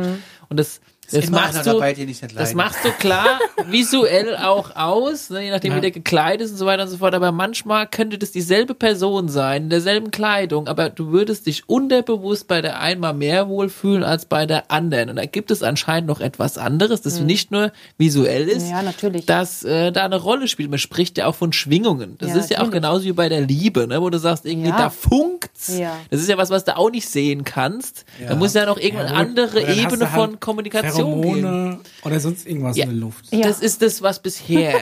Und 0.48 0.58
das, 0.58 0.80
das 1.12 1.30
machst 1.30 1.66
du, 1.66 1.72
dabei, 1.74 1.94
das 2.36 2.54
machst 2.54 2.80
du 2.84 2.90
klar 2.92 3.40
visuell 3.70 4.36
auch 4.38 4.76
aus, 4.76 5.30
ne, 5.30 5.44
je 5.44 5.52
nachdem 5.52 5.76
wie 5.76 5.82
der 5.82 5.92
gekleidet 5.92 6.46
ist 6.46 6.52
und 6.52 6.58
so 6.58 6.66
weiter 6.66 6.84
und 6.84 6.90
so 6.90 6.98
fort. 6.98 7.14
Aber 7.16 7.32
manchmal 7.32 7.88
könnte 7.88 8.18
das 8.18 8.32
dieselbe 8.32 8.74
Person 8.74 9.30
sein, 9.30 9.64
in 9.64 9.70
derselben 9.70 10.12
Kleidung, 10.12 10.68
aber 10.68 10.90
du 10.90 11.12
würdest 11.12 11.46
dich 11.48 11.68
unterbewusst 11.70 12.48
bei 12.48 12.62
der 12.62 12.80
einmal 12.80 13.14
mehr 13.14 13.48
wohlfühlen 13.48 14.04
als 14.04 14.26
bei 14.26 14.46
der 14.46 14.72
anderen. 14.72 15.10
Und 15.10 15.16
da 15.18 15.26
gibt 15.26 15.52
es 15.52 15.64
anscheinend 15.64 16.08
noch 16.08 16.20
etwas 16.20 16.58
anderes, 16.58 17.02
das 17.02 17.20
nicht 17.20 17.52
nur 17.52 17.72
visuell 17.98 18.48
ist, 18.48 18.64
Mhm. 18.66 18.70
Ja, 18.72 18.82
natürlich. 18.82 19.26
das 19.26 19.64
äh, 19.64 19.92
da 19.92 20.06
eine 20.06 20.16
Rolle 20.18 20.48
spielt. 20.48 20.70
Man 20.70 20.80
spricht 20.80 21.18
ja 21.18 21.28
auch 21.28 21.36
von 21.36 21.54
Schwingungen. 21.54 22.16
Das 22.20 22.30
Ja, 22.30 22.38
ist 22.38 22.50
ja 22.50 22.58
auch 22.58 22.64
natürlich. 22.64 22.82
genauso 22.84 23.04
wie 23.06 23.12
bei 23.14 23.30
der 23.30 23.42
Liebe, 23.42 23.88
ne, 23.88 24.02
wo 24.02 24.10
du 24.10 24.18
sagst, 24.18 24.46
irgendwie 24.46 24.70
Ja. 24.70 24.78
da 24.78 24.90
funkt's. 24.90 25.78
Ja. 25.78 25.96
Das 26.10 26.22
ist 26.22 26.30
ja 26.30 26.38
was, 26.38 26.50
was 26.50 26.64
du 26.66 26.76
auch 26.78 26.90
nicht 26.90 27.08
sehen 27.08 27.44
kannst. 27.44 28.06
Da 28.28 28.36
muss 28.36 28.54
ja 28.54 28.66
noch 28.66 28.78
irgendeine 28.78 29.12
Ja, 29.12 29.16
andere 29.18 29.62
Ebene 29.62 29.98
du 30.00 30.12
halt 30.12 30.22
von 30.30 30.40
Kommunikation 30.40 30.95
geben. 30.98 31.24
Pheromone 31.24 31.80
oder 32.04 32.20
sonst 32.20 32.46
irgendwas 32.48 32.78
Ja. 32.78 32.86
in 32.86 32.92
der 32.92 33.00
Luft. 33.00 33.26
Ja. 33.32 33.42
Das 33.42 33.60
ist 33.62 33.82
das, 33.82 34.02
was 34.02 34.20
bisher 34.22 34.74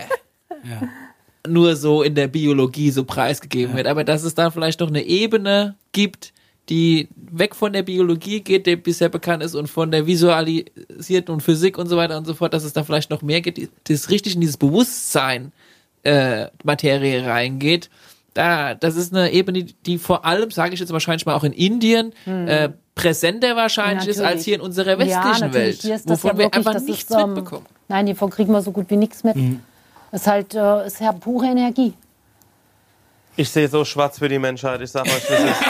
nur 1.48 1.76
so 1.76 2.04
in 2.04 2.16
der 2.16 2.28
Biologie 2.28 2.92
so 2.92 3.04
preisgegeben 3.04 3.76
wird. 3.76 3.88
Aber 3.88 4.04
dass 4.04 4.24
es 4.24 4.34
da 4.36 4.50
vielleicht 4.52 4.80
noch 4.80 4.88
eine 4.88 5.04
Ebene 5.04 5.76
gibt, 5.92 6.34
die 6.70 7.10
weg 7.16 7.56
von 7.56 7.74
der 7.74 7.84
Biologie 7.84 8.40
geht, 8.40 8.66
die 8.68 8.78
bisher 8.78 9.10
bekannt 9.10 9.44
ist, 9.44 9.54
und 9.54 9.68
von 9.68 9.92
der 9.92 10.08
visualisierten 10.08 11.34
und 11.34 11.42
Physik 11.42 11.78
und 11.78 11.88
so 11.90 11.98
weiter 11.98 12.18
und 12.18 12.26
so 12.26 12.34
fort, 12.34 12.54
dass 12.54 12.64
es 12.64 12.72
da 12.72 12.84
vielleicht 12.84 13.10
noch 13.10 13.22
mehr 13.22 13.42
gibt, 13.42 13.58
die- 13.58 13.68
das 13.84 14.10
richtig 14.10 14.36
in 14.36 14.42
dieses 14.42 14.56
Bewusstsein 14.58 15.52
äh, 16.04 16.48
Materie 16.64 17.26
reingeht. 17.26 17.90
Da, 18.34 18.76
das 18.76 18.96
ist 18.96 19.14
eine 19.14 19.32
Ebene, 19.32 19.66
die, 19.86 19.98
vor 19.98 20.26
allem, 20.26 20.52
sage 20.52 20.74
ich 20.74 20.80
jetzt 20.80 20.92
wahrscheinlich 20.94 21.26
mal 21.26 21.36
auch 21.36 21.44
in 21.44 21.54
Indien, 21.54 22.14
äh, 22.26 22.70
präsenter 22.96 23.56
wahrscheinlich 23.56 24.08
ist 24.08 24.20
als 24.20 24.26
Natürlich. 24.26 24.46
hier 24.46 24.56
in 24.56 24.62
unserer 24.62 24.92
ja, 24.92 25.00
westlichen 25.00 25.40
natürlich. 25.40 25.54
Welt, 25.54 25.82
Hier 25.82 25.96
ist 25.96 26.10
das 26.10 26.24
wovon 26.24 26.32
ja 26.32 26.38
wir 26.38 26.46
wirklich, 26.46 26.58
einfach 26.58 26.74
das 26.74 26.84
nichts 26.84 27.10
ist, 27.10 27.18
ähm, 27.18 27.34
mitbekommen. 27.34 27.66
Nein, 27.88 28.06
hiervon 28.06 28.30
kriegen 28.30 28.52
wir 28.52 28.62
so 28.62 28.72
gut 28.72 28.90
wie 28.90 28.98
nichts 28.98 29.24
mit. 29.24 29.36
Es 30.12 30.22
ist 30.22 30.28
halt, 30.28 30.54
äh, 30.54 30.82
es 30.82 30.94
ist 30.94 31.02
ja 31.02 31.12
pure 31.12 31.48
Energie. 31.48 31.94
Ich 33.36 33.50
sehe 33.50 33.68
so 33.68 33.84
schwarz 33.84 34.20
für 34.20 34.30
die 34.30 34.38
Menschheit, 34.38 34.80
ich 34.82 34.92
sag 34.92 35.06
euch, 35.06 35.28
es 35.28 35.30
ist. 35.30 35.62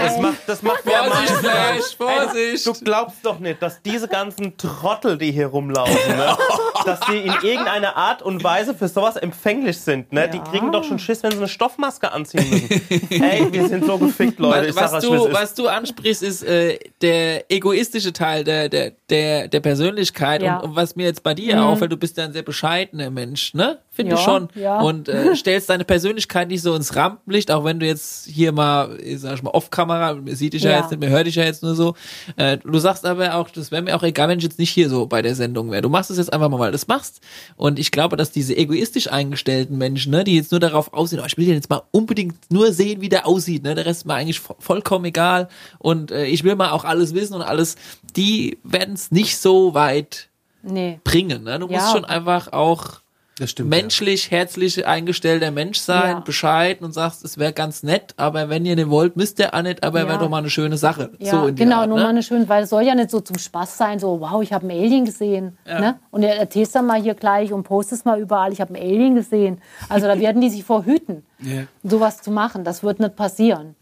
Das 0.00 0.18
macht, 0.18 0.38
das 0.46 0.62
macht 0.62 0.86
mir 0.86 0.98
am 0.98 1.10
meisten 1.10 1.36
Flash, 1.36 1.96
Vorsicht! 1.96 2.66
Du 2.66 2.72
glaubst 2.72 3.18
doch 3.22 3.38
nicht, 3.38 3.60
dass 3.60 3.82
diese 3.82 4.08
ganzen 4.08 4.56
Trottel, 4.56 5.18
die 5.18 5.30
hier 5.30 5.48
rumlaufen, 5.48 6.16
ne, 6.16 6.36
dass 6.86 7.00
die 7.00 7.18
in 7.18 7.34
irgendeiner 7.42 7.96
Art 7.96 8.22
und 8.22 8.42
Weise 8.44 8.74
für 8.74 8.88
sowas 8.88 9.16
empfänglich 9.16 9.78
sind. 9.78 10.12
Ne? 10.12 10.28
Die 10.32 10.38
kriegen 10.38 10.72
doch 10.72 10.84
schon 10.84 10.98
Schiss, 10.98 11.22
wenn 11.22 11.32
sie 11.32 11.38
eine 11.38 11.48
Stoffmaske 11.48 12.12
anziehen 12.12 12.48
müssen. 12.48 13.22
Ey, 13.22 13.52
wir 13.52 13.68
sind 13.68 13.84
so 13.84 13.98
gefickt, 13.98 14.38
Leute. 14.38 14.66
Ich 14.68 14.74
sag 14.74 14.92
was, 14.92 15.04
wie 15.04 15.08
du, 15.08 15.32
was 15.32 15.54
du 15.54 15.68
ansprichst, 15.68 16.22
ist 16.22 16.42
äh, 16.44 16.78
der 17.02 17.50
egoistische 17.50 18.12
Teil 18.12 18.44
der, 18.44 18.68
der, 18.68 18.92
der, 19.10 19.48
der 19.48 19.60
Persönlichkeit. 19.60 20.42
Ja. 20.42 20.58
Und, 20.58 20.70
und 20.70 20.76
was 20.76 20.96
mir 20.96 21.04
jetzt 21.06 21.22
bei 21.22 21.34
dir 21.34 21.62
auffällt, 21.62 21.92
du 21.92 21.96
bist 21.96 22.16
ja 22.16 22.24
ein 22.24 22.32
sehr 22.32 22.42
bescheidener 22.42 23.10
Mensch, 23.10 23.54
ne? 23.54 23.78
Finde 23.90 24.14
ich 24.14 24.20
Ja, 24.20 24.24
schon. 24.26 24.48
ja. 24.54 24.80
Und 24.80 25.08
äh, 25.08 25.34
stellst 25.36 25.70
deine 25.70 25.84
Persönlichkeit 25.86 26.48
nicht 26.48 26.60
so 26.60 26.74
ins 26.74 26.94
Rampenlicht, 26.96 27.50
auch 27.50 27.64
wenn 27.64 27.80
du 27.80 27.86
jetzt 27.86 28.26
hier 28.26 28.52
mal, 28.52 28.98
ich 29.00 29.20
sag 29.20 29.34
ich 29.34 29.42
mal, 29.42 29.50
off-Kamera, 29.52 30.16
sieht 30.26 30.52
dich 30.52 30.64
ja. 30.64 30.70
Ja. 30.72 30.76
jetzt 30.80 30.90
nicht, 30.90 31.00
man 31.00 31.08
hört 31.08 31.26
dich 31.26 31.36
ja 31.36 31.44
jetzt 31.44 31.62
nur 31.62 31.74
so. 31.74 31.94
Äh, 32.36 32.58
du 32.58 32.78
sagst 32.78 33.06
aber 33.06 33.34
auch, 33.36 33.48
das 33.48 33.70
wäre 33.70 33.80
mir 33.80 33.96
auch 33.96 34.02
egal, 34.02 34.28
wenn 34.28 34.36
ich 34.38 34.44
jetzt 34.44 34.58
nicht 34.58 34.70
hier 34.70 34.90
so 34.90 35.06
bei 35.06 35.22
der 35.22 35.34
Sendung 35.34 35.70
wäre. 35.70 35.80
Du 35.80 35.88
machst 35.88 36.10
es 36.10 36.18
jetzt 36.18 36.30
einfach 36.32 36.50
mal, 36.50 36.58
weil 36.58 36.72
du 36.76 36.82
es 36.82 36.88
machst. 36.88 37.20
Und 37.56 37.78
ich 37.78 37.90
glaube, 37.90 38.16
dass 38.16 38.30
diese 38.30 38.56
egoistisch 38.56 39.10
eingestellten 39.10 39.76
Menschen, 39.78 40.12
ne, 40.12 40.24
die 40.24 40.36
jetzt 40.36 40.50
nur 40.50 40.60
darauf 40.60 40.92
aussehen, 40.92 41.20
oh, 41.22 41.26
ich 41.26 41.36
will 41.36 41.46
den 41.46 41.54
jetzt 41.54 41.70
mal 41.70 41.82
unbedingt 41.90 42.36
nur 42.50 42.72
sehen, 42.72 43.00
wie 43.00 43.08
der 43.08 43.26
aussieht, 43.26 43.62
ne, 43.62 43.74
der 43.74 43.86
Rest 43.86 44.00
ist 44.00 44.04
mir 44.06 44.14
eigentlich 44.14 44.38
vo- 44.38 44.56
vollkommen 44.58 45.04
egal. 45.06 45.48
Und 45.78 46.10
äh, 46.10 46.26
ich 46.26 46.44
will 46.44 46.54
mal 46.56 46.70
auch 46.70 46.84
alles 46.84 47.14
wissen 47.14 47.34
und 47.34 47.42
alles, 47.42 47.76
die 48.16 48.58
werden 48.62 48.94
es 48.94 49.10
nicht 49.10 49.38
so 49.38 49.74
weit 49.74 50.28
Nee. 50.62 50.98
bringen. 51.04 51.44
Ne? 51.44 51.58
Du 51.60 51.66
musst 51.68 51.86
Ja. 51.86 51.92
schon 51.92 52.04
einfach 52.04 52.52
auch 52.52 52.84
Das 52.84 53.00
stimmt, 53.44 53.68
menschlich, 53.68 54.30
herzlich 54.30 54.86
eingestellter 54.86 55.50
Mensch 55.50 55.78
sein, 55.78 56.08
Ja. 56.16 56.20
Bescheid 56.20 56.80
und 56.80 56.92
sagst, 56.92 57.22
es 57.24 57.36
wäre 57.36 57.52
ganz 57.52 57.82
nett, 57.82 58.14
aber 58.16 58.48
wenn 58.48 58.64
ihr 58.64 58.76
den 58.76 58.88
wollt, 58.88 59.14
müsst 59.16 59.38
ihr 59.38 59.52
auch 59.54 59.60
nicht, 59.62 59.82
aber 59.84 60.00
Ja. 60.00 60.08
wäre 60.08 60.18
doch 60.18 60.30
mal 60.30 60.38
eine 60.38 60.48
schöne 60.48 60.78
Sache. 60.78 61.10
Ja, 61.18 61.32
so 61.32 61.46
in 61.48 61.54
genau, 61.56 61.80
Art, 61.80 61.88
nur 61.88 61.98
ne? 61.98 62.04
mal 62.04 62.10
eine 62.10 62.22
schöne, 62.22 62.48
weil 62.48 62.62
es 62.64 62.70
soll 62.70 62.82
ja 62.84 62.94
nicht 62.94 63.10
so 63.10 63.20
zum 63.20 63.36
Spaß 63.38 63.76
sein, 63.76 63.98
so, 63.98 64.20
wow, 64.20 64.42
ich 64.42 64.52
habe 64.54 64.66
einen 64.68 64.78
Alien 64.82 65.04
gesehen. 65.04 65.58
Ne? 65.66 65.98
Und 66.10 66.22
ihr 66.22 66.30
erzählst 66.30 66.74
dann 66.74 66.86
mal 66.86 67.00
hier 67.02 67.14
gleich 67.14 67.52
und 67.52 67.64
postest 67.64 68.06
mal 68.06 68.18
überall, 68.18 68.52
ich 68.52 68.60
habe 68.62 68.74
einen 68.74 68.82
Alien 68.82 69.14
gesehen. 69.16 69.60
Also 69.90 70.06
da 70.06 70.18
werden 70.18 70.40
die 70.40 70.48
sich 70.50 70.64
vorhüten, 70.64 71.24
Ja. 71.40 71.64
sowas 71.82 72.22
zu 72.22 72.30
machen. 72.30 72.64
Das 72.64 72.82
wird 72.82 73.00
nicht 73.00 73.16
passieren. 73.16 73.74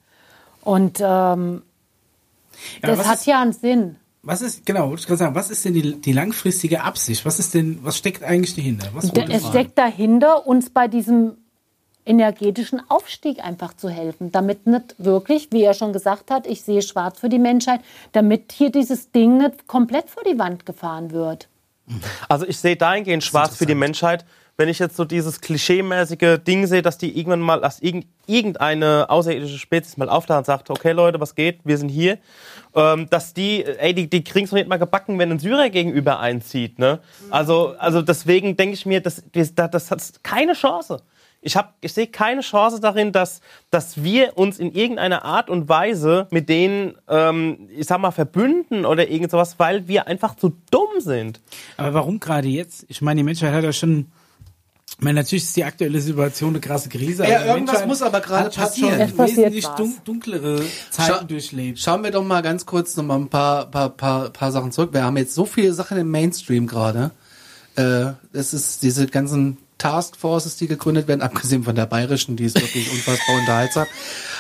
Und 0.63 0.99
ähm, 1.01 1.63
Ja, 2.83 2.89
das 2.89 3.07
hat 3.07 3.25
ja 3.27 3.41
einen 3.43 3.53
Sinn. 3.53 3.97
Was 4.27 4.41
ist, 4.43 4.65
genau, 4.65 4.89
wollte 4.89 5.01
ich 5.01 5.07
gerade 5.07 5.19
sagen, 5.19 5.35
was 5.35 5.51
ist 5.51 5.65
denn 5.65 5.75
die, 5.75 6.01
die 6.01 6.13
langfristige 6.13 6.83
Absicht? 6.83 7.25
Was 7.27 7.39
ist 7.39 7.53
denn, 7.55 7.79
was 7.83 7.97
steckt 7.99 8.23
eigentlich 8.23 8.55
dahinter? 8.55 8.89
Was 8.95 9.11
Da- 9.13 9.23
Es 9.29 9.47
steckt 9.47 9.77
dahinter, 9.79 10.47
uns 10.47 10.71
bei 10.71 10.89
diesem 10.89 11.37
energetischen 12.07 12.83
Aufstieg 12.91 13.43
einfach 13.43 13.75
zu 13.75 13.89
helfen, 13.89 14.31
damit 14.31 14.67
nicht 14.67 14.95
wirklich, 14.99 15.49
wie 15.53 15.63
er 15.63 15.73
schon 15.75 15.93
gesagt 15.93 16.31
hat, 16.31 16.47
ich 16.47 16.63
sehe 16.63 16.83
schwarz 16.83 17.21
für 17.21 17.29
die 17.31 17.39
Menschheit, 17.39 17.81
damit 18.13 18.53
hier 18.53 18.71
dieses 18.71 19.11
Ding 19.11 19.39
nicht 19.39 19.67
komplett 19.67 20.11
vor 20.11 20.23
die 20.25 20.39
Wand 20.39 20.67
gefahren 20.67 21.13
wird. 21.13 21.49
Also 22.29 22.47
ich 22.47 22.59
sehe 22.59 22.77
dahingehend 22.77 23.25
schwarz 23.25 23.57
für 23.57 23.67
die 23.67 23.75
Menschheit, 23.75 24.25
wenn 24.57 24.69
ich 24.69 24.79
jetzt 24.79 24.97
so 24.97 25.05
dieses 25.05 25.41
klischeemäßige 25.41 26.39
Ding 26.47 26.67
sehe, 26.67 26.81
dass 26.83 26.97
die 26.99 27.19
irgendwann 27.19 27.41
mal, 27.41 27.61
dass 27.61 27.81
irgend- 27.81 28.07
irgendeine 28.27 29.07
außerirdische 29.09 29.59
Spezies 29.59 29.97
mal 29.97 30.09
auftaucht 30.09 30.39
und 30.39 30.47
sagt, 30.47 30.71
okay 30.71 30.93
Leute, 30.93 31.21
was 31.21 31.35
geht, 31.35 31.59
wir 31.65 31.77
sind 31.77 31.89
hier, 31.89 32.19
ähm, 32.75 33.09
dass 33.11 33.35
die, 33.35 33.65
ey, 33.65 33.95
die, 33.95 34.09
die 34.09 34.25
kriegen's 34.25 34.53
noch 34.53 34.59
nicht 34.59 34.69
mal 34.69 34.79
gebacken, 34.79 35.19
wenn 35.19 35.31
ein 35.31 35.39
Syrer 35.39 35.71
gegenüber 35.71 36.21
einzieht, 36.21 36.79
ne? 36.79 37.01
Also, 37.31 37.75
also 37.79 38.03
deswegen 38.03 38.57
denke 38.57 38.75
ich 38.75 38.87
mir, 38.87 39.01
das, 39.01 39.23
das, 39.33 39.55
das 39.55 39.91
hat 39.91 40.23
keine 40.23 40.55
Chance. 40.55 41.03
Ich, 41.41 41.57
hab, 41.57 41.75
ich 41.83 41.93
sehe 41.93 42.07
keine 42.07 42.41
Chance 42.41 42.81
darin, 42.81 43.13
dass, 43.13 43.43
dass 43.71 44.03
wir 44.03 44.39
uns 44.39 44.59
in 44.59 44.73
irgendeiner 44.73 45.27
Art 45.27 45.51
und 45.51 45.69
Weise 45.69 46.27
mit 46.31 46.49
denen, 46.49 46.97
ähm, 47.07 47.69
ich 47.77 47.87
sag 47.87 47.99
mal, 47.99 48.13
verbünden 48.13 48.87
oder 48.87 49.09
irgend 49.09 49.31
sowas, 49.31 49.59
weil 49.59 49.87
wir 49.87 50.07
einfach 50.07 50.37
zu 50.37 50.57
dumm 50.71 50.89
sind. 51.01 51.43
Aber 51.77 51.93
warum 51.93 52.19
gerade 52.19 52.49
jetzt? 52.49 52.87
Ich 52.89 53.03
meine, 53.03 53.19
die 53.19 53.25
Menschheit 53.25 53.53
hat 53.53 53.63
ja 53.63 53.73
schon. 53.73 54.07
Ich 54.97 55.03
meine, 55.05 55.21
natürlich 55.21 55.45
ist 55.45 55.57
die 55.57 55.65
aktuelle 55.65 56.01
Situation 56.01 56.51
eine 56.51 56.61
krasse 56.61 56.89
Krise. 56.89 57.25
Ja, 57.25 57.45
irgendwas 57.47 57.57
Menschheit 57.81 57.89
muss 57.89 58.01
aber 58.03 58.21
gerade 58.21 58.53
schon 58.53 58.63
passieren. 58.63 59.17
Passiert 59.17 59.39
wesentlich 59.53 59.67
dun 59.67 59.95
dunklere 60.05 60.63
Zeiten 60.91 61.13
Schau- 61.19 61.25
durchlebt. 61.25 61.79
Schauen 61.81 62.05
wir 62.05 62.11
doch 62.13 62.25
mal 62.25 62.43
ganz 62.43 62.65
kurz 62.65 62.97
noch 62.97 63.05
mal 63.05 63.17
ein 63.17 63.29
paar, 63.29 63.67
paar, 63.71 63.91
paar, 63.91 64.31
paar 64.31 64.53
Sachen 64.53 64.71
zurück. 64.71 64.91
Wir 64.93 65.03
haben 65.03 65.17
jetzt 65.17 65.35
so 65.35 65.47
viele 65.47 65.73
Sachen 65.75 65.99
im 65.99 66.11
Mainstream 66.11 66.67
gerade. 66.69 67.11
Äh, 67.77 68.13
es 68.33 68.55
ist 68.55 68.85
diese 68.85 69.09
ganzen 69.09 69.59
Taskforces, 69.85 70.57
die 70.57 70.67
gegründet 70.67 71.09
werden, 71.09 71.21
abgesehen 71.21 71.63
von 71.63 71.75
der 71.75 71.85
bayerischen, 71.85 72.37
die 72.37 72.45
ist 72.45 72.59
wirklich 72.59 72.91
unfassbar 72.91 73.37
unterhaltsam. 73.37 73.87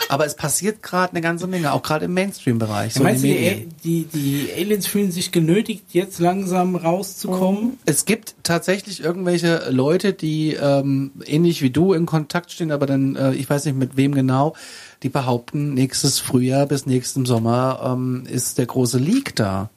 Aber 0.09 0.25
es 0.25 0.37
passiert 0.37 0.83
gerade 0.83 1.13
eine 1.13 1.21
ganze 1.21 1.47
Menge, 1.47 1.75
auch 1.75 1.83
gerade 1.83 2.07
im 2.07 2.15
Mainstream-Bereich. 2.15 2.95
So 2.95 3.01
in 3.01 3.05
Meinst 3.05 3.25
du, 3.25 3.29
die, 3.29 3.69
die, 3.85 4.05
die 4.05 4.49
Aliens 4.57 4.87
fühlen 4.87 5.13
sich 5.13 5.33
genötigt, 5.33 5.85
jetzt 5.93 6.19
langsam 6.19 6.77
rauszukommen? 6.77 7.79
Es 7.85 8.07
gibt 8.07 8.37
tatsächlich 8.43 9.05
irgendwelche 9.05 9.69
Leute, 9.69 10.15
die 10.15 10.55
ähm, 10.55 11.13
ähnlich 11.27 11.61
wie 11.61 11.71
du 11.71 11.93
in 11.93 12.07
Kontakt 12.07 12.51
stehen, 12.51 12.73
aber 12.73 12.87
dann, 12.87 13.15
äh, 13.15 13.35
ich 13.35 13.49
weiß 13.51 13.67
nicht 13.67 13.77
mit 13.77 13.99
wem 13.99 14.15
genau, 14.15 14.55
die 15.03 15.11
behaupten, 15.11 15.75
nächstes 15.75 16.21
Frühjahr 16.21 16.65
bis 16.65 16.87
nächsten 16.87 17.27
Sommer 17.27 17.81
ähm, 17.85 18.25
ist 18.31 18.57
der 18.57 18.65
große 18.65 18.97
Leak 18.97 19.37
da. 19.37 19.69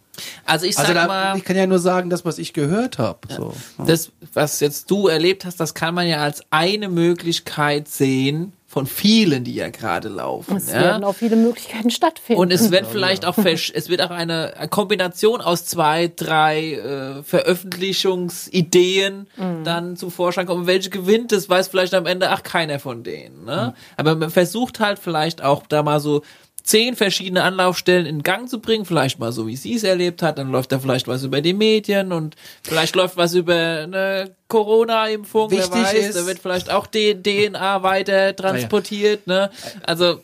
Also 0.46 0.66
ich 0.66 0.76
sag 0.76 0.86
Also 0.86 0.94
da, 0.94 1.08
mal, 1.08 1.38
ich 1.38 1.44
kann 1.44 1.56
ja 1.56 1.68
nur 1.68 1.80
sagen, 1.80 2.10
das, 2.10 2.26
was 2.26 2.38
ich 2.38 2.54
gehört 2.54 2.98
habe. 2.98 3.20
So. 3.36 3.54
das, 3.86 4.12
was 4.34 4.60
jetzt 4.60 4.90
du 4.92 5.08
erlebt 5.08 5.46
hast, 5.46 5.60
das 5.60 5.74
kann 5.74 5.94
man 5.94 6.08
ja 6.08 6.18
als 6.18 6.44
eine 6.50 6.90
Möglichkeit 6.90 7.88
sehen 7.88 8.54
von 8.70 8.86
vielen, 8.86 9.46
die 9.46 9.56
ja 9.56 9.70
gerade 9.70 10.10
laufen. 10.10 10.58
Es 10.58 10.70
ja? 10.70 10.82
werden 10.82 11.06
auch 11.06 11.16
viele 11.16 11.38
Möglichkeiten 11.38 11.90
stattfinden. 11.90 12.42
Und 12.42 12.52
es 12.52 12.70
wird 12.70 12.86
vielleicht 12.86 13.26
auch, 13.26 13.38
es 13.38 13.90
wird 13.90 14.02
auch 14.02 14.12
eine 14.12 14.54
Kombination 14.70 15.40
aus 15.40 15.66
zwei, 15.66 16.12
drei 16.14 16.74
äh, 16.74 17.24
Veröffentlichungsideen 17.24 19.28
dann 19.64 19.96
zum 19.96 20.12
Vorschein 20.12 20.46
kommen. 20.46 20.68
Welche 20.68 20.90
gewinnt, 20.90 21.32
das 21.32 21.50
weiß 21.50 21.70
vielleicht 21.70 21.94
am 21.94 22.06
Ende 22.06 22.34
auch 22.34 22.44
keiner 22.44 22.80
von 22.80 23.04
denen. 23.04 23.46
Ne? 23.46 23.74
Aber 23.96 24.16
man 24.16 24.30
versucht 24.30 24.82
halt 24.82 25.00
vielleicht 25.00 25.42
auch 25.42 25.66
da 25.68 25.82
mal 25.82 26.02
so 26.02 26.24
zehn 26.68 26.98
verschiedene 26.98 27.44
Anlaufstellen 27.44 28.06
in 28.06 28.24
Gang 28.24 28.50
zu 28.50 28.60
bringen, 28.60 28.84
vielleicht 28.84 29.20
mal 29.20 29.32
so, 29.32 29.48
wie 29.48 29.56
sie 29.56 29.76
es 29.76 29.84
erlebt 29.84 30.22
hat, 30.22 30.38
dann 30.38 30.52
läuft 30.52 30.74
da 30.74 30.80
vielleicht 30.80 31.08
was 31.08 31.24
über 31.24 31.40
die 31.40 31.54
Medien 31.54 32.12
und 32.12 32.36
vielleicht 32.62 32.94
läuft 32.96 33.16
was 33.16 33.34
über 33.36 33.54
eine 33.56 34.36
Corona-Impfung, 34.50 35.50
wer 35.50 35.60
Wichtig 35.60 35.72
weiß, 35.72 35.94
ist- 36.10 36.16
da 36.18 36.26
wird 36.26 36.40
vielleicht 36.40 36.70
auch 36.70 36.86
die 36.86 37.16
DNA 37.24 37.84
weiter 37.84 38.36
transportiert, 38.36 39.28
ne? 39.28 39.50
Also, 39.84 40.22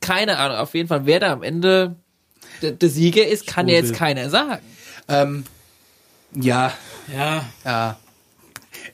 keine 0.00 0.38
Ahnung, 0.38 0.58
auf 0.58 0.74
jeden 0.74 0.88
Fall, 0.88 1.06
wer 1.06 1.18
da 1.18 1.32
am 1.32 1.42
Ende 1.42 1.96
der, 2.62 2.70
der 2.72 2.88
Sieger 2.88 3.26
ist, 3.26 3.48
kann 3.48 3.66
ja 3.66 3.74
jetzt 3.74 3.92
keiner 3.94 4.30
sagen. 4.30 4.62
Ähm, 5.08 5.44
ja, 6.34 6.72
Ja. 7.12 7.44
ja. 7.64 7.98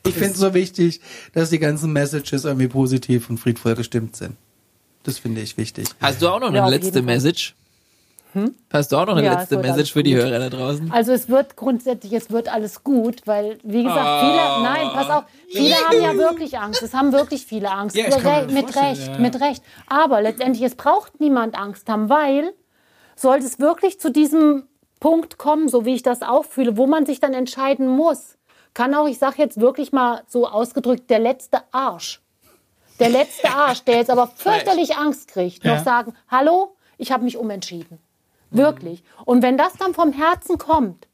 Ich 0.02 0.14
finde 0.14 0.30
es 0.30 0.38
so 0.38 0.54
wichtig, 0.54 1.00
dass 1.34 1.50
die 1.50 1.58
ganzen 1.58 1.92
Messages 1.92 2.44
irgendwie 2.46 2.68
positiv 2.68 3.28
und 3.28 3.38
friedvoll 3.38 3.74
gestimmt 3.74 4.16
sind. 4.16 4.36
Das 5.06 5.18
finde 5.18 5.40
ich 5.40 5.56
wichtig. 5.56 5.86
Hast 6.00 6.20
du 6.20 6.28
auch 6.28 6.40
noch 6.40 6.48
eine 6.48 6.58
Ja, 6.58 6.68
letzte. 6.68 7.00
Message? 7.00 7.54
Hast 8.70 8.92
du 8.92 8.98
auch 8.98 9.06
noch 9.06 9.16
eine 9.16 9.24
Ja, 9.24 9.38
letzte 9.38 9.56
Message 9.56 9.92
für 9.94 10.02
die 10.02 10.12
gut. 10.12 10.24
Hörer 10.24 10.38
da 10.38 10.50
draußen? 10.50 10.90
Also 10.92 11.12
es 11.12 11.30
wird 11.30 11.56
grundsätzlich, 11.56 12.12
es 12.12 12.30
wird 12.30 12.52
alles 12.52 12.84
gut, 12.84 13.22
weil, 13.24 13.58
wie 13.62 13.82
gesagt, 13.82 13.98
Ah. 13.98 14.20
viele, 14.20 14.62
nein, 14.68 14.88
pass 14.92 15.08
auf, 15.10 15.24
viele 15.50 15.74
haben 15.76 16.02
ja 16.02 16.14
wirklich 16.14 16.58
Angst. 16.58 16.82
Es 16.82 16.92
haben 16.92 17.12
wirklich 17.12 17.46
viele 17.46 17.70
Angst. 17.70 17.96
Ja, 17.96 18.04
mir 18.08 18.46
mit 18.52 18.76
Recht, 18.76 19.06
ja. 19.06 19.18
mit 19.18 19.40
Recht. 19.40 19.62
Aber 19.86 20.20
letztendlich, 20.20 20.62
es 20.64 20.74
braucht 20.74 21.18
niemand 21.18 21.54
Angst 21.58 21.88
haben, 21.88 22.10
weil 22.10 22.52
sollte 23.14 23.46
es 23.46 23.58
wirklich 23.58 24.00
zu 24.00 24.10
diesem 24.10 24.64
Punkt 25.00 25.38
kommen, 25.38 25.68
so 25.70 25.86
wie 25.86 25.94
ich 25.94 26.02
das 26.02 26.20
auch 26.20 26.44
fühle, 26.44 26.76
wo 26.76 26.86
man 26.86 27.06
sich 27.06 27.20
dann 27.20 27.32
entscheiden 27.32 27.88
muss, 27.88 28.36
kann 28.74 28.94
auch, 28.94 29.08
ich 29.08 29.18
sage 29.18 29.36
jetzt 29.38 29.58
wirklich 29.60 29.92
mal 29.92 30.22
so 30.26 30.46
ausgedrückt, 30.46 31.08
der 31.08 31.20
letzte 31.20 31.60
Arsch. 31.72 32.20
Der 32.98 33.08
letzte 33.10 33.48
Arsch, 33.50 33.82
der 33.84 33.96
jetzt 33.96 34.10
aber 34.10 34.26
fürchterlich 34.36 34.96
Angst 34.96 35.28
kriegt, 35.28 35.64
Ja. 35.64 35.76
noch 35.76 35.84
sagen, 35.84 36.14
hallo, 36.28 36.76
ich 36.98 37.12
habe 37.12 37.24
mich 37.24 37.36
umentschieden. 37.36 37.98
Wirklich. 38.50 39.02
Und 39.24 39.42
wenn 39.42 39.58
das 39.58 39.74
dann 39.74 39.92
vom 39.94 40.12
Herzen 40.12 40.56
kommt, 40.58 41.06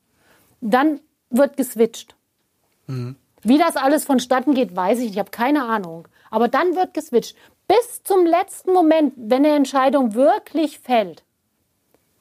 dann 0.60 1.00
wird 1.30 1.56
geswitcht. 1.56 2.14
Wie 2.86 3.58
das 3.58 3.76
alles 3.76 4.04
vonstatten 4.04 4.54
geht, 4.54 4.76
weiß 4.76 4.98
ich 4.98 5.04
nicht. 5.06 5.12
Ich 5.14 5.18
habe 5.18 5.30
keine 5.30 5.64
Ahnung. 5.64 6.06
Aber 6.30 6.48
dann 6.48 6.76
wird 6.76 6.94
geswitcht. 6.94 7.36
Bis 7.66 8.02
zum 8.04 8.26
letzten 8.26 8.72
Moment, 8.72 9.14
wenn 9.16 9.44
eine 9.46 9.56
Entscheidung 9.56 10.14
wirklich 10.14 10.78
fällt. 10.78 11.22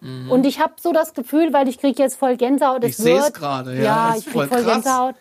Und 0.01 0.45
ich 0.47 0.59
habe 0.59 0.73
so 0.81 0.93
das 0.93 1.13
Gefühl, 1.13 1.53
weil 1.53 1.67
ich 1.67 1.77
kriege 1.77 2.01
jetzt 2.01 2.15
voll 2.17 2.35
Gänsehaut. 2.37 2.83
Ich 2.83 2.91
es 2.91 2.97
seh's 2.97 3.21
wird- 3.25 3.33
gerade, 3.35 3.75
ja. 3.75 3.83
Ja, 3.83 4.13
Ist 4.15 4.25
ich 4.25 4.33
voll 4.33 4.47
kriege 4.47 4.55
voll 4.61 4.63
krass. 4.63 4.73
Gänsehaut. 4.83 5.15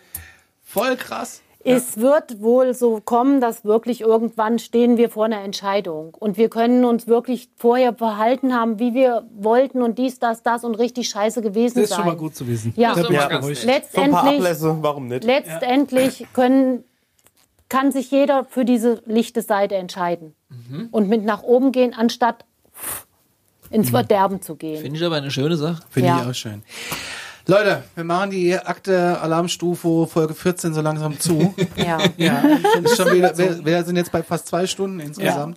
Voll 0.65 0.97
krass. 0.97 1.43
Es 1.63 1.99
wird 1.99 2.41
wohl 2.41 2.73
so 2.73 3.01
kommen, 3.05 3.41
dass 3.43 3.65
wirklich 3.65 4.01
irgendwann 4.01 4.59
stehen 4.59 4.97
wir 4.97 5.11
vor 5.11 5.27
einer 5.27 5.43
Entscheidung. 5.43 6.15
Und 6.19 6.39
wir 6.39 6.49
können 6.49 6.85
uns 6.87 7.07
wirklich 7.07 7.51
vorher 7.57 7.93
verhalten 7.95 8.55
haben, 8.55 8.79
wie 8.79 8.95
wir 8.95 9.27
wollten 9.37 9.83
und 9.83 9.99
dies, 9.99 10.19
das, 10.19 10.43
das 10.43 10.65
und 10.65 10.75
richtig 10.77 11.11
scheiße 11.11 11.43
gewesen 11.43 11.75
Das 11.75 11.85
ist 11.85 11.89
sein. 11.91 11.99
schon 11.99 12.07
mal 12.07 12.17
gut 12.17 12.35
zu 12.35 12.47
wissen. 12.49 12.73
Ja. 12.77 12.95
Ja. 12.95 13.03
So 13.03 13.09
paar 13.13 13.43
Letztendlich, 13.65 14.15
Ablässe, 14.15 14.79
warum 14.81 15.09
nicht? 15.09 15.25
letztendlich 15.25 16.27
können, 16.33 16.85
kann 17.69 17.93
sich 17.93 18.11
jeder 18.11 18.47
für 18.47 18.65
diese 18.65 19.03
lichte 19.05 19.43
Seite 19.43 19.75
entscheiden. 19.77 20.35
Und 20.91 21.09
mit 21.09 21.25
nach 21.25 21.43
oben 21.43 21.73
gehen, 21.73 21.95
anstatt 21.95 22.45
ins 23.71 23.91
Verderben 23.91 24.41
zu 24.43 24.57
gehen. 24.57 24.81
Finde 24.81 24.99
ich 24.99 25.05
aber 25.05 25.17
eine 25.17 25.31
schöne 25.31 25.57
Sache. 25.57 25.83
Finde 25.91 26.09
Ja. 26.09 26.23
ich 26.23 26.29
auch 26.29 26.35
schön. 26.35 26.63
Leute, 27.51 27.83
wir 27.97 28.05
machen 28.05 28.31
die 28.31 28.57
Akte 28.57 29.21
Alarmstufe 29.21 30.07
Folge 30.07 30.35
14 30.35 30.73
so 30.73 30.81
langsam 30.81 31.19
zu. 31.19 31.53
Ja. 31.77 31.99
ja, 32.17 32.43
ist 32.85 32.97
schon 32.97 33.13
wieder, 33.13 33.37
wir, 33.37 33.65
wir 33.65 33.83
sind 33.85 33.97
jetzt 33.97 34.13
bei 34.13 34.23
fast 34.23 34.47
zwei 34.47 34.67
Stunden 34.67 35.01
insgesamt. 35.01 35.57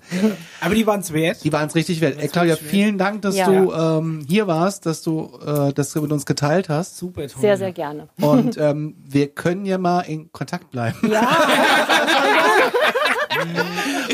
Aber 0.62 0.74
die 0.74 0.88
waren 0.88 1.02
es 1.02 1.14
wert. 1.14 1.44
Die 1.44 1.52
waren 1.54 1.68
es 1.68 1.76
richtig 1.76 2.02
wert. 2.02 2.18
Ey, 2.20 2.30
Claudia, 2.30 2.56
vielen 2.56 2.98
Dank, 2.98 3.22
dass 3.22 3.36
Ja. 3.36 3.46
du 3.48 3.72
ähm, 3.72 4.26
hier 4.28 4.48
warst, 4.48 4.86
dass 4.88 5.04
du 5.04 5.38
äh, 5.46 5.72
das 5.74 5.94
mit 5.94 6.12
uns 6.12 6.26
geteilt 6.26 6.70
hast. 6.70 6.98
Super 6.98 7.28
toll. 7.28 7.42
Sehr, 7.42 7.58
sehr 7.58 7.72
gerne. 7.74 8.08
Und 8.20 8.58
ähm, 8.58 8.96
wir 9.06 9.28
können 9.28 9.66
ja 9.66 9.78
mal 9.78 10.02
in 10.02 10.32
Kontakt 10.32 10.72
bleiben. 10.72 10.98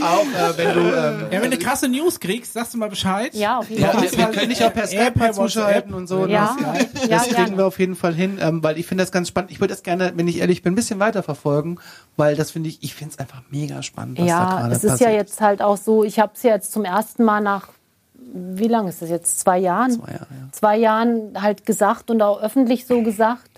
Auch 0.02 0.26
äh, 0.26 0.58
wenn 0.58 0.74
du 0.74 0.80
ähm, 0.82 1.26
Ja, 1.32 1.42
wenn 1.42 1.52
du 1.52 1.58
krasse 1.58 1.88
News 1.88 2.20
kriegst, 2.20 2.54
sagst 2.54 2.74
du 2.74 2.78
mal 2.78 2.90
Bescheid. 2.90 3.34
Ja, 3.34 3.58
auf 3.60 3.70
jeden 3.70 3.82
Ja, 3.82 3.90
Fall. 3.92 4.04
wir, 4.04 4.18
wir 4.18 4.26
können 4.28 4.50
dich 4.50 4.64
auch 4.64 4.74
per 4.74 4.88
Skype 4.88 5.14
mal 5.18 5.34
zuschalten 5.34 5.94
und 5.94 6.08
so. 6.08 6.26
Ja, 6.26 6.56
das 6.94 7.08
ja, 7.08 7.18
das 7.18 7.24
kriegen 7.28 7.36
gerne. 7.36 7.58
wir 7.58 7.66
auf 7.68 7.80
jeden 7.80 7.96
Fall 7.96 8.14
hin, 8.14 8.40
ähm, 8.42 8.64
weil 8.64 8.78
ich 8.78 8.86
finde 8.88 9.04
das 9.04 9.12
ganz 9.12 9.28
spannend. 9.28 9.52
Ich 9.52 9.60
würde 9.60 9.74
das 9.74 9.84
gerne, 9.84 10.14
wenn 10.16 10.28
ich 10.28 10.40
ehrlich 10.40 10.62
bin, 10.62 10.74
ein 10.74 10.76
bisschen 10.76 11.00
weiter 11.00 11.24
verfolgen, 11.24 11.78
weil 12.18 12.36
das 12.36 12.52
finde 12.52 12.70
ich, 12.70 12.84
ich 12.84 12.96
finde 12.96 13.14
es 13.14 13.20
einfach 13.20 13.42
mega 13.50 13.82
spannend, 13.84 14.18
was 14.20 14.26
da 14.28 14.32
Ja, 14.32 14.46
gerade 14.50 14.76
es 14.76 14.84
ist 14.84 14.92
passiert. 14.92 15.10
ja 15.12 15.16
jetzt 15.16 15.42
halt 15.42 15.62
auch 15.62 15.78
so, 15.78 16.04
ich 16.04 16.20
habe 16.20 16.32
es 16.36 16.44
ja 16.44 16.52
jetzt 16.52 16.72
zum 16.72 16.86
ersten 16.86 17.24
Mal 17.24 17.42
nach, 17.42 17.68
wie 18.34 18.68
lange 18.68 18.90
ist 18.90 19.02
das 19.02 19.10
jetzt? 19.10 19.40
Zwei 19.40 19.58
Jahren? 19.58 19.92
Zwei 19.92 20.12
Jahre, 20.12 20.28
ja. 20.30 20.52
Zwei 20.52 20.78
Jahren 20.78 21.42
halt 21.42 21.66
gesagt 21.66 22.12
und 22.12 22.22
auch 22.22 22.42
öffentlich 22.42 22.86
so 22.86 23.02
gesagt. 23.02 23.49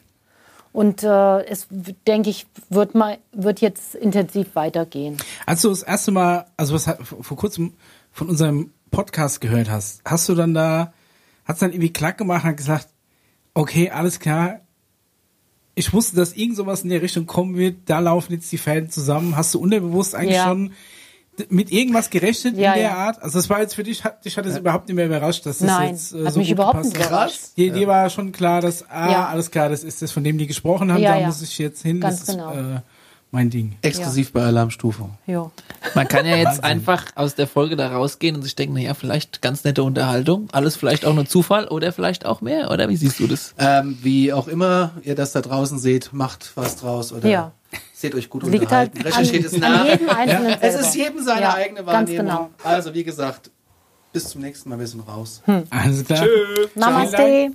Und 0.74 1.04
äh, 1.04 1.44
es, 1.46 1.68
denke 2.08 2.30
ich, 2.30 2.46
wird, 2.70 2.96
mal, 2.96 3.18
wird 3.34 3.60
jetzt 3.60 3.94
intensiv 3.96 4.56
weitergehen. 4.56 5.18
Als 5.46 5.62
du 5.64 5.70
das 5.70 5.84
erste 5.84 6.12
Mal, 6.12 6.46
also 6.56 6.74
was 6.74 6.88
hat- 6.88 7.00
vor 7.04 7.36
kurzem 7.38 7.74
von 8.12 8.30
unserem 8.30 8.72
Podcast 8.90 9.42
gehört 9.42 9.70
hast, 9.70 10.02
hast 10.06 10.30
du 10.30 10.36
dann 10.36 10.54
da, 10.54 10.94
hast 11.46 11.62
dann 11.62 11.72
irgendwie 11.72 11.92
klack 11.92 12.18
gemacht 12.18 12.46
und 12.46 12.56
gesagt, 12.56 12.88
okay, 13.54 13.90
alles 13.90 14.20
klar, 14.20 14.62
ich 15.76 15.94
wusste, 15.94 16.16
dass 16.18 16.34
irgend 16.34 16.58
sowas 16.58 16.84
in 16.84 16.90
der 16.90 17.02
Richtung 17.02 17.26
kommen 17.26 17.56
wird, 17.58 17.78
da 17.86 18.00
laufen 18.00 18.34
jetzt 18.34 18.52
die 18.52 18.58
Fäden 18.58 18.90
zusammen. 18.90 19.36
Hast 19.38 19.54
du 19.54 19.60
unterbewusst 19.60 20.16
eigentlich 20.16 20.36
Ja. 20.36 20.46
schon 20.48 20.74
mit 21.50 21.72
irgendwas 21.72 22.10
gerechnet 22.10 22.58
Ja, 22.58 22.74
in 22.74 22.80
der 22.82 22.90
ja. 22.90 22.98
Art? 22.98 23.22
Also 23.22 23.40
das 23.40 23.50
war 23.50 23.60
jetzt 23.62 23.76
für 23.76 23.84
dich, 23.84 24.04
hat, 24.04 24.24
dich 24.26 24.38
hat 24.38 24.46
es 24.46 24.58
überhaupt 24.58 24.88
nicht 24.88 24.96
mehr 24.96 25.06
überrascht, 25.06 25.46
dass 25.46 25.60
das 25.60 25.68
Nein, 25.68 25.90
jetzt 25.92 26.14
äh, 26.14 26.26
hat 26.26 26.34
so 26.34 26.40
mich 26.40 26.50
gut 26.50 26.56
überhaupt 26.58 26.84
nicht 26.84 26.98
hat? 27.00 27.08
überrascht. 27.08 27.40
Die 27.58 27.68
Idee 27.68 27.88
war 27.88 28.10
schon 28.10 28.32
klar, 28.32 28.62
dass, 28.62 28.84
ah, 28.90 29.12
Ja. 29.12 29.26
alles 29.28 29.52
klar, 29.52 29.70
das 29.70 29.84
ist 29.84 30.02
das, 30.02 30.12
von 30.12 30.24
dem 30.24 30.38
die 30.38 30.48
gesprochen 30.48 30.92
haben, 30.92 31.02
Ja, 31.02 31.14
da 31.16 31.20
ja. 31.22 31.28
muss 31.28 31.42
ich 31.42 31.58
jetzt 31.58 31.82
hin, 31.82 32.00
Ganz 32.02 32.26
das 32.26 32.36
genau. 32.36 32.52
ist 32.52 32.58
äh, 32.58 32.80
mein 33.34 33.50
Ding. 33.50 33.78
Exklusiv 33.82 34.34
bei 34.34 34.44
Alarmstufe. 34.44 35.06
Ja. 35.26 35.50
Man 35.96 36.06
kann 36.10 36.26
ja 36.26 36.36
jetzt 36.36 36.66
einfach 36.66 37.06
aus 37.16 37.34
der 37.34 37.48
Folge 37.48 37.78
da 37.78 37.88
rausgehen 37.94 38.36
und 38.36 38.42
sich 38.42 38.56
denken, 38.58 38.74
naja, 38.76 38.94
vielleicht 38.94 39.42
ganz 39.42 39.64
nette 39.64 39.84
Unterhaltung, 39.84 40.50
alles 40.52 40.76
vielleicht 40.76 41.06
auch 41.06 41.14
nur 41.14 41.26
Zufall 41.26 41.70
oder 41.70 41.94
vielleicht 41.94 42.26
auch 42.26 42.42
mehr, 42.42 42.72
oder 42.72 42.90
wie 42.90 42.98
siehst 42.98 43.20
du 43.22 43.28
das? 43.28 43.56
Ähm, 43.58 43.98
wie 44.02 44.34
auch 44.34 44.50
immer 44.50 44.92
ihr 45.04 45.16
das 45.16 45.32
da 45.32 45.40
draußen 45.40 45.80
seht, 45.80 46.12
macht 46.12 46.52
was 46.56 46.76
draus 46.76 47.14
oder 47.14 47.30
Ja. 47.30 47.52
Seht 48.02 48.16
euch 48.16 48.30
gut 48.30 48.44
Es 48.44 48.50
liegt 48.50 48.70
halt 48.72 48.92
unterhalten. 48.96 49.00
an, 49.00 49.24
Recherchiert 49.24 49.46
es 49.46 49.58
nach. 49.58 50.60
Es 50.62 50.76
ist 50.76 50.96
jedem 50.96 51.24
seine 51.24 51.42
Ja, 51.42 51.54
eigene 51.54 51.84
ganz 51.84 52.10
Wahrnehmung. 52.10 52.26
genau. 52.26 52.50
Also 52.64 52.94
wie 52.94 53.04
gesagt, 53.04 53.50
bis 54.12 54.28
zum 54.30 54.42
nächsten 54.42 54.70
Mal, 54.70 54.80
wir 54.80 54.88
sind 54.88 55.08
raus. 55.08 55.42
Alles 55.70 56.04
klar. 56.04 56.26
Namaste. 56.76 57.52